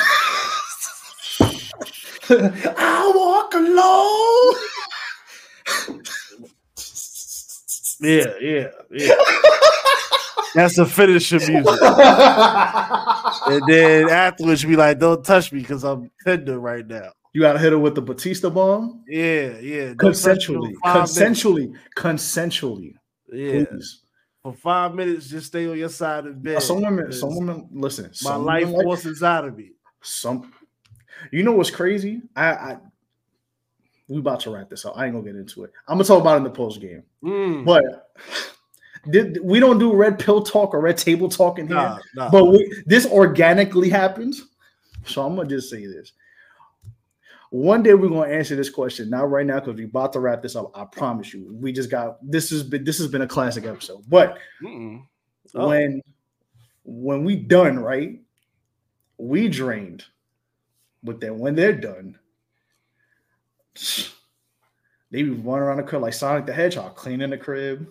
I 2.30 3.12
walk 3.16 3.54
alone. 3.56 4.56
Yeah, 8.04 8.34
yeah, 8.42 8.68
yeah. 8.90 9.14
That's 10.56 10.76
the 10.76 10.88
finishing 10.88 11.38
music. 11.38 11.80
And 13.52 13.64
then 13.68 14.10
afterwards, 14.10 14.64
be 14.64 14.76
like, 14.76 15.00
"Don't 15.00 15.24
touch 15.24 15.52
me 15.52 15.60
because 15.62 15.84
I'm 15.84 16.10
tender 16.24 16.60
right 16.60 16.86
now." 16.86 17.12
You 17.34 17.42
gotta 17.42 17.60
hit 17.60 17.72
her 17.72 17.80
with 17.80 17.96
the 17.96 18.02
Batista 18.02 18.50
bomb. 18.50 19.04
Yeah, 19.08 19.58
yeah. 19.60 19.94
Don't 19.98 20.14
touch 20.20 20.50
me 20.50 20.56
Consensually, 20.56 20.74
consensually, 20.86 21.76
consensually. 21.96 22.94
Yeah. 23.32 23.66
Please. 23.66 24.02
For 24.44 24.54
five 24.54 24.96
minutes, 24.96 25.28
just 25.28 25.48
stay 25.48 25.68
on 25.68 25.78
your 25.78 25.90
side 25.90 26.26
of 26.26 26.42
bed. 26.42 26.62
Some 26.64 26.82
women, 26.82 27.12
some 27.14 27.36
women, 27.36 27.68
listen. 27.72 28.12
My 28.24 28.36
life 28.36 28.66
women 28.66 28.88
like- 28.88 29.02
force 29.02 29.24
out 29.24 29.46
of 29.46 29.56
me. 29.56 29.72
Some, 30.02 30.52
you 31.32 31.44
know 31.44 31.52
what's 31.52 31.70
crazy? 31.70 32.24
I, 32.36 32.48
I, 32.48 32.78
we 34.08 34.18
about 34.18 34.40
to 34.42 34.50
wrap 34.50 34.70
this 34.70 34.84
up. 34.84 34.98
I 34.98 35.06
ain't 35.06 35.14
gonna 35.14 35.26
get 35.26 35.36
into 35.36 35.64
it. 35.64 35.72
I'm 35.88 35.96
gonna 35.96 36.06
talk 36.06 36.22
about 36.22 36.34
it 36.34 36.38
in 36.38 36.44
the 36.44 36.50
post 36.50 36.82
game. 36.82 37.04
Mm. 37.24 37.66
But 37.66 38.12
did, 39.10 39.40
we 39.44 39.60
don't 39.60 39.80
do 39.80 39.94
red 39.94 40.20
pill 40.20 40.44
talk 40.44 40.74
or 40.74 40.82
red 40.82 40.98
table 40.98 41.30
talk 41.30 41.60
in 41.60 41.68
here. 41.68 41.76
Nah, 41.76 42.00
nah. 42.16 42.30
But 42.30 42.46
we, 42.46 42.84
this 42.86 43.06
organically 43.06 43.90
happens. 43.90 44.48
So 45.06 45.26
I'm 45.26 45.36
gonna 45.36 45.50
just 45.50 45.70
say 45.70 45.86
this. 45.88 46.12
One 47.50 47.84
day 47.84 47.94
we're 47.96 48.10
gonna 48.10 48.32
answer 48.32 48.56
this 48.56 48.70
question. 48.70 49.10
Not 49.10 49.30
right 49.30 49.46
now 49.46 49.60
because 49.60 49.76
we're 49.76 49.88
about 49.88 50.14
to 50.14 50.20
wrap 50.20 50.42
this 50.42 50.56
up. 50.56 50.72
I 50.76 50.86
promise 50.86 51.34
you. 51.34 51.54
We 51.60 51.72
just 51.74 51.90
got 51.90 52.18
this 52.22 52.50
has 52.52 52.64
been 52.64 52.84
this 52.84 52.98
has 53.00 53.08
been 53.08 53.24
a 53.24 53.28
classic 53.28 53.66
episode. 53.66 54.04
But 54.08 54.38
Oh. 55.54 55.68
when 55.68 56.02
when 56.84 57.24
we 57.24 57.36
done 57.36 57.80
right, 57.80 58.22
we 59.18 59.50
drained. 59.50 60.06
But 61.04 61.20
then 61.20 61.40
when 61.40 61.56
they're 61.56 61.74
done, 61.74 62.18
they 65.10 65.24
be 65.24 65.30
running 65.32 65.64
around 65.64 65.78
the 65.78 65.84
crib 65.84 66.04
like 66.04 66.14
Sonic 66.14 66.46
the 66.46 66.54
Hedgehog, 66.54 66.96
cleaning 66.96 67.32
the 67.32 67.38
crib. 67.38 67.88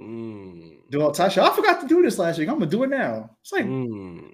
Mm. 0.00 0.90
Doing 0.90 1.06
Tasha, 1.12 1.42
I 1.42 1.54
forgot 1.54 1.80
to 1.82 1.86
do 1.88 2.02
this 2.02 2.18
last 2.18 2.38
week. 2.38 2.48
I'm 2.48 2.58
gonna 2.58 2.70
do 2.70 2.82
it 2.84 2.90
now. 2.90 3.30
It's 3.42 3.52
like 3.52 3.64
Mm. 3.66 4.32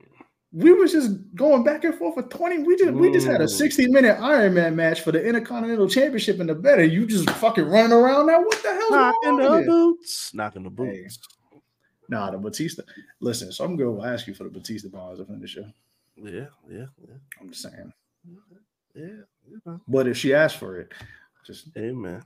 we 0.53 0.73
was 0.73 0.93
just 0.93 1.11
going 1.35 1.65
back 1.65 1.85
and 1.85 1.95
forth 1.95 2.15
for 2.15 2.23
20. 2.23 2.62
We 2.62 2.77
just 2.77 2.93
we 2.93 3.12
just 3.12 3.27
had 3.27 3.41
a 3.41 3.45
Mm. 3.45 3.51
60 3.51 3.89
minute 3.89 4.19
Iron 4.20 4.55
Man 4.55 4.77
match 4.77 5.01
for 5.03 5.12
the 5.12 5.23
Intercontinental 5.25 5.89
Championship 5.89 6.39
in 6.41 6.47
the 6.47 6.55
better. 6.55 6.85
You 6.85 7.07
just 7.07 7.28
fucking 7.31 7.65
running 7.65 7.93
around 7.93 8.27
now. 8.28 8.41
What 8.43 8.62
the 8.62 8.73
hell? 8.73 8.91
Knocking 8.91 9.36
the 9.36 9.57
here? 9.59 9.67
boots. 9.67 10.33
Knocking 10.35 10.62
the 10.62 10.70
boots. 10.70 11.19
Nah, 12.09 12.31
the 12.31 12.39
Batista. 12.39 12.83
Listen, 13.20 13.51
so 13.51 13.65
I'm 13.65 13.77
gonna 13.77 14.01
ask 14.07 14.27
you 14.28 14.35
for 14.35 14.45
the 14.45 14.51
Batista 14.51 14.89
bomb 14.89 15.12
as 15.12 15.19
a 15.20 15.25
finisher. 15.27 15.73
Yeah, 16.17 16.47
yeah, 16.70 16.86
yeah. 17.01 17.15
I'm 17.41 17.51
just 17.51 17.62
saying. 17.62 17.93
Yeah. 18.95 19.07
know. 19.67 19.81
But 19.89 20.07
if 20.09 20.17
she 20.17 20.33
asks 20.33 20.59
for 20.59 20.78
it, 20.81 20.93
just 21.45 21.69
Hey 21.75 21.91
man. 21.91 22.23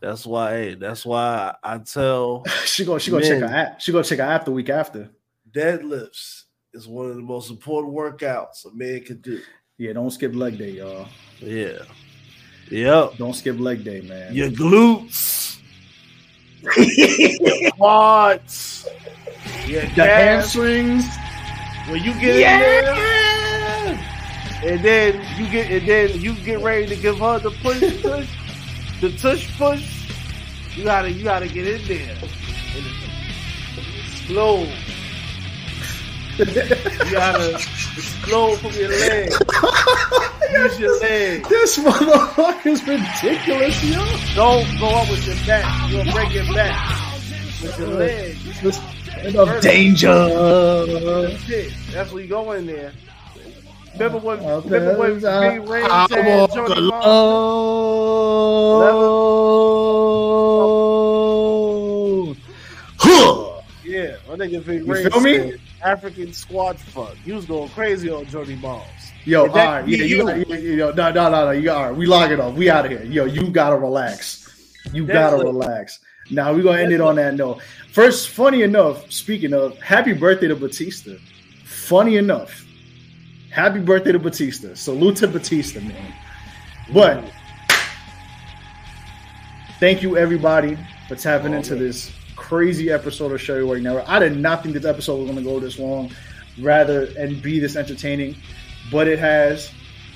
That's 0.00 0.26
why, 0.26 0.50
hey, 0.52 0.74
that's 0.74 1.04
why 1.06 1.54
I 1.62 1.78
tell 1.78 2.44
she 2.64 2.84
go 2.84 2.98
she 2.98 3.10
gonna 3.10 3.24
check 3.24 3.40
her 3.40 3.46
app. 3.46 3.80
She 3.80 3.92
gonna 3.92 4.04
check 4.04 4.18
her 4.18 4.24
app 4.24 4.44
the 4.44 4.52
week 4.52 4.68
after. 4.70 5.10
deadlifts 5.50 6.42
is 6.74 6.86
one 6.86 7.08
of 7.08 7.16
the 7.16 7.22
most 7.22 7.50
important 7.50 7.94
workouts 7.94 8.64
a 8.66 8.74
man 8.74 9.00
can 9.02 9.20
do. 9.20 9.40
Yeah, 9.78 9.92
don't 9.94 10.10
skip 10.10 10.34
leg 10.34 10.58
day, 10.58 10.70
y'all. 10.72 11.06
Yeah. 11.40 11.78
Yep. 12.70 13.16
Don't 13.18 13.34
skip 13.34 13.58
leg 13.60 13.84
day, 13.84 14.00
man. 14.02 14.34
Your 14.34 14.50
glutes, 14.50 15.58
your 16.62 17.70
quads, 17.76 18.88
your 19.66 19.82
The 19.82 19.88
calves. 19.88 20.52
hamstrings. 20.54 21.04
When 21.88 22.02
you 22.02 22.12
get 22.20 22.34
in 22.36 22.40
there, 22.40 23.98
and 24.64 24.84
then 24.84 25.24
you 25.38 25.48
get 25.48 25.70
and 25.70 25.86
then 25.88 26.20
you 26.20 26.34
get 26.44 26.60
ready 26.60 26.86
to 26.88 26.96
give 26.96 27.18
her 27.18 27.38
the 27.38 27.50
push 27.62 27.80
push, 28.02 28.28
the 29.00 29.10
tush 29.18 29.56
push. 29.58 30.08
You 30.76 30.84
gotta 30.84 31.10
you 31.10 31.24
gotta 31.24 31.48
get 31.48 31.66
in 31.66 31.86
there. 31.86 32.16
And 32.76 32.86
explode. 34.06 34.72
you 36.38 37.12
gotta 37.12 37.54
explode 37.54 38.56
from 38.56 38.72
your 38.72 38.90
leg. 38.90 39.30
Use 40.52 40.78
your 40.78 41.00
leg. 41.00 41.46
This 41.48 41.78
motherfucker's 41.78 42.86
ridiculous, 42.86 43.82
yo. 43.84 44.04
Don't 44.34 44.78
go 44.78 44.88
up 44.88 45.10
with 45.10 45.26
your 45.26 45.36
back. 45.46 45.90
You'll 45.90 46.12
break 46.12 46.34
your 46.34 46.54
back. 46.54 47.12
With 47.62 47.78
your 47.78 47.88
leg. 47.88 48.36
Of 49.34 49.60
danger. 49.62 50.08
That's 50.08 51.48
it. 51.48 51.72
That's 51.90 52.12
where 52.12 52.22
you 52.22 52.28
go 52.28 52.52
in 52.52 52.66
there. 52.66 52.92
Remember 53.98 54.18
when? 54.18 54.38
Remember 54.44 54.98
when 54.98 55.14
Big 55.14 55.68
Ray 55.68 55.82
I 55.82 56.06
walk 56.46 56.54
alone. 61.06 62.36
Huh. 62.98 63.62
Yeah, 63.84 64.16
my 64.28 64.34
nigga 64.34 64.64
Big 64.64 64.84
You 64.86 64.92
Ray 64.92 65.08
feel 65.08 65.20
me? 65.20 65.54
African 65.82 66.32
squad 66.32 66.78
fuck. 66.78 67.14
He 67.16 67.32
was 67.32 67.46
going 67.46 67.68
crazy 67.70 68.10
on 68.10 68.26
Jody 68.26 68.56
Balls. 68.56 68.84
Yo, 69.24 69.42
all 69.42 69.48
right, 69.48 69.86
yeah, 69.88 70.04
you, 70.04 70.28
you, 70.28 70.44
you- 70.56 70.74
yo, 70.76 70.90
no, 70.92 71.10
no, 71.10 71.30
no, 71.30 71.44
no, 71.46 71.50
you 71.50 71.70
all 71.70 71.86
right, 71.88 71.96
we 71.96 72.06
log 72.06 72.30
it 72.30 72.38
off. 72.38 72.54
We 72.54 72.70
out 72.70 72.84
of 72.84 72.90
here. 72.92 73.04
Yo, 73.04 73.24
you 73.24 73.48
gotta 73.48 73.76
relax. 73.76 74.78
You 74.92 75.06
gotta 75.06 75.36
relax. 75.38 75.98
Now 76.30 76.52
we're 76.52 76.62
gonna 76.62 76.80
end 76.82 76.92
it 76.92 77.00
on 77.00 77.16
that 77.16 77.34
note. 77.34 77.60
First, 77.92 78.28
funny 78.30 78.62
enough, 78.62 79.10
speaking 79.10 79.52
of, 79.54 79.78
happy 79.80 80.12
birthday 80.12 80.48
to 80.48 80.56
Batista. 80.56 81.12
Funny 81.64 82.16
enough, 82.16 82.65
happy 83.56 83.80
birthday 83.80 84.12
to 84.12 84.18
Batista. 84.18 84.74
Salute 84.74 85.16
to 85.16 85.28
Batista, 85.28 85.80
man. 85.80 86.12
But 86.92 87.24
thank 89.80 90.02
you 90.02 90.18
everybody 90.18 90.76
for 91.08 91.16
tapping 91.16 91.54
oh, 91.54 91.56
into 91.56 91.74
this 91.74 92.12
crazy 92.36 92.90
episode 92.92 93.32
of 93.32 93.40
Show 93.40 93.56
You 93.56 93.72
Right 93.72 93.82
Now. 93.82 94.04
I 94.06 94.18
did 94.18 94.36
not 94.36 94.62
think 94.62 94.74
this 94.74 94.84
episode 94.84 95.20
was 95.20 95.30
gonna 95.30 95.40
go 95.40 95.58
this 95.58 95.78
long, 95.78 96.10
rather 96.60 97.08
and 97.18 97.40
be 97.40 97.58
this 97.58 97.76
entertaining, 97.76 98.36
but 98.92 99.08
it 99.08 99.18
has. 99.18 99.72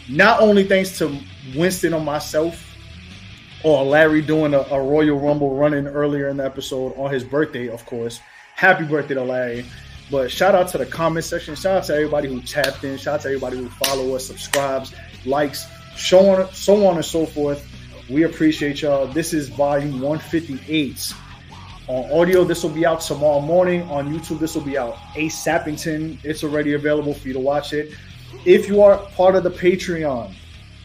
Not 0.09 0.41
only 0.41 0.65
thanks 0.65 0.99
to 0.99 1.17
Winston 1.57 1.95
or 1.95 2.01
myself, 2.01 2.77
or 3.65 3.85
Larry 3.85 4.21
doing 4.21 4.53
a, 4.53 4.61
a 4.71 4.83
Royal 4.83 5.19
Rumble 5.19 5.55
running 5.57 5.87
earlier 5.87 6.29
in 6.29 6.37
the 6.37 6.45
episode 6.45 6.93
on 6.97 7.11
his 7.11 7.25
birthday, 7.25 7.69
of 7.69 7.87
course. 7.87 8.21
Happy 8.55 8.85
birthday 8.85 9.15
to 9.15 9.23
Larry. 9.23 9.65
But 10.11 10.31
shout 10.31 10.55
out 10.55 10.69
to 10.69 10.79
the 10.79 10.87
comment 10.87 11.25
section. 11.25 11.55
Shout 11.55 11.77
out 11.79 11.85
to 11.85 11.95
everybody 11.95 12.29
who 12.29 12.41
tapped 12.41 12.83
in. 12.85 12.99
Shout 12.99 13.15
out 13.15 13.21
to 13.23 13.29
everybody 13.29 13.59
who 13.59 13.69
follow 13.69 14.15
us, 14.17 14.27
subscribes, 14.27 14.93
likes, 15.25 15.67
so 15.97 16.31
on, 16.31 16.53
so 16.53 16.87
on 16.87 16.97
and 16.97 17.05
so 17.05 17.27
forth. 17.27 17.67
We 18.09 18.25
appreciate 18.25 18.83
y'all. 18.83 19.07
This 19.07 19.33
is 19.33 19.49
volume 19.49 20.01
158. 20.01 21.15
On 21.87 22.11
audio, 22.13 22.45
this 22.45 22.63
will 22.63 22.71
be 22.71 22.85
out 22.85 23.01
tomorrow 23.01 23.41
morning. 23.41 23.83
On 23.83 24.13
YouTube, 24.13 24.41
this 24.41 24.55
will 24.55 24.63
be 24.63 24.77
out 24.77 24.97
Ace 25.15 25.45
Sappington. 25.45 26.19
It's 26.25 26.43
already 26.43 26.75
available 26.75 27.15
for 27.15 27.29
you 27.29 27.35
to 27.35 27.41
watch 27.41 27.73
it. 27.73 27.93
If 28.45 28.69
you 28.69 28.83
are 28.83 28.99
part 29.11 29.37
of 29.37 29.45
the 29.45 29.51
Patreon, 29.51 30.35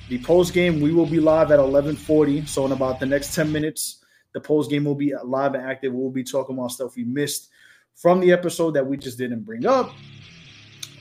the 0.10 0.20
post 0.20 0.54
game 0.54 0.82
we 0.82 0.94
will 0.94 1.06
be 1.08 1.20
live 1.20 1.52
at 1.52 1.60
11:40. 1.60 2.48
So 2.48 2.66
in 2.66 2.72
about 2.72 3.00
the 3.00 3.06
next 3.08 3.34
10 3.34 3.52
minutes, 3.52 4.04
the 4.34 4.40
post 4.40 4.70
game 4.70 4.86
will 4.86 4.96
be 4.96 5.14
live 5.24 5.56
and 5.56 5.64
active. 5.64 5.94
We'll 5.94 6.12
be 6.12 6.24
talking 6.24 6.56
about 6.56 6.72
stuff 6.72 6.96
we 6.96 7.06
missed 7.06 7.50
from 7.96 8.20
the 8.20 8.32
episode 8.32 8.72
that 8.72 8.86
we 8.86 8.98
just 8.98 9.18
didn't 9.18 9.42
bring 9.42 9.66
up. 9.66 9.92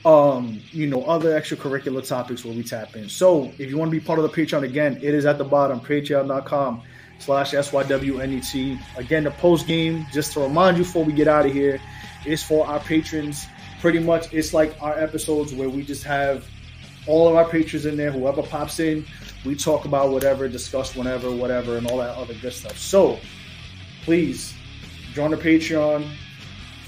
um, 0.05 0.61
you 0.71 0.85
know, 0.87 1.03
other 1.03 1.31
extracurricular 1.39 2.07
topics 2.07 2.45
where 2.45 2.53
we 2.53 2.63
tap 2.63 2.95
in. 2.95 3.09
So 3.09 3.45
if 3.57 3.69
you 3.71 3.77
want 3.77 3.91
to 3.91 3.99
be 3.99 4.05
part 4.05 4.19
of 4.19 4.23
the 4.23 4.29
Patreon 4.29 4.63
again, 4.63 4.97
it 5.01 5.15
is 5.15 5.25
at 5.25 5.39
the 5.39 5.43
bottom, 5.43 5.79
patreon.com 5.79 6.83
slash 7.17 7.53
SYWNET. 7.53 8.79
Again, 8.97 9.23
the 9.23 9.31
post 9.31 9.65
game, 9.65 10.05
just 10.13 10.33
to 10.33 10.41
remind 10.41 10.77
you 10.77 10.83
before 10.83 11.03
we 11.03 11.11
get 11.13 11.27
out 11.27 11.47
of 11.47 11.51
here, 11.51 11.81
is 12.25 12.43
for 12.43 12.67
our 12.67 12.79
patrons. 12.79 13.47
Pretty 13.81 13.99
much 13.99 14.31
it's 14.31 14.53
like 14.53 14.75
our 14.79 14.97
episodes 14.97 15.53
where 15.53 15.69
we 15.69 15.83
just 15.83 16.03
have 16.03 16.45
all 17.07 17.27
of 17.27 17.35
our 17.35 17.47
patrons 17.49 17.85
in 17.85 17.97
there, 17.97 18.11
whoever 18.11 18.41
pops 18.43 18.79
in, 18.79 19.05
we 19.43 19.55
talk 19.55 19.85
about 19.85 20.11
whatever, 20.11 20.47
discuss 20.47 20.95
whenever, 20.95 21.31
whatever, 21.31 21.77
and 21.77 21.87
all 21.87 21.97
that 21.97 22.15
other 22.15 22.33
good 22.35 22.53
stuff. 22.53 22.77
So 22.77 23.19
please 24.03 24.53
join 25.13 25.31
the 25.31 25.37
Patreon, 25.37 26.09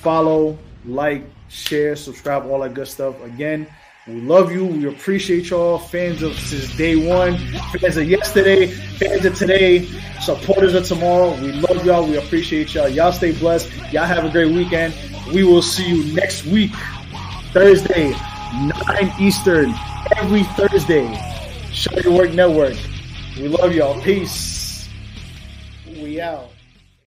follow, 0.07 0.57
like, 0.85 1.21
share, 1.49 1.93
subscribe, 1.97 2.45
all 2.45 2.61
that 2.61 2.73
good 2.73 2.87
stuff. 2.87 3.21
Again, 3.23 3.67
we 4.07 4.21
love 4.21 4.53
you. 4.53 4.63
We 4.63 4.87
appreciate 4.87 5.49
y'all. 5.49 5.77
Fans 5.77 6.21
of 6.23 6.33
since 6.39 6.73
day 6.77 6.95
one, 6.95 7.37
fans 7.77 7.97
of 7.97 8.09
yesterday, 8.09 8.67
fans 8.67 9.25
of 9.25 9.37
today, 9.37 9.83
supporters 10.21 10.75
of 10.75 10.87
tomorrow. 10.87 11.31
We 11.41 11.51
love 11.51 11.85
y'all. 11.85 12.07
We 12.07 12.15
appreciate 12.15 12.73
y'all. 12.73 12.87
Y'all 12.87 13.11
stay 13.11 13.37
blessed. 13.37 13.69
Y'all 13.91 14.05
have 14.05 14.23
a 14.23 14.29
great 14.29 14.53
weekend. 14.53 14.95
We 15.33 15.43
will 15.43 15.61
see 15.61 15.89
you 15.89 16.15
next 16.15 16.45
week, 16.45 16.71
Thursday, 17.51 18.11
9 18.11 19.13
Eastern, 19.19 19.75
every 20.15 20.43
Thursday. 20.55 21.13
Show 21.73 21.99
Your 21.99 22.13
Work 22.13 22.31
Network. 22.31 22.77
We 23.35 23.49
love 23.49 23.73
y'all. 23.75 24.01
Peace. 24.01 24.87
We 26.01 26.21
out. 26.21 26.51